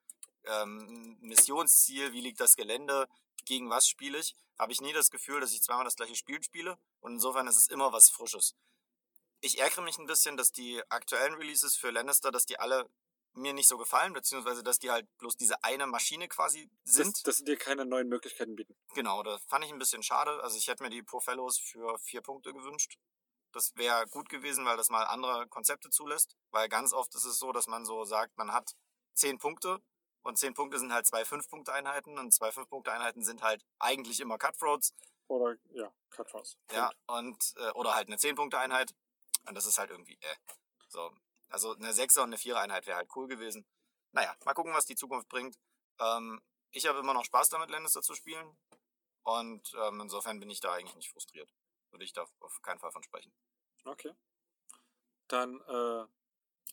ähm, 0.44 1.16
Missionsziel, 1.20 2.12
wie 2.12 2.20
liegt 2.20 2.40
das 2.40 2.56
Gelände, 2.56 3.08
gegen 3.44 3.70
was 3.70 3.88
spiele 3.88 4.18
ich, 4.18 4.34
habe 4.58 4.72
ich 4.72 4.80
nie 4.80 4.92
das 4.92 5.10
Gefühl, 5.10 5.40
dass 5.40 5.52
ich 5.52 5.62
zweimal 5.62 5.84
das 5.84 5.96
gleiche 5.96 6.16
Spiel 6.16 6.42
spiele 6.42 6.78
und 7.00 7.12
insofern 7.12 7.46
ist 7.46 7.56
es 7.56 7.68
immer 7.68 7.92
was 7.92 8.10
Frisches. 8.10 8.54
Ich 9.40 9.58
ärgere 9.60 9.82
mich 9.82 9.98
ein 9.98 10.06
bisschen, 10.06 10.36
dass 10.36 10.50
die 10.50 10.82
aktuellen 10.88 11.34
Releases 11.34 11.76
für 11.76 11.90
Lannister, 11.90 12.32
dass 12.32 12.44
die 12.44 12.58
alle 12.58 12.88
mir 13.38 13.52
nicht 13.52 13.68
so 13.68 13.78
gefallen, 13.78 14.12
beziehungsweise 14.12 14.62
dass 14.62 14.78
die 14.78 14.90
halt 14.90 15.06
bloß 15.18 15.36
diese 15.36 15.62
eine 15.64 15.86
Maschine 15.86 16.28
quasi 16.28 16.70
sind. 16.84 17.16
Dass, 17.16 17.22
dass 17.22 17.36
sie 17.38 17.44
dir 17.44 17.56
keine 17.56 17.84
neuen 17.84 18.08
Möglichkeiten 18.08 18.56
bieten. 18.56 18.76
Genau, 18.94 19.22
das 19.22 19.42
fand 19.44 19.64
ich 19.64 19.72
ein 19.72 19.78
bisschen 19.78 20.02
schade. 20.02 20.42
Also 20.42 20.56
ich 20.56 20.68
hätte 20.68 20.82
mir 20.82 20.90
die 20.90 21.02
Poor 21.02 21.20
Fellows 21.20 21.58
für 21.58 21.98
vier 21.98 22.20
Punkte 22.20 22.52
gewünscht. 22.52 22.98
Das 23.52 23.74
wäre 23.76 24.06
gut 24.08 24.28
gewesen, 24.28 24.64
weil 24.66 24.76
das 24.76 24.90
mal 24.90 25.04
andere 25.04 25.46
Konzepte 25.48 25.90
zulässt. 25.90 26.36
Weil 26.50 26.68
ganz 26.68 26.92
oft 26.92 27.14
ist 27.14 27.24
es 27.24 27.38
so, 27.38 27.52
dass 27.52 27.66
man 27.66 27.84
so 27.84 28.04
sagt, 28.04 28.36
man 28.36 28.52
hat 28.52 28.74
zehn 29.14 29.38
Punkte 29.38 29.80
und 30.22 30.38
zehn 30.38 30.54
Punkte 30.54 30.78
sind 30.78 30.92
halt 30.92 31.06
zwei 31.06 31.24
Fünf-Punkte-Einheiten 31.24 32.18
und 32.18 32.32
zwei 32.32 32.52
Fünf-Punkte-Einheiten 32.52 33.24
sind 33.24 33.42
halt 33.42 33.64
eigentlich 33.78 34.20
immer 34.20 34.38
Cutthroats. 34.38 34.94
Oder, 35.28 35.56
ja, 35.70 35.92
Cutthroats. 36.10 36.56
Ja, 36.72 36.90
und, 37.06 37.54
äh, 37.56 37.70
oder 37.70 37.94
halt 37.94 38.08
eine 38.08 38.18
zehn 38.18 38.34
Punkte 38.34 38.58
Einheit. 38.58 38.94
Und 39.46 39.54
das 39.54 39.66
ist 39.66 39.78
halt 39.78 39.90
irgendwie, 39.90 40.18
äh. 40.20 40.36
So. 40.88 41.12
Also 41.48 41.74
eine 41.74 41.92
Sechser 41.92 42.22
und 42.22 42.30
eine 42.30 42.38
Vierer 42.38 42.60
Einheit 42.60 42.86
wäre 42.86 42.96
halt 42.98 43.10
cool 43.16 43.26
gewesen. 43.28 43.66
Naja, 44.12 44.34
mal 44.44 44.54
gucken, 44.54 44.74
was 44.74 44.86
die 44.86 44.96
Zukunft 44.96 45.28
bringt. 45.28 45.56
Ähm, 46.00 46.40
ich 46.70 46.86
habe 46.86 46.98
immer 46.98 47.14
noch 47.14 47.24
Spaß 47.24 47.48
damit, 47.48 47.70
Lannister 47.70 48.02
zu 48.02 48.14
spielen. 48.14 48.56
Und 49.22 49.72
ähm, 49.82 50.00
insofern 50.00 50.40
bin 50.40 50.50
ich 50.50 50.60
da 50.60 50.72
eigentlich 50.72 50.96
nicht 50.96 51.10
frustriert. 51.10 51.52
Würde 51.90 52.04
ich 52.04 52.12
da 52.12 52.26
auf 52.40 52.62
keinen 52.62 52.78
Fall 52.78 52.92
von 52.92 53.02
sprechen. 53.02 53.32
Okay. 53.84 54.12
Dann, 55.28 55.60
äh, 55.68 56.04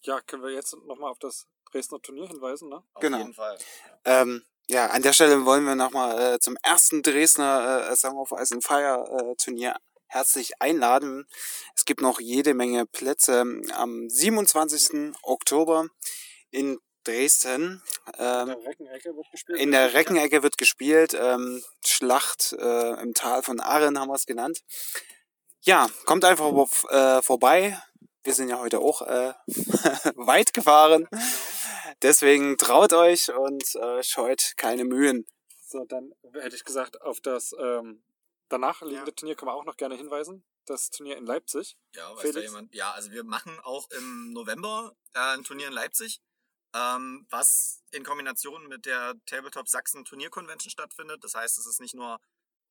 ja, 0.03 0.21
können 0.21 0.43
wir 0.43 0.51
jetzt 0.51 0.73
nochmal 0.85 1.11
auf 1.11 1.19
das 1.19 1.47
Dresdner 1.71 2.01
Turnier 2.01 2.27
hinweisen, 2.27 2.69
ne? 2.69 2.83
Auf 2.93 3.01
Genau. 3.01 3.17
jeden 3.17 3.33
Fall. 3.33 3.57
Ähm, 4.05 4.45
ja, 4.67 4.87
an 4.87 5.01
der 5.01 5.13
Stelle 5.13 5.45
wollen 5.45 5.65
wir 5.65 5.75
nochmal 5.75 6.35
äh, 6.35 6.39
zum 6.39 6.57
ersten 6.63 7.03
Dresdner 7.03 7.89
äh, 7.89 7.95
Song 7.95 8.17
of 8.17 8.31
Ice 8.31 8.53
and 8.53 8.63
Fire 8.63 9.05
äh, 9.09 9.35
Turnier 9.35 9.75
herzlich 10.07 10.61
einladen. 10.61 11.25
Es 11.75 11.85
gibt 11.85 12.01
noch 12.01 12.19
jede 12.19 12.53
Menge 12.53 12.85
Plätze 12.85 13.45
am 13.73 14.09
27. 14.09 15.13
Oktober 15.23 15.87
in 16.51 16.79
Dresden. 17.03 17.81
In 18.07 18.13
Ähm, 18.17 18.47
der 18.47 18.63
Reckenecke 18.65 19.15
wird 19.15 19.31
gespielt. 19.31 19.59
in 19.59 19.71
der 19.71 19.93
Reckenecke 19.93 20.43
wird 20.43 20.57
gespielt. 20.57 21.13
Ähm, 21.19 21.63
Schlacht 21.85 22.53
äh, 22.53 23.01
im 23.01 23.13
Tal 23.13 23.43
von 23.43 23.59
Arren 23.59 23.99
haben 23.99 24.09
wir 24.09 24.15
es 24.15 24.25
genannt. 24.25 24.61
Ja, 25.61 25.89
kommt 26.05 26.25
einfach 26.25 26.51
äh, 26.89 27.21
vorbei. 27.21 27.79
Wir 28.23 28.33
sind 28.33 28.49
ja 28.49 28.59
heute 28.59 28.79
auch 28.79 29.01
äh, 29.03 29.33
weit 30.15 30.53
gefahren. 30.53 31.07
Deswegen 32.01 32.57
traut 32.57 32.93
euch 32.93 33.31
und 33.31 33.63
scheut 34.01 34.53
keine 34.57 34.83
Mühen. 34.85 35.25
So, 35.67 35.83
dann 35.85 36.11
hätte 36.33 36.55
ich 36.55 36.63
gesagt, 36.63 37.01
auf 37.01 37.19
das 37.21 37.53
ähm, 37.59 38.03
danach 38.49 38.81
liegende 38.81 39.11
Ja. 39.11 39.15
Turnier 39.15 39.35
können 39.35 39.49
wir 39.49 39.55
auch 39.55 39.65
noch 39.65 39.77
gerne 39.77 39.95
hinweisen. 39.95 40.45
Das 40.65 40.89
Turnier 40.89 41.17
in 41.17 41.25
Leipzig. 41.25 41.77
Ja, 41.93 42.15
weiß 42.15 42.31
da 42.31 42.39
jemand? 42.39 42.73
Ja, 42.73 42.91
also 42.91 43.11
wir 43.11 43.23
machen 43.23 43.59
auch 43.61 43.89
im 43.91 44.33
November 44.33 44.95
äh, 45.13 45.19
ein 45.19 45.43
Turnier 45.43 45.67
in 45.67 45.73
Leipzig, 45.73 46.21
ähm, 46.73 47.27
was 47.29 47.83
in 47.91 48.03
Kombination 48.03 48.67
mit 48.67 48.85
der 48.85 49.13
Tabletop 49.25 49.67
Sachsen 49.67 50.05
Turnier 50.05 50.29
Convention 50.29 50.71
stattfindet. 50.71 51.23
Das 51.23 51.35
heißt, 51.35 51.57
es 51.59 51.67
ist 51.67 51.81
nicht 51.81 51.93
nur 51.93 52.19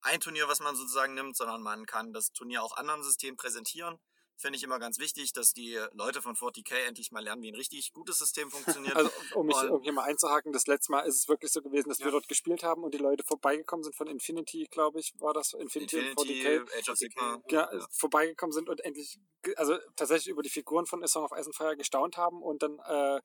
ein 0.01 0.19
Turnier, 0.19 0.47
was 0.47 0.59
man 0.59 0.75
sozusagen 0.75 1.13
nimmt, 1.13 1.37
sondern 1.37 1.61
man 1.61 1.85
kann 1.85 2.13
das 2.13 2.31
Turnier 2.31 2.63
auch 2.63 2.75
anderen 2.75 3.03
Systemen 3.03 3.37
präsentieren. 3.37 3.97
Finde 4.37 4.57
ich 4.57 4.63
immer 4.63 4.79
ganz 4.79 4.99
wichtig, 4.99 5.33
dass 5.33 5.53
die 5.53 5.79
Leute 5.93 6.21
von 6.21 6.35
40k 6.35 6.75
endlich 6.87 7.11
mal 7.11 7.23
lernen, 7.23 7.41
wie 7.41 7.51
ein 7.51 7.55
richtig 7.55 7.93
gutes 7.93 8.17
System 8.17 8.51
funktioniert. 8.51 8.95
Also, 8.95 9.09
um, 9.33 9.45
mich, 9.45 9.55
um 9.69 9.81
hier 9.81 9.93
mal 9.93 10.03
einzuhaken, 10.03 10.51
das 10.53 10.67
letzte 10.67 10.91
Mal 10.91 11.01
ist 11.01 11.15
es 11.15 11.27
wirklich 11.27 11.51
so 11.51 11.61
gewesen, 11.61 11.89
dass 11.89 11.99
Ja. 11.99 12.05
wir 12.05 12.11
dort 12.11 12.27
gespielt 12.27 12.63
haben 12.63 12.83
und 12.83 12.93
die 12.93 12.97
Leute 12.99 13.23
vorbeigekommen 13.23 13.83
sind 13.83 13.95
von 13.95 14.07
Infinity, 14.07 14.67
glaube 14.69 14.99
ich, 14.99 15.13
war 15.19 15.33
das 15.33 15.53
Infinity, 15.53 15.97
und 15.97 16.05
Infinity, 16.07 16.43
40k. 16.59 16.79
Age 16.79 16.89
of 16.89 16.97
Sigma. 16.97 17.41
Ja, 17.49 17.69
vorbeigekommen 17.91 18.51
sind 18.53 18.69
und 18.69 18.81
endlich, 18.81 19.17
also 19.55 19.77
tatsächlich 19.95 20.27
über 20.27 20.41
die 20.43 20.49
Figuren 20.49 20.85
von 20.85 21.03
A 21.03 21.07
Song 21.07 21.23
of 21.23 21.31
Ice 21.31 21.45
and 21.47 21.55
Fire 21.55 21.75
gestaunt 21.77 22.17
haben 22.17 22.41
und 22.41 22.61
dann 22.63 22.79
äh, 22.79 23.21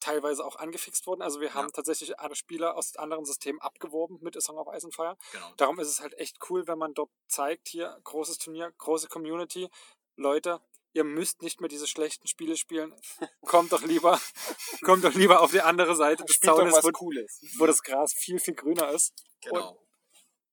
teilweise 0.00 0.44
auch 0.44 0.56
angefixt 0.56 1.06
wurden. 1.06 1.22
Also 1.22 1.40
wir 1.40 1.54
haben 1.54 1.66
Ja. 1.66 1.72
tatsächlich 1.72 2.18
andere 2.18 2.34
Spieler 2.34 2.76
aus 2.76 2.96
anderen 2.96 3.24
Systemen 3.24 3.60
abgeworben 3.60 4.18
mit 4.20 4.36
A 4.36 4.40
Song 4.40 4.58
of 4.58 4.66
Ice 4.74 4.84
and 4.84 4.94
Fire. 4.94 5.16
Genau. 5.30 5.52
Darum 5.56 5.78
ist 5.78 5.88
es 5.88 6.00
halt 6.00 6.14
echt 6.18 6.38
cool, 6.50 6.66
wenn 6.66 6.78
man 6.78 6.92
dort 6.94 7.10
zeigt, 7.28 7.68
hier 7.68 7.98
großes 8.02 8.38
Turnier, 8.38 8.72
große 8.78 9.06
Community. 9.08 9.68
Leute, 10.16 10.60
ihr 10.92 11.04
müsst 11.04 11.42
nicht 11.42 11.60
mehr 11.60 11.68
diese 11.68 11.86
schlechten 11.86 12.26
Spiele 12.28 12.56
spielen. 12.56 12.94
Kommt 13.42 13.72
doch 13.72 13.82
lieber, 13.82 14.20
kommt 14.82 15.04
doch 15.04 15.14
lieber 15.14 15.40
auf 15.40 15.50
die 15.50 15.60
andere 15.62 15.96
Seite 15.96 16.24
des 16.24 16.36
Spielt 16.36 16.54
Zaunes, 16.54 16.74
wo, 16.82 16.90
Cooles. 16.90 17.40
wo 17.58 17.66
das 17.66 17.82
Gras 17.82 18.12
viel, 18.12 18.38
viel 18.38 18.54
grüner 18.54 18.90
ist. 18.90 19.12
Genau. 19.42 19.78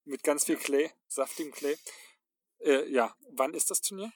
Mit 0.06 0.24
ganz 0.24 0.46
viel 0.46 0.58
Klee, 0.58 0.92
saftigem 1.08 1.52
Klee. 1.52 1.78
Äh, 2.60 2.90
ja, 2.92 3.16
wann 3.34 3.54
ist 3.54 3.70
das 3.70 3.82
Turnier? 3.82 4.12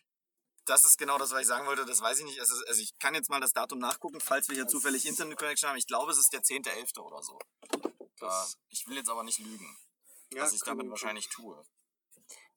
Das 0.66 0.86
ist 0.86 0.98
genau 0.98 1.18
das, 1.18 1.32
was 1.32 1.42
ich 1.42 1.48
sagen 1.48 1.68
wollte. 1.68 1.86
Das 1.86 2.02
weiß 2.02 2.20
ich 2.20 2.26
nicht. 2.26 2.40
Also, 2.40 2.56
also 2.68 2.82
ich 2.82 2.98
kann 2.98 3.14
jetzt 3.16 3.30
mal 3.30 3.42
das 3.42 3.52
Datum 3.52 3.80
nachgucken, 3.80 4.20
falls 4.22 4.48
wir 4.48 4.56
hier 4.56 4.68
zufällig 4.68 5.06
Internet 5.06 5.38
Connection 5.38 5.70
haben. 5.70 5.78
Ich 5.78 5.88
glaube, 5.88 6.12
es 6.12 6.18
ist 6.18 6.32
der 6.32 6.42
10.11. 6.42 7.00
oder 7.00 7.22
so. 7.22 7.38
Äh, 8.22 8.46
ich 8.70 8.88
will 8.88 8.96
jetzt 8.96 9.10
aber 9.10 9.24
nicht 9.24 9.40
lügen, 9.40 9.78
Ja, 10.34 10.44
was 10.44 10.54
ich 10.54 10.62
damit 10.62 10.90
wahrscheinlich 10.90 11.28
tue. 11.30 11.62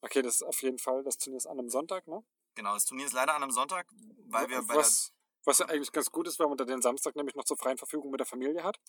Okay, 0.00 0.22
das 0.22 0.36
ist 0.36 0.42
auf 0.42 0.62
jeden 0.62 0.78
Fall, 0.78 1.02
das 1.02 1.18
Turnier 1.18 1.38
ist 1.38 1.46
an 1.46 1.58
einem 1.58 1.68
Sonntag, 1.68 2.06
ne? 2.06 2.24
Genau, 2.56 2.74
das 2.74 2.86
Turnier 2.86 3.06
ist 3.06 3.12
leider 3.12 3.34
an 3.34 3.42
einem 3.42 3.52
Sonntag, 3.52 3.86
weil 4.28 4.48
wir 4.48 4.62
bei 4.62 4.74
der 4.74 4.82
was, 4.82 5.12
was 5.44 5.58
ja 5.58 5.66
eigentlich 5.66 5.92
ganz 5.92 6.10
gut 6.10 6.26
ist, 6.26 6.40
weil 6.40 6.48
man 6.48 6.56
da 6.56 6.64
den 6.64 6.82
Samstag 6.82 7.14
nämlich 7.14 7.36
noch 7.36 7.44
zur 7.44 7.56
freien 7.56 7.78
Verfügung 7.78 8.10
mit 8.10 8.18
der 8.18 8.26
Familie 8.26 8.64
hat. 8.64 8.80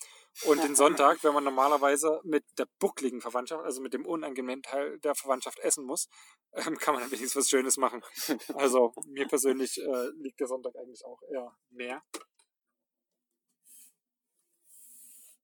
Und 0.44 0.62
den 0.62 0.74
Sonntag, 0.76 1.22
wenn 1.22 1.34
man 1.34 1.44
normalerweise 1.44 2.20
mit 2.24 2.44
der 2.58 2.66
buckligen 2.78 3.20
Verwandtschaft, 3.20 3.64
also 3.64 3.80
mit 3.80 3.92
dem 3.92 4.06
unangenehmen 4.06 4.62
Teil 4.62 4.98
der 5.00 5.14
Verwandtschaft 5.14 5.58
essen 5.60 5.84
muss, 5.84 6.08
ähm, 6.52 6.76
kann 6.78 6.94
man 6.94 7.02
dann 7.02 7.10
wenigstens 7.12 7.36
was 7.36 7.50
Schönes 7.50 7.76
machen. 7.76 8.02
Also 8.54 8.92
mir 9.06 9.28
persönlich 9.28 9.78
äh, 9.78 10.08
liegt 10.16 10.40
der 10.40 10.48
Sonntag 10.48 10.74
eigentlich 10.76 11.04
auch 11.04 11.20
eher 11.30 11.56
mehr. 11.70 12.02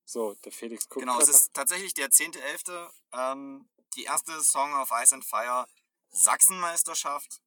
So, 0.05 0.35
der 0.45 0.53
Felix 0.53 0.89
guckt. 0.89 1.05
Genau, 1.05 1.19
es 1.21 1.29
ist 1.29 1.55
tatsächlich 1.55 1.95
der 1.95 2.09
10.11. 2.09 2.89
Ähm, 3.13 3.69
die 3.97 4.05
erste 4.05 4.41
Song 4.43 4.73
of 4.75 4.91
Ice 4.91 5.15
and 5.15 5.25
Fire 5.25 5.67
Sachsenmeisterschaft 6.11 7.41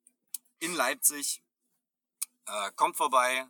in 0.60 0.74
Leipzig. 0.76 1.44
Äh, 2.46 2.72
kommt 2.76 2.98
vorbei. 2.98 3.46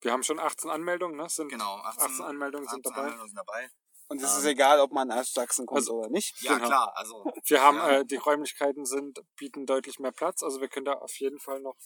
Wir 0.00 0.12
haben 0.12 0.22
schon 0.22 0.38
18 0.38 0.70
Anmeldungen, 0.70 1.16
ne? 1.16 1.28
Sind 1.28 1.48
Genau, 1.48 1.76
18, 1.78 2.04
18 2.04 2.24
Anmeldungen 2.24 2.68
sind 2.68 2.86
18 2.86 2.92
dabei. 2.92 3.00
Anmeldungen 3.02 3.28
sind 3.28 3.36
dabei. 3.38 3.70
Und 4.10 4.22
es 4.22 4.36
ist 4.38 4.44
Ähm, 4.44 4.50
egal, 4.52 4.80
ob 4.80 4.92
man 4.92 5.10
aus 5.12 5.32
Sachsen 5.34 5.66
kommt 5.66 5.78
also- 5.78 5.98
oder 5.98 6.08
nicht. 6.08 6.40
Ja, 6.40 6.54
Genau. 6.54 6.66
klar. 6.68 6.96
Also, 6.96 7.24
Wir 7.46 7.60
haben, 7.62 7.76
Ja. 7.76 7.90
äh, 7.90 8.04
die 8.06 8.16
Räumlichkeiten 8.16 8.86
sind, 8.86 9.20
bieten 9.36 9.66
deutlich 9.66 9.98
mehr 9.98 10.12
Platz, 10.12 10.42
also 10.42 10.60
wir 10.60 10.68
können 10.68 10.86
da 10.86 10.94
auf 10.94 11.14
jeden 11.18 11.38
Fall 11.40 11.60
noch 11.60 11.76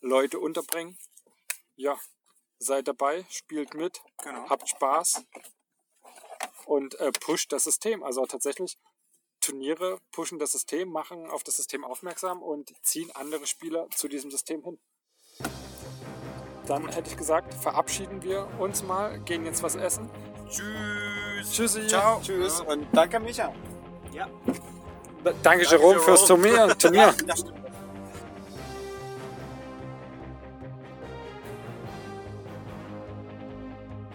Leute 0.00 0.38
unterbringen. 0.38 0.96
Ja, 1.74 1.98
seid 2.58 2.86
dabei, 2.86 3.26
spielt 3.30 3.74
mit, 3.74 4.00
Genau. 4.22 4.48
habt 4.48 4.68
Spaß 4.68 5.24
und 6.66 6.94
äh, 7.00 7.10
pusht 7.12 7.50
das 7.52 7.64
System. 7.64 8.02
Also 8.04 8.24
tatsächlich, 8.26 8.78
Turniere 9.48 9.98
pushen 10.12 10.38
das 10.38 10.52
System, 10.52 10.90
machen 10.90 11.30
auf 11.30 11.42
das 11.42 11.56
System 11.56 11.82
aufmerksam 11.82 12.42
und 12.42 12.74
ziehen 12.82 13.10
andere 13.14 13.46
Spieler 13.46 13.88
zu 13.96 14.06
diesem 14.06 14.30
System 14.30 14.62
hin. 14.62 14.78
Dann 16.66 16.86
hätte 16.88 17.08
ich 17.08 17.16
gesagt, 17.16 17.54
verabschieden 17.54 18.22
wir 18.22 18.46
uns 18.58 18.82
mal, 18.82 19.18
gehen 19.20 19.46
jetzt 19.46 19.62
was 19.62 19.74
essen. 19.74 20.10
tschüss. 20.50 21.50
Tschüssi. 21.50 21.86
Ciao. 21.86 22.20
Tschüss 22.20 22.60
und 22.60 22.86
danke, 22.92 23.18
Micha. 23.20 23.54
Danke, 25.42 25.64
Jerome, 25.64 26.00
fürs 26.00 26.26
Turnier. 26.26 26.76
Turnier. 26.76 27.14
Das 27.26 27.40
stimmt. 27.40 27.67